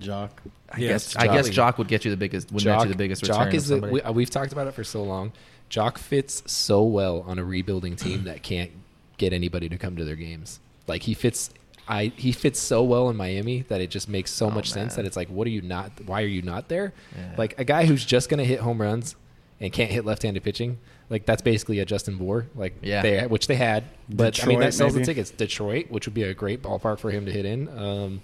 Joc. 0.00 0.30
I 0.72 0.78
Yes, 0.78 1.14
guess 1.14 1.16
I 1.16 1.26
guess 1.26 1.48
Joc. 1.50 1.72
Joc 1.74 1.78
would 1.78 1.88
get 1.88 2.04
you 2.04 2.10
the 2.10 2.16
biggest. 2.16 2.50
Would 2.52 2.64
net 2.64 2.82
you 2.82 2.88
the 2.88 2.94
biggest 2.96 3.22
return. 3.22 3.36
Joc 3.36 3.48
of 3.48 3.54
is 3.54 3.68
the, 3.68 3.78
we, 3.80 4.00
we've 4.12 4.30
talked 4.30 4.52
about 4.52 4.66
it 4.66 4.72
for 4.74 4.84
so 4.84 5.02
long. 5.02 5.32
Joc 5.70 5.98
fits 5.98 6.42
so 6.46 6.82
well 6.82 7.20
on 7.26 7.38
a 7.38 7.44
rebuilding 7.44 7.94
team 7.96 8.24
that 8.24 8.42
can't 8.42 8.72
get 9.18 9.32
anybody 9.32 9.68
to 9.68 9.78
come 9.78 9.96
to 9.96 10.04
their 10.04 10.16
games. 10.16 10.58
Like 10.86 11.02
he 11.04 11.14
fits, 11.14 11.50
I 11.86 12.12
he 12.16 12.32
fits 12.32 12.58
so 12.58 12.82
well 12.82 13.08
in 13.08 13.16
Miami 13.16 13.62
that 13.68 13.80
it 13.80 13.88
just 13.90 14.08
makes 14.08 14.32
so 14.32 14.46
Oh, 14.46 14.50
much 14.50 14.70
sense 14.72 14.96
that 14.96 15.04
it's 15.04 15.16
like, 15.16 15.28
what 15.28 15.46
are 15.46 15.50
you 15.50 15.62
not? 15.62 15.92
Why 16.06 16.22
are 16.22 16.26
you 16.26 16.42
not 16.42 16.68
there? 16.68 16.92
Yeah. 17.16 17.34
Like 17.38 17.58
a 17.58 17.64
guy 17.64 17.86
who's 17.86 18.04
just 18.04 18.28
gonna 18.28 18.44
hit 18.44 18.60
home 18.60 18.80
runs 18.80 19.14
and 19.60 19.72
can't 19.72 19.90
hit 19.92 20.04
left-handed 20.04 20.42
pitching. 20.42 20.78
Like 21.08 21.26
that's 21.26 21.42
basically 21.42 21.78
a 21.80 21.84
Justin 21.84 22.16
Bour, 22.16 22.46
like 22.56 22.74
Yeah. 22.82 23.02
they, 23.02 23.26
which 23.26 23.46
they 23.46 23.56
had, 23.56 23.84
but 24.08 24.42
I 24.42 24.46
mean 24.46 24.60
that 24.60 24.74
sells 24.74 24.94
maybe? 24.94 25.04
the 25.04 25.12
tickets. 25.12 25.30
Detroit, 25.30 25.86
which 25.90 26.06
would 26.06 26.14
be 26.14 26.22
a 26.24 26.34
great 26.34 26.62
ballpark 26.62 26.98
for 26.98 27.10
him 27.10 27.26
to 27.26 27.32
hit 27.32 27.44
in. 27.44 27.68
Um, 27.78 28.20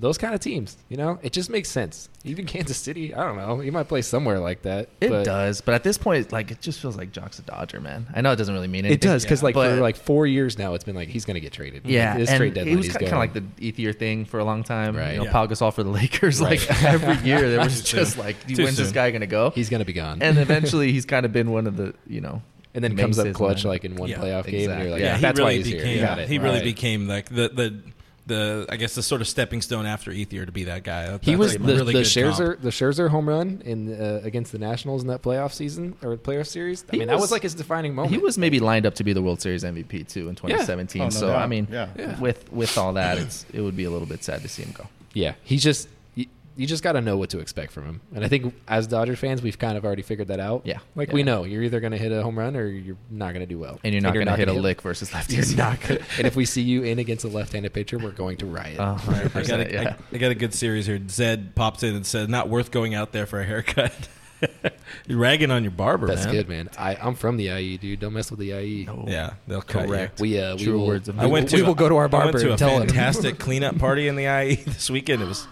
those 0.00 0.16
kind 0.16 0.32
of 0.32 0.38
teams, 0.40 0.76
you 0.88 0.96
know, 0.96 1.18
it 1.22 1.32
just 1.32 1.50
makes 1.50 1.68
sense. 1.68 2.08
Even 2.24 2.46
Kansas 2.54 2.76
City, 2.76 3.12
I 3.14 3.24
don't 3.24 3.36
know, 3.36 3.58
he 3.58 3.70
might 3.70 3.88
play 3.88 4.00
somewhere 4.02 4.38
like 4.38 4.62
that. 4.62 4.88
It 5.00 5.10
but 5.10 5.24
does, 5.24 5.60
but 5.60 5.74
at 5.74 5.82
this 5.82 5.98
point, 5.98 6.30
like 6.30 6.50
it 6.52 6.60
just 6.60 6.78
feels 6.80 6.96
like 6.96 7.10
Joc's 7.10 7.38
a 7.40 7.42
Dodger, 7.42 7.80
man. 7.80 8.06
I 8.14 8.20
know 8.20 8.30
it 8.30 8.36
doesn't 8.36 8.54
really 8.54 8.68
mean 8.68 8.84
anything. 8.84 8.94
It 8.94 9.00
does 9.12 9.24
because 9.24 9.42
like 9.42 9.54
for 9.54 9.76
like 9.80 9.96
four 9.96 10.26
years 10.26 10.56
now, 10.56 10.74
it's 10.74 10.84
been 10.84 10.94
like 10.94 11.08
he's 11.08 11.24
going 11.24 11.34
to 11.34 11.40
get 11.40 11.52
traded. 11.52 11.84
Yeah, 11.84 12.10
Like, 12.10 12.18
this 12.20 12.30
and 12.30 12.38
trade 12.38 12.56
it 12.56 12.76
was 12.76 12.86
he's 12.86 12.96
kind 12.96 13.12
of 13.12 13.18
like 13.18 13.32
the 13.32 13.40
Ethier 13.60 13.96
thing 13.98 14.24
for 14.24 14.38
a 14.38 14.44
long 14.44 14.62
time. 14.62 14.96
Right. 14.96 15.12
You 15.12 15.18
know, 15.18 15.24
Yeah. 15.24 15.32
Pau 15.32 15.46
Gasol 15.46 15.72
for 15.74 15.82
the 15.82 15.90
Lakers. 15.90 16.40
Right. 16.48 16.60
Like 16.68 16.84
every 16.84 17.16
year, 17.28 17.48
there 17.50 17.58
was 17.58 17.82
just 17.82 18.12
soon. 18.14 18.24
like, 18.24 18.46
Too 18.46 18.62
when's 18.64 18.76
this 18.76 18.92
guy 18.92 19.10
gonna 19.10 19.26
go? 19.26 19.50
he's 19.50 19.68
going 19.68 19.80
to 19.80 19.84
be 19.84 19.92
gone. 19.92 20.22
and 20.22 20.38
eventually, 20.38 20.92
he's 20.92 21.06
kind 21.06 21.26
of 21.26 21.32
been 21.32 21.50
one 21.50 21.66
of 21.66 21.76
the 21.76 21.94
you 22.06 22.20
know, 22.20 22.40
and 22.74 22.84
then 22.84 22.96
comes 22.96 23.18
up 23.18 23.32
clutch 23.34 23.64
of 23.64 23.70
like 23.70 23.84
in 23.84 23.96
one 23.96 24.08
Yeah, 24.08 24.18
playoff 24.18 24.46
game, 24.46 24.70
and 24.70 24.82
you're 24.82 24.90
like, 24.92 25.00
exactly. 25.00 25.02
yeah, 25.02 25.16
he 25.16 25.22
that's 25.22 25.38
really 25.38 25.50
why 25.50 25.56
he's 25.56 25.70
became. 25.72 25.86
here. 25.86 26.06
Got 26.06 26.18
it. 26.20 26.28
He 26.28 26.38
really 26.38 26.62
became 26.62 27.08
like 27.08 27.28
the 27.28 27.48
the 27.48 27.74
the 28.28 28.66
I 28.68 28.76
guess 28.76 28.94
the 28.94 29.02
sort 29.02 29.20
of 29.20 29.26
stepping 29.28 29.60
stone 29.62 29.84
after 29.86 30.10
Ethier 30.12 30.46
to 30.46 30.52
be 30.52 30.64
that 30.64 30.84
guy. 30.84 31.06
That- 31.10 31.24
He 31.24 31.34
was 31.36 31.54
a 31.56 31.58
the, 31.58 31.64
really 31.74 31.86
the 31.92 31.92
good 32.00 32.06
Scherzer 32.06 32.46
comp. 32.52 32.60
the 32.62 32.70
Scherzer 32.70 33.08
home 33.08 33.28
run 33.28 33.60
in 33.64 34.00
uh, 34.00 34.20
against 34.22 34.52
the 34.52 34.58
Nationals 34.58 35.02
in 35.02 35.08
that 35.08 35.22
playoff 35.22 35.52
season 35.52 35.96
or 36.02 36.16
playoff 36.16 36.46
series. 36.46 36.84
I 36.88 36.92
He 36.92 36.98
mean, 37.00 37.08
that 37.08 37.14
was- 37.14 37.22
was 37.22 37.32
like 37.32 37.42
his 37.42 37.54
defining 37.54 37.94
moment. 37.94 38.14
He 38.14 38.18
was 38.18 38.38
maybe 38.38 38.60
lined 38.60 38.86
up 38.86 38.94
to 38.96 39.04
be 39.04 39.12
the 39.12 39.22
World 39.22 39.40
Series 39.42 39.64
MVP 39.64 40.08
too 40.08 40.28
in 40.28 40.36
2017. 40.36 41.02
Oh, 41.02 41.04
no 41.06 41.10
so 41.10 41.26
doubt. 41.28 41.42
I 41.42 41.46
mean, 41.46 41.66
Yeah. 41.70 41.88
Yeah. 41.98 42.18
with 42.20 42.52
with 42.52 42.78
all 42.78 42.92
that, 42.94 43.18
it's 43.18 43.44
it 43.52 43.60
would 43.60 43.76
be 43.76 43.84
a 43.84 43.90
little 43.90 44.06
bit 44.08 44.22
sad 44.22 44.42
to 44.42 44.48
see 44.48 44.62
him 44.62 44.72
go. 44.76 44.86
Yeah, 45.14 45.34
he's 45.42 45.62
just. 45.64 45.88
Y- 46.58 46.62
you 46.62 46.66
just 46.66 46.82
got 46.82 46.92
to 46.92 47.00
know 47.00 47.16
what 47.16 47.30
to 47.30 47.38
expect 47.38 47.72
from 47.72 47.84
him. 47.84 48.00
And 48.14 48.24
I 48.24 48.28
think 48.28 48.54
as 48.66 48.86
Dodger 48.86 49.16
fans, 49.16 49.40
we've 49.42 49.58
kind 49.58 49.78
of 49.78 49.84
already 49.84 50.02
figured 50.02 50.28
that 50.28 50.40
out. 50.40 50.62
Yeah. 50.64 50.78
like 50.94 51.08
Yeah. 51.08 51.14
we 51.14 51.22
know 51.22 51.44
you're 51.44 51.62
either 51.62 51.80
going 51.80 51.92
to 51.92 51.98
hit 51.98 52.12
a 52.12 52.22
home 52.22 52.38
run 52.38 52.56
or 52.56 52.66
you're 52.66 52.96
not 53.10 53.28
going 53.32 53.40
to 53.40 53.46
do 53.46 53.58
well, 53.58 53.78
and 53.84 53.94
you're 53.94 54.02
not 54.02 54.14
going 54.14 54.26
to 54.26 54.32
hit 54.36 54.48
a 54.48 54.52
gonna 54.52 54.60
lick 54.60 54.82
versus 54.82 55.10
You're 55.28 55.56
not 55.56 55.80
gonna, 55.80 56.00
and 56.18 56.26
if 56.26 56.36
we 56.36 56.44
see 56.44 56.62
you 56.62 56.82
in 56.82 56.98
against 56.98 57.24
a 57.24 57.28
left-handed 57.28 57.72
pitcher, 57.72 57.98
we're 57.98 58.10
going 58.10 58.36
to 58.38 58.46
riot. 58.46 58.78
Uh, 58.80 58.98
I 59.34 59.42
got, 59.42 59.60
a, 59.60 59.72
yeah. 59.72 59.96
I, 60.12 60.16
I 60.16 60.18
got 60.18 60.30
a 60.30 60.34
good 60.34 60.52
series 60.54 60.86
here. 60.86 61.00
Zed 61.08 61.54
pops 61.54 61.82
in 61.82 61.94
and 61.94 62.04
says, 62.06 62.28
"Not 62.28 62.48
worth 62.48 62.70
going 62.70 62.94
out 62.94 63.12
there 63.12 63.26
for 63.26 63.40
a 63.40 63.44
haircut." 63.44 63.92
You're 65.06 65.18
ragging 65.18 65.50
on 65.50 65.64
your 65.64 65.72
barber, 65.72 66.06
That's 66.06 66.24
man. 66.26 66.34
good, 66.34 66.48
man. 66.48 66.70
I, 66.78 66.94
I'm 66.94 67.14
from 67.16 67.36
the 67.38 67.48
IE, 67.48 67.76
dude. 67.76 67.98
Don't 68.00 68.12
mess 68.12 68.30
with 68.30 68.38
the 68.38 68.52
IE. 68.52 68.88
Yeah, 69.06 69.34
they'll 69.48 69.62
cut 69.62 69.82
you. 69.82 69.88
Correct. 69.88 70.20
We 70.20 70.38
uh, 70.40 70.54
we 70.56 70.64
True 70.64 70.78
will, 70.78 70.86
words 70.86 71.08
of 71.08 71.18
I 71.18 71.26
went 71.26 71.44
will- 71.46 71.50
to 71.50 71.56
we 71.56 71.62
will 71.62 71.74
go 71.74 71.88
to 71.88 71.96
our 71.96 72.04
I 72.04 72.08
barber 72.08 72.26
went 72.32 72.38
to 72.40 72.46
a 72.48 72.50
and 72.50 72.58
tell 72.58 72.76
him. 72.80 72.86
fantastic 72.88 73.38
cleanup 73.38 73.78
party 73.78 74.06
in 74.06 74.14
the 74.16 74.26
IE 74.26 74.54
this 74.56 74.88
weekend. 74.90 75.22
It 75.22 75.26
was 75.26 75.46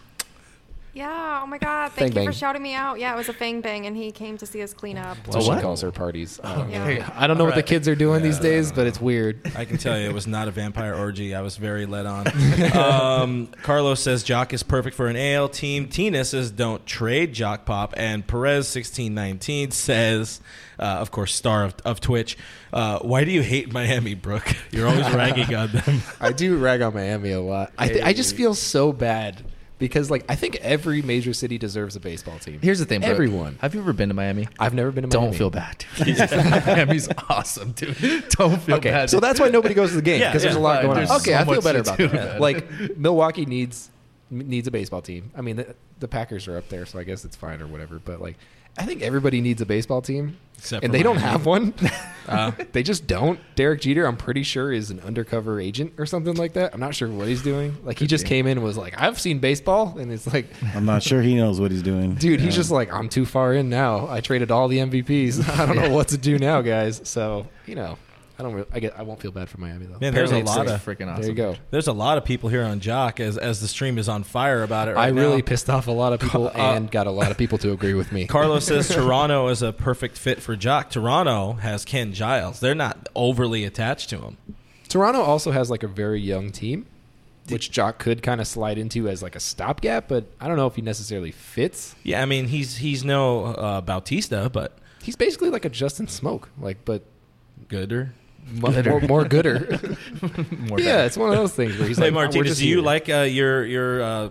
Yeah. 0.96 1.40
Oh 1.42 1.46
my 1.46 1.58
God. 1.58 1.92
Fang 1.92 2.04
Thank 2.04 2.14
you 2.14 2.20
bang. 2.20 2.26
for 2.26 2.32
shouting 2.32 2.62
me 2.62 2.72
out. 2.72 2.98
Yeah, 2.98 3.12
it 3.12 3.16
was 3.18 3.28
a 3.28 3.34
fang 3.34 3.60
bang, 3.60 3.84
and 3.86 3.94
he 3.94 4.10
came 4.12 4.38
to 4.38 4.46
see 4.46 4.62
us 4.62 4.72
clean 4.72 4.96
up. 4.96 5.18
That's 5.24 5.36
what 5.36 5.42
she 5.42 5.48
what? 5.50 5.60
calls 5.60 5.82
her 5.82 5.92
parties. 5.92 6.40
Um, 6.42 6.70
Yeah. 6.70 7.10
I 7.14 7.26
don't 7.26 7.36
know 7.36 7.44
what 7.44 7.50
the 7.50 7.56
Alright. 7.56 7.66
kids 7.66 7.86
are 7.86 7.94
doing 7.94 8.22
these 8.22 8.38
days, 8.38 8.72
but 8.72 8.86
it's 8.86 8.98
weird. 8.98 9.52
I 9.54 9.66
can 9.66 9.76
tell 9.76 9.98
you 10.00 10.08
it 10.08 10.14
was 10.14 10.26
not 10.26 10.48
a 10.48 10.50
vampire 10.50 10.94
orgy. 10.94 11.34
I 11.34 11.42
was 11.42 11.58
very 11.58 11.84
led 11.84 12.06
on. 12.06 12.26
Um, 12.76 13.48
Carlos 13.62 14.00
says 14.00 14.24
Joc 14.24 14.52
is 14.52 14.62
perfect 14.62 14.96
for 14.96 15.06
an 15.08 15.16
AL 15.16 15.50
team. 15.50 15.88
Tina 15.88 16.24
says 16.24 16.50
don't 16.50 16.84
trade 16.86 17.34
Joc 17.34 17.64
Pop. 17.66 17.92
And 17.96 18.26
Perez 18.26 18.66
sixteen 18.68 19.14
nineteen 19.14 19.70
says, 19.72 20.40
uh, 20.78 20.82
of 20.84 21.10
course, 21.10 21.34
star 21.34 21.64
of, 21.64 21.74
of 21.84 22.00
Twitch. 22.00 22.36
Uh, 22.72 22.98
why 23.00 23.24
do 23.24 23.30
you 23.30 23.42
hate 23.42 23.72
Miami, 23.72 24.14
Brooke? 24.14 24.54
You're 24.70 24.88
always 24.88 25.08
ragging 25.10 25.54
on 25.54 25.72
them. 25.72 26.00
I 26.20 26.32
do 26.32 26.56
rag 26.56 26.80
on 26.82 26.94
Miami 26.94 27.32
a 27.32 27.40
lot. 27.40 27.72
I, 27.78 27.88
th- 27.88 28.04
I 28.04 28.12
just 28.12 28.34
feel 28.34 28.54
so 28.54 28.92
bad 28.92 29.42
because, 29.78 30.10
like, 30.10 30.24
I 30.28 30.34
think 30.36 30.56
every 30.56 31.02
major 31.02 31.32
city 31.34 31.58
deserves 31.58 31.96
a 31.96 32.00
baseball 32.00 32.38
team. 32.38 32.58
Here's 32.62 32.78
the 32.78 32.84
thing, 32.86 33.00
bro. 33.00 33.10
Everyone. 33.10 33.58
Have 33.60 33.74
you 33.74 33.80
ever 33.80 33.92
been 33.92 34.08
to 34.08 34.14
Miami? 34.14 34.48
I've 34.58 34.74
never 34.74 34.90
been 34.90 35.08
to 35.08 35.18
Miami. 35.18 35.30
Don't 35.32 35.36
feel 35.38 35.50
bad, 35.50 35.84
dude. 35.96 36.18
Miami's 36.30 37.08
awesome, 37.28 37.72
dude. 37.72 37.96
Don't 38.30 38.60
feel 38.62 38.76
Okay, 38.76 38.90
bad. 38.90 39.10
so 39.10 39.20
that's 39.20 39.38
why 39.38 39.48
nobody 39.48 39.74
goes 39.74 39.90
to 39.90 39.96
the 39.96 40.02
game 40.02 40.20
Yeah, 40.20 40.30
because 40.30 40.42
there's 40.42 40.54
yeah. 40.54 40.60
a 40.60 40.62
lot 40.62 40.82
going 40.82 40.96
There's 40.96 41.10
on. 41.10 41.20
Okay, 41.20 41.32
so 41.32 41.38
I 41.38 41.44
feel 41.44 41.60
better 41.60 41.80
about 41.80 41.98
do, 41.98 42.08
that. 42.08 42.32
man. 42.32 42.40
Like 42.40 42.96
Milwaukee 42.96 43.44
needs 43.46 43.90
needs 44.30 44.66
a 44.66 44.70
baseball 44.70 45.02
team. 45.02 45.30
I 45.36 45.40
mean, 45.40 45.56
the, 45.56 45.74
the 46.00 46.08
Packers 46.08 46.48
are 46.48 46.56
up 46.56 46.68
there, 46.68 46.84
so 46.86 46.98
I 46.98 47.04
guess 47.04 47.24
it's 47.24 47.36
fine 47.36 47.60
or 47.62 47.66
whatever. 47.66 48.00
But 48.04 48.20
like, 48.20 48.36
I 48.78 48.84
think 48.84 49.02
everybody 49.02 49.40
needs 49.40 49.60
a 49.62 49.66
baseball 49.66 50.02
team, 50.02 50.36
Except 50.58 50.84
and 50.84 50.92
for 50.92 50.96
they 50.98 51.02
don't 51.02 51.16
have 51.18 51.46
one. 51.46 51.74
Uh. 52.28 52.50
they 52.72 52.82
just 52.82 53.06
don't. 53.06 53.38
Derek 53.54 53.82
Jeter, 53.82 54.04
I'm 54.04 54.16
pretty 54.16 54.42
sure, 54.42 54.72
is 54.72 54.90
an 54.90 54.98
undercover 54.98 55.60
agent 55.60 55.92
or 55.96 56.06
something 56.06 56.34
like 56.34 56.54
that. 56.54 56.74
I'm 56.74 56.80
not 56.80 56.92
sure 56.92 57.08
what 57.08 57.28
he's 57.28 57.40
doing. 57.40 57.76
Like, 57.84 58.00
he 58.00 58.08
just 58.08 58.26
came 58.26 58.48
in 58.48 58.58
and 58.58 58.64
was 58.66 58.76
like, 58.76 59.00
"I've 59.00 59.20
seen 59.20 59.38
baseball," 59.38 59.96
and 59.96 60.10
it's 60.12 60.26
like. 60.32 60.46
I'm 60.74 60.84
not 60.84 61.04
sure 61.04 61.22
he 61.22 61.36
knows 61.36 61.60
what 61.60 61.70
he's 61.70 61.84
doing. 61.84 62.16
Dude, 62.16 62.40
he's 62.40 62.54
Yeah. 62.54 62.56
just 62.56 62.72
like, 62.72 62.92
I'm 62.92 63.08
too 63.08 63.26
far 63.26 63.54
in 63.54 63.68
now. 63.68 64.08
I 64.10 64.20
traded 64.20 64.50
all 64.50 64.66
the 64.66 64.78
MVPs. 64.78 65.48
I 65.56 65.66
don't 65.66 65.76
know 65.76 65.90
what 65.90 66.08
to 66.08 66.18
do 66.18 66.36
now, 66.36 66.62
guys. 66.62 67.00
So, 67.04 67.46
you 67.64 67.76
know, 67.76 67.96
I 68.38 68.42
don't. 68.42 68.52
Really, 68.54 68.66
I 68.72 68.80
get. 68.80 68.98
I 68.98 69.02
won't 69.02 69.20
feel 69.20 69.30
bad 69.30 69.48
for 69.48 69.58
Miami 69.58 69.86
though. 69.86 69.98
Man, 69.98 70.12
there's 70.12 70.30
a 70.32 70.40
lot 70.40 70.66
of 70.66 70.84
freaking 70.84 71.08
awesome. 71.10 71.22
there 71.22 71.30
you 71.30 71.34
go. 71.34 71.56
there's 71.70 71.86
a 71.88 71.92
lot 71.92 72.18
of 72.18 72.24
people 72.24 72.50
here 72.50 72.64
on 72.64 72.80
Joc 72.80 73.18
as 73.20 73.38
as 73.38 73.60
the 73.60 73.68
stream 73.68 73.96
is 73.98 74.08
on 74.08 74.24
fire 74.24 74.62
about 74.62 74.88
it. 74.88 74.92
I 74.92 75.10
Right 75.10 75.14
really 75.14 75.42
pissed 75.42 75.70
off 75.70 75.86
a 75.86 75.92
lot 75.92 76.12
of 76.12 76.20
people 76.20 76.48
Uh, 76.48 76.52
and 76.74 76.90
got 76.90 77.06
a 77.06 77.10
lot 77.10 77.30
of 77.30 77.38
people 77.38 77.56
to 77.58 77.72
agree 77.72 77.94
with 77.94 78.12
me. 78.12 78.26
Carlos 78.28 78.66
says 78.66 78.88
Toronto 78.88 79.48
is 79.48 79.62
a 79.62 79.72
perfect 79.72 80.18
fit 80.18 80.42
for 80.42 80.56
Joc. 80.56 80.90
Toronto 80.90 81.54
has 81.54 81.84
Ken 81.84 82.12
Giles. 82.12 82.60
They're 82.60 82.74
not 82.74 83.08
overly 83.14 83.64
attached 83.64 84.10
to 84.10 84.18
him. 84.18 84.36
Toronto 84.88 85.20
also 85.22 85.50
has 85.50 85.70
like 85.70 85.82
a 85.82 85.88
very 85.88 86.20
young 86.20 86.50
team, 86.52 86.86
which 87.48 87.70
Joc 87.72 87.98
could 87.98 88.22
kind 88.22 88.40
of 88.40 88.46
slide 88.46 88.76
into 88.78 89.08
as 89.08 89.22
like 89.22 89.34
a 89.34 89.40
stopgap, 89.40 90.08
but 90.08 90.26
I 90.40 90.46
don't 90.46 90.56
know 90.56 90.66
if 90.66 90.76
he 90.76 90.82
necessarily 90.82 91.30
fits. 91.32 91.94
Yeah, 92.02 92.20
I 92.22 92.26
mean 92.26 92.48
he's 92.48 92.76
he's 92.76 93.02
no 93.04 93.46
uh, 93.46 93.80
Bautista, 93.80 94.50
but 94.52 94.76
He's 95.02 95.16
basically 95.16 95.50
like 95.50 95.64
a 95.64 95.68
Justin 95.68 96.06
Smoak, 96.06 96.44
like 96.60 96.84
but 96.84 97.02
gooder. 97.68 98.12
Mo- 98.46 98.82
more, 98.82 99.00
more 99.00 99.24
gooder. 99.24 99.78
More 100.68 100.80
yeah, 100.80 100.96
bad. 100.96 101.06
it's 101.06 101.16
one 101.16 101.30
of 101.30 101.36
those 101.36 101.52
things 101.52 101.78
where 101.78 101.86
he's 101.88 101.98
Hey 101.98 102.04
like, 102.04 102.12
"Oh, 102.12 102.14
Martinez, 102.14 102.48
just 102.48 102.60
do 102.60 102.68
you 102.68 102.76
here." 102.76 102.84
like 102.84 103.08
uh, 103.08 103.20
your 103.22 103.64
your 103.64 104.02
uh, 104.02 104.28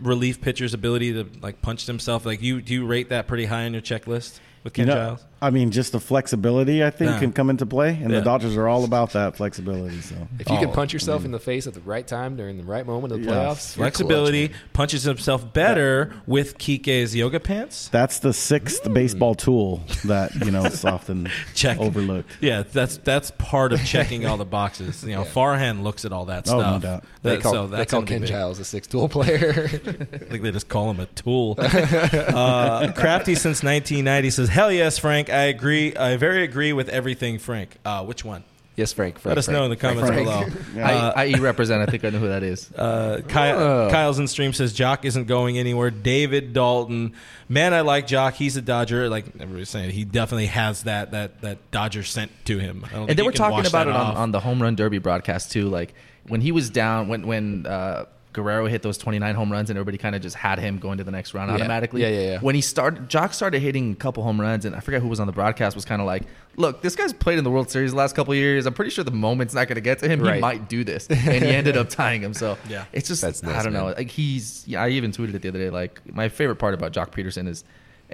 relief 0.00 0.40
pitcher's 0.40 0.74
ability 0.74 1.12
to 1.14 1.26
like 1.40 1.62
punch 1.62 1.86
himself? 1.86 2.24
Like 2.26 2.42
you 2.42 2.60
do 2.60 2.74
you 2.74 2.86
rate 2.86 3.08
that 3.10 3.26
pretty 3.26 3.44
high 3.46 3.64
on 3.64 3.72
your 3.72 3.82
checklist 3.82 4.40
with 4.64 4.72
Ken 4.74 4.86
You 4.86 4.94
know, 4.94 4.98
Giles? 5.00 5.24
I 5.42 5.50
mean, 5.50 5.72
just 5.72 5.90
the 5.92 5.98
flexibility 6.00 6.84
I 6.84 6.90
think 6.90 7.10
Yeah. 7.10 7.18
can 7.18 7.32
come 7.32 7.50
into 7.50 7.66
play, 7.66 7.90
and 8.00 8.10
Yeah. 8.12 8.20
the 8.20 8.24
Dodgers 8.24 8.56
are 8.56 8.68
all 8.68 8.84
about 8.84 9.12
that 9.14 9.36
flexibility. 9.36 10.00
So 10.00 10.14
If 10.38 10.48
you 10.48 10.56
can 10.56 10.68
Oh, 10.68 10.72
punch 10.72 10.92
I 10.92 10.94
yourself 10.94 11.22
mean, 11.22 11.26
in 11.26 11.32
the 11.32 11.38
face 11.40 11.66
at 11.66 11.74
the 11.74 11.80
right 11.80 12.06
time 12.06 12.36
during 12.36 12.56
the 12.58 12.62
right 12.64 12.86
moment 12.86 13.12
of 13.12 13.22
the 13.22 13.26
playoffs, 13.28 13.76
you're 13.76 13.84
Flexibility 13.84 14.48
clutch, 14.48 14.60
punches 14.72 15.02
himself 15.02 15.52
better 15.52 16.14
with 16.26 16.58
Kike's 16.58 17.14
yoga 17.16 17.40
pants. 17.40 17.88
that's 17.90 18.20
the 18.20 18.32
sixth 18.32 18.90
baseball 18.94 19.34
tool 19.34 19.82
that 20.04 20.32
you 20.44 20.50
know 20.52 20.64
is 20.64 20.84
often 20.84 21.28
Check. 21.54 21.78
overlooked. 21.80 22.30
Yeah, 22.40 22.62
that's 22.72 22.98
that's 22.98 23.32
part 23.38 23.72
of 23.72 23.84
checking 23.84 24.24
all 24.26 24.36
the 24.36 24.44
boxes. 24.44 25.02
You 25.02 25.16
know, 25.16 25.24
Farhan 25.34 25.82
looks 25.82 26.04
at 26.04 26.12
all 26.12 26.26
that 26.26 26.48
Oh, 26.48 26.54
no 26.54 26.60
stuff. 26.62 26.82
doubt. 26.82 27.04
They 27.22 27.38
call, 27.38 27.52
so 27.52 27.66
they 27.66 27.76
that's 27.78 27.90
call 27.92 28.02
Ken. 28.02 28.24
Giles 28.24 28.58
a 28.60 28.64
six 28.64 28.86
tool 28.86 29.08
player. 29.08 29.64
I 30.12 30.18
think 30.18 30.42
they 30.42 30.52
just 30.52 30.68
call 30.68 30.90
him 30.90 31.00
a 31.00 31.06
tool. 31.06 31.56
uh, 31.58 32.92
Crafty 32.92 33.34
since 33.34 33.62
1990 33.62 34.30
says, 34.30 34.48
"Hell 34.48 34.70
yes, 34.72 34.98
Frank. 34.98 35.30
I 35.32 35.42
agree. 35.44 35.94
I 35.96 36.16
very 36.16 36.44
agree 36.44 36.72
with 36.72 36.88
everything, 36.88 37.38
Frank. 37.38 37.76
Uh, 37.84 38.04
which 38.04 38.24
one? 38.24 38.44
yes, 38.74 38.90
Frank. 38.92 39.18
Frank 39.18 39.32
Let 39.32 39.38
us 39.38 39.44
Frank. 39.46 39.58
know 39.58 39.64
in 39.64 39.70
the 39.70 39.76
comments 39.76 40.08
Frank. 40.08 40.24
below." 40.26 40.46
Yeah. 40.74 41.12
I, 41.16 41.24
IE 41.26 41.34
represent. 41.40 41.82
I 41.86 41.90
think 41.90 42.04
I 42.04 42.10
know 42.10 42.18
who 42.18 42.28
that 42.28 42.42
is. 42.42 42.70
Uh, 42.76 43.20
Kyle, 43.28 43.58
Oh. 43.58 43.88
Kyle's 43.90 44.18
in 44.18 44.26
stream 44.28 44.52
says 44.52 44.72
Joc 44.76 45.04
isn't 45.04 45.26
going 45.26 45.58
anywhere. 45.58 45.90
David 45.90 46.52
Dalton, 46.52 47.12
man, 47.48 47.74
I 47.74 47.82
like 47.82 48.06
Joc. 48.06 48.32
He's 48.34 48.56
a 48.56 48.62
Dodger. 48.62 49.08
Like 49.10 49.26
everybody's 49.38 49.68
saying, 49.68 49.90
he 49.90 50.04
definitely 50.04 50.46
has 50.46 50.84
that 50.84 51.10
that 51.10 51.40
that 51.42 51.70
Dodger 51.70 52.02
scent 52.02 52.30
to 52.46 52.58
him. 52.58 52.84
I 52.86 52.88
don't 52.88 52.98
think 53.00 53.10
and 53.10 53.18
they 53.18 53.22
were 53.22 53.32
talking 53.32 53.66
about 53.66 53.88
it 53.88 53.94
on, 53.94 54.16
on 54.16 54.30
the 54.32 54.40
home 54.40 54.62
run 54.62 54.74
derby 54.74 54.98
broadcast 54.98 55.52
too. 55.52 55.68
Like 55.68 55.94
when 56.26 56.40
he 56.40 56.50
was 56.52 56.70
down, 56.70 57.08
when 57.08 57.26
when 57.26 57.66
uh, 57.66 58.06
Guerrero 58.32 58.66
hit 58.66 58.82
those 58.82 58.96
29 58.98 59.34
home 59.34 59.52
runs, 59.52 59.68
and 59.70 59.76
everybody 59.78 59.98
kind 59.98 60.14
of 60.14 60.22
just 60.22 60.36
had 60.36 60.58
him 60.58 60.78
going 60.78 60.98
to 60.98 61.04
the 61.04 61.10
next 61.10 61.34
round 61.34 61.50
Yeah. 61.50 61.56
automatically. 61.56 62.02
Yeah, 62.02 62.08
yeah, 62.08 62.20
yeah. 62.32 62.38
When 62.40 62.54
he 62.54 62.60
started, 62.60 63.08
Joc 63.08 63.34
started 63.34 63.60
hitting 63.60 63.92
a 63.92 63.94
couple 63.94 64.22
home 64.22 64.40
runs, 64.40 64.64
and 64.64 64.74
I 64.74 64.80
forget 64.80 65.02
who 65.02 65.08
was 65.08 65.20
on 65.20 65.26
the 65.26 65.32
broadcast 65.32 65.74
was 65.76 65.84
kind 65.84 66.00
of 66.00 66.06
like, 66.06 66.22
"Look, 66.56 66.82
this 66.82 66.96
guy's 66.96 67.12
played 67.12 67.38
in 67.38 67.44
the 67.44 67.50
World 67.50 67.70
Series 67.70 67.90
the 67.90 67.96
last 67.96 68.14
couple 68.16 68.32
of 68.32 68.38
years. 68.38 68.64
I'm 68.66 68.74
pretty 68.74 68.90
sure 68.90 69.04
the 69.04 69.10
moment's 69.10 69.54
not 69.54 69.68
going 69.68 69.74
to 69.76 69.80
get 69.82 69.98
to 70.00 70.08
him. 70.08 70.24
He 70.24 70.40
might 70.40 70.68
do 70.68 70.82
this," 70.84 71.06
and 71.10 71.18
he 71.44 71.50
ended 71.50 71.76
up 71.76 71.88
tying 71.90 72.22
him. 72.22 72.32
So 72.34 72.56
Yeah. 72.68 72.84
it's 72.92 73.08
just 73.08 73.22
That's 73.22 73.44
I 73.44 73.62
don't 73.62 73.72
know. 73.72 73.86
Like 73.96 74.10
he's 74.10 74.64
yeah. 74.66 74.82
I 74.82 74.88
even 74.90 75.12
tweeted 75.12 75.34
it 75.34 75.42
the 75.42 75.48
other 75.48 75.58
day. 75.58 75.70
Like 75.70 76.00
my 76.12 76.28
favorite 76.28 76.56
part 76.56 76.74
about 76.74 76.92
Joc 76.92 77.10
Pederson 77.10 77.48
is. 77.48 77.64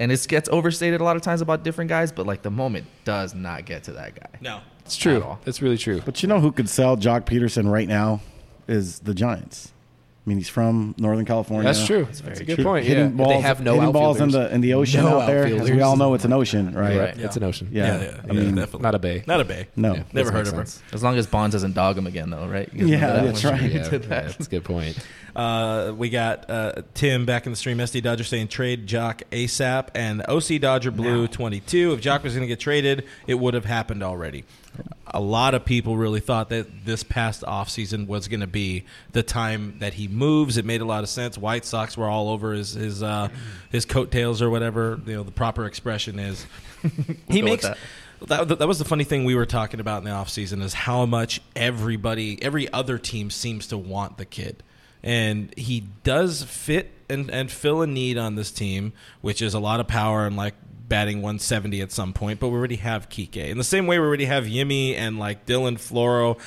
And 0.00 0.12
it 0.12 0.24
gets 0.28 0.48
overstated 0.50 1.00
a 1.00 1.04
lot 1.04 1.16
of 1.16 1.22
times 1.22 1.40
about 1.40 1.64
different 1.64 1.88
guys, 1.88 2.12
but 2.12 2.24
like 2.24 2.42
the 2.42 2.52
moment 2.52 2.86
does 3.04 3.34
not 3.34 3.64
get 3.64 3.82
to 3.84 3.92
that 3.94 4.14
guy. 4.14 4.28
no. 4.40 4.60
It's 4.84 4.96
true. 4.96 5.16
At 5.16 5.22
all. 5.22 5.40
That's 5.44 5.60
really 5.60 5.76
true. 5.76 6.00
But 6.04 6.22
you 6.22 6.28
know 6.28 6.38
who 6.38 6.52
could 6.52 6.68
sell 6.68 6.96
Joc 6.96 7.24
Pederson 7.24 7.68
right 7.68 7.88
now 7.88 8.20
is 8.68 9.00
the 9.00 9.12
Giants. 9.12 9.72
I 10.28 10.30
mean, 10.30 10.36
he's 10.36 10.50
from 10.50 10.94
Northern 10.98 11.24
California. 11.24 11.64
That's 11.64 11.86
true. 11.86 12.04
That's, 12.04 12.20
a 12.40 12.44
good 12.44 12.58
Hit- 12.58 12.66
point. 12.66 12.84
Hitting 12.84 13.04
Yeah. 13.04 13.08
balls, 13.16 13.30
they 13.30 13.40
have 13.40 13.62
no 13.62 13.76
hitting 13.80 13.92
balls 13.92 14.20
in 14.20 14.28
the 14.28 14.52
in 14.54 14.60
the 14.60 14.74
ocean 14.74 15.02
No 15.02 15.20
out 15.20 15.26
there. 15.26 15.46
As 15.46 15.70
we 15.70 15.80
all 15.80 15.96
know, 15.96 16.12
it's 16.12 16.26
an 16.26 16.34
ocean, 16.34 16.74
right? 16.74 16.98
Right. 16.98 17.18
It's 17.18 17.38
an 17.38 17.44
ocean. 17.44 17.70
Yeah. 17.72 17.86
Yeah, 17.86 18.02
yeah, 18.02 18.08
I 18.08 18.26
yeah, 18.26 18.32
mean, 18.34 18.54
definitely 18.56 18.82
Not 18.82 18.94
a 18.94 18.98
bay. 18.98 19.24
Not 19.26 19.40
a 19.40 19.44
bay. 19.46 19.68
No. 19.74 19.94
Yeah. 19.94 20.02
Never 20.12 20.30
heard 20.30 20.44
make 20.44 20.52
of 20.54 20.58
her. 20.58 20.82
As 20.92 21.02
long 21.02 21.16
as 21.16 21.26
Bonds 21.26 21.54
doesn't 21.54 21.72
dog 21.74 21.96
him 21.96 22.06
again, 22.06 22.28
though, 22.28 22.46
right? 22.46 22.68
Yeah, 22.74 22.98
that 22.98 23.24
that's 23.24 23.42
one? 23.42 23.54
right. 23.54 23.72
Yeah, 23.72 23.88
Did 23.88 24.02
that. 24.02 24.24
yeah, 24.24 24.28
that's 24.32 24.46
a 24.46 24.50
good 24.50 24.64
point. 24.64 24.98
Uh, 25.34 25.94
we 25.96 26.10
got 26.10 26.50
uh, 26.50 26.82
Tim 26.92 27.24
back 27.24 27.46
in 27.46 27.52
the 27.52 27.56
stream. 27.56 27.78
SD 27.78 28.02
Dodger 28.02 28.24
saying 28.24 28.48
trade 28.48 28.86
Joc 28.86 29.22
ASAP 29.32 29.88
and 29.94 30.22
OC 30.28 30.60
Dodger 30.60 30.90
Blue 30.90 31.26
22. 31.26 31.94
If 31.94 32.02
Joc 32.02 32.22
was 32.22 32.34
going 32.34 32.42
to 32.42 32.48
get 32.48 32.60
traded, 32.60 33.04
it 33.26 33.36
would 33.36 33.54
have 33.54 33.64
happened 33.64 34.02
already. 34.02 34.44
A 35.06 35.20
lot 35.20 35.54
of 35.54 35.64
people 35.64 35.96
really 35.96 36.20
thought 36.20 36.50
that 36.50 36.84
this 36.84 37.02
past 37.02 37.42
offseason 37.42 38.06
was 38.06 38.28
going 38.28 38.40
to 38.40 38.46
be 38.46 38.84
the 39.12 39.22
time 39.22 39.76
that 39.78 39.94
he 39.94 40.06
moves. 40.06 40.56
It 40.56 40.64
made 40.64 40.80
a 40.80 40.84
lot 40.84 41.02
of 41.02 41.08
sense. 41.08 41.38
White 41.38 41.64
Sox 41.64 41.96
were 41.96 42.08
all 42.08 42.28
over 42.28 42.52
his 42.52 42.74
his 42.74 43.02
uh, 43.02 43.28
his 43.70 43.84
coattails 43.84 44.42
or 44.42 44.50
whatever 44.50 45.00
you 45.06 45.14
know 45.14 45.22
the 45.22 45.30
proper 45.30 45.64
expression 45.64 46.18
is. 46.18 46.46
he 46.82 46.88
go 46.88 47.14
with 47.28 47.44
makes 47.44 47.62
that. 47.64 47.78
that, 48.26 48.58
that 48.58 48.68
was 48.68 48.78
the 48.78 48.84
funny 48.84 49.04
thing 49.04 49.24
we 49.24 49.34
were 49.34 49.46
talking 49.46 49.80
about 49.80 49.98
in 49.98 50.04
the 50.04 50.10
offseason 50.10 50.62
is 50.62 50.74
how 50.74 51.06
much 51.06 51.40
everybody, 51.56 52.42
every 52.42 52.70
other 52.72 52.98
team 52.98 53.30
seems 53.30 53.66
to 53.68 53.78
want 53.78 54.18
the 54.18 54.24
kid. 54.24 54.62
And 55.02 55.54
he 55.56 55.84
does 56.02 56.42
fit 56.42 56.90
and, 57.08 57.30
and 57.30 57.50
fill 57.50 57.82
a 57.82 57.86
need 57.86 58.18
on 58.18 58.34
this 58.34 58.50
team, 58.50 58.92
which 59.20 59.40
is 59.40 59.54
a 59.54 59.60
lot 59.60 59.80
of 59.80 59.86
power 59.86 60.26
and 60.26 60.36
like 60.36 60.54
batting 60.88 61.18
170 61.18 61.80
at 61.80 61.92
some 61.92 62.12
point. 62.12 62.40
But 62.40 62.48
we 62.48 62.56
already 62.56 62.76
have 62.76 63.08
Kike. 63.08 63.36
In 63.36 63.58
the 63.58 63.64
same 63.64 63.86
way, 63.86 63.98
we 63.98 64.06
already 64.06 64.24
have 64.26 64.44
Yimi 64.44 64.94
and 64.94 65.18
like 65.18 65.46
Dylan 65.46 65.76
Floro 65.76 66.38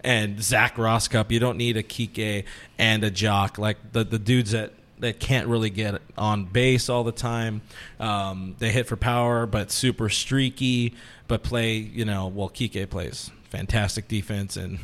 and 0.00 0.42
Zac 0.42 0.76
Rosscup. 0.76 1.30
You 1.30 1.40
don't 1.40 1.58
need 1.58 1.76
a 1.76 1.82
Kike 1.82 2.44
and 2.78 3.04
a 3.04 3.10
Joc. 3.10 3.58
Like 3.58 3.92
the, 3.92 4.04
the 4.04 4.18
dudes 4.18 4.52
that 4.52 4.72
that 5.00 5.20
can't 5.20 5.46
really 5.46 5.70
get 5.70 6.00
on 6.16 6.44
base 6.44 6.88
all 6.88 7.04
the 7.04 7.12
time. 7.12 7.62
Um, 8.00 8.56
they 8.58 8.70
hit 8.70 8.86
for 8.86 8.96
power, 8.96 9.46
but 9.46 9.70
super 9.70 10.08
streaky. 10.08 10.94
But 11.28 11.42
play, 11.42 11.76
you 11.76 12.04
know, 12.04 12.26
well, 12.26 12.48
Kike 12.48 12.88
plays 12.90 13.30
fantastic 13.50 14.08
defense, 14.08 14.56
and 14.56 14.78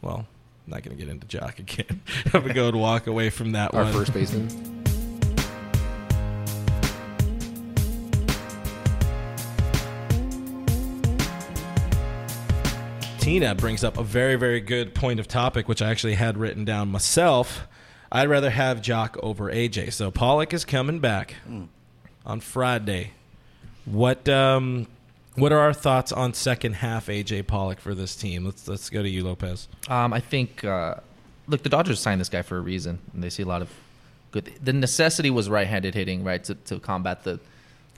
well, 0.00 0.26
not 0.66 0.82
going 0.82 0.96
to 0.96 1.04
get 1.04 1.10
into 1.10 1.26
Joc 1.26 1.58
again. 1.60 2.00
I'm 2.26 2.30
going 2.32 2.48
to 2.48 2.54
go 2.54 2.68
and 2.68 2.80
walk 2.80 3.06
away 3.06 3.30
from 3.30 3.52
that 3.52 3.74
Our 3.74 3.84
one. 3.84 3.92
first 3.92 4.12
baseman. 4.12 4.81
Tina 13.22 13.54
brings 13.54 13.84
up 13.84 13.98
a 13.98 14.02
very, 14.02 14.34
very 14.34 14.60
good 14.60 14.96
point 14.96 15.20
of 15.20 15.28
topic, 15.28 15.68
which 15.68 15.80
I 15.80 15.92
actually 15.92 16.14
had 16.14 16.36
written 16.36 16.64
down 16.64 16.90
myself. 16.90 17.68
I'd 18.10 18.28
rather 18.28 18.50
have 18.50 18.78
Joc 18.78 19.16
over 19.22 19.44
AJ. 19.44 19.92
So 19.92 20.10
Pollock 20.10 20.52
is 20.52 20.64
coming 20.64 20.98
back 20.98 21.36
on 22.26 22.40
Friday. 22.40 23.12
What 23.84 24.28
um, 24.28 24.88
what 25.36 25.52
are 25.52 25.60
our 25.60 25.72
thoughts 25.72 26.10
on 26.10 26.34
second 26.34 26.74
half 26.74 27.06
AJ 27.06 27.46
Pollock 27.46 27.78
for 27.78 27.94
this 27.94 28.16
team? 28.16 28.44
Let's 28.44 28.66
let's 28.66 28.90
go 28.90 29.04
to 29.04 29.08
you, 29.08 29.22
Lopez. 29.22 29.68
Um, 29.86 30.12
I 30.12 30.18
think, 30.18 30.64
uh, 30.64 30.96
look, 31.46 31.62
the 31.62 31.68
Dodgers 31.68 32.00
signed 32.00 32.20
this 32.20 32.28
guy 32.28 32.42
for 32.42 32.58
a 32.58 32.60
reason, 32.60 32.98
and 33.14 33.22
they 33.22 33.30
see 33.30 33.44
a 33.44 33.46
lot 33.46 33.62
of 33.62 33.70
good. 34.32 34.50
The 34.60 34.72
necessity 34.72 35.30
was 35.30 35.48
right-handed 35.48 35.94
hitting, 35.94 36.24
right, 36.24 36.42
to, 36.42 36.56
to 36.56 36.80
combat 36.80 37.22
the 37.22 37.38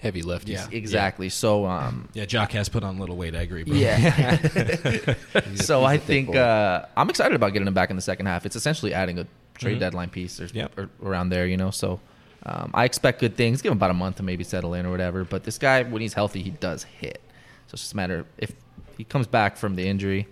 Heavy 0.04 0.22
lefties. 0.22 0.48
Yeah. 0.48 0.66
exactly. 0.70 1.28
So, 1.30 1.64
um, 1.66 2.08
Yeah, 2.12 2.24
Joc 2.26 2.52
has 2.52 2.68
put 2.68 2.84
on 2.84 2.96
a 2.96 3.00
little 3.00 3.16
weight. 3.16 3.34
I 3.34 3.40
agree. 3.40 3.64
Bro. 3.64 3.74
yeah. 3.76 4.36
So 5.56 5.80
he's 5.80 5.88
I 5.88 5.94
a 5.94 5.98
thick 5.98 6.06
think 6.06 6.36
uh, 6.36 6.84
I'm 6.96 7.10
excited 7.10 7.34
about 7.34 7.52
getting 7.52 7.66
him 7.66 7.74
back 7.74 7.90
in 7.90 7.96
the 7.96 8.02
second 8.02 8.26
half. 8.26 8.46
It's 8.46 8.54
essentially 8.56 8.94
adding 8.94 9.18
a 9.18 9.26
trade 9.58 9.76
Mhm. 9.78 9.80
deadline 9.80 10.10
piece 10.10 10.40
or, 10.40 10.46
Yep. 10.52 10.78
or 10.78 10.90
around 11.02 11.30
there, 11.30 11.46
you 11.46 11.56
know. 11.56 11.70
So 11.70 12.00
um, 12.44 12.70
I 12.74 12.84
expect 12.84 13.20
good 13.20 13.36
things. 13.36 13.62
Give 13.62 13.72
him 13.72 13.78
about 13.78 13.90
a 13.90 13.94
month 13.94 14.16
to 14.16 14.22
maybe 14.22 14.44
settle 14.44 14.74
in 14.74 14.84
or 14.86 14.90
whatever. 14.90 15.24
But 15.24 15.44
this 15.44 15.58
guy, 15.58 15.82
when 15.82 16.02
he's 16.02 16.14
healthy, 16.14 16.42
he 16.42 16.50
does 16.50 16.84
hit. 16.84 17.20
So 17.68 17.74
it's 17.74 17.82
just 17.82 17.94
a 17.94 17.96
matter 17.96 18.18
of 18.20 18.26
if 18.38 18.52
he 18.98 19.04
comes 19.04 19.26
back 19.26 19.56
from 19.56 19.74
the 19.76 19.88
injury, 19.88 20.28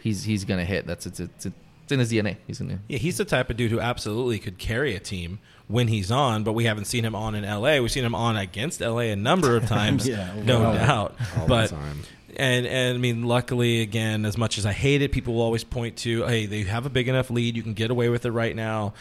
he's 0.00 0.22
he's 0.24 0.44
gonna 0.44 0.64
hit. 0.64 0.86
That's 0.86 1.04
it's 1.06 1.18
it's, 1.20 1.46
it's 1.46 1.92
in 1.92 1.98
his 1.98 2.12
DNA. 2.12 2.36
He's 2.46 2.60
gonna. 2.60 2.78
Yeah, 2.88 2.98
he's 2.98 3.16
the 3.18 3.24
type 3.24 3.50
of 3.50 3.56
dude 3.56 3.70
who 3.72 3.80
absolutely 3.80 4.38
could 4.38 4.58
carry 4.58 4.94
a 4.94 5.00
team 5.00 5.40
when 5.68 5.88
he's 5.88 6.10
on, 6.10 6.44
but 6.44 6.52
we 6.52 6.64
haven't 6.64 6.84
seen 6.84 7.04
him 7.04 7.14
on 7.14 7.34
in 7.34 7.44
LA. 7.44 7.78
We've 7.80 7.90
seen 7.90 8.04
him 8.04 8.14
on 8.14 8.36
against 8.36 8.80
LA 8.80 9.00
a 9.00 9.16
number 9.16 9.56
of 9.56 9.66
times, 9.68 10.06
Yeah, 10.06 10.32
no 10.44 10.58
overall. 10.58 10.74
doubt. 10.74 11.16
But 11.48 11.72
and 12.36 12.66
and 12.66 12.94
I 12.94 12.98
mean, 12.98 13.24
luckily, 13.24 13.80
again, 13.80 14.24
as 14.26 14.36
much 14.38 14.58
as 14.58 14.66
I 14.66 14.72
hate 14.72 15.02
it, 15.02 15.10
people 15.12 15.34
will 15.34 15.42
always 15.42 15.64
point 15.64 15.96
to, 15.98 16.24
hey, 16.26 16.46
they 16.46 16.62
have 16.64 16.86
a 16.86 16.90
big 16.90 17.08
enough 17.08 17.30
lead, 17.30 17.56
you 17.56 17.62
can 17.62 17.74
get 17.74 17.90
away 17.90 18.08
with 18.08 18.24
it 18.26 18.30
right 18.30 18.54
now. 18.54 18.94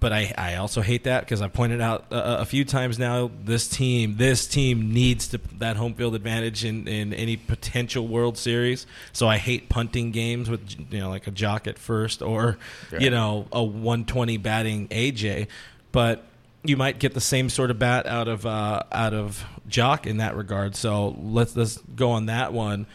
But 0.00 0.14
I, 0.14 0.32
I 0.38 0.54
also 0.56 0.80
hate 0.80 1.04
that 1.04 1.20
because 1.20 1.42
I've 1.42 1.52
pointed 1.52 1.82
out 1.82 2.06
uh, 2.10 2.38
a 2.40 2.46
few 2.46 2.64
times 2.64 2.98
now 2.98 3.30
this 3.44 3.68
team 3.68 4.16
this 4.16 4.46
team 4.46 4.94
needs 4.94 5.28
to, 5.28 5.40
that 5.58 5.76
home 5.76 5.92
field 5.92 6.14
advantage 6.14 6.64
in, 6.64 6.88
in 6.88 7.12
any 7.12 7.36
potential 7.36 8.08
World 8.08 8.38
Series. 8.38 8.86
So 9.12 9.28
I 9.28 9.36
hate 9.36 9.68
punting 9.68 10.10
games 10.10 10.48
with 10.48 10.74
you 10.90 11.00
know 11.00 11.10
like 11.10 11.26
a 11.26 11.30
Joc 11.30 11.66
at 11.66 11.78
first 11.78 12.22
or 12.22 12.56
you 12.98 13.10
know 13.10 13.46
a 13.52 13.62
120 13.62 14.38
batting 14.38 14.88
AJ, 14.88 15.48
but 15.92 16.24
you 16.62 16.76
might 16.76 16.98
get 16.98 17.14
the 17.14 17.20
same 17.20 17.48
sort 17.48 17.70
of 17.70 17.78
bat 17.78 18.06
out 18.06 18.28
of 18.28 18.44
uh, 18.46 18.82
out 18.92 19.14
of 19.14 19.44
Joc 19.68 20.06
in 20.06 20.18
that 20.18 20.36
regard. 20.36 20.76
So 20.76 21.16
let's 21.22 21.56
let's 21.56 21.78
go 21.78 22.10
on 22.10 22.26
that 22.26 22.52
one. 22.52 22.86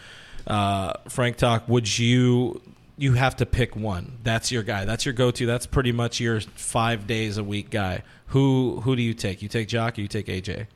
Uh, 0.45 0.93
Frank 1.09 1.37
Talk, 1.37 1.67
would 1.67 1.97
you 1.97 2.61
you 2.97 3.13
have 3.13 3.35
to 3.37 3.45
pick 3.45 3.75
one? 3.75 4.19
That's 4.23 4.51
your 4.51 4.63
guy. 4.63 4.85
That's 4.85 5.05
your 5.05 5.13
go 5.13 5.31
to. 5.31 5.45
That's 5.45 5.65
pretty 5.65 5.91
much 5.91 6.19
your 6.19 6.41
five 6.41 7.07
days 7.07 7.37
a 7.37 7.43
week 7.43 7.69
guy. 7.69 8.03
Who 8.27 8.81
who 8.81 8.95
do 8.95 9.01
you 9.01 9.13
take? 9.13 9.41
You 9.41 9.49
take 9.49 9.67
Joc 9.67 9.97
or 9.97 10.01
you 10.01 10.07
take 10.07 10.27
AJ? 10.27 10.67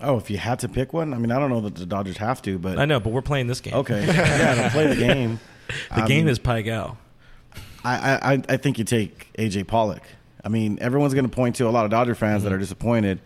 Oh, 0.00 0.16
if 0.16 0.30
you 0.30 0.38
had 0.38 0.58
to 0.60 0.68
pick 0.68 0.92
one, 0.92 1.14
I 1.14 1.18
mean, 1.18 1.30
I 1.30 1.38
don't 1.38 1.50
know 1.50 1.60
that 1.60 1.76
the 1.76 1.86
Dodgers 1.86 2.16
have 2.16 2.42
to, 2.42 2.58
but 2.58 2.78
I 2.78 2.86
know, 2.86 2.98
but 2.98 3.12
we're 3.12 3.22
playing 3.22 3.46
this 3.46 3.60
game. 3.60 3.74
okay, 3.74 4.04
yeah, 4.06 4.64
to 4.64 4.70
play 4.70 4.86
the 4.86 4.96
game. 4.96 5.38
The 5.94 6.02
I 6.02 6.06
game 6.06 6.28
is 6.28 6.38
Pai 6.38 6.62
Gal. 6.64 6.98
I, 7.82 8.34
I 8.34 8.42
I 8.46 8.56
think 8.58 8.78
you 8.78 8.84
take 8.84 9.32
AJ 9.38 9.68
Pollock. 9.68 10.02
I 10.44 10.48
mean, 10.48 10.78
everyone's 10.80 11.14
going 11.14 11.28
to 11.28 11.34
point 11.34 11.56
to 11.56 11.68
a 11.68 11.70
lot 11.70 11.84
of 11.84 11.90
Dodger 11.90 12.14
fans 12.14 12.40
Mm-hmm. 12.42 12.50
that 12.50 12.54
are 12.54 12.58
disappointed 12.58 13.20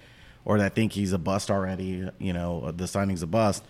or 0.45 0.59
that 0.59 0.75
think 0.75 0.93
he's 0.93 1.13
a 1.13 1.19
bust 1.19 1.51
already. 1.51 2.09
You 2.19 2.33
know, 2.33 2.71
the 2.73 2.87
signing's 2.87 3.23
a 3.23 3.27
bust. 3.27 3.65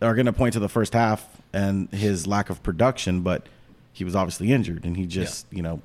They're 0.00 0.14
going 0.14 0.26
to 0.26 0.32
point 0.32 0.52
to 0.54 0.60
the 0.60 0.68
first 0.68 0.92
half 0.92 1.26
and 1.52 1.88
his 1.90 2.26
lack 2.26 2.50
of 2.50 2.62
production, 2.62 3.20
but 3.22 3.46
he 3.92 4.04
was 4.04 4.14
obviously 4.14 4.52
injured 4.52 4.84
and 4.84 4.96
he 4.96 5.06
just, 5.06 5.46
you 5.50 5.62
know, 5.62 5.82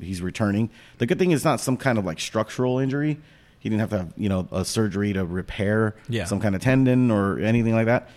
he's 0.00 0.20
returning. 0.20 0.68
The 0.98 1.06
good 1.06 1.18
thing 1.18 1.30
is 1.30 1.44
not 1.44 1.60
some 1.60 1.76
kind 1.76 1.96
of 1.98 2.04
like 2.04 2.18
structural 2.20 2.78
injury. 2.80 3.18
He 3.60 3.68
didn't 3.68 3.80
have 3.80 3.90
to 3.90 3.98
have, 3.98 4.12
you 4.16 4.28
know, 4.28 4.48
a 4.50 4.64
surgery 4.64 5.12
to 5.12 5.24
repair 5.24 5.94
Yeah. 6.08 6.24
some 6.24 6.40
kind 6.40 6.54
of 6.56 6.60
tendon 6.60 7.10
or 7.12 7.38
anything 7.38 7.72
like 7.74 7.86
that. 7.86 8.08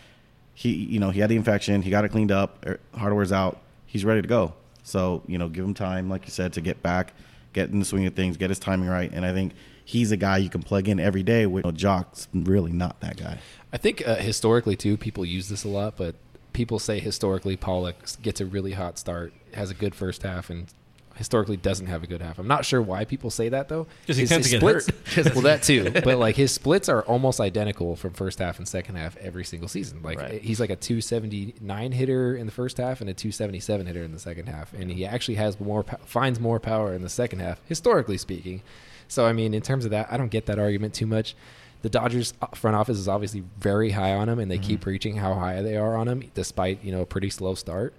He, 0.56 0.72
you 0.74 1.00
know, 1.00 1.12
he 1.12 1.20
had 1.20 1.30
the 1.30 1.36
infection. 1.36 1.82
He 1.84 1.90
got 1.92 2.06
it 2.06 2.10
cleaned 2.10 2.32
up. 2.32 2.66
er, 2.66 2.80
Hardware's 2.98 3.32
out. 3.32 3.60
He's 3.86 4.04
ready 4.04 4.22
to 4.24 4.28
go. 4.28 4.54
So, 4.84 5.22
you 5.28 5.38
know, 5.38 5.48
give 5.50 5.64
him 5.66 5.74
time, 5.76 6.10
like 6.10 6.26
you 6.26 6.32
said, 6.32 6.54
to 6.54 6.62
get 6.62 6.82
back, 6.82 7.14
get 7.56 7.70
in 7.72 7.80
the 7.80 7.86
swing 7.86 8.06
of 8.06 8.14
things, 8.14 8.38
get 8.38 8.51
his 8.51 8.60
timing 8.60 8.89
right. 8.89 9.10
And 9.12 9.26
I 9.26 9.34
think 9.34 9.53
he's 9.84 10.12
a 10.12 10.18
guy 10.18 10.38
you 10.38 10.49
can 10.49 10.62
plug 10.62 10.88
in 10.88 10.99
every 10.99 11.24
day. 11.24 11.47
With 11.47 11.66
you 11.66 11.72
know, 11.72 11.76
Joc's 11.76 12.28
really 12.34 12.72
not 12.72 12.99
that 12.99 13.18
guy. 13.18 13.39
I 13.74 13.78
think 13.78 14.08
uh, 14.08 14.18
historically 14.18 14.76
too, 14.76 14.97
people 14.97 15.26
use 15.26 15.49
this 15.49 15.64
a 15.64 15.70
lot, 15.70 15.95
but 15.97 16.16
people 16.53 16.78
say 16.78 16.99
historically 16.99 17.58
Pollock 17.58 17.95
gets 18.22 18.39
a 18.39 18.45
really 18.45 18.74
hot 18.74 18.99
start, 18.99 19.34
has 19.53 19.72
a 19.72 19.74
good 19.74 19.95
first 19.95 20.22
half, 20.22 20.49
and 20.49 20.68
historically 21.16 21.57
doesn't 21.57 21.88
have 21.88 22.03
a 22.03 22.07
good 22.07 22.22
half. 22.22 22.38
I'm 22.39 22.47
not 22.47 22.66
sure 22.66 22.82
why 22.82 23.05
people 23.05 23.30
say 23.30 23.49
that 23.49 23.70
though. 23.70 23.88
'Cause 24.05 24.18
he 24.18 24.22
His- 24.24 24.30
tends 24.30 24.47
to 24.49 24.59
get 24.59 24.59
splits- 24.59 25.34
well, 25.34 25.41
that 25.43 25.63
too, 25.63 25.89
but 26.03 26.18
like 26.18 26.36
his 26.36 26.51
splits 26.51 26.89
are 26.89 27.01
almost 27.03 27.39
identical 27.39 27.95
from 27.95 28.13
first 28.13 28.39
half 28.39 28.57
and 28.59 28.68
second 28.68 28.95
half 28.95 29.16
every 29.18 29.43
single 29.45 29.68
season. 29.70 30.01
Like 30.03 30.20
Right. 30.20 30.41
he's 30.41 30.59
like 30.59 30.70
a 30.70 30.76
279 30.76 31.91
hitter 31.91 32.36
in 32.36 32.45
the 32.45 32.51
first 32.51 32.78
half 32.78 33.01
and 33.01 33.09
a 33.09 33.13
277 33.13 33.86
hitter 33.88 34.03
in 34.03 34.11
the 34.11 34.20
second 34.20 34.47
half, 34.47 34.74
and 34.74 34.91
he 34.91 35.05
actually 35.05 35.36
has 35.36 35.59
more 35.59 35.84
finds 36.05 36.39
more 36.39 36.59
power 36.59 36.93
in 36.93 37.01
the 37.01 37.09
second 37.09 37.39
half, 37.39 37.59
historically 37.68 38.18
speaking. 38.18 38.61
So 39.07 39.26
I 39.26 39.34
mean, 39.34 39.53
in 39.53 39.61
terms 39.61 39.86
of 39.86 39.91
that, 39.91 40.07
I 40.11 40.18
don't 40.18 40.30
get 40.32 40.45
that 40.47 40.59
argument 40.59 40.93
too 40.93 41.05
much. 41.07 41.36
The 41.82 41.89
Dodgers 41.89 42.34
uh, 42.41 42.47
front 42.55 42.76
office 42.76 42.97
is 42.97 43.07
obviously 43.07 43.43
very 43.59 43.91
high 43.91 44.13
on 44.16 44.28
him, 44.28 44.39
and 44.39 44.49
they 44.49 44.57
keep 44.57 44.82
preaching 44.82 45.18
how 45.18 45.36
high 45.36 45.61
they 45.61 45.78
are 45.78 45.95
on 45.95 46.07
him, 46.07 46.24
despite 46.34 46.84
you 46.84 46.91
know 46.91 47.01
a 47.01 47.05
pretty 47.05 47.30
slow 47.30 47.53
start. 47.53 47.93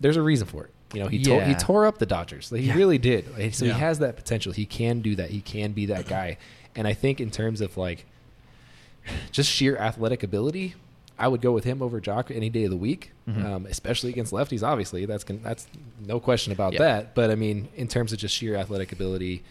There's 0.00 0.16
a 0.16 0.22
reason 0.22 0.46
for 0.46 0.64
it. 0.64 0.70
You 0.94 1.02
know, 1.02 1.08
he 1.08 1.22
tore, 1.22 1.42
he 1.44 1.54
tore 1.54 1.86
up 1.86 1.98
the 1.98 2.06
Dodgers. 2.06 2.50
Like, 2.50 2.62
he 2.62 2.72
really 2.72 2.98
did. 2.98 3.30
Like, 3.38 3.52
So 3.54 3.64
Yeah. 3.66 3.74
he 3.74 3.80
has 3.80 3.98
that 3.98 4.16
potential. 4.16 4.52
He 4.52 4.64
can 4.64 5.00
do 5.00 5.14
that. 5.16 5.30
He 5.30 5.40
can 5.42 5.72
be 5.72 5.86
that 5.86 6.06
guy. 6.06 6.38
And 6.74 6.86
I 6.88 6.94
think 6.94 7.20
in 7.20 7.30
terms 7.30 7.60
of 7.60 7.76
like 7.76 8.06
just 9.32 9.50
sheer 9.50 9.76
athletic 9.76 10.22
ability, 10.22 10.74
I 11.18 11.26
would 11.28 11.40
go 11.40 11.52
with 11.52 11.64
him 11.64 11.82
over 11.82 12.00
Joc 12.00 12.34
any 12.34 12.48
day 12.48 12.64
of 12.64 12.70
the 12.70 12.76
week, 12.76 13.10
um, 13.26 13.66
especially 13.66 14.10
against 14.10 14.32
lefties. 14.32 14.62
Obviously, 14.62 15.04
that's 15.04 15.24
that's 15.42 15.66
no 16.06 16.20
question 16.20 16.52
about 16.52 16.74
Yeah. 16.74 16.78
that. 16.80 17.14
But 17.14 17.30
I 17.30 17.34
mean, 17.34 17.68
in 17.76 17.88
terms 17.88 18.12
of 18.12 18.18
just 18.18 18.34
sheer 18.34 18.54
athletic 18.54 18.92
ability, 18.92 19.42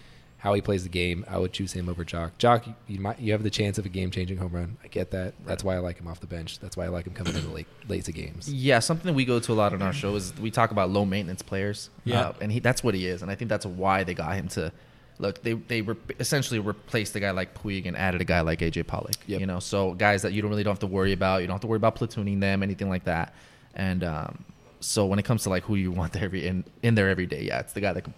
how 0.48 0.54
he 0.54 0.62
plays 0.62 0.84
the 0.84 0.90
game, 0.90 1.26
I 1.28 1.38
would 1.38 1.52
choose 1.52 1.74
him 1.74 1.90
over 1.90 2.06
Joc. 2.06 2.32
Joc, 2.40 2.74
you, 2.88 3.02
might 3.02 3.20
you 3.20 3.34
have 3.34 3.44
the 3.44 3.50
chance 3.50 3.78
of 3.78 3.86
a 3.86 3.90
game 3.90 4.12
changing 4.12 4.38
home 4.38 4.54
run. 4.54 4.78
I 4.82 4.88
get 4.88 5.12
that. 5.12 5.34
That's 5.46 5.62
why 5.62 5.76
I 5.76 5.80
like 5.80 6.00
him 6.00 6.08
off 6.08 6.22
the 6.22 6.28
bench. 6.28 6.60
That's 6.60 6.78
why 6.78 6.86
I 6.86 6.88
like 6.88 7.06
him 7.06 7.14
coming 7.14 7.36
in 7.36 7.42
the 7.42 7.54
late 7.54 7.68
late 7.90 8.06
games. 8.14 8.50
Yeah, 8.50 8.80
something 8.80 9.14
we 9.14 9.26
go 9.26 9.42
to 9.42 9.52
a 9.52 9.54
lot 9.56 9.74
on 9.74 9.82
our 9.82 9.92
show 9.92 10.16
is 10.16 10.34
we 10.40 10.50
talk 10.50 10.72
about 10.72 10.90
low 10.90 11.04
maintenance 11.04 11.42
players. 11.42 11.90
Yeah. 12.06 12.30
Uh, 12.30 12.34
and 12.40 12.50
he 12.50 12.62
that's 12.62 12.82
what 12.82 12.96
he 12.96 13.08
is, 13.08 13.22
and 13.24 13.30
I 13.30 13.36
think 13.36 13.50
that's 13.50 13.66
why 13.66 14.06
they 14.06 14.14
got 14.14 14.36
him 14.36 14.48
to 14.50 14.72
look. 15.20 15.44
They 15.44 15.52
they 15.52 15.82
re- 15.82 15.98
essentially 16.18 16.60
replaced 16.60 17.14
a 17.18 17.20
guy 17.20 17.32
like 17.32 17.54
Puig 17.62 17.86
and 17.86 17.98
added 17.98 18.22
a 18.22 18.26
guy 18.26 18.40
like 18.40 18.60
AJ 18.60 18.88
Pollock. 18.88 19.18
Yep. 19.26 19.42
You 19.42 19.48
know, 19.48 19.60
so 19.60 19.96
guys 19.96 20.22
that 20.22 20.32
you 20.32 20.42
don't 20.42 20.50
really 20.50 20.64
don't 20.64 20.72
have 20.72 20.80
to 20.80 20.88
worry 20.88 21.12
about. 21.12 21.42
You 21.42 21.48
don't 21.48 21.56
have 21.56 21.62
to 21.62 21.68
worry 21.68 21.76
about 21.76 21.98
platooning 21.98 22.40
them, 22.40 22.64
anything 22.64 22.88
like 22.88 23.04
that. 23.04 23.34
And 23.76 24.02
um, 24.06 24.46
so 24.80 25.06
when 25.06 25.20
it 25.20 25.26
comes 25.26 25.44
to 25.44 25.50
like 25.50 25.64
who 25.64 25.76
you 25.76 25.92
want 25.92 26.14
there 26.14 26.24
every 26.24 26.48
in 26.48 26.64
in 26.84 26.96
there 26.96 27.10
every 27.10 27.26
day, 27.26 27.44
yeah, 27.44 27.60
it's 27.60 27.74
the 27.74 27.82
guy 27.82 27.92
that 27.92 28.04
can 28.04 28.14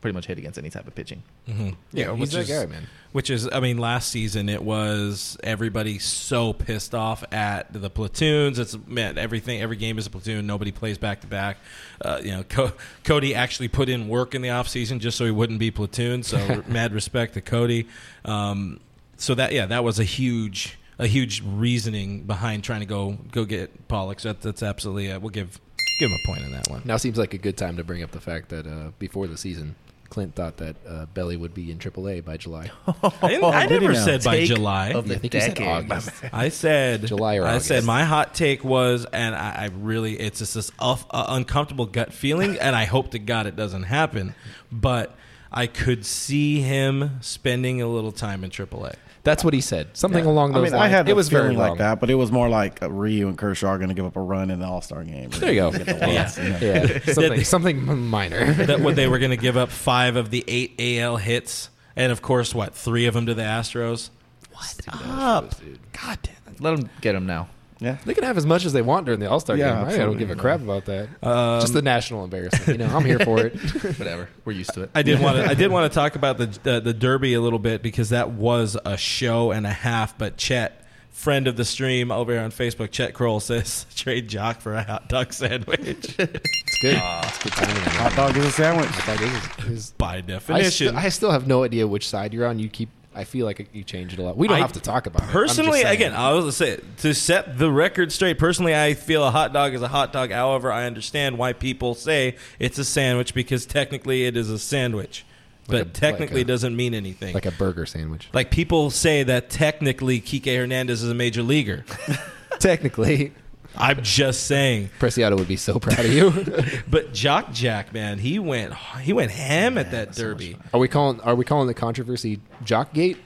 pretty 0.00 0.14
much 0.14 0.26
hit 0.26 0.38
against 0.38 0.58
any 0.58 0.70
type 0.70 0.86
of 0.86 0.94
pitching. 0.94 1.22
Mm-hmm. 1.48 1.70
Yeah, 1.92 2.12
he's 2.12 2.20
which 2.20 2.30
that 2.32 2.40
is, 2.40 2.48
guy, 2.48 2.66
man. 2.66 2.86
Which 3.12 3.30
is, 3.30 3.48
I 3.50 3.60
mean, 3.60 3.78
last 3.78 4.10
season 4.10 4.48
it 4.48 4.62
was 4.62 5.38
everybody 5.42 5.98
so 5.98 6.52
pissed 6.52 6.94
off 6.94 7.24
at 7.32 7.72
the 7.72 7.88
platoons. 7.88 8.58
It's 8.58 8.76
man, 8.86 9.16
everything, 9.18 9.60
every 9.60 9.76
game 9.76 9.98
is 9.98 10.06
a 10.06 10.10
platoon. 10.10 10.46
Nobody 10.46 10.70
plays 10.70 10.98
back 10.98 11.22
to 11.22 11.26
back. 11.26 11.58
Uh, 12.00 12.20
You 12.22 12.32
know, 12.32 12.42
Co- 12.42 12.72
Cody 13.04 13.34
actually 13.34 13.68
put 13.68 13.88
in 13.88 14.08
work 14.08 14.34
in 14.34 14.42
the 14.42 14.50
off 14.50 14.68
season 14.68 15.00
just 15.00 15.16
so 15.16 15.24
he 15.24 15.30
wouldn't 15.30 15.58
be 15.58 15.70
platoon. 15.70 16.22
So 16.22 16.62
mad 16.68 16.92
respect 16.92 17.34
to 17.34 17.40
Cody. 17.40 17.88
Um, 18.24 18.80
so 19.16 19.34
that 19.34 19.52
yeah, 19.52 19.66
that 19.66 19.82
was 19.82 19.98
a 19.98 20.04
huge, 20.04 20.78
a 20.98 21.06
huge 21.06 21.42
reasoning 21.42 22.24
behind 22.24 22.64
trying 22.64 22.80
to 22.80 22.86
go 22.86 23.16
go 23.32 23.44
get 23.46 23.88
Pollock. 23.88 24.20
So 24.20 24.28
that, 24.28 24.42
that's 24.42 24.62
absolutely. 24.62 25.10
Uh, 25.10 25.18
we'll 25.20 25.30
give 25.30 25.58
give 25.98 26.10
him 26.10 26.18
a 26.22 26.26
point 26.26 26.42
in 26.42 26.52
that 26.52 26.68
one. 26.68 26.82
Now 26.84 26.98
seems 26.98 27.16
like 27.16 27.32
a 27.32 27.38
good 27.38 27.56
time 27.56 27.78
to 27.78 27.84
bring 27.84 28.02
up 28.02 28.10
the 28.10 28.20
fact 28.20 28.50
that 28.50 28.66
uh, 28.66 28.90
before 28.98 29.26
the 29.26 29.38
season, 29.38 29.74
Clint 30.16 30.34
thought 30.34 30.56
that 30.56 30.76
uh, 30.88 31.04
Belly 31.12 31.36
would 31.36 31.52
be 31.52 31.70
in 31.70 31.76
AAA 31.78 32.24
by 32.24 32.38
July. 32.38 32.70
I, 33.02 33.28
didn't- 33.28 33.44
I 33.44 33.66
never 33.66 33.92
now? 33.92 34.02
said 34.02 34.24
by 34.24 34.36
Take 34.38 34.48
July. 34.48 34.92
of 34.92 35.06
the 35.08 35.16
I 35.16 35.18
think 35.18 35.34
he 35.34 35.40
said 35.40 35.54
decade. 35.56 35.68
August. 35.92 36.10
I 36.32 36.48
said 36.48 37.04
July 37.06 37.36
or 37.36 37.44
I 37.44 37.50
August. 37.50 37.66
said 37.66 37.84
my 37.84 38.04
hot 38.04 38.34
take 38.34 38.64
was, 38.64 39.04
and 39.12 39.34
I, 39.34 39.50
I 39.64 39.70
really, 39.78 40.14
it's 40.18 40.38
just 40.38 40.54
this 40.54 40.70
uff, 40.80 41.04
uh, 41.10 41.26
uncomfortable 41.28 41.84
gut 41.84 42.14
feeling, 42.14 42.56
and 42.58 42.74
I 42.74 42.86
hope 42.86 43.10
to 43.10 43.18
God 43.18 43.46
it 43.46 43.56
doesn't 43.56 43.82
happen. 43.82 44.34
But 44.72 45.14
I 45.52 45.66
could 45.66 46.06
see 46.06 46.62
him 46.62 47.18
spending 47.20 47.82
a 47.82 47.86
little 47.86 48.10
time 48.12 48.42
in 48.42 48.48
AAA. 48.50 48.94
That's 49.26 49.42
what 49.42 49.54
he 49.54 49.60
said. 49.60 49.88
Something 49.96 50.24
along 50.24 50.52
I 50.52 50.54
those 50.60 50.70
mean, 50.70 50.78
lines. 50.78 50.84
I 50.84 50.86
had 50.96 51.08
it 51.08 51.12
a 51.12 51.14
was 51.16 51.28
very 51.28 51.56
like 51.56 51.70
long. 51.70 51.78
that, 51.78 51.98
but 51.98 52.10
it 52.10 52.14
was 52.14 52.30
more 52.30 52.48
like 52.48 52.80
uh, 52.80 52.88
Ryu 52.88 53.26
and 53.26 53.36
Kershaw 53.36 53.66
are 53.66 53.76
going 53.76 53.88
to 53.88 53.94
give 53.94 54.06
up 54.06 54.14
a 54.14 54.20
run 54.20 54.52
in 54.52 54.60
the 54.60 54.66
All 54.66 54.80
Star 54.80 55.02
game. 55.02 55.30
There 55.30 55.52
you 55.52 55.62
go. 55.62 55.72
Get 55.72 55.84
the 55.86 56.06
loss, 56.06 56.38
you 56.38 56.48
know. 56.48 56.58
Yeah, 56.60 56.98
something, 57.12 57.44
something 57.44 58.06
minor. 58.08 58.54
That 58.66 58.80
what 58.80 58.94
they 58.94 59.08
were 59.08 59.18
going 59.18 59.32
to 59.32 59.36
give 59.36 59.56
up 59.56 59.70
five 59.70 60.14
of 60.14 60.30
the 60.30 60.44
eight 60.46 60.76
AL 60.78 61.16
hits, 61.16 61.70
and 61.96 62.12
of 62.12 62.22
course, 62.22 62.54
what 62.54 62.72
three 62.72 63.06
of 63.06 63.14
them 63.14 63.26
to 63.26 63.34
the 63.34 63.42
Astros. 63.42 64.10
What 64.52 64.80
up? 64.88 65.56
God 65.92 66.18
damn 66.22 66.54
it! 66.54 66.60
Let 66.60 66.78
him 66.78 66.88
get 67.00 67.16
him 67.16 67.26
now. 67.26 67.48
Yeah. 67.78 67.98
They 68.06 68.14
can 68.14 68.24
have 68.24 68.38
as 68.38 68.46
much 68.46 68.64
as 68.64 68.72
they 68.72 68.80
want 68.82 69.04
during 69.04 69.20
the 69.20 69.30
All 69.30 69.40
Star 69.40 69.56
Yeah, 69.56 69.84
game. 69.84 69.94
I 69.94 69.96
don't 69.98 70.16
give 70.16 70.30
a 70.30 70.36
crap 70.36 70.60
about 70.60 70.86
that. 70.86 71.08
Um, 71.22 71.60
Just 71.60 71.74
the 71.74 71.82
national 71.82 72.24
embarrassment. 72.24 72.68
You 72.80 72.86
know, 72.86 72.96
I'm 72.96 73.04
here 73.04 73.18
for 73.18 73.38
it. 73.40 73.54
Whatever. 73.98 74.28
We're 74.44 74.52
used 74.52 74.72
to 74.74 74.82
it. 74.84 74.90
I 74.94 75.02
did 75.02 75.20
want 75.20 75.36
to. 75.36 75.44
I 75.46 75.54
did 75.54 75.70
want 75.72 75.90
to 75.90 75.94
talk 75.94 76.16
about 76.16 76.38
the, 76.38 76.46
the 76.62 76.80
the 76.80 76.94
Derby 76.94 77.34
a 77.34 77.40
little 77.40 77.58
bit 77.58 77.82
because 77.82 78.10
that 78.10 78.30
was 78.30 78.78
a 78.84 78.96
show 78.96 79.50
and 79.50 79.66
a 79.66 79.70
half. 79.72 80.16
But 80.16 80.38
Chet, 80.38 80.86
friend 81.10 81.46
of 81.46 81.56
the 81.56 81.66
stream 81.66 82.10
over 82.10 82.32
here 82.32 82.40
on 82.40 82.50
Facebook, 82.50 82.90
Chet 82.92 83.12
Kroll 83.12 83.40
says 83.40 83.84
trade 83.94 84.30
Joc 84.30 84.62
for 84.62 84.74
a 84.74 84.82
hot 84.82 85.08
dog 85.10 85.34
sandwich. 85.34 85.80
It's 85.80 86.14
good. 86.14 86.40
it's 86.42 87.38
good 87.42 87.52
timing. 87.52 87.82
Hot 87.82 88.16
dog 88.16 88.36
is 88.38 88.46
a 88.46 88.52
sandwich. 88.52 88.88
That 89.04 89.20
is, 89.20 89.66
is 89.70 89.90
By 89.92 90.16
I, 90.16 90.20
definition, 90.22 90.88
st- 90.88 90.96
I 90.96 91.08
still 91.10 91.30
have 91.30 91.46
no 91.46 91.62
idea 91.64 91.86
which 91.86 92.08
side 92.08 92.32
you're 92.32 92.46
on. 92.46 92.58
You 92.58 92.68
keep. 92.70 92.88
I 93.16 93.24
feel 93.24 93.46
like 93.46 93.68
you 93.72 93.82
change 93.82 94.12
it 94.12 94.18
a 94.18 94.22
lot. 94.22 94.36
We 94.36 94.46
don't 94.46 94.58
I- 94.58 94.60
have 94.60 94.74
to 94.74 94.80
talk 94.80 95.06
about 95.06 95.22
it. 95.22 95.28
Personally, 95.30 95.82
again, 95.82 96.12
I 96.12 96.32
was 96.32 96.56
say 96.56 96.78
to 96.98 97.14
set 97.14 97.58
the 97.58 97.70
record 97.72 98.12
straight. 98.12 98.38
Personally, 98.38 98.76
I 98.76 98.94
feel 98.94 99.24
a 99.26 99.30
hot 99.30 99.52
dog 99.52 99.72
is 99.74 99.80
a 99.82 99.88
hot 99.88 100.12
dog. 100.12 100.30
However, 100.30 100.70
I 100.70 100.84
understand 100.84 101.38
why 101.38 101.52
people 101.54 101.94
say 101.94 102.36
it's 102.58 102.78
a 102.78 102.84
sandwich 102.84 103.32
because 103.34 103.64
technically 103.66 104.26
it 104.26 104.36
is 104.36 104.50
a 104.50 104.58
sandwich, 104.58 105.24
Like 105.66 105.78
but 105.78 105.86
a- 105.86 105.90
technically 105.90 106.40
like 106.40 106.44
a- 106.44 106.48
doesn't 106.48 106.76
mean 106.76 106.92
anything. 106.94 107.32
like 107.34 107.46
a 107.46 107.50
burger 107.52 107.86
sandwich. 107.86 108.28
Like 108.34 108.50
people 108.50 108.90
say 108.90 109.22
that 109.22 109.48
technically 109.48 110.20
Kike 110.20 110.54
Hernandez 110.54 111.02
is 111.02 111.10
a 111.10 111.14
major 111.14 111.42
leaguer. 111.42 111.84
Technically, 112.58 113.32
I'm 113.78 114.02
just 114.02 114.46
saying. 114.46 114.90
Preciado 114.98 115.36
would 115.38 115.48
be 115.48 115.56
so 115.56 115.78
proud 115.78 116.00
of 116.04 116.12
you. 116.12 116.30
But 116.88 117.12
Joc 117.12 117.52
Jack, 117.52 117.92
man, 117.92 118.18
he 118.18 118.38
went 118.38 118.74
he 119.02 119.12
went 119.12 119.30
ham 119.30 119.76
at 119.78 119.90
that 119.90 120.12
derby. 120.12 120.56
are 120.72 120.80
we 120.80 120.88
calling? 120.88 121.20
Are 121.20 121.34
we 121.34 121.44
calling 121.44 121.66
the 121.66 121.74
controversy 121.74 122.40
Jockgate? 122.64 123.16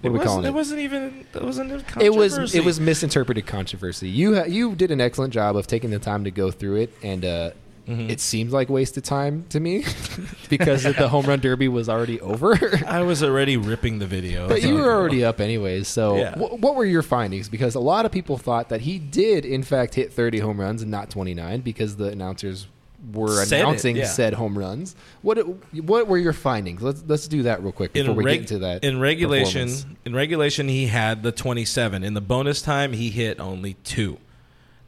What 0.00 0.04
It 0.04 0.08
are 0.08 0.12
we 0.12 0.18
calling 0.20 0.44
it 0.44 0.48
it? 0.48 0.54
wasn't 0.54 0.80
even 0.80 1.26
it 1.34 1.42
wasn't 1.42 1.72
a 1.72 2.04
It 2.04 2.14
was 2.14 2.54
it 2.54 2.64
was 2.64 2.78
misinterpreted 2.78 3.46
controversy. 3.46 4.08
You 4.08 4.36
ha- 4.36 4.44
you 4.44 4.74
did 4.76 4.90
an 4.90 5.00
excellent 5.00 5.32
job 5.32 5.56
of 5.56 5.66
taking 5.66 5.90
the 5.90 5.98
time 5.98 6.24
to 6.24 6.30
go 6.30 6.50
through 6.52 6.76
it, 6.76 6.92
and 7.02 7.24
uh, 7.24 7.50
Mm-hmm. 7.88 8.10
it 8.10 8.20
seemed 8.20 8.50
like 8.50 8.68
wasted 8.68 9.02
time 9.04 9.46
to 9.48 9.60
me 9.60 9.82
because 10.50 10.82
the 10.82 11.08
home 11.08 11.24
run 11.26 11.40
derby 11.40 11.68
was 11.68 11.88
already 11.88 12.20
over. 12.20 12.58
I 12.86 13.00
was 13.02 13.22
already 13.22 13.56
ripping 13.56 13.98
the 13.98 14.06
video. 14.06 14.46
But 14.46 14.62
you 14.62 14.74
were 14.74 14.92
already 14.92 15.24
up 15.24 15.40
anyways. 15.40 15.88
So, 15.88 16.16
Yeah. 16.16 16.34
wh- 16.34 16.60
what 16.62 16.74
were 16.74 16.84
your 16.84 17.02
findings? 17.02 17.48
Because 17.48 17.74
a 17.74 17.80
lot 17.80 18.04
of 18.04 18.12
people 18.12 18.36
thought 18.36 18.68
that 18.68 18.82
he 18.82 18.98
did, 18.98 19.46
in 19.46 19.62
fact, 19.62 19.94
hit 19.94 20.12
30 20.12 20.40
home 20.40 20.60
runs 20.60 20.82
and 20.82 20.90
not 20.90 21.08
29 21.08 21.62
because 21.62 21.96
the 21.96 22.08
announcers 22.08 22.66
were 23.12 23.44
Said 23.44 23.60
it, 23.60 23.62
announcing 23.62 23.96
yeah. 23.96 24.06
said 24.06 24.34
home 24.34 24.58
runs. 24.58 24.96
What 25.22 25.38
what 25.84 26.08
were 26.08 26.18
your 26.18 26.32
findings? 26.32 26.82
Let's 26.82 27.02
let's 27.06 27.28
do 27.28 27.44
that 27.44 27.62
real 27.62 27.70
quick 27.72 27.92
before 27.92 28.12
we 28.12 28.24
get 28.24 28.40
into 28.40 28.58
that. 28.58 28.82
in 28.84 28.98
regulation, 29.00 29.70
in 30.04 30.14
regulation, 30.14 30.66
he 30.68 30.88
had 30.88 31.22
the 31.22 31.30
27. 31.32 32.02
In 32.02 32.14
the 32.14 32.20
bonus 32.20 32.60
time, 32.60 32.92
he 32.92 33.10
hit 33.10 33.38
only 33.38 33.74
two. 33.84 34.18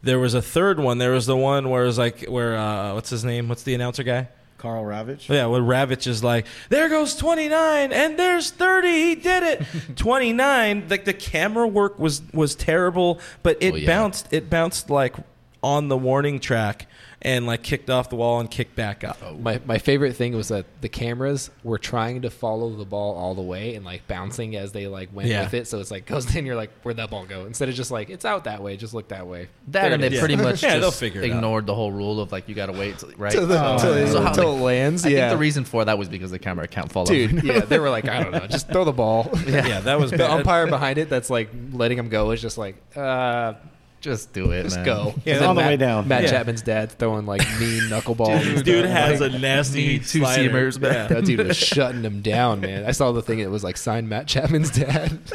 There 0.02 0.18
was 0.18 0.34
a 0.34 0.42
third 0.42 0.80
one. 0.80 0.98
There 0.98 1.12
was 1.12 1.26
the 1.26 1.36
one 1.36 1.68
where 1.70 1.82
it 1.82 1.86
was 1.86 1.98
like 1.98 2.24
where 2.26 2.56
uh, 2.56 2.94
what's 2.94 3.10
his 3.10 3.24
name? 3.24 3.48
What's 3.48 3.62
the 3.64 3.74
announcer 3.74 4.02
guy? 4.02 4.28
Karl 4.58 4.84
Ravech. 4.84 5.26
Yeah, 5.28 5.46
where 5.46 5.62
Ravech 5.62 6.06
is 6.06 6.22
like, 6.22 6.44
there 6.68 6.90
goes 6.90 7.16
29 7.16 7.92
and 7.94 8.18
there's 8.18 8.50
30. 8.50 8.88
He 8.88 9.14
did 9.14 9.42
it. 9.42 9.66
29. 9.96 10.86
Like 10.90 11.06
the 11.06 11.14
camera 11.14 11.66
work 11.66 11.98
was 11.98 12.20
was 12.34 12.54
terrible, 12.54 13.20
but 13.42 13.56
it 13.62 13.72
Oh, 13.72 13.76
yeah. 13.76 13.86
bounced. 13.86 14.28
It 14.32 14.50
bounced 14.50 14.90
like 14.90 15.16
on 15.62 15.88
the 15.88 15.96
warning 15.96 16.40
track 16.40 16.86
and 17.22 17.46
like 17.46 17.62
kicked 17.62 17.90
off 17.90 18.08
the 18.08 18.16
wall 18.16 18.40
and 18.40 18.50
kicked 18.50 18.74
back 18.74 19.04
up. 19.04 19.18
My, 19.38 19.60
my 19.66 19.76
favorite 19.76 20.14
thing 20.14 20.34
was 20.34 20.48
that 20.48 20.64
the 20.80 20.88
cameras 20.88 21.50
were 21.62 21.76
trying 21.76 22.22
to 22.22 22.30
follow 22.30 22.70
the 22.74 22.86
ball 22.86 23.14
all 23.14 23.34
the 23.34 23.42
way 23.42 23.74
and 23.74 23.84
like 23.84 24.08
bouncing 24.08 24.56
as 24.56 24.72
they 24.72 24.86
like 24.86 25.10
went 25.14 25.28
Yeah. 25.28 25.42
with 25.44 25.52
it. 25.52 25.68
So 25.68 25.80
it's 25.80 25.90
like 25.90 26.06
goes 26.06 26.34
in, 26.34 26.46
you're 26.46 26.56
like, 26.56 26.70
where'd 26.82 26.96
that 26.96 27.10
ball 27.10 27.26
go? 27.26 27.44
Instead 27.44 27.68
of 27.68 27.74
just 27.74 27.90
like 27.90 28.08
it's 28.08 28.24
out 28.24 28.44
that 28.44 28.62
way, 28.62 28.78
just 28.78 28.94
look 28.94 29.08
that 29.08 29.26
way. 29.26 29.48
That 29.68 29.82
There 29.82 29.92
and 29.92 30.02
they 30.02 30.06
is. 30.08 30.18
pretty 30.18 30.36
much 30.36 30.62
Yeah, 30.62 30.78
they'll 30.78 30.88
just 30.88 30.98
figure 31.00 31.20
it 31.20 31.30
out. 31.30 31.36
ignored 31.36 31.66
the 31.66 31.74
whole 31.74 31.92
rule 31.92 32.20
of 32.20 32.32
like 32.32 32.48
you 32.48 32.54
got 32.54 32.66
to 32.66 32.72
wait 32.72 32.98
till, 32.98 33.10
right 33.18 33.32
Till 33.32 33.46
the- 33.46 33.78
So- 33.78 33.94
till- 33.94 34.06
so 34.08 34.22
how, 34.22 34.32
till 34.32 34.52
like, 34.54 34.60
it 34.60 34.64
lands, 34.64 35.04
I 35.04 35.10
yeah. 35.10 35.28
think 35.28 35.32
the 35.32 35.40
reason 35.40 35.64
for 35.64 35.84
that 35.84 35.98
was 35.98 36.08
because 36.08 36.30
the 36.30 36.38
camera 36.38 36.66
can't 36.68 36.90
follow. 36.90 37.04
Dude, 37.04 37.42
yeah, 37.44 37.60
they 37.60 37.78
were 37.78 37.90
like, 37.98 38.08
I 38.08 38.22
don't 38.22 38.32
know, 38.32 38.46
just 38.46 38.68
throw 38.68 38.84
the 38.84 38.92
ball. 38.92 39.30
Yeah, 39.46 39.80
that 39.80 40.00
was 40.00 40.10
the 40.10 40.30
umpire 40.30 40.66
behind 40.68 40.96
it 40.96 41.10
that's 41.10 41.28
like 41.28 41.50
letting 41.72 41.98
him 41.98 42.08
go 42.08 42.30
is 42.30 42.40
just 42.40 42.56
like, 42.56 42.76
uh, 42.96 43.52
just 44.00 44.32
do 44.32 44.50
it. 44.52 44.62
just 44.64 44.76
man. 44.76 44.84
go. 44.86 45.14
Yeah, 45.24 45.34
And 45.34 45.42
then 45.42 45.48
on 45.50 45.56
the 45.56 45.62
Matt- 45.62 45.70
way 45.70 45.76
down. 45.76 46.08
Matt 46.08 46.22
Yeah. 46.24 46.30
Chapman's 46.30 46.62
dad 46.62 46.90
throwing 46.92 47.26
like 47.26 47.42
mean 47.60 47.82
knuckleballs. 47.90 48.46
and 48.56 48.64
Dude 48.64 48.84
stuff. 48.86 48.96
has 48.96 49.20
a 49.20 49.28
nasty 49.38 49.86
need 49.86 49.98
two 50.04 50.20
slider. 50.20 50.50
seamers, 50.50 50.80
man. 50.80 50.92
Yeah. 50.94 51.06
that 51.08 51.24
dude 51.24 51.46
was 51.46 51.56
shutting 51.58 52.02
him 52.02 52.20
down, 52.22 52.60
man. 52.60 52.84
I 52.86 52.92
saw 52.92 53.12
the 53.12 53.22
thing 53.22 53.38
It 53.40 53.50
was 53.50 53.62
like 53.64 53.76
signed 53.76 54.08
Matt 54.08 54.26
Chapman's 54.26 54.70
dad. 54.70 55.18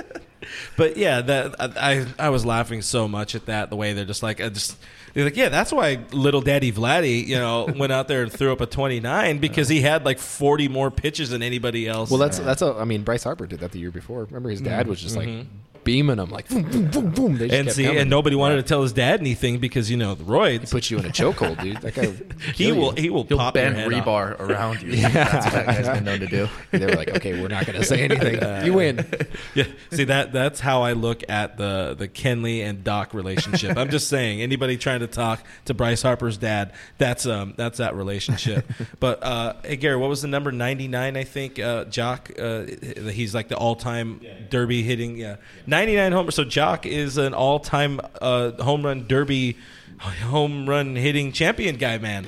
But 0.78 0.96
yeah, 0.96 1.22
that 1.22 1.56
I 1.60 2.06
I 2.20 2.30
was 2.30 2.46
laughing 2.46 2.84
so 2.84 3.08
much 3.08 3.34
at 3.34 3.48
that 3.48 3.72
the 3.72 3.76
way 3.76 3.94
they're 3.94 4.06
just 4.06 4.22
like 4.22 4.40
I 4.40 4.50
just 4.50 4.78
they're 5.14 5.24
like 5.24 5.36
yeah 5.36 5.50
that's 5.50 5.72
why 5.74 6.00
little 6.12 6.40
Daddy 6.42 6.72
Vladdy 6.72 7.26
you 7.26 7.36
know 7.38 7.68
went 7.76 7.92
out 7.92 8.08
there 8.08 8.22
and 8.22 8.32
threw 8.32 8.52
up 8.52 8.62
a 8.62 8.68
29 8.68 9.40
because 9.40 9.68
he 9.70 9.82
had 9.82 10.06
like 10.06 10.20
40 10.20 10.68
more 10.68 10.92
pitches 10.92 11.32
than 11.32 11.42
anybody 11.42 11.88
else. 11.88 12.12
Well, 12.12 12.20
that's 12.20 12.38
that's 12.38 12.62
a. 12.62 12.74
I 12.76 12.86
mean, 12.86 13.02
Bryce 13.02 13.24
Harper 13.24 13.48
did 13.48 13.62
that 13.62 13.72
the 13.72 13.80
year 13.80 13.90
before. 13.92 14.26
Remember, 14.26 14.50
his 14.50 14.62
dad 14.62 14.86
was 14.88 15.02
just 15.02 15.16
like 15.16 15.28
Mm-hmm. 15.28 15.48
Beaming 15.86 16.18
him 16.18 16.30
like 16.32 16.50
boom, 16.50 16.64
boom, 16.64 16.88
boom, 16.92 17.10
boom. 17.12 17.38
They 17.38 17.48
just 17.48 17.58
and 17.58 17.66
kept 17.68 17.76
see 17.78 17.84
coming. 17.86 18.02
and 18.02 18.10
nobody 18.10 18.36
wanted 18.36 18.56
to 18.58 18.64
tell 18.64 18.82
his 18.82 18.92
dad 18.92 19.22
anything 19.22 19.60
because 19.60 19.90
you 19.90 19.96
know 19.96 20.16
the 20.16 20.24
roids. 20.26 20.72
put 20.72 20.90
you 20.92 20.98
in 20.98 21.06
a 21.06 21.10
chokehold, 21.10 21.62
dude. 21.62 21.78
That 21.78 21.94
guy. 21.94 22.12
he 22.56 22.72
will 22.74 22.92
he 22.92 23.10
will 23.10 23.24
He'll 23.24 23.38
pop 23.38 23.56
your 23.56 23.64
bend 23.72 23.76
head 23.78 23.94
off. 23.94 24.06
rebar 24.06 24.40
around 24.40 24.82
you. 24.82 24.96
That's 25.02 25.46
what 25.46 25.54
that 25.54 25.66
guy's 25.68 25.88
been 25.88 26.04
known 26.04 26.20
to 26.20 26.28
do. 26.28 26.50
They 26.72 26.86
were 26.88 26.94
like, 26.94 27.10
okay, 27.16 27.40
we're 27.40 27.48
not 27.48 27.66
going 27.66 27.80
to 27.80 27.86
say 27.86 28.02
anything. 28.04 28.66
you 28.66 28.74
win. 28.74 29.06
Yeah, 29.54 29.66
see 29.92 30.04
that 30.06 30.34
that's 30.34 30.60
how 30.60 30.82
I 30.82 30.92
look 30.94 31.24
at 31.30 31.58
the 31.58 31.96
the 31.98 32.08
Kenley 32.10 32.60
and 32.66 32.84
Doc 32.84 33.14
relationship. 33.14 33.78
I'm 33.78 33.90
just 33.90 34.10
saying, 34.10 34.42
anybody 34.42 34.76
trying 34.78 35.00
to 35.02 35.08
talk 35.08 35.42
to 35.66 35.74
Bryce 35.74 36.02
Harper's 36.02 36.38
dad, 36.38 36.74
that's 36.98 37.26
um 37.26 37.54
that's 37.56 37.78
that 37.78 37.96
relationship. 37.96 38.66
but 39.00 39.24
uh, 39.24 39.54
hey 39.64 39.78
Gary, 39.78 39.96
what 39.98 40.10
was 40.10 40.22
the 40.24 40.28
number 40.28 40.52
99? 40.52 41.16
I 41.16 41.24
think 41.24 41.60
uh, 41.60 41.86
Joc. 41.86 42.32
Uh, 42.38 43.10
he's 43.12 43.34
like 43.36 43.48
the 43.48 43.56
all 43.58 43.76
time 43.76 44.20
Derby 44.50 44.82
hitting. 44.84 45.18
Yeah, 45.18 45.36
99 45.76 46.12
homers. 46.14 46.36
So 46.36 46.46
Joc 46.46 46.86
is 46.86 47.18
an 47.18 47.34
all 47.34 47.60
time 47.60 48.00
uh, 48.22 48.52
home 48.64 48.86
run 48.86 49.08
Derby 49.08 49.58
home 50.00 50.70
run 50.70 50.96
hitting 50.96 51.34
champion 51.34 51.76
guy, 51.76 51.98
man. 51.98 52.28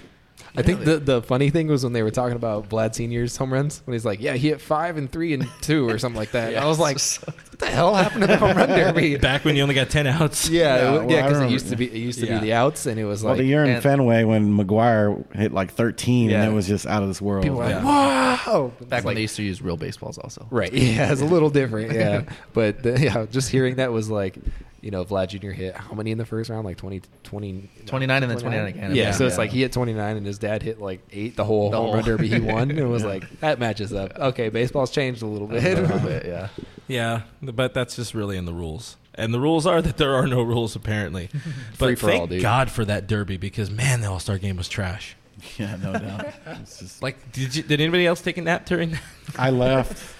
I 0.57 0.61
think 0.63 0.83
the 0.83 0.97
the 0.97 1.21
funny 1.21 1.49
thing 1.51 1.67
was 1.67 1.83
when 1.83 1.93
they 1.93 2.03
were 2.03 2.11
talking 2.11 2.35
about 2.35 2.67
Vlad 2.69 2.95
Senior's 2.95 3.37
home 3.37 3.53
runs 3.53 3.81
when 3.85 3.93
he's 3.93 4.03
like, 4.05 4.19
yeah, 4.19 4.33
he 4.33 4.49
hit 4.49 4.59
five 4.59 4.97
and 4.97 5.11
three 5.11 5.33
and 5.33 5.47
two 5.61 5.87
or 5.87 5.97
something 5.99 6.17
like 6.19 6.31
that. 6.31 6.55
I 6.55 6.65
was 6.65 6.79
like, 6.79 6.97
what 7.25 7.59
the 7.59 7.67
hell 7.67 7.93
happened 7.95 8.21
to 8.21 8.27
the 8.27 8.37
home 8.37 8.57
run 8.57 8.69
derby? 8.69 9.17
Back 9.17 9.45
when 9.45 9.55
you 9.55 9.61
only 9.63 9.75
got 9.75 9.89
10 9.89 10.07
outs. 10.07 10.49
Yeah, 10.49 10.63
Yeah, 10.75 10.75
it, 10.77 10.91
well, 10.99 11.11
yeah, 11.11 11.27
because 11.27 11.41
it 11.43 11.49
used 11.51 11.69
to 11.69 11.75
be 11.75 11.85
it 11.85 11.93
used 11.97 12.19
to 12.19 12.25
Yeah. 12.27 12.39
be 12.39 12.47
the 12.47 12.53
outs, 12.53 12.85
and 12.87 12.99
it 12.99 13.05
was 13.05 13.23
like 13.23 13.29
Well, 13.29 13.35
like 13.37 13.43
the 13.43 13.47
year 13.47 13.63
in 13.63 13.69
and- 13.71 13.83
Fenway 13.83 14.23
when 14.23 14.57
McGwire 14.57 15.23
hit 15.35 15.51
like 15.53 15.71
13 15.73 16.29
Yeah. 16.31 16.41
and 16.43 16.51
it 16.51 16.55
was 16.55 16.67
just 16.67 16.85
out 16.87 17.03
of 17.03 17.07
this 17.07 17.21
world. 17.21 17.43
people 17.43 17.57
were 17.59 17.65
like, 17.65 17.75
Yeah. 17.75 17.83
wow. 17.85 18.71
Back 18.81 19.03
when 19.03 19.11
like- 19.11 19.15
they 19.15 19.21
used 19.21 19.35
to 19.37 19.43
use 19.43 19.61
real 19.61 19.77
baseballs, 19.77 20.17
also. 20.17 20.47
Right. 20.49 20.73
Yeah, 20.73 21.11
it's 21.11 21.21
a 21.21 21.25
little 21.25 21.49
different. 21.49 21.93
Yeah. 21.93 22.23
but 22.53 22.81
the, 22.83 22.99
yeah, 22.99 23.25
just 23.29 23.49
hearing 23.49 23.75
that 23.75 23.91
was 23.91 24.09
like, 24.09 24.37
you 24.81 24.91
know, 24.91 25.03
Vlad 25.05 25.29
Jr. 25.29 25.49
hit 25.51 25.75
how 25.75 25.93
many 25.93 26.11
in 26.11 26.17
the 26.17 26.25
first 26.25 26.49
round? 26.49 26.65
Like 26.65 26.77
20, 26.77 27.01
20 27.23 27.69
29 27.85 28.23
and 28.23 28.31
then 28.31 28.37
29 28.39 28.67
again. 28.67 28.95
Yeah, 28.95 29.03
Yeah. 29.03 29.11
so 29.11 29.25
it's 29.25 29.33
Yeah. 29.35 29.37
like 29.39 29.49
he 29.51 29.61
hit 29.61 29.71
29 29.71 30.17
and 30.17 30.25
his 30.25 30.37
dad 30.37 30.61
hit 30.63 30.79
like 30.81 31.01
eight 31.11 31.35
the 31.35 31.43
whole 31.45 31.69
The 31.71 31.77
home 31.77 31.95
run 31.95 32.03
derby 32.03 32.27
he 32.27 32.39
won. 32.53 32.69
And 32.69 32.79
it 32.79 32.85
was 32.85 33.03
like, 33.03 33.39
that 33.39 33.59
matches 33.59 33.93
up. 33.93 34.17
Okay, 34.17 34.49
baseball's 34.49 34.91
changed 34.91 35.21
a 35.21 35.25
little 35.27 35.47
bit. 35.47 35.63
A 35.63 35.81
little 35.81 35.99
bit. 35.99 36.23
bit, 36.23 36.25
yeah. 36.27 36.43
Uh, 36.43 36.47
yeah, 36.87 37.21
but 37.41 37.73
that's 37.73 37.95
just 37.95 38.13
really 38.13 38.37
in 38.37 38.45
the 38.45 38.53
rules. 38.53 38.97
And 39.15 39.33
the 39.33 39.39
rules 39.39 39.65
are 39.65 39.81
that 39.81 39.97
there 39.97 40.13
are 40.15 40.27
no 40.27 40.41
rules 40.43 40.75
apparently. 40.75 41.29
But 41.79 41.85
Free 41.87 41.95
for 41.95 42.07
thank 42.07 42.21
all, 42.21 42.27
dude. 42.27 42.41
God 42.41 42.69
for 42.71 42.85
that 42.85 43.07
derby 43.07 43.37
because 43.37 43.69
man, 43.71 44.01
the 44.01 44.07
All 44.07 44.19
Star 44.19 44.37
game 44.37 44.57
was 44.57 44.69
trash. 44.69 45.15
Yeah, 45.57 45.75
no 45.75 45.93
doubt. 45.93 46.33
It's 46.61 46.79
just, 46.79 47.03
Like, 47.03 47.31
did 47.31 47.55
you, 47.55 47.61
did 47.63 47.79
anybody 47.81 48.05
else 48.07 48.21
take 48.21 48.37
a 48.37 48.41
nap 48.41 48.65
during 48.65 48.91
that? 48.91 49.01
I 49.37 49.49
left. 49.51 50.15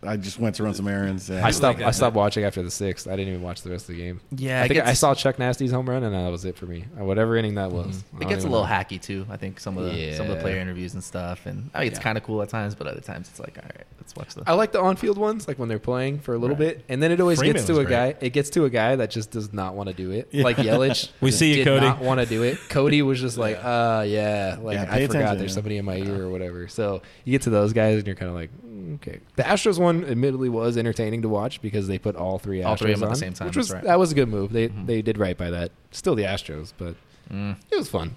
I 0.00 0.16
just 0.16 0.38
went 0.38 0.54
to 0.56 0.62
run 0.62 0.74
some 0.74 0.86
errands. 0.86 1.28
And 1.28 1.44
I 1.44 1.50
stopped. 1.50 1.80
I 1.80 1.90
stopped 1.90 2.14
watching 2.14 2.44
after 2.44 2.62
the 2.62 2.70
sixth. 2.70 3.08
I 3.08 3.16
didn't 3.16 3.28
even 3.30 3.42
watch 3.42 3.62
the 3.62 3.70
rest 3.70 3.88
of 3.88 3.96
the 3.96 4.00
game. 4.00 4.20
Yeah, 4.30 4.62
I 4.62 4.64
it 4.66 4.68
think 4.68 4.84
I 4.86 4.92
saw 4.92 5.12
Chuck 5.14 5.38
Nasty's 5.40 5.72
home 5.72 5.88
run, 5.90 6.04
and 6.04 6.14
that 6.14 6.30
was 6.30 6.44
it 6.44 6.56
for 6.56 6.66
me. 6.66 6.84
Uh, 6.98 7.04
Whatever 7.04 7.36
inning 7.36 7.56
that 7.56 7.72
was. 7.72 8.04
I 8.16 8.22
It 8.22 8.28
gets 8.28 8.44
a 8.44 8.48
little 8.48 8.64
know. 8.64 8.70
hacky 8.72 9.02
too. 9.02 9.26
I 9.28 9.36
think 9.36 9.58
some 9.58 9.76
of 9.76 9.84
the 9.92 10.14
some 10.14 10.30
of 10.30 10.36
the 10.36 10.40
player 10.40 10.58
interviews 10.60 10.94
and 10.94 11.02
stuff, 11.02 11.46
and 11.46 11.70
I 11.74 11.80
mean 11.80 11.88
it's 11.88 11.98
Yeah. 11.98 12.02
kind 12.04 12.16
of 12.18 12.22
cool 12.22 12.42
at 12.42 12.48
times, 12.48 12.76
but 12.76 12.86
other 12.86 13.00
times 13.00 13.28
it's 13.28 13.40
like, 13.40 13.58
all 13.58 13.64
right, 13.74 13.86
let's 13.98 14.14
watch 14.14 14.34
the. 14.36 14.44
I 14.46 14.52
like 14.52 14.70
the 14.70 14.80
on-field 14.80 15.18
ones, 15.18 15.48
like 15.48 15.58
when 15.58 15.68
they're 15.68 15.78
playing 15.80 16.20
for 16.20 16.32
a 16.34 16.38
little 16.38 16.54
Right. 16.56 16.76
bit, 16.76 16.84
and 16.88 17.02
then 17.02 17.10
it 17.10 17.20
always 17.20 17.40
Freeman 17.40 17.56
gets 17.56 17.66
to 17.66 17.80
a 17.80 17.84
great. 17.84 17.88
guy. 18.20 18.24
It 18.26 18.30
gets 18.32 18.50
to 18.50 18.66
a 18.66 18.70
guy 18.70 18.94
that 18.94 19.10
just 19.10 19.32
does 19.32 19.52
not 19.52 19.74
want 19.74 19.88
to 19.88 19.94
do 19.96 20.12
it, 20.12 20.32
like 20.32 20.58
Yelich. 20.58 21.08
We 21.20 21.32
see 21.32 21.48
you, 21.50 21.56
did 21.56 21.64
Cody. 21.64 21.86
Not 21.86 22.00
want 22.00 22.20
to 22.20 22.26
do 22.26 22.44
it. 22.44 22.58
Cody 22.68 23.02
was 23.02 23.20
just 23.20 23.36
like, 23.36 23.58
uh, 23.64 24.04
yeah, 24.06 24.58
like 24.62 24.76
Yeah, 24.76 24.86
I 24.94 25.06
forgot 25.08 25.38
there's 25.38 25.50
yeah. 25.50 25.54
somebody 25.56 25.76
in 25.78 25.84
my 25.84 25.96
ear 25.96 26.22
or 26.22 26.30
whatever. 26.30 26.68
So 26.68 27.02
you 27.24 27.32
get 27.32 27.42
to 27.42 27.50
those 27.50 27.72
guys, 27.72 27.98
and 27.98 28.06
you're 28.06 28.14
kind 28.14 28.28
of 28.28 28.36
like, 28.36 28.50
mm, 28.52 28.67
okay. 28.96 29.20
The 29.36 29.42
Astros 29.42 29.78
one, 29.78 30.04
admittedly, 30.04 30.48
was 30.48 30.76
entertaining 30.76 31.22
to 31.22 31.28
watch 31.28 31.60
because 31.62 31.86
they 31.88 31.98
put 31.98 32.16
all 32.16 32.38
three 32.38 32.58
Astros 32.60 32.66
All 32.66 32.76
three 32.76 32.92
of 32.92 33.00
them 33.00 33.06
at 33.08 33.10
on, 33.10 33.14
the 33.14 33.18
same 33.20 33.32
time, 33.34 33.48
which 33.48 33.56
was 33.56 33.70
right. 33.72 33.84
that 33.84 33.98
was 33.98 34.12
a 34.12 34.14
good 34.14 34.28
move. 34.28 34.52
They 34.52 34.68
Mhm. 34.68 34.86
they 34.86 35.02
did 35.02 35.18
right 35.18 35.36
by 35.36 35.50
that. 35.50 35.70
Still 35.90 36.14
the 36.14 36.24
Astros, 36.24 36.72
but 36.78 36.94
Mm. 37.32 37.56
it 37.70 37.76
was 37.76 37.88
fun. 37.88 38.16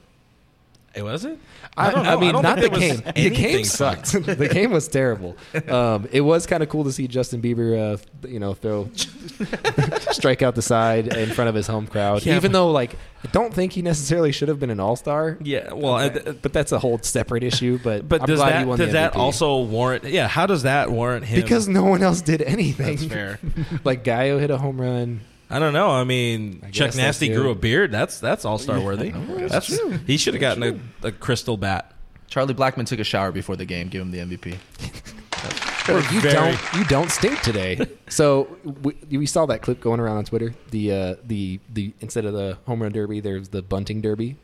It 0.93 1.03
was 1.03 1.23
it? 1.23 1.39
I, 1.77 1.89
don't 1.91 2.03
know. 2.03 2.17
I 2.17 2.19
mean, 2.19 2.33
don't 2.33 2.41
the 2.43 2.49
think 2.61 2.61
there 2.61 2.69
was 2.71 2.79
game. 2.79 2.97
The 3.13 3.17
anything 3.17 3.33
game 3.57 3.63
sucked. 3.63 4.11
the 4.25 4.49
game 4.51 4.71
was 4.71 4.89
terrible. 4.89 5.37
Um, 5.69 6.05
it 6.11 6.19
was 6.19 6.45
kind 6.45 6.61
of 6.61 6.67
cool 6.67 6.83
to 6.83 6.91
see 6.91 7.07
Justin 7.07 7.41
Bieber, 7.41 7.93
uh, 7.93 8.27
you 8.27 8.39
know, 8.39 8.53
throw 8.53 8.89
strike 10.11 10.41
out 10.41 10.55
the 10.55 10.61
side 10.61 11.07
in 11.15 11.29
front 11.29 11.47
of 11.49 11.55
his 11.55 11.67
home 11.67 11.87
crowd. 11.87 12.25
Yeah, 12.25 12.35
Even 12.35 12.51
but- 12.51 12.57
though, 12.57 12.71
like, 12.71 12.95
I 13.23 13.27
don't 13.27 13.53
think 13.53 13.73
he 13.73 13.81
necessarily 13.81 14.31
should 14.31 14.47
have 14.47 14.59
been 14.59 14.69
an 14.71 14.79
All 14.79 14.95
Star. 14.95 15.37
Yeah, 15.41 15.73
well, 15.73 15.95
uh, 15.95 16.33
but 16.41 16.53
that's 16.53 16.71
a 16.71 16.79
whole 16.79 16.97
separate 16.99 17.43
issue. 17.43 17.79
But 17.83 18.07
But 18.09 18.21
I'm 18.21 18.27
does 18.27 18.39
glad 18.39 18.53
that 18.53 18.59
he 18.59 18.65
won 18.65 18.77
does 18.79 18.93
that 18.93 19.15
also 19.15 19.61
warrant? 19.61 20.05
Yeah, 20.05 20.27
how 20.27 20.45
does 20.47 20.63
that 20.63 20.91
warrant 20.91 21.25
him? 21.25 21.41
because 21.41 21.67
no 21.67 21.83
one 21.83 22.01
else 22.01 22.21
did 22.21 22.41
anything. 22.41 22.97
That's 22.97 23.05
fair. 23.05 23.39
like 23.83 24.03
Gallo 24.03 24.39
hit 24.39 24.49
a 24.49 24.57
home 24.57 24.81
run. 24.81 25.21
I 25.49 25.59
don't 25.59 25.73
know. 25.73 25.89
I 25.89 26.03
mean, 26.05 26.61
I 26.65 26.71
Chuck 26.71 26.95
Nasty 26.95 27.27
grew 27.27 27.51
a 27.51 27.55
beard. 27.55 27.91
That's 27.91 28.19
that's 28.19 28.45
all 28.45 28.57
star 28.57 28.79
worthy. 28.79 29.09
that's 29.11 29.67
true. 29.67 29.99
he 30.07 30.17
should 30.17 30.33
have 30.33 30.41
gotten 30.41 30.81
a, 31.03 31.07
a 31.07 31.11
crystal 31.11 31.57
bat. 31.57 31.93
Charlie 32.27 32.53
Blackmon 32.53 32.85
took 32.85 32.99
a 32.99 33.03
shower 33.03 33.33
before 33.33 33.57
the 33.57 33.65
game. 33.65 33.89
Give 33.89 34.01
him 34.01 34.11
the 34.11 34.19
MVP. 34.19 34.57
Or 35.89 35.99
you 36.13 36.21
Very- 36.21 36.33
don't 36.33 36.59
you 36.75 36.83
don't 36.85 37.09
stink 37.09 37.41
today. 37.41 37.79
so 38.09 38.47
we, 38.83 38.95
we 39.17 39.25
saw 39.25 39.45
that 39.47 39.61
clip 39.61 39.81
going 39.81 39.99
around 39.99 40.17
on 40.17 40.25
Twitter. 40.25 40.53
The 40.69 40.91
uh, 40.91 41.15
the 41.25 41.59
the 41.73 41.93
instead 42.01 42.25
of 42.25 42.33
the 42.33 42.57
home 42.67 42.81
run 42.83 42.91
derby, 42.91 43.19
there's 43.19 43.49
the 43.49 43.61
bunting 43.61 43.99
derby. 44.01 44.35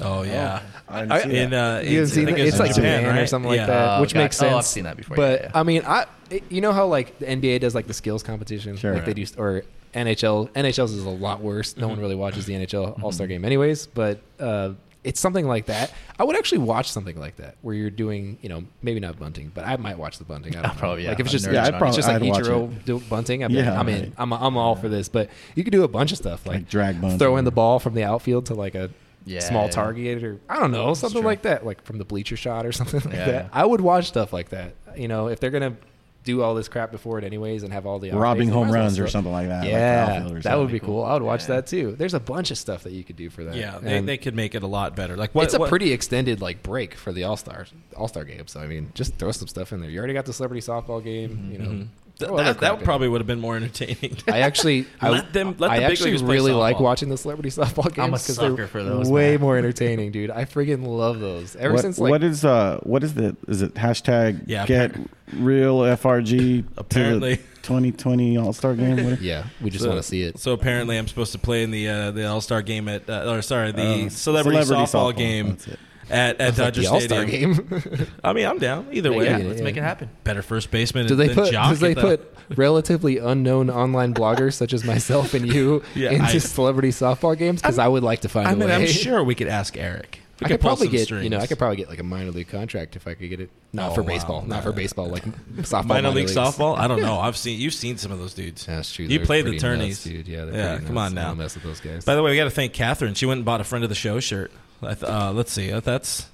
Oh 0.00 0.22
yeah, 0.22 0.62
I 0.88 1.02
didn't 1.04 1.30
see 1.30 1.36
in 1.38 1.50
that. 1.50 1.84
uh, 1.84 1.88
You 1.88 1.98
haven't 1.98 2.14
seen 2.14 2.28
I 2.28 2.32
it? 2.32 2.38
It's 2.40 2.58
like 2.58 2.74
Japan, 2.74 3.04
or 3.04 3.10
right? 3.10 3.28
something 3.28 3.52
Yeah. 3.52 3.58
like 3.58 3.66
that, 3.66 3.98
Oh, 3.98 4.00
which 4.00 4.14
got- 4.14 4.20
makes 4.20 4.36
oh, 4.42 4.46
sense. 4.46 4.54
I've 4.56 4.64
seen 4.64 4.84
that 4.84 4.96
before. 4.96 5.16
But 5.16 5.40
Yeah, 5.40 5.46
yeah. 5.54 5.60
I 5.60 5.62
mean, 5.62 5.82
I 5.86 6.06
it- 6.30 6.44
you 6.48 6.60
know 6.62 6.72
how 6.72 6.86
like 6.86 7.18
the 7.18 7.26
NBA 7.26 7.60
does 7.60 7.74
like 7.74 7.86
the 7.86 7.94
skills 7.94 8.22
competition, 8.22 8.76
Sure. 8.78 8.94
like 8.94 9.04
they 9.04 9.12
do, 9.14 9.26
or 9.36 9.62
NHL. 9.94 10.48
NHL's 10.54 10.92
is 10.92 11.04
a 11.04 11.10
lot 11.10 11.42
worse. 11.42 11.76
No 11.76 11.86
one 11.86 11.96
Mm-hmm. 11.96 12.02
really 12.02 12.14
watches 12.14 12.46
the 12.46 12.54
NHL 12.54 13.02
All 13.02 13.12
Star 13.12 13.26
game, 13.26 13.44
anyways. 13.44 13.86
But 13.88 14.20
uh, 14.40 14.70
it's 15.04 15.18
something 15.20 15.46
like 15.48 15.66
that. 15.66 15.92
I 16.18 16.24
would 16.24 16.36
actually 16.36 16.58
watch 16.58 16.90
something 16.92 17.18
like 17.18 17.36
that 17.36 17.56
where 17.62 17.74
you're 17.74 17.90
doing, 17.90 18.38
you 18.40 18.48
know, 18.48 18.62
maybe 18.82 19.00
not 19.00 19.18
bunting, 19.18 19.50
but 19.54 19.64
I 19.66 19.76
might 19.76 19.98
watch 19.98 20.18
the 20.18 20.24
bunting. 20.24 20.54
I 20.56 20.62
don't 20.62 20.72
know. 20.74 20.78
Probably, 20.78 21.02
yeah. 21.04 21.10
Like 21.10 21.20
if 21.20 21.26
it's 21.26 21.34
I'm 21.34 21.38
just 21.40 21.52
Yeah, 21.52 21.64
I'd 21.64 21.70
probably- 21.70 21.88
it's 21.88 21.96
just 21.96 22.08
like 22.08 22.22
I'd 22.22 22.28
Ichiro 22.44 22.84
do 22.84 23.00
bunting. 23.00 23.42
I 23.44 23.48
mean, 23.48 23.56
Yeah, 23.58 23.78
I'm 23.78 23.88
in. 23.88 24.12
I'm 24.16 24.32
I'm 24.32 24.56
all 24.56 24.76
for 24.76 24.88
this, 24.88 25.08
but 25.08 25.28
you 25.56 25.64
could 25.64 25.72
do 25.72 25.82
a 25.82 25.88
bunch 25.88 26.12
of 26.12 26.18
stuff 26.18 26.46
like, 26.46 26.56
Like 26.58 26.68
drag 26.68 27.00
bunting. 27.00 27.18
throwing 27.18 27.44
the 27.44 27.50
ball 27.50 27.78
from 27.80 27.94
the 27.94 28.04
outfield 28.04 28.46
to 28.46 28.54
like 28.54 28.74
a 28.76 28.90
Yeah, 29.24 29.40
small 29.40 29.64
yeah. 29.66 29.70
target 29.72 30.22
or 30.22 30.38
I 30.48 30.60
don't 30.60 30.70
know 30.70 30.94
something 30.94 31.20
true. 31.22 31.26
like 31.28 31.42
that, 31.42 31.66
like 31.66 31.82
from 31.84 31.98
the 31.98 32.04
bleacher 32.04 32.36
shot 32.36 32.64
or 32.64 32.70
something 32.80 33.00
like 33.00 33.12
Yeah, 33.14 33.24
that. 33.26 33.44
yeah. 33.46 33.48
I 33.52 33.64
would 33.66 33.80
watch 33.80 34.06
stuff 34.06 34.32
like 34.32 34.50
that. 34.50 34.74
You 34.96 35.08
know, 35.08 35.26
if 35.28 35.40
they're 35.40 35.50
gonna 35.50 35.76
do 36.24 36.42
all 36.42 36.54
this 36.54 36.68
crap 36.68 36.92
before 36.92 37.18
it 37.18 37.24
anyways 37.24 37.62
and 37.62 37.72
have 37.72 37.86
all 37.86 37.98
the 37.98 38.10
robbing 38.10 38.48
offense, 38.48 38.50
they 38.50 38.54
might 38.54 38.64
home 38.66 38.70
runs 38.74 38.98
or 38.98 39.08
something 39.08 39.32
like 39.32 39.48
that. 39.48 39.66
Yeah, 39.66 40.06
outfield 40.18 40.36
or 40.36 40.40
that 40.42 40.58
would 40.58 40.70
be 40.70 40.80
cool. 40.80 41.04
I 41.04 41.14
would 41.14 41.22
watch 41.22 41.42
Yeah. 41.42 41.56
that 41.56 41.66
too. 41.66 41.94
There's 41.98 42.14
a 42.14 42.20
bunch 42.20 42.50
of 42.50 42.58
stuff 42.58 42.84
that 42.84 42.92
you 42.92 43.02
could 43.04 43.16
do 43.16 43.28
for 43.30 43.44
that. 43.44 43.54
Yeah, 43.56 43.78
they, 43.80 44.00
they 44.00 44.16
could 44.18 44.34
make 44.34 44.54
it 44.54 44.62
a 44.62 44.66
lot 44.66 44.94
better. 44.94 45.16
Like 45.16 45.34
what? 45.34 45.44
it's 45.44 45.54
a 45.54 45.58
what- 45.58 45.68
pretty 45.68 45.92
extended 45.92 46.40
like 46.40 46.62
break 46.62 46.94
for 46.94 47.12
the 47.12 47.24
All 47.24 47.36
Stars 47.36 47.72
All 47.96 48.08
Star 48.08 48.24
game. 48.24 48.46
So 48.46 48.60
I 48.60 48.66
mean, 48.66 48.92
just 48.94 49.14
throw 49.16 49.32
some 49.32 49.48
stuff 49.48 49.72
in 49.72 49.80
there. 49.80 49.90
You 49.90 49.98
already 49.98 50.14
got 50.14 50.26
the 50.26 50.32
celebrity 50.32 50.60
softball 50.64 51.02
game. 51.02 51.50
You 51.52 51.58
know, 51.58 51.70
mm-hmm. 51.70 51.82
Th- 52.18 52.28
throw 52.28 52.36
that, 52.36 52.60
that 52.60 52.84
probably 52.84 53.08
would 53.08 53.20
have 53.20 53.26
been 53.26 53.40
more 53.40 53.56
entertaining. 53.56 54.16
I 54.28 54.40
actually, 54.40 54.86
I, 55.00 55.08
Let 55.10 55.32
them- 55.32 55.56
let 55.58 55.58
the 55.58 55.66
I 55.66 55.78
big 55.78 55.90
actually 55.90 56.10
leaguers 56.12 56.22
play 56.22 56.34
really 56.34 56.52
like 56.52 56.78
watching 56.78 57.08
the 57.08 57.16
celebrity 57.16 57.48
softball 57.56 57.84
games. 57.92 57.98
I'm 57.98 58.08
a 58.10 58.12
'cause 58.12 58.36
they're 58.36 58.50
sucker 58.50 58.66
for 58.66 58.82
those, 58.82 59.10
Way 59.10 59.32
man. 59.32 59.40
more 59.40 59.56
entertaining, 59.56 60.12
dude. 60.12 60.30
I 60.30 60.44
freaking 60.44 60.86
love 60.86 61.20
those. 61.20 61.56
Ever 61.56 61.74
What, 61.74 61.82
since 61.82 61.98
like 61.98 62.10
what 62.10 62.22
is 62.22 62.44
uh 62.44 62.78
what 62.82 63.02
is 63.02 63.14
the 63.14 63.36
is 63.48 63.62
it 63.62 63.74
hashtag 63.74 64.42
Yeah, 64.46 64.66
get 64.66 64.92
appar- 64.92 65.08
real 65.32 65.78
FRG 65.78 66.64
Apparently. 66.76 67.38
2020 67.62 68.36
All 68.38 68.52
Star 68.52 68.74
game? 68.74 69.04
What- 69.04 69.20
yeah, 69.22 69.44
we 69.60 69.70
just 69.70 69.82
So- 69.84 69.90
want 69.90 70.02
to 70.02 70.06
see 70.08 70.22
it. 70.22 70.38
So 70.38 70.52
apparently, 70.52 70.98
I'm 70.98 71.08
supposed 71.08 71.32
to 71.32 71.38
play 71.38 71.62
in 71.62 71.70
the 71.70 71.88
uh, 71.88 72.10
the 72.10 72.26
All 72.26 72.40
Star 72.40 72.60
game 72.62 72.88
at, 72.88 73.08
uh, 73.08 73.30
or 73.32 73.40
sorry, 73.42 73.72
the 73.72 73.82
Uh, 74.06 74.08
celebrity, 74.10 74.62
celebrity 74.62 74.82
softball, 74.92 75.12
softball, 75.12 75.16
game 75.16 75.48
that's 75.50 75.68
it. 75.68 75.78
At 76.10 76.40
at 76.40 76.48
It's 76.50 76.58
like 76.58 76.74
the 76.74 76.86
All 76.88 77.00
Star 77.00 77.26
Stadium. 77.26 77.54
game. 77.54 78.06
I 78.24 78.32
mean, 78.32 78.46
I'm 78.46 78.58
down 78.58 78.88
either 78.92 79.12
way. 79.12 79.24
Yeah, 79.24 79.38
Yeah, 79.38 79.46
let's 79.46 79.58
yeah. 79.60 79.64
make 79.64 79.76
it 79.76 79.82
happen. 79.82 80.10
Better 80.24 80.42
first 80.42 80.70
baseman. 80.70 81.06
do 81.06 81.14
they 81.14 81.28
than 81.28 81.36
put? 81.36 81.52
Joc 81.54 81.68
Does 81.70 81.80
they 81.80 81.94
the- 81.94 82.00
put 82.00 82.34
relatively 82.58 83.18
unknown 83.18 83.70
online 83.70 84.12
bloggers 84.14 84.54
such 84.54 84.72
as 84.72 84.84
myself 84.84 85.32
and 85.34 85.46
you 85.52 85.82
Yeah, 85.94 86.10
into 86.10 86.24
I- 86.24 86.38
celebrity 86.38 86.88
softball 86.90 87.36
games? 87.38 87.62
Because 87.62 87.78
I 87.78 87.88
would 87.88 88.02
like 88.02 88.20
to 88.20 88.28
find 88.28 88.48
I 88.48 88.52
a 88.52 88.56
mean, 88.56 88.68
way. 88.68 88.74
I'm 88.74 88.86
sure 88.86 89.22
we 89.24 89.34
could 89.34 89.48
ask 89.48 89.76
Eric. 89.76 90.18
We 90.40 90.46
I 90.46 90.48
could 90.48 90.60
pull 90.60 90.70
probably 90.70 90.88
get 90.88 91.04
strings. 91.04 91.22
you 91.22 91.30
know 91.30 91.38
I 91.38 91.46
could 91.46 91.58
probably 91.58 91.76
get 91.76 91.88
like 91.88 92.00
a 92.00 92.02
minor 92.02 92.32
league 92.32 92.48
contract 92.48 92.96
if 92.96 93.06
I 93.06 93.14
could 93.14 93.30
get 93.30 93.38
it. 93.38 93.50
Not 93.72 93.92
Oh, 93.92 93.94
for 93.94 94.02
wow. 94.02 94.08
baseball, 94.08 94.42
not 94.44 94.64
for 94.64 94.72
baseball, 94.72 95.06
like 95.08 95.22
softball. 95.58 95.86
minor 95.86 96.08
league 96.08 96.26
leagues. 96.26 96.34
softball. 96.36 96.76
I 96.76 96.88
don't 96.88 97.00
know. 97.00 97.20
I've 97.20 97.36
seen 97.36 97.60
you've 97.60 97.74
seen 97.74 97.96
some 97.96 98.10
of 98.10 98.18
those 98.18 98.34
dudes. 98.34 98.66
That's 98.66 98.92
true. 98.92 99.04
You 99.06 99.18
They're 99.18 99.26
played 99.26 99.42
the 99.44 99.50
pretty 99.50 99.60
tourneys, 99.60 100.04
nuts, 100.04 100.24
dude. 100.24 100.26
Yeah, 100.28 100.46
Yeah, 100.46 100.76
come 100.78 100.94
nuts. 100.94 101.12
on 101.12 101.18
I 101.18 101.22
now. 101.22 101.28
don't 101.28 101.38
mess 101.38 101.54
with 101.54 101.62
those 101.62 101.78
guys. 101.80 102.04
By 102.04 102.16
the 102.16 102.22
way, 102.24 102.32
we 102.32 102.36
got 102.36 102.44
to 102.44 102.50
thank 102.50 102.72
Catherine. 102.72 103.14
She 103.14 103.24
went 103.24 103.38
and 103.38 103.44
bought 103.44 103.60
a 103.60 103.64
friend 103.64 103.84
of 103.84 103.88
the 103.88 103.94
show 103.94 104.18
shirt. 104.18 104.50
Uh, 104.82 105.32
let's 105.32 105.52
see. 105.52 105.72
Uh, 105.72 105.80
That's 105.80 106.26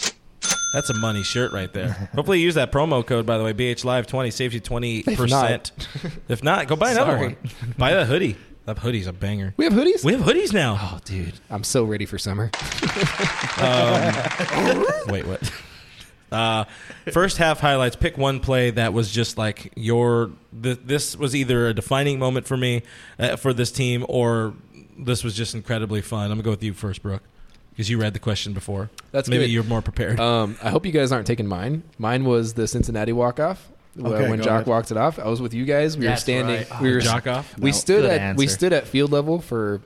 that's 0.75 0.91
a 0.91 0.95
money 0.95 1.23
shirt 1.23 1.53
right 1.53 1.73
there. 1.73 2.11
Hopefully, 2.15 2.41
you 2.41 2.45
use 2.47 2.55
that 2.57 2.73
promo 2.73 3.05
code. 3.07 3.25
By 3.27 3.39
the 3.39 3.45
way, 3.45 3.53
BH 3.53 3.85
Live 3.85 4.07
twenty 4.07 4.31
saves 4.31 4.55
you 4.55 4.61
twenty 4.61 5.03
percent. 5.03 5.71
If 6.29 6.43
not, 6.43 6.67
go 6.69 6.77
buy 6.77 6.91
another 6.93 7.13
Sorry. 7.13 7.27
one. 7.29 7.37
Buy 7.79 7.95
that 7.95 8.07
hoodie. 8.07 8.37
That 8.67 8.79
hoodie's 8.79 9.07
a 9.07 9.15
banger. 9.15 9.55
we 9.57 9.65
have 9.65 9.73
hoodies. 9.73 10.05
We 10.05 10.13
have 10.13 10.21
hoodies 10.23 10.53
now. 10.53 10.77
oh, 10.79 10.99
dude, 11.05 11.35
I'm 11.49 11.65
so 11.65 11.85
ready 11.85 12.05
for 12.05 12.19
summer. 12.19 12.51
Wait, 15.09 15.27
what? 15.27 15.51
Uh, 16.31 16.65
first 17.13 17.39
half 17.39 17.61
highlights. 17.61 17.97
Pick 17.97 18.19
one 18.19 18.41
play 18.41 18.71
that 18.73 18.93
was 18.93 19.11
just 19.11 19.39
like 19.39 19.73
your. 19.75 20.31
Th- 20.63 20.79
this 20.85 21.17
was 21.17 21.35
either 21.35 21.69
a 21.69 21.75
defining 21.75 22.19
moment 22.19 22.47
for 22.47 22.59
me, 22.59 22.83
uh, 23.19 23.37
for 23.37 23.55
this 23.55 23.73
team, 23.73 24.05
or 24.09 24.53
this 24.99 25.25
was 25.25 25.35
just 25.35 25.55
incredibly 25.55 26.03
fun. 26.03 26.25
I'm 26.25 26.31
gonna 26.33 26.43
go 26.43 26.51
with 26.51 26.63
you 26.63 26.75
first, 26.75 27.03
Brooke, 27.03 27.23
because 27.79 27.89
you 27.89 27.97
read 27.97 28.13
the 28.13 28.19
question 28.19 28.53
before. 28.55 28.91
That's 29.13 29.29
maybe 29.29 29.45
good. 29.45 29.53
you're 29.53 29.63
more 29.63 29.81
prepared. 29.81 30.19
Um, 30.19 30.57
I 30.61 30.71
hope 30.71 30.85
you 30.85 30.91
guys 30.91 31.13
aren't 31.13 31.29
taking 31.29 31.47
mine. 31.47 31.85
Mine 31.97 32.25
was 32.25 32.55
the 32.55 32.67
Cincinnati 32.67 33.13
walk 33.13 33.39
off. 33.39 33.69
Okay, 33.97 34.29
when 34.29 34.41
Joc 34.41 34.47
ahead. 34.49 34.67
walked 34.67 34.91
it 34.91 34.97
off, 34.97 35.21
I 35.21 35.29
was 35.29 35.41
with 35.41 35.55
you 35.55 35.65
guys. 35.65 35.97
We 35.97 36.09
were 36.09 36.17
standing. 36.17 36.67
right. 36.69 36.81
We 36.83 36.93
were 36.93 36.99
Jock 37.01 37.29
off. 37.29 37.57
We 37.57 37.71
No, 37.71 37.77
stood 37.77 38.03
good 38.03 38.11
at 38.21 38.37
we 38.37 38.49
stood 38.49 38.73
at 38.73 38.89
field 38.89 39.13
level 39.13 39.41
for 39.41 39.81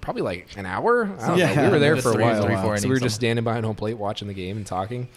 probably 0.00 0.22
like 0.22 0.48
an 0.56 0.64
hour. 0.64 1.10
I 1.20 1.26
don't 1.28 1.38
Yeah, 1.38 1.54
know. 1.54 1.62
We 1.64 1.68
were 1.70 1.78
there 1.80 1.96
for 1.96 2.12
a 2.12 2.22
while. 2.22 2.40
three, 2.44 2.54
four 2.56 2.76
so 2.78 2.84
we 2.84 2.90
were 2.90 2.94
innings, 2.96 3.02
just 3.02 3.16
standing 3.16 3.42
behind 3.44 3.64
home 3.66 3.74
plate 3.74 3.94
watching 3.98 4.28
the 4.28 4.34
game 4.34 4.56
and 4.56 4.64
talking. 4.66 5.08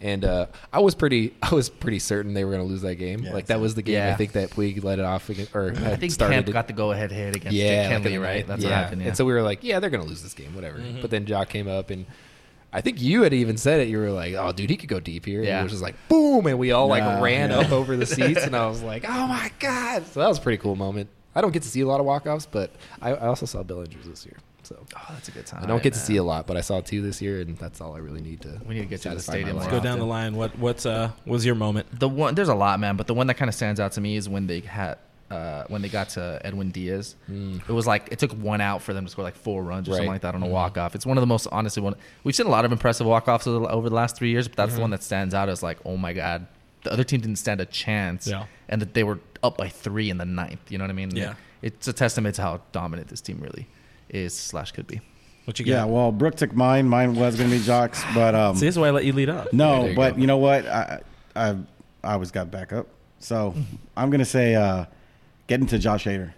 And 0.00 0.24
uh, 0.24 0.46
I 0.72 0.80
was 0.80 0.94
pretty, 0.94 1.34
I 1.42 1.54
was 1.54 1.68
pretty 1.70 1.98
certain 1.98 2.34
they 2.34 2.44
were 2.44 2.52
going 2.52 2.64
to 2.64 2.68
lose 2.70 2.82
that 2.82 2.96
game. 2.96 3.20
Yeah, 3.24 3.32
like 3.32 3.46
that 3.46 3.60
was 3.60 3.74
the 3.74 3.82
game 3.82 4.02
I 4.12 4.14
think 4.14 4.32
that 4.32 4.50
Puig 4.50 4.82
let 4.84 4.98
it 4.98 5.04
off 5.04 5.28
against, 5.30 5.54
or 5.54 5.70
I 5.70 5.96
think 5.96 6.12
started. 6.12 6.34
Kemp 6.34 6.52
got 6.52 6.66
the 6.66 6.72
go 6.72 6.92
ahead 6.92 7.10
hit 7.10 7.34
against 7.36 7.56
yeah, 7.56 7.90
Kenley, 7.90 7.94
like 7.94 8.02
the 8.04 8.18
right? 8.18 8.46
That's 8.46 8.62
yeah. 8.62 8.70
what 8.70 8.76
happened. 8.76 9.02
Yeah. 9.02 9.08
And 9.08 9.16
so 9.16 9.24
we 9.24 9.32
were 9.32 9.42
like, 9.42 9.64
yeah, 9.64 9.80
they're 9.80 9.90
going 9.90 10.02
to 10.02 10.08
lose 10.08 10.22
this 10.22 10.34
game, 10.34 10.54
whatever. 10.54 10.82
But 11.00 11.10
then 11.10 11.24
Joc 11.26 11.48
came 11.48 11.68
up 11.68 11.90
and. 11.90 12.06
I 12.72 12.82
think 12.82 13.00
you 13.00 13.22
had 13.22 13.32
even 13.32 13.56
said 13.56 13.80
it. 13.80 13.88
You 13.88 13.96
were 13.96 14.10
like, 14.10 14.34
"Oh, 14.34 14.52
dude, 14.52 14.68
he 14.68 14.76
could 14.76 14.90
go 14.90 15.00
deep 15.00 15.24
here." 15.24 15.38
And 15.38 15.46
Yeah. 15.48 15.60
it 15.60 15.62
was 15.62 15.72
just 15.72 15.82
like, 15.84 15.94
boom, 16.08 16.46
and 16.46 16.58
we 16.58 16.72
all 16.72 16.88
like 16.88 17.00
Yeah, 17.02 17.22
ran 17.22 17.48
yeah. 17.50 17.60
up 17.60 17.70
over 17.72 17.96
the 17.96 18.04
seats, 18.16 18.42
and 18.42 18.54
I 18.54 18.66
was 18.66 18.82
like, 18.82 19.04
"Oh 19.08 19.26
my 19.28 19.50
god!" 19.60 20.04
So 20.08 20.20
that 20.20 20.28
was 20.28 20.36
a 20.36 20.42
pretty 20.42 20.58
cool 20.58 20.76
moment. 20.76 21.08
I 21.34 21.40
don't 21.40 21.52
get 21.52 21.62
to 21.62 21.68
see 21.70 21.80
a 21.80 21.86
lot 21.86 22.00
of 22.00 22.06
walk 22.06 22.26
offs, 22.26 22.44
but 22.44 22.72
I, 23.00 23.12
I 23.12 23.28
also 23.28 23.46
saw 23.46 23.62
Bellinger's 23.62 24.04
this 24.06 24.26
year, 24.26 24.36
so 24.66 24.86
oh, 24.96 25.06
that's 25.10 25.28
a 25.28 25.32
good 25.32 25.46
time. 25.46 25.62
I 25.64 25.66
don't 25.66 25.82
get 25.82 25.92
to 25.94 25.98
see 25.98 26.16
a 26.16 26.22
lot, 26.24 26.46
but 26.46 26.56
I 26.56 26.60
saw 26.60 26.80
two 26.80 27.02
this 27.02 27.22
year, 27.22 27.40
and 27.40 27.56
that's 27.56 27.80
all 27.80 27.94
I 27.94 27.98
really 27.98 28.20
need 28.20 28.40
to. 28.42 28.60
We 28.66 28.74
need 28.74 28.80
to 28.80 28.86
get 28.86 29.02
to 29.02 29.10
the 29.10 29.20
satisfy 29.20 29.32
my 29.32 29.36
stadium 29.38 29.56
life. 29.56 29.64
more 29.64 29.70
Go 29.70 29.76
often. 29.78 29.90
down 29.90 29.98
the 30.00 30.06
line. 30.06 30.36
What 30.36 30.58
what's 30.58 30.86
uh 30.86 31.10
was 31.24 31.46
your 31.46 31.54
moment? 31.54 31.86
The 31.98 32.08
one 32.08 32.34
there's 32.34 32.48
a 32.48 32.54
lot, 32.54 32.78
man, 32.80 32.96
but 32.96 33.06
the 33.06 33.14
one 33.14 33.26
that 33.28 33.34
kind 33.34 33.48
of 33.48 33.54
stands 33.54 33.80
out 33.80 33.92
to 33.92 34.00
me 34.00 34.16
is 34.16 34.28
when 34.28 34.46
they 34.46 34.60
had 34.60 34.98
uh, 35.30 35.64
when 35.68 35.82
they 35.82 35.88
got 35.88 36.08
to 36.10 36.40
Edwin 36.44 36.70
Diaz. 36.70 37.16
It 37.28 37.68
was 37.72 37.86
like 37.86 38.08
it 38.12 38.18
took 38.20 38.32
one 38.32 38.60
out 38.60 38.82
for 38.82 38.92
them 38.94 39.04
to 39.04 39.10
score 39.10 39.24
like 39.24 39.34
four 39.34 39.62
runs 39.62 39.88
or 39.88 39.92
something 39.92 40.08
like 40.08 40.22
that 40.22 40.34
on 40.36 40.42
a 40.42 40.46
walk 40.48 40.78
off. 40.78 40.94
It's 40.94 41.04
one 41.06 41.16
of 41.16 41.22
the 41.22 41.26
most 41.26 41.48
honestly 41.50 41.82
one 41.82 41.94
we've 42.22 42.34
seen 42.36 42.46
a 42.46 42.50
lot 42.50 42.64
of 42.64 42.70
impressive 42.72 43.06
walk 43.06 43.26
offs 43.28 43.46
over 43.46 43.88
the 43.88 43.94
last 43.94 44.16
three 44.16 44.30
years, 44.30 44.46
but 44.48 44.56
that's 44.56 44.74
the 44.74 44.80
one 44.80 44.90
that 44.90 45.02
stands 45.02 45.34
out 45.34 45.48
as 45.48 45.62
like, 45.62 45.78
oh 45.84 45.96
my 45.96 46.12
god, 46.12 46.46
the 46.84 46.92
other 46.92 47.02
team 47.04 47.20
didn't 47.20 47.36
stand 47.36 47.60
a 47.60 47.64
chance, 47.66 48.28
Yeah. 48.28 48.46
and 48.68 48.80
that 48.80 48.94
they 48.94 49.02
were 49.02 49.18
up 49.42 49.56
by 49.58 49.68
three 49.68 50.10
in 50.10 50.18
the 50.18 50.24
ninth. 50.24 50.70
You 50.70 50.78
know 50.78 50.84
what 50.84 50.90
I 50.90 50.94
mean? 50.94 51.10
Yeah. 51.16 51.34
it's 51.62 51.88
a 51.88 51.92
testament 51.92 52.36
to 52.36 52.42
how 52.42 52.60
dominant 52.70 53.08
this 53.08 53.20
team 53.20 53.40
really 53.40 53.66
is 54.08 54.34
slash 54.36 54.72
could 54.72 54.86
be. 54.86 55.00
What 55.44 55.58
you 55.58 55.64
got? 55.64 55.72
Yeah, 55.72 55.84
well, 55.84 56.10
Brooke 56.10 56.34
took 56.34 56.54
mine. 56.54 56.88
Mine 56.88 57.14
was 57.14 57.36
going 57.36 57.48
to 57.50 57.56
be 57.56 57.62
Joc's, 57.62 58.02
but 58.14 58.34
um, 58.34 58.56
See, 58.56 58.66
this 58.66 58.74
is 58.74 58.78
why 58.78 58.88
I 58.88 58.90
let 58.90 59.04
you 59.04 59.12
lead 59.12 59.28
up. 59.28 59.52
No, 59.52 59.82
there 59.82 59.90
you 59.90 59.96
but 59.96 60.14
go. 60.16 60.20
you 60.20 60.26
know 60.26 60.38
what? 60.38 60.66
I 60.66 61.00
I 61.36 61.50
I 62.02 62.12
always 62.14 62.30
got 62.32 62.50
back 62.50 62.72
up. 62.72 62.88
So 63.20 63.54
I'm 63.96 64.10
going 64.10 64.18
to 64.18 64.24
say 64.24 64.54
uh, 64.56 64.86
get 65.46 65.60
into 65.60 65.78
Josh 65.78 66.04
Hader. 66.04 66.32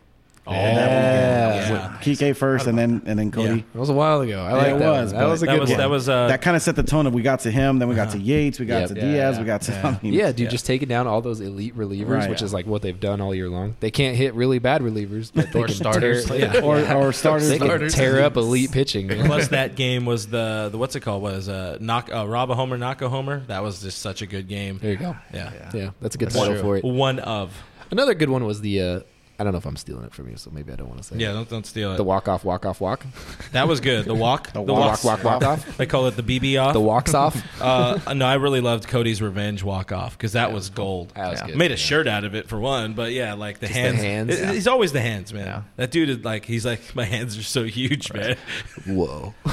Oh, 0.48 0.52
Yeah. 0.52 1.70
yeah. 1.70 1.96
Kike 2.00 2.34
first, 2.36 2.66
and 2.66 2.78
then 2.78 3.02
and 3.06 3.18
then 3.18 3.30
Cody. 3.30 3.48
Yeah. 3.58 3.62
That 3.74 3.78
was 3.80 3.90
a 3.90 3.94
while 3.94 4.20
ago. 4.22 4.40
I 4.40 4.52
like 4.52 4.66
it 4.74 4.78
that. 4.78 4.90
was, 4.90 5.12
one. 5.12 5.20
That 5.20 5.26
but 5.26 5.30
was 5.30 5.42
a 5.42 5.46
That 5.46 5.52
good 5.52 5.60
was 5.60 5.70
one. 5.70 5.78
that 5.78 5.90
was 5.90 6.08
uh 6.08 6.28
that 6.28 6.40
kind 6.42 6.56
of 6.56 6.62
set 6.62 6.76
the 6.76 6.82
tone 6.82 7.06
of 7.06 7.12
we 7.14 7.22
got 7.22 7.40
to 7.40 7.50
him, 7.50 7.78
then 7.78 7.88
we 7.88 7.94
got 7.94 8.10
to 8.12 8.18
Yates, 8.18 8.58
we 8.58 8.66
got 8.66 8.80
Yep. 8.80 8.88
to 8.90 8.94
Yeah, 8.94 9.00
Diaz, 9.02 9.34
yeah, 9.36 9.40
we 9.40 9.46
got 9.46 9.60
to. 9.62 9.72
yeah. 9.72 9.86
I 9.88 10.00
mean, 10.02 10.12
yeah, 10.14 10.26
dude, 10.32 10.40
Yeah. 10.40 10.48
just 10.48 10.64
taking 10.66 10.88
down 10.88 11.06
all 11.06 11.20
those 11.20 11.40
elite 11.40 11.76
relievers, 11.76 12.08
Right. 12.08 12.30
which 12.30 12.40
is 12.42 12.52
like 12.54 12.66
what 12.66 12.80
they've 12.82 12.98
done 12.98 13.20
all 13.20 13.34
year 13.34 13.48
long. 13.50 13.76
They 13.80 13.90
can't 13.90 14.16
hit 14.16 14.34
really 14.34 14.58
bad 14.58 14.80
relievers, 14.80 15.30
but 15.34 15.52
they 15.52 15.60
Or 15.60 15.66
can 15.66 15.74
starters. 15.74 16.24
Tear, 16.26 16.38
yeah. 16.38 16.60
or 16.62 16.78
or 16.92 17.12
starters. 17.12 17.48
they 17.48 17.58
can 17.58 17.66
starters. 17.68 17.94
tear 17.94 18.22
up 18.22 18.36
elite 18.36 18.72
pitching. 18.72 19.08
man. 19.08 19.26
Plus, 19.26 19.48
that 19.58 19.76
game 19.76 20.06
was 20.06 20.28
the, 20.28 20.68
the 20.72 20.78
what's 20.78 20.96
it 20.96 21.00
called? 21.00 21.22
Was 21.22 21.48
uh 21.48 21.76
knock 21.80 22.08
uh, 22.14 22.26
rob 22.26 22.50
a 22.50 22.54
homer, 22.54 22.78
knock 22.78 23.02
a 23.02 23.08
homer. 23.08 23.42
That 23.48 23.62
was 23.62 23.82
just 23.82 23.98
such 24.00 24.22
a 24.22 24.26
good 24.26 24.48
game. 24.48 24.78
There 24.80 24.92
you 24.92 24.96
go. 24.96 25.14
Yeah, 25.34 25.50
Yeah, 25.74 25.90
that's 26.00 26.14
a 26.14 26.18
good 26.18 26.30
title 26.30 26.56
for 26.62 26.76
it. 26.78 26.84
one 26.84 27.18
of. 27.18 27.52
Another 27.90 28.14
good 28.14 28.30
one 28.30 28.44
was 28.44 28.60
the 28.60 28.80
uh, 28.82 29.00
I 29.40 29.44
don't 29.44 29.52
know 29.52 29.58
if 29.58 29.66
I'm 29.66 29.76
stealing 29.76 30.04
it 30.04 30.12
from 30.12 30.28
you, 30.28 30.36
so 30.36 30.50
maybe 30.50 30.72
I 30.72 30.76
don't 30.76 30.88
want 30.88 31.00
to 31.00 31.04
say. 31.04 31.16
Yeah, 31.16 31.30
it. 31.30 31.34
don't 31.34 31.48
don't 31.48 31.66
steal 31.66 31.92
it. 31.92 31.96
The 31.96 32.02
walk 32.02 32.26
off, 32.26 32.44
walk 32.44 32.66
off, 32.66 32.80
walk. 32.80 33.06
That 33.52 33.68
was 33.68 33.78
good. 33.80 34.04
The 34.04 34.14
walk, 34.14 34.52
the, 34.52 34.64
the 34.64 34.72
walk, 34.72 35.04
walk, 35.04 35.22
walk, 35.22 35.44
off. 35.44 35.76
They 35.76 35.86
call 35.86 36.08
it 36.08 36.16
the 36.16 36.24
BB 36.24 36.60
off. 36.60 36.72
The 36.72 36.80
walks 36.80 37.14
off. 37.14 37.40
uh, 37.62 38.14
no, 38.14 38.26
I 38.26 38.34
really 38.34 38.60
loved 38.60 38.88
Cody's 38.88 39.22
revenge 39.22 39.62
walk 39.62 39.92
off 39.92 40.18
because 40.18 40.32
that 40.32 40.48
yeah. 40.48 40.54
was 40.54 40.70
gold. 40.70 41.12
That 41.14 41.30
was 41.30 41.40
yeah. 41.40 41.46
good, 41.46 41.56
Made 41.56 41.70
a 41.70 41.74
yeah. 41.74 41.76
shirt 41.76 42.08
out 42.08 42.24
of 42.24 42.34
it 42.34 42.48
for 42.48 42.58
one, 42.58 42.94
but 42.94 43.12
yeah, 43.12 43.34
like 43.34 43.60
the 43.60 43.68
Just 43.68 43.78
hands. 43.78 44.00
The 44.00 44.02
hands. 44.02 44.30
It, 44.30 44.54
he's 44.54 44.66
always 44.66 44.90
the 44.90 45.00
hands, 45.00 45.32
man. 45.32 45.64
That 45.76 45.92
dude 45.92 46.10
is 46.10 46.24
like, 46.24 46.44
he's 46.44 46.66
like, 46.66 46.96
my 46.96 47.04
hands 47.04 47.38
are 47.38 47.44
so 47.44 47.62
huge, 47.62 48.10
right. 48.10 48.36
man. 48.86 48.96
Whoa. 48.96 49.34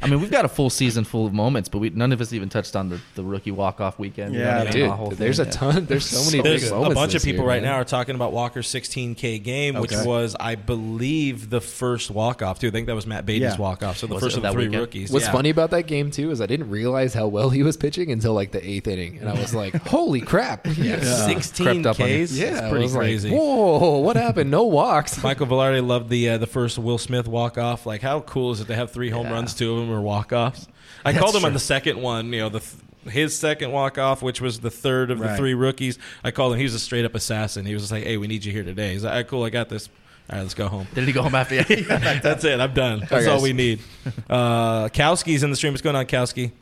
I 0.00 0.06
mean, 0.06 0.20
we've 0.20 0.30
got 0.30 0.44
a 0.44 0.48
full 0.48 0.70
season 0.70 1.02
full 1.02 1.26
of 1.26 1.32
moments, 1.32 1.68
but 1.68 1.78
we 1.78 1.90
none 1.90 2.12
of 2.12 2.20
us 2.20 2.32
even 2.32 2.48
touched 2.48 2.76
on 2.76 2.88
the, 2.88 3.00
the 3.16 3.24
rookie 3.24 3.50
walk 3.50 3.80
off 3.80 3.98
weekend. 3.98 4.34
Yeah, 4.34 4.64
dude. 4.70 4.92
The 5.10 5.16
there's 5.16 5.38
thing, 5.38 5.48
a 5.48 5.50
ton. 5.50 5.86
There's 5.86 6.06
so 6.06 6.30
many. 6.30 6.40
There's 6.40 6.70
a 6.70 6.90
bunch 6.90 7.16
of 7.16 7.24
people 7.24 7.44
right 7.44 7.62
now 7.62 7.74
are 7.74 7.84
talking 7.84 8.14
about 8.14 8.32
Walker 8.32 8.62
16. 8.62 9.16
Game, 9.42 9.74
which 9.80 9.92
was, 9.92 10.36
I 10.38 10.54
believe, 10.54 11.50
the 11.50 11.60
first 11.60 12.10
walk 12.10 12.42
off 12.42 12.58
too. 12.58 12.68
I 12.68 12.70
think 12.70 12.86
that 12.86 12.94
was 12.94 13.06
Matt 13.06 13.26
Beaty's 13.26 13.52
Yeah. 13.52 13.56
walk 13.56 13.82
off. 13.82 13.96
So 13.98 14.06
the 14.06 14.14
Was 14.14 14.22
first 14.22 14.36
of 14.36 14.42
the 14.42 14.50
three 14.52 14.64
weekend? 14.66 14.80
rookies. 14.80 15.10
What's 15.10 15.26
yeah. 15.26 15.32
funny 15.32 15.50
about 15.50 15.70
that 15.70 15.86
game 15.86 16.10
too 16.10 16.30
is 16.30 16.40
I 16.40 16.46
didn't 16.46 16.70
realize 16.70 17.14
how 17.14 17.26
well 17.26 17.50
he 17.50 17.62
was 17.62 17.76
pitching 17.76 18.10
until 18.12 18.34
like 18.34 18.52
the 18.52 18.66
eighth 18.68 18.86
inning, 18.88 19.18
and 19.18 19.28
I 19.28 19.32
was 19.40 19.54
like, 19.54 19.74
"Holy 19.86 20.20
crap!" 20.20 20.66
Yeah, 20.76 21.00
sixteen 21.26 21.82
Crept 21.82 21.98
Ks. 21.98 22.32
on. 22.32 22.36
Yeah, 22.38 22.60
I 22.64 22.70
like, 22.70 22.90
crazy. 22.92 23.30
Whoa, 23.30 23.98
what 23.98 24.16
happened? 24.16 24.50
No 24.50 24.64
walks. 24.64 25.22
Michael 25.22 25.46
Velarde 25.46 25.86
loved 25.86 26.10
the 26.10 26.30
uh, 26.30 26.38
the 26.38 26.46
first 26.46 26.78
Will 26.78 26.98
Smith 26.98 27.26
walk 27.26 27.58
off. 27.58 27.86
Like, 27.86 28.02
how 28.02 28.20
cool 28.20 28.52
is 28.52 28.60
it 28.60 28.66
to 28.66 28.74
have 28.74 28.90
three 28.90 29.10
home 29.10 29.26
Yeah. 29.26 29.32
runs? 29.32 29.54
Two 29.54 29.72
of 29.72 29.80
them 29.80 29.90
are 29.94 30.00
walk 30.00 30.32
offs. 30.32 30.66
I 31.06 31.12
called 31.12 31.34
him 31.36 31.44
on 31.44 31.52
the 31.52 31.58
second 31.58 32.00
one. 32.00 32.32
You 32.32 32.40
know, 32.40 32.48
the 32.48 32.60
th- 32.60 32.72
his 33.08 33.36
second 33.38 33.70
walk 33.72 33.98
off, 33.98 34.22
which 34.22 34.40
was 34.40 34.60
the 34.60 34.70
third 34.70 35.10
of 35.10 35.18
the 35.18 35.26
Right. 35.26 35.36
three 35.36 35.54
rookies. 35.54 35.98
I 36.22 36.30
called 36.30 36.52
him. 36.52 36.58
He 36.58 36.64
was 36.64 36.74
a 36.74 36.78
straight 36.78 37.04
up 37.04 37.14
assassin. 37.14 37.64
He 37.66 37.74
was 37.74 37.82
just 37.84 37.92
like, 37.92 38.04
"Hey, 38.04 38.16
we 38.16 38.26
need 38.26 38.44
you 38.44 38.52
here 38.52 38.64
today." 38.64 38.92
He's 38.92 39.04
like, 39.04 39.10
"All 39.12 39.16
right, 39.18 39.28
cool, 39.28 39.44
I 39.44 39.50
got 39.50 39.68
this. 39.68 39.88
All 40.30 40.36
right, 40.36 40.42
let's 40.42 40.54
go 40.54 40.68
home." 40.68 40.86
Did 40.94 41.04
he 41.04 41.12
go 41.12 41.22
home 41.22 41.34
after? 41.34 41.54
Yeah. 41.68 42.20
That's 42.20 42.44
it. 42.44 42.60
I'm 42.60 42.72
done. 42.74 43.00
That's 43.00 43.10
guys. 43.10 43.26
all 43.28 43.42
we 43.42 43.52
need. 43.52 43.80
Uh, 44.28 44.88
Kowski's 44.88 45.42
in 45.42 45.50
the 45.50 45.56
stream. 45.56 45.72
What's 45.72 45.82
going 45.82 45.96
on, 45.96 46.06
Kowski? 46.06 46.52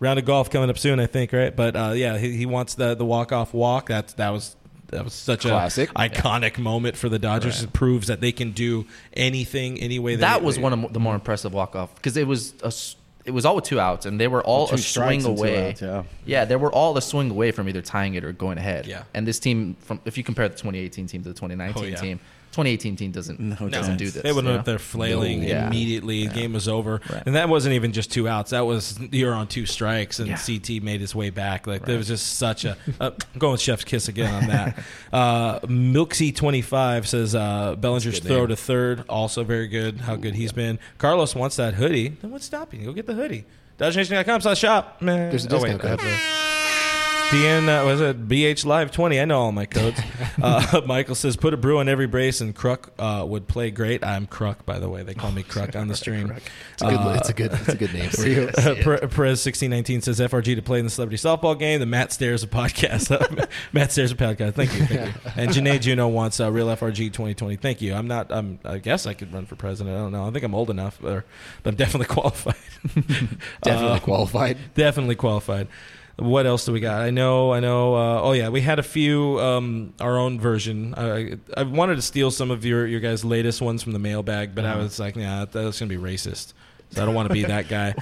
Round 0.00 0.18
of 0.18 0.24
golf 0.24 0.50
coming 0.50 0.68
up 0.68 0.78
soon, 0.78 0.98
I 0.98 1.06
think, 1.06 1.32
right? 1.32 1.54
But 1.54 1.76
uh, 1.76 1.92
yeah, 1.94 2.18
he, 2.18 2.32
he 2.36 2.46
wants 2.46 2.74
the 2.74 2.94
the 2.96 3.04
walk 3.04 3.30
off 3.30 3.54
walk. 3.54 3.88
That's 3.88 4.14
that 4.14 4.30
was 4.30 4.56
that 4.88 5.04
was 5.04 5.12
such 5.14 5.42
Classic. 5.42 5.88
a 5.90 6.08
iconic 6.08 6.58
moment 6.58 6.96
for 6.96 7.08
the 7.08 7.18
Dodgers. 7.20 7.62
It 7.62 7.72
proves 7.72 8.08
that 8.08 8.20
they 8.20 8.32
can 8.32 8.50
do 8.50 8.84
anything, 9.14 9.78
any 9.80 9.98
way. 10.00 10.16
that 10.16 10.40
they, 10.40 10.44
was 10.44 10.56
they- 10.56 10.62
one 10.62 10.72
of 10.84 10.92
the 10.92 11.00
more 11.00 11.14
impressive 11.14 11.54
walk 11.54 11.76
off 11.76 11.94
because 11.94 12.16
it 12.16 12.26
was 12.26 12.52
a 12.62 12.66
s 12.66 12.96
it 13.24 13.30
was 13.30 13.44
all 13.44 13.54
with 13.56 13.64
two 13.64 13.78
outs 13.78 14.04
and 14.06 14.18
they 14.20 14.28
were 14.28 14.42
all 14.42 14.68
a 14.70 14.78
swing 14.78 15.24
away. 15.24 15.70
outs, 15.70 15.82
yeah. 15.82 16.02
yeah, 16.24 16.44
they 16.44 16.56
were 16.56 16.72
all 16.72 16.96
a 16.96 17.02
swing 17.02 17.30
away 17.30 17.52
from 17.52 17.68
either 17.68 17.80
tying 17.82 18.14
it 18.14 18.24
or 18.24 18.32
going 18.32 18.58
ahead. 18.58 18.86
Yeah. 18.86 19.04
and 19.14 19.26
this 19.26 19.38
team 19.38 19.76
from 19.80 20.00
if 20.04 20.18
you 20.18 20.24
compare 20.24 20.48
the 20.48 20.54
2018 20.56 21.06
team 21.06 21.22
to 21.22 21.28
the 21.28 21.34
2019 21.34 21.82
Oh, 21.82 21.86
yeah. 21.86 21.96
team, 21.96 22.20
2018 22.52 22.96
team 22.96 23.10
doesn't 23.10 23.40
No 23.40 23.68
doesn't 23.68 23.96
do 23.96 24.10
this. 24.10 24.22
They 24.22 24.32
went 24.32 24.46
you 24.46 24.52
know? 24.52 24.58
up 24.60 24.64
there 24.64 24.78
flailing 24.78 25.40
No. 25.40 25.46
Yeah. 25.48 25.66
immediately. 25.66 26.26
The 26.26 26.34
game 26.34 26.52
was 26.52 26.68
over, 26.68 27.00
Right. 27.10 27.22
and 27.26 27.34
that 27.34 27.48
wasn't 27.48 27.74
even 27.74 27.92
just 27.92 28.12
two 28.12 28.28
outs. 28.28 28.50
That 28.50 28.66
was 28.66 28.98
you're 29.10 29.34
on 29.34 29.46
two 29.48 29.66
strikes, 29.66 30.18
and 30.18 30.28
Yeah. 30.28 30.36
CT 30.36 30.80
made 30.82 31.00
his 31.00 31.14
way 31.14 31.30
back. 31.30 31.66
Like 31.66 31.84
there 31.86 31.96
was 31.98 32.08
just 32.08 32.36
such 32.36 32.64
a. 32.64 32.76
Uh, 33.00 33.10
I'm 33.34 33.38
going 33.38 33.56
Chef's 33.56 33.84
kiss 33.84 34.08
again 34.08 34.32
on 34.34 34.46
that. 34.48 34.78
uh, 35.12 35.60
Milksy 35.60 36.34
twenty 36.34 36.62
five 36.62 37.08
says 37.08 37.34
uh, 37.34 37.74
Bellinger's 37.76 38.18
throw 38.20 38.40
name. 38.40 38.48
to 38.48 38.56
third, 38.56 39.04
also 39.08 39.44
very 39.44 39.66
good. 39.68 40.02
How 40.02 40.16
good 40.16 40.34
he's 40.34 40.52
been. 40.52 40.78
Carlos 40.98 41.34
wants 41.34 41.56
that 41.56 41.74
hoodie. 41.74 42.08
Then 42.08 42.30
what's 42.30 42.44
stopping 42.44 42.80
you? 42.80 42.86
Go 42.86 42.92
get 42.92 43.06
the 43.06 43.14
hoodie. 43.14 43.44
DodgeNation.com 43.78 44.42
slash 44.42 44.58
shop. 44.58 45.00
Man. 45.00 45.30
There's 45.30 45.46
a 45.46 45.56
Oh, 45.56 45.60
wait, 45.60 45.72
discount 45.72 46.00
code. 46.00 46.08
uh, 46.08 46.51
DN, 47.32 47.66
uh, 47.66 47.86
was 47.86 48.02
it 48.02 48.28
BH 48.28 48.66
Live 48.66 48.92
20? 48.92 49.18
I 49.18 49.24
know 49.24 49.40
all 49.40 49.52
my 49.52 49.64
codes. 49.64 49.98
uh, 50.42 50.82
Michael 50.86 51.14
says, 51.14 51.34
put 51.34 51.54
a 51.54 51.56
brew 51.56 51.78
on 51.78 51.88
every 51.88 52.06
brace 52.06 52.42
and 52.42 52.54
Kruk 52.54 52.90
uh, 52.98 53.24
would 53.24 53.48
play 53.48 53.70
great. 53.70 54.04
I'm 54.04 54.26
Kruk, 54.26 54.66
by 54.66 54.78
the 54.78 54.90
way. 54.90 55.02
They 55.02 55.14
call 55.14 55.32
me 55.32 55.42
Kruk 55.42 55.74
on 55.74 55.88
the 55.88 55.94
stream. 55.96 56.30
It's 56.74 56.82
a 56.82 56.88
good. 56.90 57.16
it's 57.16 57.28
a 57.30 57.32
good. 57.32 57.52
It's 57.54 57.68
a 57.68 57.76
good 57.76 57.94
name 57.94 58.10
for 58.10 58.26
you. 58.28 58.50
Uh, 58.62 58.74
Perez 58.74 59.44
1619 59.44 60.02
says 60.02 60.20
FRG 60.20 60.54
to 60.56 60.62
play 60.62 60.78
in 60.78 60.84
the 60.84 60.90
celebrity 60.90 61.16
softball 61.16 61.58
game. 61.58 61.80
The 61.80 61.86
Matt 61.86 62.12
Stairs 62.12 62.42
a 62.42 62.46
podcast. 62.46 63.48
Matt 63.72 63.92
Stairs 63.92 64.12
a 64.12 64.14
podcast. 64.14 64.54
Thank 64.54 64.74
you. 64.74 64.84
Thank 64.86 65.14
you. 65.14 65.30
And 65.36 65.50
Janae 65.50 65.80
Juno 65.80 66.08
wants 66.08 66.38
uh, 66.38 66.50
real 66.52 66.66
FRG 66.68 67.12
2020. 67.12 67.56
Thank 67.56 67.80
you. 67.80 67.94
I'm 67.94 68.06
not. 68.06 68.30
I'm. 68.30 68.58
I 68.64 68.78
guess 68.78 69.06
I 69.06 69.14
could 69.14 69.32
run 69.32 69.46
for 69.46 69.56
president. 69.56 69.96
I 69.96 70.00
don't 70.00 70.12
know. 70.12 70.26
I 70.26 70.30
think 70.30 70.44
I'm 70.44 70.54
old 70.54 70.70
enough, 70.70 71.02
or, 71.02 71.24
but 71.62 71.70
I'm 71.70 71.76
definitely 71.76 72.12
qualified. 72.14 72.54
Definitely 73.62 73.96
Uh, 73.96 73.98
qualified. 74.00 74.58
Definitely 74.74 75.16
qualified. 75.16 75.68
What 76.16 76.46
else 76.46 76.66
do 76.66 76.72
we 76.72 76.80
got? 76.80 77.00
I 77.00 77.10
know, 77.10 77.52
I 77.52 77.60
know. 77.60 77.94
Uh, 77.94 78.20
oh 78.20 78.32
yeah, 78.32 78.50
we 78.50 78.60
had 78.60 78.78
a 78.78 78.82
few 78.82 79.40
um, 79.40 79.94
our 80.00 80.18
own 80.18 80.38
version. 80.38 80.94
I, 80.96 81.38
I 81.56 81.62
wanted 81.62 81.96
to 81.96 82.02
steal 82.02 82.30
some 82.30 82.50
of 82.50 82.64
your 82.64 82.86
your 82.86 83.00
guys' 83.00 83.24
latest 83.24 83.62
ones 83.62 83.82
from 83.82 83.92
the 83.92 83.98
mailbag, 83.98 84.54
but 84.54 84.64
I 84.64 84.76
was 84.76 85.00
like, 85.00 85.16
nah, 85.16 85.46
that's 85.46 85.80
gonna 85.80 85.88
be 85.88 85.96
racist. 85.96 86.52
So 86.90 87.02
I 87.02 87.06
don't 87.06 87.14
want 87.14 87.28
to 87.28 87.34
be 87.34 87.42
that 87.44 87.68
guy. 87.68 87.94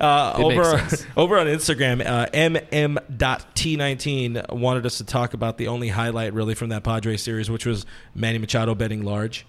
uh, 0.00 0.34
over 0.36 0.86
over 1.16 1.38
on 1.38 1.46
Instagram, 1.48 2.06
uh, 2.06 2.26
mm.t19 2.32 4.52
wanted 4.52 4.86
us 4.86 4.98
to 4.98 5.04
talk 5.04 5.34
about 5.34 5.58
the 5.58 5.66
only 5.68 5.88
highlight 5.88 6.32
really 6.32 6.54
from 6.54 6.68
that 6.68 6.84
Padres 6.84 7.22
series, 7.22 7.50
which 7.50 7.66
was 7.66 7.84
Manny 8.14 8.38
Machado 8.38 8.74
betting 8.76 9.02
large. 9.02 9.44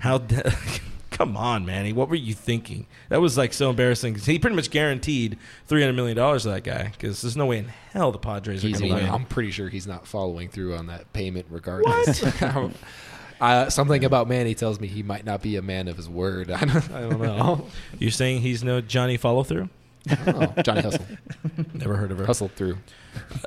How? 0.00 0.18
the- 0.18 0.80
Come 1.20 1.36
on, 1.36 1.66
Manny. 1.66 1.92
What 1.92 2.08
were 2.08 2.14
you 2.14 2.32
thinking? 2.32 2.86
That 3.10 3.20
was 3.20 3.36
like 3.36 3.52
so 3.52 3.68
embarrassing. 3.68 4.14
He 4.14 4.38
pretty 4.38 4.56
much 4.56 4.70
guaranteed 4.70 5.36
three 5.66 5.82
hundred 5.82 5.92
million 5.92 6.16
dollars 6.16 6.44
to 6.44 6.48
that 6.48 6.64
guy 6.64 6.84
because 6.84 7.20
there's 7.20 7.36
no 7.36 7.44
way 7.44 7.58
in 7.58 7.66
hell 7.92 8.10
the 8.10 8.16
Padres 8.16 8.62
He's, 8.62 8.78
are 8.78 8.80
going 8.80 8.96
to 8.96 9.02
win. 9.02 9.12
I'm 9.12 9.26
pretty 9.26 9.50
sure 9.50 9.68
he's 9.68 9.86
not 9.86 10.06
following 10.06 10.48
through 10.48 10.76
on 10.76 10.86
that 10.86 11.12
payment 11.12 11.44
regardless. 11.50 12.22
uh, 13.38 13.68
something 13.68 14.02
about 14.02 14.28
Manny 14.28 14.54
tells 14.54 14.80
me 14.80 14.88
he 14.88 15.02
might 15.02 15.26
not 15.26 15.42
be 15.42 15.56
a 15.56 15.62
man 15.62 15.88
of 15.88 15.98
his 15.98 16.08
word. 16.08 16.50
I 16.50 16.64
don't, 16.64 16.90
I 16.90 17.00
don't 17.02 17.20
know. 17.20 17.66
You're 17.98 18.12
saying 18.12 18.40
he's 18.40 18.64
no 18.64 18.80
Johnny 18.80 19.18
follow 19.18 19.42
through? 19.42 19.68
Oh, 20.26 20.54
Johnny 20.64 20.80
Hustle. 20.80 21.04
Never 21.74 21.96
heard 21.96 22.12
of 22.12 22.18
her. 22.18 22.24
Hustle 22.24 22.48
through. 22.48 22.78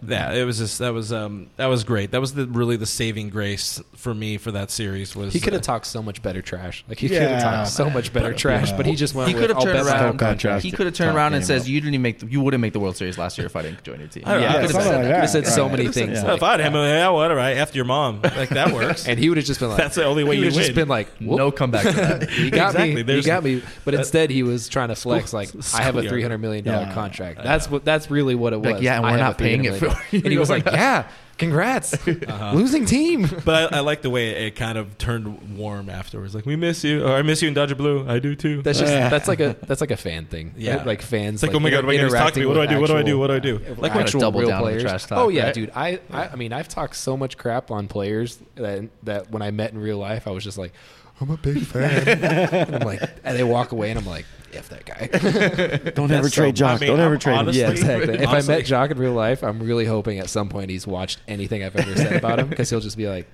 Yeah, 0.06 0.34
it 0.34 0.44
was 0.44 0.58
just 0.58 0.80
that 0.80 0.94
was 0.94 1.14
um 1.14 1.50
that 1.58 1.68
was 1.68 1.84
great. 1.84 2.12
That 2.12 2.22
was 2.22 2.34
the 2.34 2.46
really 2.48 2.76
the 2.76 2.86
saving 2.86 3.30
grace 3.30 3.82
for 3.96 4.14
me 4.14 4.38
for 4.38 4.52
that 4.52 4.70
series 4.70 5.16
was 5.16 5.34
He 5.34 5.40
could 5.40 5.54
have 5.54 5.62
uh, 5.62 5.66
talked 5.66 5.86
so 5.88 6.02
much 6.02 6.22
better 6.22 6.42
trash. 6.42 6.84
Like 6.90 7.00
he 7.00 7.08
could 7.10 7.22
have 7.22 7.42
talked 7.42 7.70
so 7.70 7.90
much 7.90 8.12
better 8.12 8.34
trash, 8.34 8.72
yeah. 8.72 8.78
but 8.78 8.86
he 8.86 8.96
just 8.96 9.16
went. 9.16 9.30
He 9.30 9.34
could 9.34 9.50
have 9.50 9.62
turned 9.62 9.88
around. 9.88 10.22
own. 10.46 10.60
He 10.60 10.72
could 10.72 10.86
have 10.88 10.96
turned 10.96 11.16
around 11.16 11.34
and 11.34 11.42
game 11.42 11.48
says, 11.48 11.62
up. 11.64 11.68
"You 11.70 11.80
didn't 11.80 11.94
even 11.94 12.02
make. 12.02 12.20
The, 12.20 12.28
you 12.28 12.42
wouldn't 12.42 12.62
make 12.62 12.74
the 12.74 12.80
World 12.80 12.98
Series 12.98 13.18
last 13.18 13.38
year 13.38 13.48
if 13.48 13.56
I 13.56 13.62
didn't 13.62 13.84
join 13.84 14.00
your 14.00 14.08
team." 14.10 14.24
I 14.26 14.34
don't 14.34 14.42
know. 14.42 14.48
Yeah, 14.48 14.54
could 14.54 14.62
have 14.62 14.72
something 14.72 14.92
said 14.92 14.96
like 14.98 15.04
that. 15.06 15.12
that. 15.14 15.22
He 15.22 15.28
said 15.28 15.48
so 15.48 15.70
many 15.70 15.84
Could've 15.84 15.94
said 15.94 16.06
things. 16.08 16.22
that. 16.22 16.28
like- 16.28 16.38
if 16.38 16.44
I'd 16.44 16.60
him, 16.60 16.74
yeah, 16.74 17.10
whatever. 17.10 17.40
I 17.40 17.52
after 17.54 17.78
your 17.78 17.86
mom, 17.86 18.22
like 18.22 18.50
that 18.50 18.74
works. 18.74 19.08
and 19.08 19.18
he 19.20 19.30
would 19.30 19.38
have 19.38 19.46
just 19.46 19.60
been 19.60 19.70
like, 19.70 19.78
That's 19.78 19.96
the 19.96 20.06
only 20.06 20.24
way 20.24 20.36
you 20.36 20.42
would 20.42 20.54
have 20.54 20.56
just 20.56 20.70
win. 20.70 20.76
been 20.76 20.88
like, 20.90 21.22
No 21.22 21.52
comeback. 21.52 21.84
To 21.84 21.92
that. 21.94 22.30
He 22.30 22.50
got 22.50 22.70
Exactly. 22.72 22.96
me. 22.96 23.02
There's- 23.04 23.24
he 23.26 23.28
got 23.30 23.44
me. 23.44 23.62
But 23.86 23.94
instead, 23.94 24.30
he 24.30 24.44
was 24.44 24.68
trying 24.68 24.90
to 24.90 24.96
flex 24.96 25.32
like 25.34 25.50
I 25.74 25.82
have 25.84 25.96
a 25.96 26.04
three 26.08 26.22
hundred 26.22 26.40
million 26.40 26.66
dollar 26.66 26.92
contract. 26.94 27.42
That's 27.44 27.70
what. 27.70 27.86
That's 27.86 28.12
really 28.12 28.36
what 28.36 28.54
it 28.54 28.60
was. 28.62 28.82
Yeah, 28.82 28.96
and 28.96 29.04
we're 29.04 29.18
not 29.18 29.40
a 29.40 29.44
$300 29.62 29.74
it 29.74 29.80
for 29.80 30.16
you. 30.16 30.22
And 30.24 30.32
he 30.32 30.38
was 30.38 30.50
like, 30.50 30.66
"Yeah, 30.66 31.08
congrats, 31.38 31.94
uh-huh. 32.08 32.54
losing 32.54 32.86
team." 32.86 33.28
But 33.46 33.74
I, 33.74 33.78
I 33.78 33.80
like 33.82 34.02
the 34.02 34.10
way 34.10 34.48
it 34.48 34.52
kind 34.56 34.78
of 34.78 34.98
turned 34.98 35.58
warm 35.58 35.90
afterwards. 35.90 36.34
Like 36.34 36.46
we 36.46 36.56
miss 36.56 36.84
you, 36.84 37.06
or 37.06 37.12
I 37.14 37.22
miss 37.22 37.42
you 37.42 37.48
in 37.48 37.54
Dodger 37.54 37.76
Blue. 37.76 38.08
I 38.08 38.20
do 38.20 38.36
too. 38.36 38.62
That's 38.62 38.80
just 38.80 38.92
Yeah. 38.92 39.10
that's 39.10 39.28
like 39.28 39.40
a 39.40 39.56
that's 39.68 39.82
like 39.82 39.92
a 39.92 39.98
fan 39.98 40.26
thing. 40.26 40.54
Yeah. 40.58 40.78
right? 40.78 40.86
like 40.86 41.02
fans. 41.02 41.36
It's 41.36 41.44
like, 41.44 41.56
oh 41.56 41.60
my 41.60 41.70
God, 41.70 41.84
oh 41.84 41.88
my 41.88 41.96
God, 41.96 42.04
he's 42.04 42.14
talking 42.14 42.34
to 42.36 42.40
me. 42.42 42.46
What 42.46 42.54
do 42.56 42.62
I 42.62 42.66
do? 42.68 42.80
What 42.80 42.88
do 42.88 42.98
I 42.98 43.04
do? 43.04 43.20
What 43.20 43.28
do 43.28 43.34
I 43.34 43.40
do? 43.40 43.58
Like 43.78 43.94
Gotta 43.94 44.00
actual 44.00 44.20
double 44.22 44.40
real 44.40 44.50
down 44.50 44.62
players. 44.62 44.82
trash 44.84 45.06
talk, 45.06 45.18
oh 45.18 45.30
yeah, 45.30 45.46
right? 45.46 45.54
dude. 45.54 45.72
I, 45.76 46.00
I 46.12 46.28
I 46.30 46.36
mean 46.36 46.54
I've 46.54 46.68
talked 46.68 46.96
so 46.96 47.18
much 47.18 47.38
crap 47.38 47.72
on 47.72 47.88
players 47.88 48.40
that 48.56 48.90
that 49.04 49.32
when 49.32 49.42
I 49.42 49.52
met 49.52 49.72
in 49.74 49.80
real 49.80 49.98
life 49.98 50.28
I 50.28 50.32
was 50.32 50.44
just 50.44 50.58
like, 50.58 50.74
I'm 51.20 51.30
a 51.30 51.38
big 51.38 51.64
fan. 51.64 52.08
and 52.08 52.76
I'm 52.76 52.82
like, 52.88 53.02
and 53.24 53.38
they 53.38 53.44
walk 53.44 53.72
away 53.72 53.90
and 53.92 54.00
I'm 54.00 54.06
like, 54.06 54.26
f 54.56 54.70
that 54.70 54.86
guy. 54.86 55.08
Don't 55.92 56.12
ever 56.12 56.24
That's 56.24 56.36
so- 56.36 56.42
trade 56.42 56.56
Joc. 56.56 56.68
I 56.68 56.78
mean, 56.80 56.90
Don't 56.90 57.00
ever 57.00 57.14
I'm 57.16 57.20
trade 57.20 57.40
him. 57.40 57.50
yeah, 57.50 57.70
exactly. 57.70 58.16
If 58.16 58.28
I 58.28 58.32
Honestly. 58.32 58.56
met 58.56 58.66
Joc 58.66 58.92
in 58.92 58.98
real 58.98 59.14
life, 59.14 59.44
I'm 59.44 59.60
really 59.62 59.86
hoping 59.86 60.20
at 60.20 60.30
some 60.30 60.50
point 60.50 60.70
he's 60.70 60.88
watched 60.88 61.20
anything 61.28 61.64
I've 61.64 61.76
ever 61.76 61.96
said 61.96 62.16
about 62.16 62.40
him 62.40 62.50
because 62.50 62.70
he'll 62.70 62.80
just 62.80 62.98
be 62.98 63.08
like, 63.08 63.28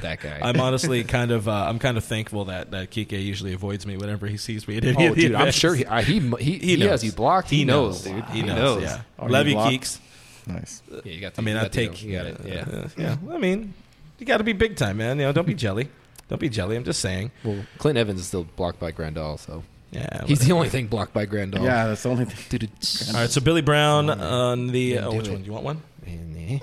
that 0.00 0.20
guy. 0.20 0.40
I'm 0.42 0.60
honestly 0.60 1.04
kind 1.04 1.30
of 1.30 1.48
uh, 1.48 1.66
I'm 1.68 1.78
kind 1.78 1.96
of 1.96 2.04
thankful 2.04 2.46
that 2.46 2.70
that 2.70 2.90
Kike 2.90 3.12
usually 3.12 3.52
avoids 3.52 3.86
me 3.86 3.96
whenever 3.96 4.26
he 4.26 4.36
sees 4.36 4.66
me 4.66 4.76
at 4.76 4.84
any 4.84 5.06
oh, 5.06 5.10
of 5.10 5.16
the 5.16 5.22
dude, 5.22 5.34
I'm 5.34 5.42
events. 5.42 5.58
sure 5.58 5.74
he 5.74 5.86
I, 5.86 6.02
he 6.02 6.20
he, 6.38 6.58
he, 6.58 6.76
knows. 6.76 6.88
has 6.88 7.04
you 7.04 7.12
blocked. 7.12 7.50
He, 7.50 7.64
knows, 7.64 8.02
dude. 8.02 8.24
He, 8.26 8.42
knows. 8.42 8.82
Yeah. 8.82 9.02
Are 9.18 9.28
you 9.28 9.32
Love 9.32 9.46
you, 9.46 9.54
blocked? 9.54 9.72
Keeks. 9.74 9.98
Nice. 10.46 10.82
Yeah, 10.90 11.12
you 11.12 11.20
got. 11.20 11.38
I 11.38 11.42
mean, 11.42 11.54
you 11.54 11.60
I 11.60 11.64
got 11.64 11.72
to 11.72 11.78
take. 11.78 12.02
You 12.02 12.12
got 12.12 12.26
it. 12.26 12.40
Yeah. 12.44 12.64
uh, 12.72 12.88
yeah. 12.96 13.16
I 13.30 13.38
mean, 13.38 13.74
you 14.18 14.26
got 14.26 14.38
to 14.38 14.44
be 14.44 14.52
big 14.52 14.76
time, 14.76 14.96
man. 14.98 15.18
You 15.18 15.26
know, 15.26 15.32
don't 15.32 15.46
be 15.46 15.54
jelly. 15.54 15.88
Don't 16.28 16.40
be 16.40 16.48
jelly. 16.48 16.76
I'm 16.76 16.84
just 16.84 17.00
saying. 17.00 17.30
Well, 17.44 17.64
Clint 17.78 17.98
Evans 17.98 18.20
is 18.20 18.26
still 18.26 18.44
blocked 18.44 18.78
by 18.78 18.92
Grandal, 18.92 19.38
so 19.38 19.64
Yeah. 19.92 20.24
he's 20.26 20.40
the 20.46 20.52
only 20.52 20.68
thing 20.68 20.86
blocked 20.86 21.12
by 21.12 21.26
Grandal. 21.26 21.62
Yeah, 21.64 21.86
that's 21.88 22.02
the 22.04 22.10
only 22.10 22.24
thing. 22.24 22.58
Dude, 22.60 22.70
All 23.14 23.20
right. 23.20 23.30
So 23.30 23.40
Billy 23.40 23.60
Brown 23.62 24.08
on 24.10 24.68
the. 24.68 24.90
Didn't 24.92 25.04
Oh, 25.04 25.12
which 25.16 25.28
it. 25.28 25.32
one? 25.32 25.40
Do 25.40 25.46
you 25.46 25.52
want 25.52 25.64
one? 25.64 25.82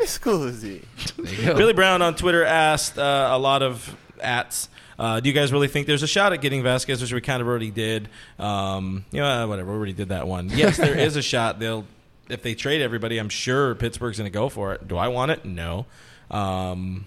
Scusi. 0.02 0.84
There 1.18 1.34
you 1.34 1.46
go. 1.46 1.56
Billy 1.56 1.74
Brown 1.74 2.02
on 2.02 2.16
Twitter 2.16 2.44
asked 2.44 2.98
uh, 2.98 3.30
a 3.32 3.38
lot 3.40 3.62
of 3.64 3.96
ats. 4.22 4.70
Uh, 5.00 5.20
do 5.20 5.30
you 5.30 5.34
guys 5.34 5.52
really 5.54 5.68
think 5.68 5.88
there's 5.88 6.04
a 6.04 6.08
shot 6.08 6.34
at 6.34 6.42
getting 6.42 6.64
Vazquez, 6.64 7.02
which 7.02 7.14
we 7.14 7.22
kind 7.22 7.42
of 7.42 7.48
already 7.48 7.70
did? 7.72 8.10
Um, 8.40 9.06
you 9.12 9.20
know, 9.22 9.28
uh, 9.28 9.48
whatever. 9.48 9.72
We 9.72 9.78
already 9.78 9.94
did 9.94 10.10
that 10.10 10.28
one. 10.28 10.50
Yes, 10.50 10.78
there 10.78 10.98
is 10.98 11.16
a 11.16 11.22
shot. 11.22 11.60
They'll 11.60 11.86
if 12.30 12.42
they 12.42 12.56
trade 12.56 12.82
everybody. 12.82 13.18
I'm 13.20 13.30
sure 13.30 13.76
Pittsburgh's 13.76 14.18
going 14.18 14.30
to 14.30 14.34
go 14.34 14.50
for 14.50 14.74
it. 14.74 14.88
Do 14.88 14.98
I 14.98 15.08
want 15.10 15.32
it? 15.32 15.46
No. 15.46 15.86
Um, 16.32 17.06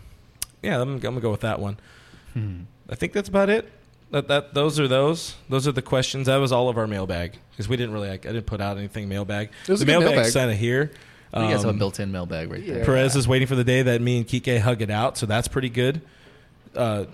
yeah, 0.63 0.81
I'm, 0.81 0.95
I'm 0.95 0.99
gonna 1.01 1.21
go 1.21 1.31
with 1.31 1.41
that 1.41 1.59
one. 1.61 1.79
Hmm. 2.35 2.61
I 2.89 2.95
think 2.95 3.13
that's 3.13 3.29
about 3.29 3.51
it. 3.51 3.71
That 4.11 4.29
that 4.29 4.55
those 4.55 4.81
are 4.81 4.89
those. 4.89 5.37
Those 5.49 5.69
are 5.69 5.73
the 5.73 5.83
questions. 5.83 6.27
That 6.27 6.37
was 6.39 6.51
all 6.53 6.69
of 6.69 6.77
our 6.77 6.87
mailbag 6.87 7.39
because 7.51 7.69
we 7.69 7.77
didn't 7.77 7.93
really. 7.95 8.09
Like, 8.09 8.27
I 8.27 8.33
didn't 8.33 8.47
put 8.47 8.61
out 8.61 8.77
anything 8.77 9.09
mailbag. 9.09 9.51
It 9.67 9.71
was 9.71 9.81
the 9.81 9.85
a 9.85 9.87
good 9.87 9.93
mailbag's 10.01 10.17
mailbag. 10.17 10.33
kind 10.35 10.51
of 10.51 10.59
here. 10.59 10.91
You 11.33 11.43
guys 11.43 11.51
have 11.59 11.67
a 11.67 11.69
Um, 11.69 11.79
built-in 11.79 12.11
mailbag 12.11 12.51
right 12.51 12.67
there. 12.67 12.85
Perez 12.85 13.15
is 13.15 13.29
waiting 13.29 13.47
for 13.47 13.55
the 13.55 13.63
day 13.63 13.83
that 13.83 14.01
me 14.01 14.17
and 14.17 14.27
Kike 14.27 14.59
hug 14.59 14.83
it 14.83 14.91
out, 14.91 15.17
so 15.17 15.27
that's 15.27 15.47
pretty 15.47 15.69
good. 15.69 16.01
Uh, 16.75 17.05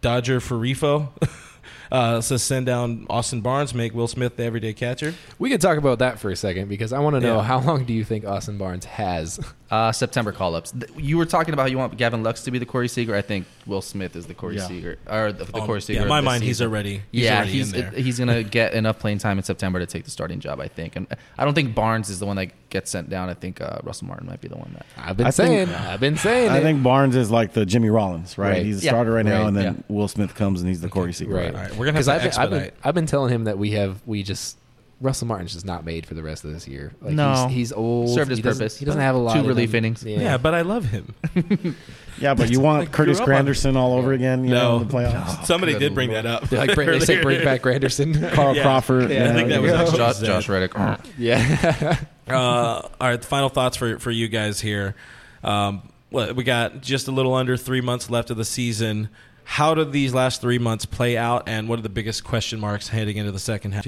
Dodger 0.00 0.38
Farifo 0.38 1.08
uh, 1.90 2.20
says 2.20 2.42
send 2.42 2.66
down 2.66 3.06
Austin 3.10 3.40
Barnes, 3.40 3.74
make 3.74 3.94
Will 3.94 4.08
Smith 4.08 4.36
the 4.36 4.44
everyday 4.44 4.72
catcher. 4.72 5.14
We 5.38 5.50
could 5.50 5.60
talk 5.60 5.78
about 5.78 5.98
that 6.00 6.18
for 6.18 6.30
a 6.30 6.36
second 6.36 6.68
because 6.68 6.92
I 6.92 6.98
want 7.00 7.16
to 7.16 7.20
know 7.20 7.36
Yeah. 7.36 7.42
how 7.42 7.60
long 7.60 7.84
do 7.84 7.92
you 7.92 8.04
think 8.04 8.24
Austin 8.24 8.58
Barnes 8.58 8.84
has? 8.84 9.38
Uh, 9.70 9.92
September 9.92 10.32
call-ups. 10.32 10.72
You 10.96 11.18
were 11.18 11.26
talking 11.26 11.52
about 11.52 11.64
how 11.64 11.68
you 11.68 11.76
want 11.76 11.94
Gavin 11.98 12.22
Lux 12.22 12.40
to 12.44 12.50
be 12.50 12.58
the 12.58 12.64
Corey 12.64 12.88
Seager. 12.88 13.14
I 13.14 13.20
think 13.20 13.44
Will 13.66 13.82
Smith 13.82 14.16
is 14.16 14.24
the 14.26 14.32
Corey 14.32 14.56
Yeah. 14.56 14.66
Seager 14.66 14.96
or 15.06 15.30
the, 15.30 15.44
the 15.44 15.58
Um, 15.58 15.66
Corey 15.66 15.82
Seager. 15.82 15.98
yeah, 15.98 16.02
in 16.04 16.08
my 16.08 16.22
this 16.22 16.24
mind, 16.24 16.42
he's 16.42 16.62
already 16.62 17.02
he's 17.12 17.24
yeah, 17.24 17.36
already 17.36 17.50
he's 17.52 17.72
in 17.74 17.80
there. 17.82 17.90
he's 17.90 18.18
gonna 18.18 18.42
get 18.58 18.72
enough 18.72 18.98
playing 18.98 19.18
time 19.18 19.36
in 19.36 19.44
September 19.44 19.78
to 19.78 19.84
take 19.84 20.04
the 20.04 20.10
starting 20.10 20.40
job. 20.40 20.58
I 20.58 20.68
think, 20.68 20.96
and 20.96 21.06
I 21.36 21.44
don't 21.44 21.52
think 21.52 21.74
Barnes 21.74 22.08
is 22.08 22.18
the 22.18 22.24
one 22.24 22.36
that 22.36 22.67
gets 22.70 22.90
sent 22.90 23.08
down. 23.10 23.28
I 23.28 23.34
think 23.34 23.60
uh, 23.60 23.78
Russell 23.82 24.06
Martin 24.08 24.26
might 24.26 24.40
be 24.40 24.48
the 24.48 24.56
one 24.56 24.70
that. 24.74 24.86
I've 24.96 25.16
been 25.16 25.26
I 25.26 25.30
saying, 25.30 25.66
think- 25.68 25.80
I've 25.80 26.00
been 26.00 26.16
saying, 26.16 26.50
I 26.50 26.58
it. 26.58 26.62
think 26.62 26.82
Barnes 26.82 27.16
is 27.16 27.30
like 27.30 27.52
the 27.52 27.64
Jimmy 27.66 27.88
Rollins, 27.90 28.36
right? 28.38 28.50
Right. 28.54 28.64
He's 28.66 28.82
a 28.82 28.84
Yeah. 28.86 28.90
starter 28.92 29.12
right, 29.12 29.24
now, 29.24 29.40
Right. 29.40 29.48
and 29.48 29.56
then 29.56 29.64
Yeah. 29.64 29.82
Will 29.94 30.08
Smith 30.08 30.34
comes 30.34 30.60
and 30.60 30.68
he's 30.68 30.80
the 30.80 30.88
Corey 30.88 31.12
Seager. 31.12 31.34
right. 31.34 31.54
All 31.54 31.60
right, 31.60 31.70
we're 31.76 31.86
gonna 31.86 31.96
have 31.98 32.04
to 32.06 32.12
I've 32.12 32.20
been, 32.22 32.30
I've 32.32 32.50
been, 32.50 32.58
expedite. 32.60 32.74
I've 32.84 32.94
been 32.94 33.06
telling 33.06 33.32
him 33.32 33.44
that 33.44 33.58
we 33.58 33.70
have 33.72 34.00
we 34.06 34.22
just 34.22 34.56
Russell 35.00 35.28
Martin's 35.28 35.52
just 35.52 35.64
not 35.64 35.84
made 35.86 36.06
for 36.06 36.14
the 36.14 36.24
rest 36.24 36.44
of 36.44 36.52
this 36.52 36.66
year. 36.66 36.92
Like 37.00 37.14
No. 37.14 37.46
he's, 37.46 37.56
he's 37.56 37.72
old. 37.72 38.08
Served 38.10 38.30
his 38.30 38.38
he 38.38 38.42
doesn't- 38.42 38.58
purpose. 38.64 38.76
He 38.78 38.84
doesn't 38.84 39.00
have 39.00 39.14
a 39.14 39.18
lot. 39.18 39.34
Two 39.34 39.40
in 39.40 39.46
relief 39.46 39.70
him. 39.70 39.76
innings. 39.84 40.02
Yeah. 40.04 40.18
Yeah, 40.18 40.36
but 40.38 40.54
I 40.54 40.62
love 40.62 40.84
him. 40.86 41.14
Yeah, 42.20 42.34
but 42.34 42.50
you 42.50 42.58
want 42.58 42.80
Like, 42.80 42.90
Curtis 42.92 43.20
grew 43.20 43.32
up 43.32 43.38
on- 43.38 43.46
Granderson 43.46 43.76
all 43.76 43.92
over 43.96 44.12
again, 44.12 44.42
you 44.44 44.50
know, 44.50 44.78
in 44.80 44.88
the 44.88 44.92
playoffs. 44.92 45.44
Somebody 45.46 45.74
good 45.74 45.78
did 45.78 45.94
bring 45.94 46.10
that 46.10 46.26
up. 46.26 46.48
They're 46.48 46.58
like 46.66 46.74
bring, 46.74 46.88
they 46.88 46.98
say 46.98 47.22
bring 47.22 47.44
back 47.44 47.62
Granderson. 47.62 48.32
Carl 48.32 48.56
Yeah. 48.56 48.62
Crawford. 48.62 49.08
Yeah, 49.12 49.30
I 49.30 49.34
think 49.34 49.50
that 49.50 49.62
was 49.62 49.92
Josh, 49.92 50.16
Zed. 50.16 50.26
Josh 50.26 50.48
Reddick. 50.48 50.72
yeah. 51.16 51.96
Uh, 52.30 52.88
all 53.00 53.08
right, 53.08 53.24
final 53.24 53.48
thoughts 53.48 53.76
for 53.76 53.98
for 53.98 54.10
you 54.10 54.28
guys 54.28 54.60
here. 54.60 54.94
Um, 55.42 55.88
well, 56.10 56.34
we 56.34 56.44
got 56.44 56.80
just 56.82 57.08
a 57.08 57.12
little 57.12 57.34
under 57.34 57.56
three 57.56 57.80
months 57.80 58.10
left 58.10 58.30
of 58.30 58.36
the 58.36 58.44
season. 58.44 59.08
How 59.44 59.74
did 59.74 59.92
these 59.92 60.12
last 60.12 60.40
three 60.40 60.58
months 60.58 60.84
play 60.84 61.16
out, 61.16 61.48
and 61.48 61.68
what 61.68 61.78
are 61.78 61.82
the 61.82 61.88
biggest 61.88 62.24
question 62.24 62.60
marks 62.60 62.88
heading 62.88 63.16
into 63.16 63.32
the 63.32 63.38
second 63.38 63.72
half? 63.72 63.86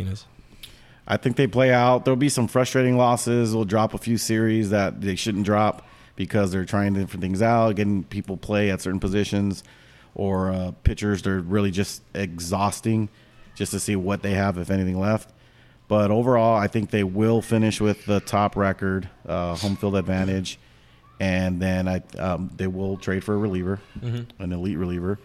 I 1.07 1.17
think 1.17 1.37
they 1.37 1.47
play 1.47 1.73
out. 1.73 2.05
There'll 2.05 2.17
be 2.17 2.29
some 2.29 2.49
frustrating 2.49 2.97
losses. 2.97 3.55
We'll 3.55 3.65
drop 3.65 3.95
a 3.95 3.99
few 3.99 4.17
series 4.17 4.71
that 4.71 5.01
they 5.01 5.17
shouldn't 5.17 5.45
drop 5.45 5.87
because 6.17 6.53
they're 6.53 6.65
trying 6.65 6.95
different 6.95 7.21
things 7.21 7.43
out, 7.43 7.77
getting 7.77 8.05
people 8.05 8.37
play 8.37 8.71
at 8.71 8.81
certain 8.81 9.01
positions, 9.01 9.65
or 10.15 10.51
uh, 10.51 10.73
pitchers 10.85 11.23
they're 11.23 11.41
really 11.41 11.71
just 11.71 12.03
exhausting 12.15 13.09
just 13.55 13.73
to 13.73 13.81
see 13.81 13.97
what 13.97 14.23
they 14.23 14.33
have, 14.33 14.57
if 14.57 14.71
anything, 14.71 14.99
left. 14.99 15.31
But 15.91 16.13
overall, 16.13 16.57
I 16.57 16.69
think 16.69 16.91
they 16.91 17.03
will 17.03 17.43
finish 17.43 17.81
with 17.81 18.07
the 18.07 18.21
top 18.21 18.55
record, 18.55 19.09
uh, 19.27 19.57
home 19.57 19.75
field 19.75 19.97
advantage, 19.97 20.57
and 21.19 21.61
then 21.61 21.89
I 21.89 22.01
um, 22.17 22.49
they 22.57 22.69
will 22.69 22.97
trade 22.97 23.25
for 23.25 23.35
a 23.35 23.37
reliever, 23.37 23.81
an 24.39 24.53
elite 24.53 24.79
reliever. 24.79 25.19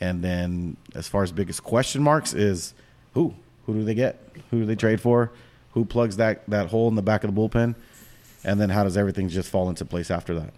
And 0.00 0.22
then, 0.22 0.76
as 0.94 1.08
far 1.08 1.24
as 1.24 1.32
biggest 1.32 1.64
question 1.64 2.00
marks 2.00 2.32
is 2.32 2.74
who? 3.14 3.34
Who 3.66 3.74
do 3.74 3.82
they 3.82 3.94
get? 3.94 4.20
Who 4.52 4.60
do 4.60 4.66
they 4.66 4.76
trade 4.76 5.00
for? 5.00 5.32
Who 5.72 5.84
plugs 5.84 6.16
that 6.18 6.48
that 6.48 6.68
hole 6.68 6.86
in 6.86 6.94
the 6.94 7.02
back 7.02 7.24
of 7.24 7.34
the 7.34 7.40
bullpen? 7.40 7.74
And 8.44 8.60
then 8.60 8.70
how 8.70 8.84
does 8.84 8.96
everything 8.96 9.28
just 9.28 9.50
fall 9.50 9.68
into 9.68 9.84
place 9.84 10.12
after 10.12 10.32
that? 10.38 10.54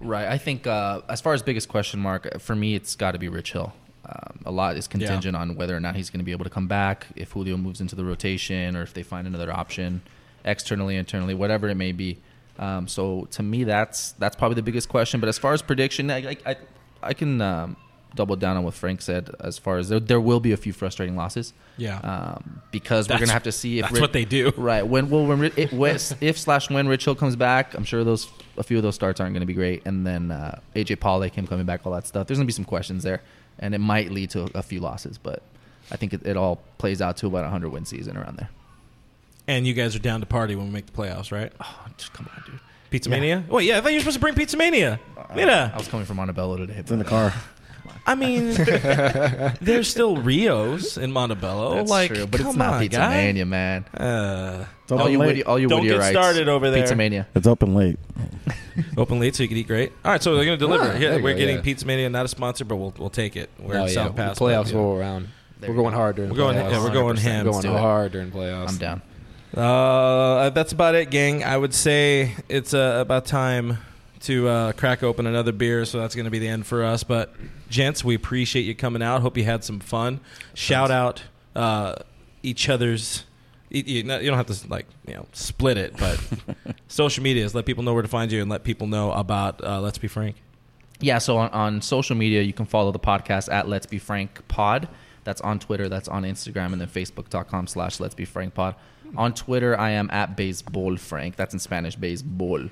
Right. 0.00 0.26
I 0.26 0.36
think 0.36 0.66
uh, 0.66 1.02
as 1.08 1.20
far 1.20 1.32
as 1.32 1.44
biggest 1.44 1.68
question 1.68 2.00
mark 2.00 2.40
for 2.40 2.56
me, 2.56 2.74
it's 2.74 2.96
got 2.96 3.12
to 3.12 3.20
be 3.20 3.28
Rich 3.28 3.52
Hill. 3.52 3.72
Um, 4.06 4.40
a 4.46 4.50
lot 4.50 4.76
is 4.76 4.88
contingent 4.88 5.36
on 5.36 5.56
whether 5.56 5.76
or 5.76 5.80
not 5.80 5.94
he's 5.94 6.10
going 6.10 6.20
to 6.20 6.24
be 6.24 6.32
able 6.32 6.44
to 6.44 6.50
come 6.50 6.66
back, 6.66 7.06
if 7.16 7.32
Julio 7.32 7.56
moves 7.56 7.80
into 7.80 7.94
the 7.94 8.04
rotation, 8.04 8.74
or 8.74 8.82
if 8.82 8.94
they 8.94 9.02
find 9.02 9.26
another 9.26 9.52
option, 9.52 10.02
externally, 10.44 10.96
internally, 10.96 11.34
whatever 11.34 11.68
it 11.68 11.74
may 11.76 11.92
be. 11.92 12.18
Um, 12.58 12.88
so 12.88 13.26
to 13.32 13.42
me, 13.42 13.64
that's 13.64 14.12
that's 14.12 14.36
probably 14.36 14.56
the 14.56 14.62
biggest 14.62 14.88
question. 14.88 15.20
But 15.20 15.28
as 15.28 15.38
far 15.38 15.52
as 15.52 15.62
prediction, 15.62 16.10
I 16.10 16.36
I, 16.44 16.56
I, 17.02 17.14
can 17.14 17.40
um, 17.40 17.76
double 18.14 18.36
down 18.36 18.56
on 18.56 18.64
what 18.64 18.74
Frank 18.74 19.00
said. 19.00 19.30
As 19.40 19.58
far 19.58 19.78
as 19.78 19.88
there, 19.88 20.00
there 20.00 20.20
will 20.20 20.40
be 20.40 20.52
a 20.52 20.56
few 20.56 20.72
frustrating 20.72 21.16
losses. 21.16 21.52
Yeah. 21.76 21.98
Um, 22.00 22.60
because 22.70 23.08
we're 23.08 23.18
gonna 23.18 23.32
have 23.32 23.44
to 23.44 23.52
see 23.52 23.78
if 23.78 23.84
that's 23.84 23.94
Ri- 23.94 24.00
what 24.00 24.12
they 24.12 24.24
do. 24.24 24.52
Right. 24.56 24.86
When 24.86 25.08
well 25.08 25.26
when 25.26 25.40
Ri- 25.40 25.52
it, 25.56 25.72
when- 25.72 25.98
if 26.20 26.38
slash 26.38 26.68
when 26.70 26.86
Rich 26.86 27.04
Hill 27.04 27.14
comes 27.14 27.36
back, 27.36 27.74
I'm 27.74 27.84
sure 27.84 28.04
those 28.04 28.28
a 28.58 28.62
few 28.62 28.76
of 28.76 28.82
those 28.82 28.94
starts 28.94 29.20
aren't 29.20 29.32
going 29.32 29.40
to 29.40 29.46
be 29.46 29.54
great. 29.54 29.86
And 29.86 30.06
then 30.06 30.30
uh, 30.30 30.60
AJ 30.76 31.00
Pollock, 31.00 31.32
him 31.32 31.46
coming 31.46 31.64
back, 31.64 31.86
all 31.86 31.92
that 31.92 32.06
stuff. 32.06 32.26
There's 32.26 32.38
going 32.38 32.46
to 32.46 32.52
be 32.52 32.54
some 32.54 32.66
questions 32.66 33.02
there, 33.02 33.22
and 33.60 33.74
it 33.74 33.78
might 33.78 34.10
lead 34.10 34.30
to 34.30 34.42
a, 34.42 34.58
a 34.58 34.62
few 34.62 34.80
losses. 34.80 35.18
But 35.18 35.42
I 35.92 35.96
think 35.96 36.12
it, 36.12 36.26
it 36.26 36.36
all 36.36 36.60
plays 36.78 37.00
out 37.00 37.16
to 37.18 37.28
about 37.28 37.40
a 37.40 37.52
100 37.52 37.68
win 37.68 37.84
season 37.84 38.16
around 38.16 38.38
there. 38.38 38.50
And 39.46 39.66
you 39.66 39.74
guys 39.74 39.94
are 39.94 40.00
down 40.00 40.20
to 40.20 40.26
party 40.26 40.56
when 40.56 40.66
we 40.66 40.72
make 40.72 40.86
the 40.86 40.92
playoffs, 40.92 41.30
right? 41.30 41.52
Oh, 41.60 41.86
just 41.96 42.12
come 42.12 42.28
on, 42.36 42.42
dude. 42.46 42.60
Pizza 42.90 43.08
Mania? 43.08 43.44
Wait, 43.48 43.66
yeah, 43.66 43.78
I 43.78 43.80
thought 43.80 43.90
you 43.90 43.96
were 43.96 44.00
supposed 44.00 44.16
to 44.16 44.20
bring 44.20 44.34
Pizza 44.34 44.56
Mania. 44.56 44.98
Uh, 45.16 45.34
Mira. 45.34 45.70
I 45.72 45.78
was 45.78 45.86
coming 45.86 46.06
from 46.06 46.16
Montebello 46.16 46.56
today. 46.56 46.74
It's 46.76 46.90
in 46.90 46.98
the 46.98 47.04
car. 47.04 47.32
I 48.06 48.14
mean, 48.14 48.52
there's 49.60 49.88
still 49.88 50.16
Rios 50.16 50.96
in 50.96 51.12
Montebello. 51.12 51.74
That's 51.74 51.90
like, 51.90 52.12
true, 52.12 52.26
but 52.26 52.40
it's 52.40 52.48
come 52.48 52.58
not 52.58 52.74
on, 52.74 52.80
Pizza 52.80 52.98
guy. 52.98 53.16
Mania, 53.16 53.46
man. 53.46 53.84
Uh, 53.94 54.64
It's 54.82 54.92
All 54.92 55.08
you, 55.08 55.18
late. 55.18 55.44
All 55.44 55.58
you 55.58 55.68
Don't 55.68 55.80
Whittier 55.82 55.94
get 55.94 56.00
rights. 56.00 56.10
started 56.12 56.48
over 56.48 56.70
there. 56.70 56.80
Pizza 56.82 56.96
Mania. 56.96 57.26
It's 57.34 57.46
open 57.46 57.74
late. 57.74 57.98
open 58.96 59.20
late 59.20 59.36
so 59.36 59.42
you 59.42 59.48
can 59.48 59.58
eat 59.58 59.66
great. 59.68 59.92
All 60.04 60.10
right, 60.12 60.22
so 60.22 60.34
they're 60.34 60.44
going 60.44 60.58
to 60.58 60.64
deliver. 60.64 60.84
Ah, 60.92 60.96
yeah, 60.96 61.16
we're 61.16 61.32
go, 61.32 61.38
getting 61.38 61.56
yeah. 61.56 61.62
Pizza 61.62 61.86
Mania, 61.86 62.08
not 62.10 62.24
a 62.24 62.28
sponsor, 62.28 62.64
but 62.64 62.76
we'll 62.76 62.94
we'll 62.98 63.10
take 63.10 63.36
it. 63.36 63.50
We're 63.58 63.76
Oh, 63.76 63.82
in 63.82 63.88
yeah. 63.88 63.94
South 63.94 64.16
The 64.16 64.22
Pass. 64.22 64.38
playoffs 64.38 64.64
but, 64.64 64.72
yeah. 64.72 64.76
roll 64.78 64.98
around. 64.98 65.28
There 65.60 65.70
we're 65.70 65.76
going 65.76 65.90
go. 65.92 65.96
hard 65.98 66.16
during 66.16 66.30
We're 66.30 66.36
going- 66.38 66.56
playoffs. 66.56 66.70
yeah, 66.72 66.82
we're 66.82 66.90
going 66.92 67.16
ham. 67.18 67.44
Going 67.44 67.62
to 67.62 67.74
it. 67.74 67.78
hard 67.78 68.12
during 68.12 68.30
playoffs. 68.30 68.68
I'm 68.70 68.76
down. 68.78 69.02
Uh, 69.54 70.50
that's 70.50 70.72
about 70.72 70.94
it, 70.94 71.10
gang. 71.10 71.44
I 71.44 71.56
would 71.56 71.74
say 71.74 72.32
it's 72.48 72.72
uh, 72.72 72.98
about 73.00 73.26
time 73.26 73.78
to 74.20 74.48
uh, 74.48 74.72
crack 74.72 75.02
open 75.02 75.26
another 75.26 75.52
beer, 75.52 75.84
so 75.84 75.98
that's 75.98 76.14
going 76.14 76.24
to 76.24 76.30
be 76.30 76.38
the 76.38 76.48
end 76.48 76.66
for 76.66 76.84
us. 76.84 77.02
But, 77.02 77.34
gents, 77.68 78.04
we 78.04 78.14
appreciate 78.14 78.62
you 78.62 78.74
coming 78.74 79.02
out. 79.02 79.22
Hope 79.22 79.36
you 79.36 79.44
had 79.44 79.64
some 79.64 79.80
fun. 79.80 80.20
Shout 80.54 80.90
out 80.90 81.22
uh, 81.54 81.96
each 82.42 82.68
other's. 82.68 83.24
You, 83.70 83.82
you 83.84 84.02
don't 84.02 84.36
have 84.36 84.46
to 84.46 84.68
like 84.68 84.86
you 85.06 85.14
know 85.14 85.26
split 85.32 85.78
it, 85.78 85.96
but 85.96 86.20
social 86.88 87.22
medias. 87.22 87.54
Let 87.54 87.66
people 87.66 87.84
know 87.84 87.94
where 87.94 88.02
to 88.02 88.08
find 88.08 88.30
you 88.32 88.42
and 88.42 88.50
let 88.50 88.64
people 88.64 88.86
know 88.86 89.12
about 89.12 89.62
uh, 89.64 89.80
Let's 89.80 89.98
Be 89.98 90.08
Frank. 90.08 90.36
Yeah, 91.00 91.18
so 91.18 91.38
on, 91.38 91.50
on 91.50 91.80
social 91.80 92.16
media, 92.16 92.42
you 92.42 92.52
can 92.52 92.66
follow 92.66 92.92
the 92.92 92.98
podcast 92.98 93.50
at 93.50 93.68
Let's 93.68 93.86
Be 93.86 93.98
Frank 93.98 94.46
Pod. 94.48 94.88
That's 95.24 95.40
on 95.40 95.58
Twitter, 95.58 95.88
that's 95.88 96.08
on 96.08 96.24
Instagram, 96.24 96.72
and 96.72 96.80
then 96.80 96.88
Facebook.com 96.88 97.68
slash 97.68 98.00
Let's 98.00 98.14
Be 98.14 98.24
Frank 98.24 98.54
Pod. 98.54 98.74
On 99.16 99.32
Twitter, 99.32 99.78
I 99.78 99.90
am 99.90 100.10
at 100.10 100.36
Baseball 100.36 100.96
Frank. 100.96 101.36
That's 101.36 101.54
in 101.54 101.60
Spanish, 101.60 101.96
Baseball. 101.96 102.68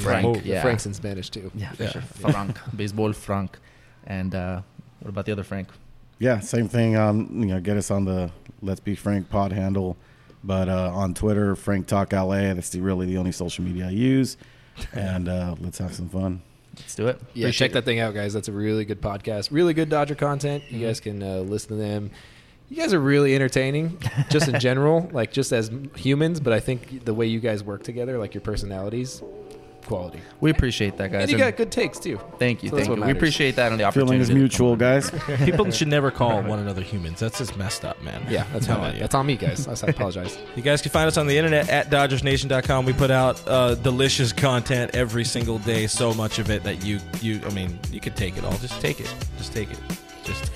Frank, 0.00 0.44
yeah. 0.44 0.62
Frank's 0.62 0.86
in 0.86 0.94
Spanish 0.94 1.30
too. 1.30 1.50
Yeah, 1.54 1.72
for 1.72 1.86
sure. 1.88 2.02
Frank. 2.02 2.58
Baseball 2.76 3.12
Frank. 3.12 3.58
And 4.06 4.34
uh, 4.34 4.62
what 5.00 5.10
about 5.10 5.26
the 5.26 5.32
other 5.32 5.42
Frank? 5.42 5.68
Yeah, 6.18 6.40
same 6.40 6.68
thing. 6.68 6.96
Um, 6.96 7.28
you 7.32 7.46
know, 7.46 7.60
get 7.60 7.76
us 7.76 7.90
on 7.90 8.04
the 8.04 8.30
Let's 8.62 8.80
Be 8.80 8.94
Frank 8.94 9.28
pod 9.28 9.52
handle, 9.52 9.96
but 10.42 10.68
uh, 10.68 10.90
on 10.94 11.12
Twitter, 11.14 11.54
Frank 11.56 11.86
Talk 11.86 12.12
LA. 12.12 12.54
That's 12.54 12.70
the, 12.70 12.80
really 12.80 13.06
the 13.06 13.18
only 13.18 13.32
social 13.32 13.64
media 13.64 13.88
I 13.88 13.90
use, 13.90 14.36
and 14.92 15.28
uh, 15.28 15.56
let's 15.60 15.78
have 15.78 15.94
some 15.94 16.08
fun. 16.08 16.42
Let's 16.76 16.94
do 16.94 17.08
it. 17.08 17.20
Yeah, 17.34 17.46
Appreciate 17.46 17.68
check 17.68 17.72
that 17.72 17.84
thing 17.84 18.00
out, 18.00 18.14
guys. 18.14 18.32
That's 18.32 18.48
a 18.48 18.52
really 18.52 18.84
good 18.84 19.00
podcast. 19.00 19.48
Really 19.50 19.74
good 19.74 19.88
Dodger 19.88 20.14
content. 20.14 20.64
You 20.70 20.86
guys 20.86 21.00
can 21.00 21.22
uh, 21.22 21.38
listen 21.38 21.70
to 21.70 21.76
them. 21.76 22.10
You 22.68 22.76
guys 22.76 22.92
are 22.92 23.00
really 23.00 23.34
entertaining, 23.34 23.98
just 24.28 24.48
in 24.48 24.58
general, 24.60 25.08
like 25.12 25.32
just 25.32 25.52
as 25.52 25.70
humans. 25.94 26.40
But 26.40 26.52
I 26.52 26.60
think 26.60 27.04
the 27.04 27.14
way 27.14 27.26
you 27.26 27.40
guys 27.40 27.62
work 27.62 27.82
together, 27.82 28.18
like 28.18 28.34
your 28.34 28.40
personalities, 28.40 29.22
quality. 29.86 30.20
We 30.40 30.50
appreciate 30.50 30.96
that, 30.98 31.12
guys. 31.12 31.22
And 31.22 31.32
you 31.32 31.38
got 31.38 31.56
good 31.56 31.72
takes 31.72 31.98
too. 31.98 32.20
thank 32.38 32.62
you, 32.62 32.68
So 32.70 32.76
that's 32.76 32.88
thank 32.88 32.98
what 32.98 33.06
you. 33.06 33.12
We 33.12 33.18
appreciate 33.18 33.56
that 33.56 33.70
and 33.72 33.80
the 33.80 33.84
opportunity. 33.84 34.10
Feeling 34.18 34.20
is 34.20 34.30
mutual, 34.30 34.76
guys. 34.76 35.10
People 35.44 35.70
should 35.70 35.88
never 35.88 36.10
call 36.10 36.42
one 36.42 36.58
another 36.58 36.82
humans. 36.82 37.20
That's 37.20 37.38
just 37.38 37.56
messed 37.56 37.84
up, 37.84 38.00
man. 38.02 38.24
Yeah, 38.28 38.44
that's 38.52 38.66
How 38.66 38.74
my 38.78 38.84
about 38.86 38.94
you? 38.94 39.00
That's 39.00 39.14
on 39.14 39.26
me, 39.26 39.36
guys. 39.36 39.66
I 39.66 39.88
apologize. 39.88 40.38
You 40.54 40.62
guys 40.62 40.82
can 40.82 40.90
find 40.90 41.08
us 41.08 41.16
on 41.16 41.26
the 41.26 41.36
internet 41.36 41.68
at 41.68 41.90
DodgersNation.com. 41.90 42.84
We 42.84 42.92
put 42.92 43.10
out 43.10 43.42
uh, 43.46 43.74
delicious 43.76 44.32
content 44.32 44.94
every 44.94 45.24
single 45.24 45.58
day. 45.58 45.86
So 45.86 46.12
much 46.14 46.38
of 46.38 46.50
it 46.50 46.62
that 46.64 46.84
you, 46.84 47.00
you, 47.20 47.40
I 47.46 47.50
mean, 47.50 47.78
you 47.90 48.00
could 48.00 48.16
take 48.16 48.36
it 48.36 48.44
all. 48.44 48.56
Just 48.58 48.80
take 48.80 49.00
it. 49.00 49.12
Just 49.38 49.52
take 49.52 49.70
it. 49.70 49.78
Just 50.24 50.52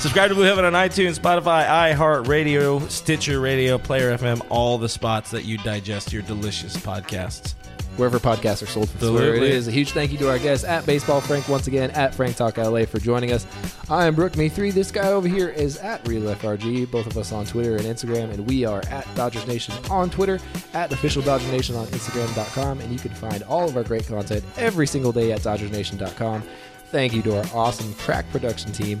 subscribe 0.00 0.28
to 0.28 0.34
Blue 0.34 0.44
Heaven 0.44 0.64
on 0.64 0.74
iTunes, 0.74 1.18
Spotify, 1.18 1.66
iHeartRadio, 1.94 2.88
Stitcher 2.90 3.40
Radio, 3.40 3.78
Player 3.78 4.16
FM, 4.16 4.44
all 4.50 4.76
the 4.78 4.88
spots 4.88 5.30
that 5.30 5.44
you 5.44 5.56
digest 5.58 6.12
your 6.12 6.22
delicious 6.22 6.76
podcasts. 6.76 7.54
Wherever 7.96 8.18
podcasts 8.18 8.62
are 8.62 8.66
sold. 8.66 8.88
That's 8.88 9.10
where 9.10 9.34
it 9.34 9.42
is. 9.42 9.68
A 9.68 9.70
huge 9.70 9.92
thank 9.92 10.10
you 10.10 10.18
to 10.18 10.28
our 10.28 10.38
guests 10.38 10.64
at 10.64 10.84
Baseball 10.84 11.20
Frank 11.20 11.48
once 11.48 11.68
again 11.68 11.90
at 11.92 12.14
Frank 12.14 12.36
Talk 12.36 12.56
LA 12.56 12.84
for 12.86 12.98
joining 12.98 13.30
us. 13.32 13.46
I 13.88 14.06
am 14.06 14.14
Brook 14.14 14.36
Me 14.36 14.48
three. 14.48 14.70
This 14.70 14.90
guy 14.90 15.08
over 15.08 15.28
here 15.28 15.48
is 15.48 15.76
at 15.78 16.06
Real 16.08 16.22
FRG. 16.34 16.90
Both 16.90 17.06
of 17.06 17.16
us 17.16 17.30
on 17.32 17.46
Twitter 17.46 17.76
and 17.76 17.84
Instagram, 17.84 18.30
and 18.32 18.48
we 18.48 18.64
are 18.64 18.82
at 18.90 19.06
Dodgers 19.14 19.46
Nation 19.46 19.74
on 19.90 20.10
Twitter, 20.10 20.40
at 20.72 20.92
official 20.92 21.22
Dodger 21.22 21.50
Nation 21.52 21.76
on 21.76 21.86
Instagram.com, 21.86 22.80
and 22.80 22.92
you 22.92 22.98
can 22.98 23.12
find 23.12 23.42
all 23.44 23.68
of 23.68 23.76
our 23.76 23.84
great 23.84 24.06
content 24.06 24.44
every 24.56 24.86
single 24.86 25.12
day 25.12 25.32
at 25.32 25.40
DodgersNation.com. 25.40 26.42
Thank 26.94 27.12
you 27.12 27.22
to 27.22 27.38
our 27.38 27.44
awesome 27.52 27.92
track 27.96 28.24
production 28.30 28.70
team. 28.70 29.00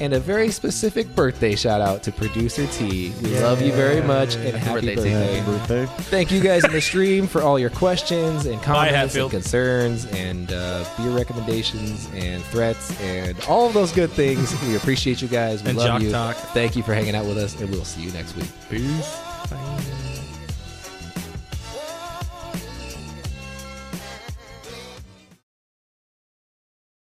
And 0.00 0.12
a 0.12 0.18
very 0.18 0.50
specific 0.50 1.06
birthday 1.14 1.54
shout 1.54 1.80
out 1.80 2.02
to 2.02 2.10
producer 2.10 2.66
T. 2.66 3.12
We 3.22 3.38
love 3.38 3.62
you 3.62 3.70
very 3.72 4.02
much 4.02 4.34
and 4.34 4.56
happy 4.56 4.86
birthday, 4.86 4.94
birthday. 4.96 5.34
Happy 5.36 5.50
birthday. 5.52 5.86
Thank 6.10 6.32
you 6.32 6.40
guys 6.40 6.64
in 6.64 6.72
the 6.72 6.80
stream 6.80 7.28
for 7.28 7.40
all 7.40 7.60
your 7.60 7.70
questions 7.70 8.46
and 8.46 8.60
comments 8.60 9.14
and 9.14 9.30
concerns 9.30 10.06
and 10.06 10.52
uh, 10.52 10.84
beer 10.98 11.10
recommendations 11.12 12.08
and 12.12 12.42
threats 12.46 13.00
and 13.00 13.38
all 13.48 13.68
of 13.68 13.72
those 13.72 13.92
good 13.92 14.10
things. 14.10 14.60
We 14.66 14.74
appreciate 14.74 15.22
you 15.22 15.28
guys. 15.28 15.62
We 15.62 15.70
And 15.70 15.78
love 15.78 16.02
you. 16.02 16.10
Talk. 16.10 16.34
Thank 16.34 16.74
you 16.74 16.82
for 16.82 16.92
hanging 16.92 17.14
out 17.14 17.26
with 17.26 17.38
us, 17.38 17.60
and 17.60 17.70
we'll 17.70 17.84
see 17.84 18.02
you 18.02 18.10
next 18.10 18.34
week. 18.34 18.50
Peace. 18.68 20.01